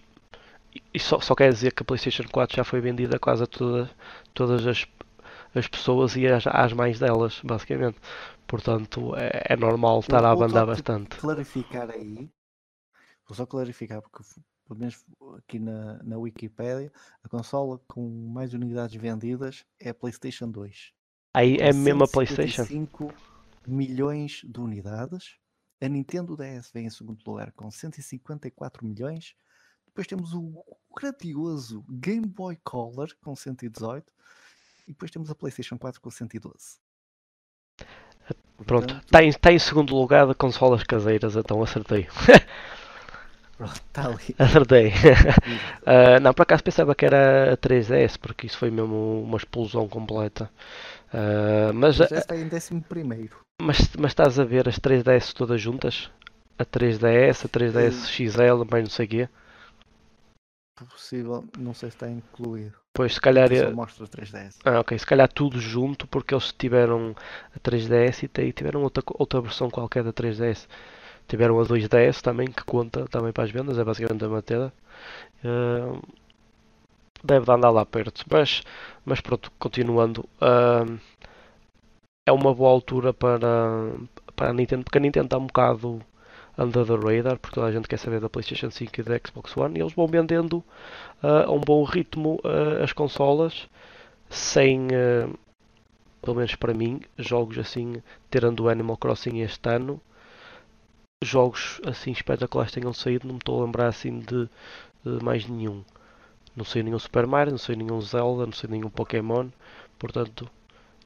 isso 0.94 1.08
só, 1.08 1.20
só 1.20 1.34
quer 1.34 1.52
dizer 1.52 1.72
que 1.72 1.82
a 1.82 1.86
PlayStation 1.86 2.24
4 2.30 2.56
já 2.56 2.64
foi 2.64 2.80
vendida 2.80 3.18
quase 3.18 3.42
a 3.42 3.46
toda, 3.46 3.90
todas 4.34 4.66
as, 4.66 4.86
as 5.54 5.68
pessoas 5.68 6.16
e 6.16 6.26
às, 6.26 6.46
às 6.46 6.72
mais 6.72 6.98
delas, 6.98 7.40
basicamente. 7.44 7.98
Portanto, 8.46 9.14
é, 9.16 9.54
é 9.54 9.56
normal 9.56 10.00
estar 10.00 10.24
a 10.24 10.30
abandar 10.30 10.66
bastante. 10.66 11.16
clarificar 11.16 11.90
aí, 11.90 12.28
vou 13.28 13.36
só 13.36 13.46
clarificar, 13.46 14.02
porque 14.02 14.24
pelo 14.66 14.80
menos 14.80 15.04
aqui 15.38 15.58
na, 15.58 16.02
na 16.02 16.16
Wikipedia, 16.16 16.92
a 17.22 17.28
consola 17.28 17.80
com 17.88 18.08
mais 18.32 18.54
unidades 18.54 18.94
vendidas 19.00 19.64
é 19.78 19.90
a 19.90 19.94
PlayStation 19.94 20.48
2. 20.48 20.92
Aí 21.32 21.56
é 21.58 21.72
mesmo 21.72 22.04
a 22.04 22.08
PlayStation? 22.08 22.64
5 22.64 23.12
milhões 23.66 24.42
de 24.44 24.60
unidades. 24.60 25.36
A 25.80 25.88
Nintendo 25.88 26.36
DS 26.36 26.70
vem 26.72 26.86
em 26.86 26.90
segundo 26.90 27.20
lugar 27.26 27.52
com 27.52 27.70
154 27.70 28.84
milhões. 28.84 29.34
Depois 29.86 30.06
temos 30.06 30.34
o 30.34 30.64
grandioso 30.94 31.84
Game 31.88 32.26
Boy 32.26 32.58
Color 32.62 33.08
com 33.22 33.34
118. 33.34 34.12
E 34.86 34.92
depois 34.92 35.10
temos 35.10 35.30
a 35.30 35.34
PlayStation 35.34 35.78
4 35.78 36.00
com 36.00 36.10
112. 36.10 36.78
Pronto, 38.66 38.94
está 38.94 39.22
em, 39.22 39.32
tá 39.32 39.52
em 39.52 39.58
segundo 39.58 39.94
lugar 39.96 40.26
de 40.26 40.34
consolas 40.34 40.82
caseiras, 40.82 41.34
então 41.34 41.62
acertei. 41.62 42.06
Pronto, 43.60 43.74
está 43.74 44.06
ali. 44.06 44.34
Acertei. 44.38 44.88
uh, 45.84 46.18
não, 46.22 46.32
por 46.32 46.44
acaso 46.44 46.64
pensava 46.64 46.94
que 46.94 47.04
era 47.04 47.52
a 47.52 47.56
3DS, 47.58 48.16
porque 48.18 48.46
isso 48.46 48.56
foi 48.56 48.70
mesmo 48.70 49.22
uma 49.22 49.36
explosão 49.36 49.86
completa. 49.86 50.50
Uh, 51.12 51.70
mas, 51.74 51.98
mas 51.98 52.10
está 52.10 52.34
em 52.34 52.48
décimo 52.48 52.80
primeiro. 52.80 53.36
Mas, 53.60 53.94
mas 53.98 54.12
estás 54.12 54.38
a 54.38 54.44
ver 54.44 54.66
as 54.66 54.78
3DS 54.78 55.34
todas 55.34 55.60
juntas? 55.60 56.10
A 56.58 56.64
3DS, 56.64 57.44
a 57.44 57.48
3DS 57.50 58.06
XL, 58.08 58.64
mais 58.70 58.84
não 58.84 58.90
sei 58.90 59.04
o 59.04 59.08
quê? 59.10 59.28
Possível, 60.90 61.44
não 61.58 61.74
sei 61.74 61.90
se 61.90 61.96
está 61.96 62.08
incluído. 62.08 62.72
Pois, 62.94 63.12
se 63.12 63.20
calhar. 63.20 63.54
Só 63.54 63.70
mostra 63.72 64.06
3DS. 64.06 64.56
Ah, 64.64 64.80
ok. 64.80 64.98
Se 64.98 65.04
calhar 65.04 65.30
tudo 65.30 65.60
junto, 65.60 66.06
porque 66.06 66.32
eles 66.32 66.50
tiveram 66.50 67.14
a 67.54 67.60
3DS 67.60 68.30
e 68.38 68.52
tiveram 68.54 68.82
outra, 68.82 69.04
outra 69.06 69.42
versão 69.42 69.68
qualquer 69.68 70.02
da 70.02 70.14
3DS. 70.14 70.66
Tiveram 71.30 71.60
a 71.60 71.64
2DS 71.64 72.20
também, 72.22 72.48
que 72.48 72.64
conta 72.64 73.06
também 73.06 73.32
para 73.32 73.44
as 73.44 73.52
vendas, 73.52 73.78
é 73.78 73.84
basicamente 73.84 74.24
a 74.24 74.28
matéria. 74.28 74.72
Uh, 75.44 76.02
deve 77.22 77.52
andar 77.52 77.70
lá 77.70 77.86
perto. 77.86 78.24
Mas, 78.28 78.62
mas 79.04 79.20
pronto, 79.20 79.52
continuando. 79.56 80.28
Uh, 80.42 80.98
é 82.26 82.32
uma 82.32 82.52
boa 82.52 82.72
altura 82.72 83.14
para, 83.14 83.38
para 84.34 84.50
a 84.50 84.52
Nintendo, 84.52 84.82
porque 84.82 84.98
a 84.98 85.00
Nintendo 85.00 85.26
está 85.26 85.38
um 85.38 85.46
bocado 85.46 86.02
under 86.58 86.84
the 86.84 86.96
radar, 86.96 87.38
porque 87.38 87.54
toda 87.54 87.68
a 87.68 87.72
gente 87.72 87.86
quer 87.86 87.96
saber 87.96 88.18
da 88.18 88.28
PlayStation 88.28 88.70
5 88.72 89.00
e 89.00 89.04
da 89.04 89.20
Xbox 89.24 89.56
One, 89.56 89.78
e 89.78 89.82
eles 89.82 89.92
vão 89.92 90.08
vendendo 90.08 90.64
uh, 91.22 91.46
a 91.46 91.52
um 91.52 91.60
bom 91.60 91.84
ritmo 91.84 92.40
uh, 92.44 92.82
as 92.82 92.92
consolas, 92.92 93.68
sem, 94.28 94.88
uh, 94.88 95.38
pelo 96.20 96.36
menos 96.36 96.56
para 96.56 96.74
mim, 96.74 97.00
jogos 97.16 97.56
assim, 97.56 98.02
tirando 98.32 98.64
o 98.64 98.68
Animal 98.68 98.96
Crossing 98.96 99.40
este 99.42 99.68
ano, 99.68 100.00
jogos 101.22 101.80
assim 101.84 102.12
espetaculares 102.12 102.72
tenham 102.72 102.92
saído, 102.94 103.26
não 103.26 103.34
me 103.34 103.38
estou 103.40 103.60
a 103.60 103.64
lembrar 103.66 103.88
assim 103.88 104.20
de, 104.20 104.48
de 105.04 105.22
mais 105.22 105.46
nenhum. 105.46 105.84
Não 106.56 106.64
sei 106.64 106.82
nenhum 106.82 106.98
Super 106.98 107.26
Mario, 107.26 107.52
não 107.52 107.58
sei 107.58 107.76
nenhum 107.76 108.00
Zelda, 108.00 108.46
não 108.46 108.52
sei 108.52 108.70
nenhum 108.70 108.88
Pokémon, 108.88 109.48
portanto, 109.98 110.50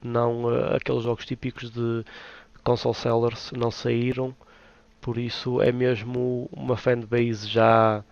não 0.02 0.44
uh, 0.44 0.76
aqueles 0.76 1.02
jogos 1.02 1.26
típicos 1.26 1.70
de 1.70 2.04
console 2.62 2.94
sellers 2.94 3.50
não 3.52 3.70
saíram, 3.70 4.34
por 5.00 5.18
isso 5.18 5.60
é 5.60 5.72
mesmo 5.72 6.48
uma 6.52 6.76
fanbase 6.76 7.48
já 7.48 8.04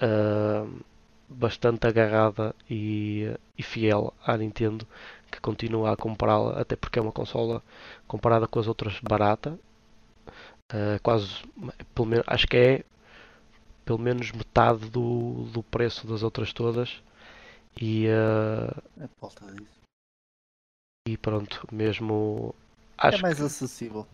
uh, 0.00 0.84
bastante 1.28 1.86
agarrada 1.88 2.54
e, 2.70 3.34
e, 3.58 3.62
fiel 3.62 4.14
à 4.24 4.36
Nintendo 4.36 4.86
que 5.30 5.40
continua 5.40 5.92
a 5.92 5.96
comprá-la, 5.96 6.60
até 6.60 6.76
porque 6.76 6.98
é 6.98 7.02
uma 7.02 7.12
consola 7.12 7.62
comparada 8.06 8.46
com 8.46 8.60
as 8.60 8.68
outras 8.68 9.00
barata, 9.00 9.58
uh, 10.72 11.00
quase, 11.02 11.42
pelo 11.94 12.08
menos, 12.08 12.24
acho 12.28 12.46
que 12.46 12.56
é 12.56 12.84
pelo 13.84 13.98
menos 13.98 14.32
metade 14.32 14.90
do, 14.90 15.44
do 15.52 15.62
preço 15.62 16.06
das 16.06 16.22
outras 16.22 16.52
todas. 16.52 17.02
E, 17.80 18.06
uh, 18.08 18.82
é 19.00 19.08
e 21.08 21.16
pronto, 21.16 21.66
mesmo. 21.72 22.54
É 22.98 23.08
acho 23.08 23.18
é 23.18 23.22
mais 23.22 23.38
que... 23.38 23.44
acessível. 23.44 24.06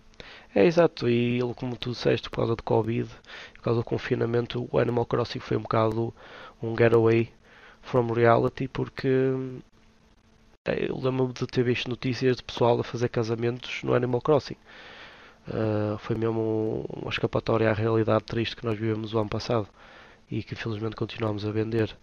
É 0.54 0.64
exato, 0.64 1.08
e 1.08 1.40
como 1.56 1.76
tu 1.76 1.90
disseste, 1.90 2.28
por 2.30 2.36
causa 2.36 2.54
do 2.54 2.62
Covid, 2.62 3.08
por 3.54 3.62
causa 3.62 3.80
do 3.80 3.84
confinamento, 3.84 4.68
o 4.70 4.78
Animal 4.78 5.06
Crossing 5.06 5.40
foi 5.40 5.56
um 5.56 5.62
bocado 5.62 6.14
um 6.62 6.76
getaway 6.76 7.32
from 7.80 8.12
reality, 8.12 8.68
porque 8.68 9.08
eh, 10.68 10.86
eu 10.88 10.96
lembro-me 10.96 11.32
de 11.32 11.46
ter 11.46 11.64
visto 11.64 11.88
notícias 11.88 12.36
de 12.36 12.42
pessoal 12.44 12.78
a 12.78 12.84
fazer 12.84 13.08
casamentos 13.08 13.82
no 13.82 13.94
Animal 13.94 14.20
Crossing. 14.20 14.56
Uh, 15.48 15.98
foi 15.98 16.16
mesmo 16.16 16.84
uma 16.88 17.10
escapatória 17.10 17.68
à 17.68 17.72
realidade 17.72 18.24
triste 18.24 18.54
que 18.54 18.64
nós 18.64 18.78
vivemos 18.78 19.12
o 19.12 19.18
ano 19.18 19.28
passado 19.28 19.66
e 20.30 20.42
que 20.42 20.54
infelizmente 20.54 20.96
continuamos 20.96 21.44
a 21.44 21.50
vender. 21.50 21.96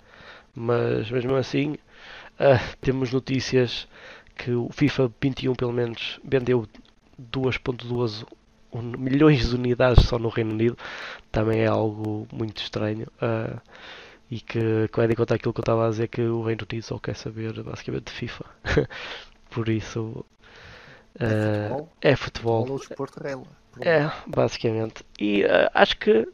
Mas 0.53 1.09
mesmo 1.09 1.35
assim, 1.35 1.73
uh, 1.73 2.75
temos 2.81 3.13
notícias 3.13 3.87
que 4.35 4.51
o 4.51 4.69
FIFA 4.71 5.11
21 5.21 5.55
pelo 5.55 5.73
menos 5.73 6.19
vendeu 6.23 6.67
2.2 7.31 8.25
milhões 8.97 9.49
de 9.49 9.55
unidades 9.55 10.05
só 10.05 10.19
no 10.19 10.29
Reino 10.29 10.51
Unido. 10.51 10.77
Também 11.31 11.61
é 11.61 11.67
algo 11.67 12.27
muito 12.31 12.61
estranho. 12.61 13.07
Uh, 13.21 13.59
e 14.31 14.39
que, 14.39 14.87
que 14.93 15.07
de 15.07 15.15
conta 15.15 15.35
aquilo 15.35 15.53
que 15.53 15.59
eu 15.59 15.63
estava 15.63 15.87
a 15.87 15.89
dizer 15.89 16.07
que 16.07 16.21
o 16.21 16.43
Reino 16.43 16.65
Unido 16.69 16.83
só 16.83 16.99
quer 16.99 17.15
saber 17.15 17.63
basicamente 17.63 18.05
de 18.05 18.11
FIFA. 18.11 18.45
Por 19.49 19.69
isso 19.69 20.23
é 22.01 22.15
futebol. 22.15 22.79
É 22.79 22.95
futebol. 22.95 23.47
É, 23.81 24.11
basicamente. 24.27 25.03
E 25.19 25.43
uh, 25.43 25.69
acho 25.73 25.97
que 25.97 26.27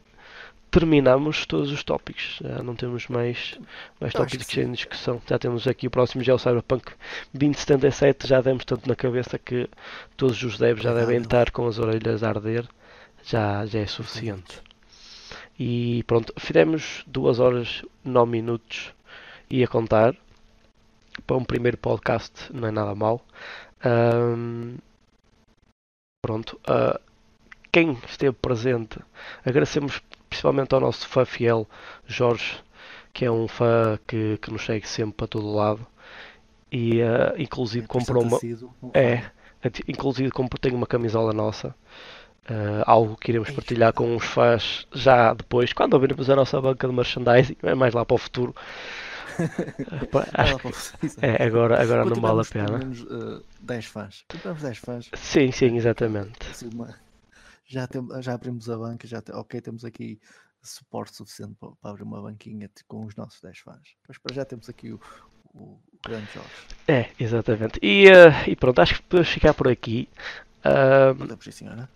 terminamos 0.70 1.46
todos 1.46 1.70
os 1.70 1.82
tópicos. 1.82 2.38
Já 2.42 2.62
não 2.62 2.74
temos 2.74 3.08
mais, 3.08 3.58
mais 4.00 4.12
tópicos 4.12 4.56
em 4.58 4.72
discussão. 4.72 5.22
Já 5.26 5.38
temos 5.38 5.66
aqui 5.66 5.86
o 5.86 5.90
próximo, 5.90 6.22
já 6.22 6.32
é 6.32 6.34
o 6.34 6.38
Cyberpunk 6.38 6.92
2077. 7.32 8.26
Já 8.26 8.40
demos 8.40 8.64
tanto 8.64 8.88
na 8.88 8.94
cabeça 8.94 9.38
que 9.38 9.68
todos 10.16 10.42
os 10.42 10.58
devs 10.58 10.82
já 10.82 10.92
devem 10.92 11.18
estar 11.18 11.50
com 11.50 11.66
as 11.66 11.78
orelhas 11.78 12.22
a 12.22 12.28
arder. 12.28 12.66
Já, 13.24 13.64
já 13.66 13.80
é 13.80 13.86
suficiente. 13.86 14.60
E 15.58 16.04
pronto, 16.06 16.32
fizemos 16.38 17.02
2 17.06 17.40
horas 17.40 17.82
9 18.04 18.30
minutos 18.30 18.92
ia 19.48 19.66
contar. 19.66 20.14
Para 21.26 21.36
um 21.36 21.44
primeiro 21.44 21.78
podcast 21.78 22.52
não 22.52 22.68
é 22.68 22.70
nada 22.70 22.94
mal. 22.94 23.24
Um, 23.86 24.76
pronto. 26.22 26.58
Uh, 26.68 26.98
quem 27.70 27.92
esteve 28.08 28.34
presente, 28.34 28.98
agradecemos 29.44 30.02
principalmente 30.28 30.74
ao 30.74 30.80
nosso 30.80 31.06
fã 31.08 31.24
fiel 31.24 31.68
Jorge, 32.06 32.60
que 33.12 33.24
é 33.24 33.30
um 33.30 33.46
fã 33.46 33.98
que, 34.06 34.38
que 34.38 34.50
nos 34.50 34.64
segue 34.64 34.88
sempre 34.88 35.14
para 35.16 35.28
todo 35.28 35.54
lado. 35.54 35.86
E 36.72 37.00
uh, 37.02 37.34
inclusive 37.38 37.84
É 37.84 37.88
comprou 37.88 38.22
uma. 38.22 38.38
um 38.82 38.90
É, 38.92 39.22
inclusive 39.86 40.30
comprou, 40.30 40.58
tem 40.58 40.72
uma 40.72 40.86
camisola 40.86 41.32
nossa. 41.32 41.74
Uh, 42.48 42.82
algo 42.86 43.16
que 43.16 43.32
iremos 43.32 43.50
partilhar 43.50 43.92
com 43.92 44.14
os 44.14 44.24
fãs 44.24 44.86
já 44.92 45.34
depois, 45.34 45.72
quando 45.72 45.94
ouvirmos 45.94 46.30
a 46.30 46.36
nossa 46.36 46.60
banca 46.60 46.86
de 46.86 46.94
merchandising, 46.94 47.56
é 47.62 47.74
mais 47.74 47.92
lá 47.92 48.04
para 48.04 48.14
o 48.14 48.18
futuro. 48.18 48.54
Uh, 49.38 51.20
é, 51.22 51.44
agora, 51.44 51.80
agora 51.80 52.04
não 52.04 52.16
vale 52.20 52.40
a 52.40 52.44
pena. 52.44 52.78
menos, 52.78 53.02
uh, 53.02 53.44
10 53.60 53.86
fãs. 53.86 54.24
Tivermos 54.28 54.62
10 54.62 54.78
fãs, 54.78 55.10
Sim, 55.14 55.52
sim, 55.52 55.76
exatamente. 55.76 56.32
assim, 56.50 56.70
já, 57.66 57.86
tem, 57.86 58.02
já 58.20 58.34
abrimos 58.34 58.68
a 58.70 58.76
banca, 58.76 59.06
já 59.06 59.20
te- 59.20 59.32
ok, 59.32 59.60
temos 59.60 59.84
aqui 59.84 60.20
suporte 60.62 61.16
suficiente 61.16 61.54
para, 61.60 61.70
para 61.80 61.90
abrir 61.90 62.02
uma 62.02 62.20
banquinha 62.20 62.70
com 62.88 63.04
os 63.04 63.14
nossos 63.14 63.40
10 63.40 63.58
fãs. 63.58 63.94
Mas 64.08 64.18
para 64.18 64.34
já 64.34 64.44
temos 64.44 64.68
aqui 64.68 64.92
o, 64.92 65.00
o, 65.54 65.78
grande 66.04 66.26
Jorge. 66.32 66.50
É, 66.88 67.10
exatamente. 67.18 67.78
E, 67.82 68.08
uh, 68.08 68.48
e 68.48 68.56
pronto, 68.56 68.80
acho 68.80 68.96
que 68.96 69.02
podemos 69.02 69.28
ficar 69.28 69.54
por 69.54 69.68
aqui. 69.68 70.08
Uh, 70.64 71.42
sim, 71.42 71.50
senhora. 71.50 71.88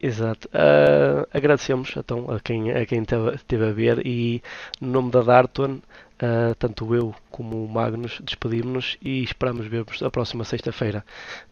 Exato. 0.00 0.48
Ah, 0.52 1.26
agradecemos 1.32 1.94
então 1.96 2.30
a 2.30 2.40
quem, 2.40 2.70
a 2.70 2.84
quem 2.86 3.02
esteve 3.02 3.66
a 3.66 3.72
ver 3.72 4.06
e 4.06 4.42
no 4.80 4.88
nome 4.92 5.10
da 5.10 5.22
Darton, 5.22 5.80
ah, 6.20 6.54
tanto 6.58 6.94
eu 6.94 7.14
como 7.30 7.64
o 7.64 7.68
Magnus 7.68 8.20
despedimos-nos 8.22 8.96
e 9.02 9.22
esperamos 9.22 9.66
ver-vos 9.66 10.02
a 10.02 10.10
próxima 10.10 10.44
sexta-feira. 10.44 11.04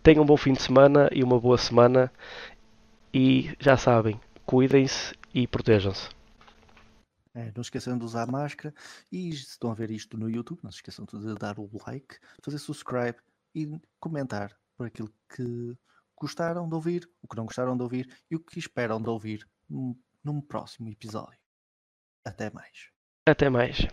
Tenham 0.03 0.23
um 0.23 0.27
bom 0.27 0.36
fim 0.36 0.53
de 0.53 0.62
semana 0.62 1.09
e 1.12 1.23
uma 1.23 1.39
boa 1.39 1.59
semana 1.59 2.11
e 3.12 3.55
já 3.61 3.77
sabem, 3.77 4.20
cuidem-se 4.47 5.15
e 5.35 5.47
protejam-se. 5.47 6.09
É, 7.35 7.47
não 7.47 7.65
se 7.65 7.69
esqueçam 7.69 7.99
de 7.99 8.05
usar 8.05 8.27
máscara 8.27 8.73
e 9.11 9.32
se 9.32 9.51
estão 9.51 9.70
a 9.70 9.74
ver 9.74 9.91
isto 9.91 10.16
no 10.16 10.31
YouTube, 10.31 10.61
não 10.62 10.70
se 10.70 10.78
esqueçam 10.78 11.05
de 11.05 11.35
dar 11.35 11.59
o 11.59 11.69
like, 11.86 12.16
fazer 12.43 12.59
subscribe 12.59 13.19
e 13.55 13.69
comentar 13.99 14.57
por 14.77 14.86
aquilo 14.86 15.12
que 15.35 15.77
gostaram 16.16 16.69
de 16.69 16.74
ouvir, 16.74 17.11
o 17.20 17.28
que 17.28 17.36
não 17.36 17.45
gostaram 17.45 17.77
de 17.77 17.82
ouvir 17.82 18.09
e 18.31 18.36
o 18.36 18.41
que 18.41 18.59
esperam 18.59 19.03
de 19.03 19.09
ouvir 19.09 19.47
num, 19.69 19.99
num 20.23 20.41
próximo 20.41 20.89
episódio. 20.89 21.39
Até 22.24 22.51
mais. 22.51 22.89
Até 23.27 23.51
mais. 23.51 23.86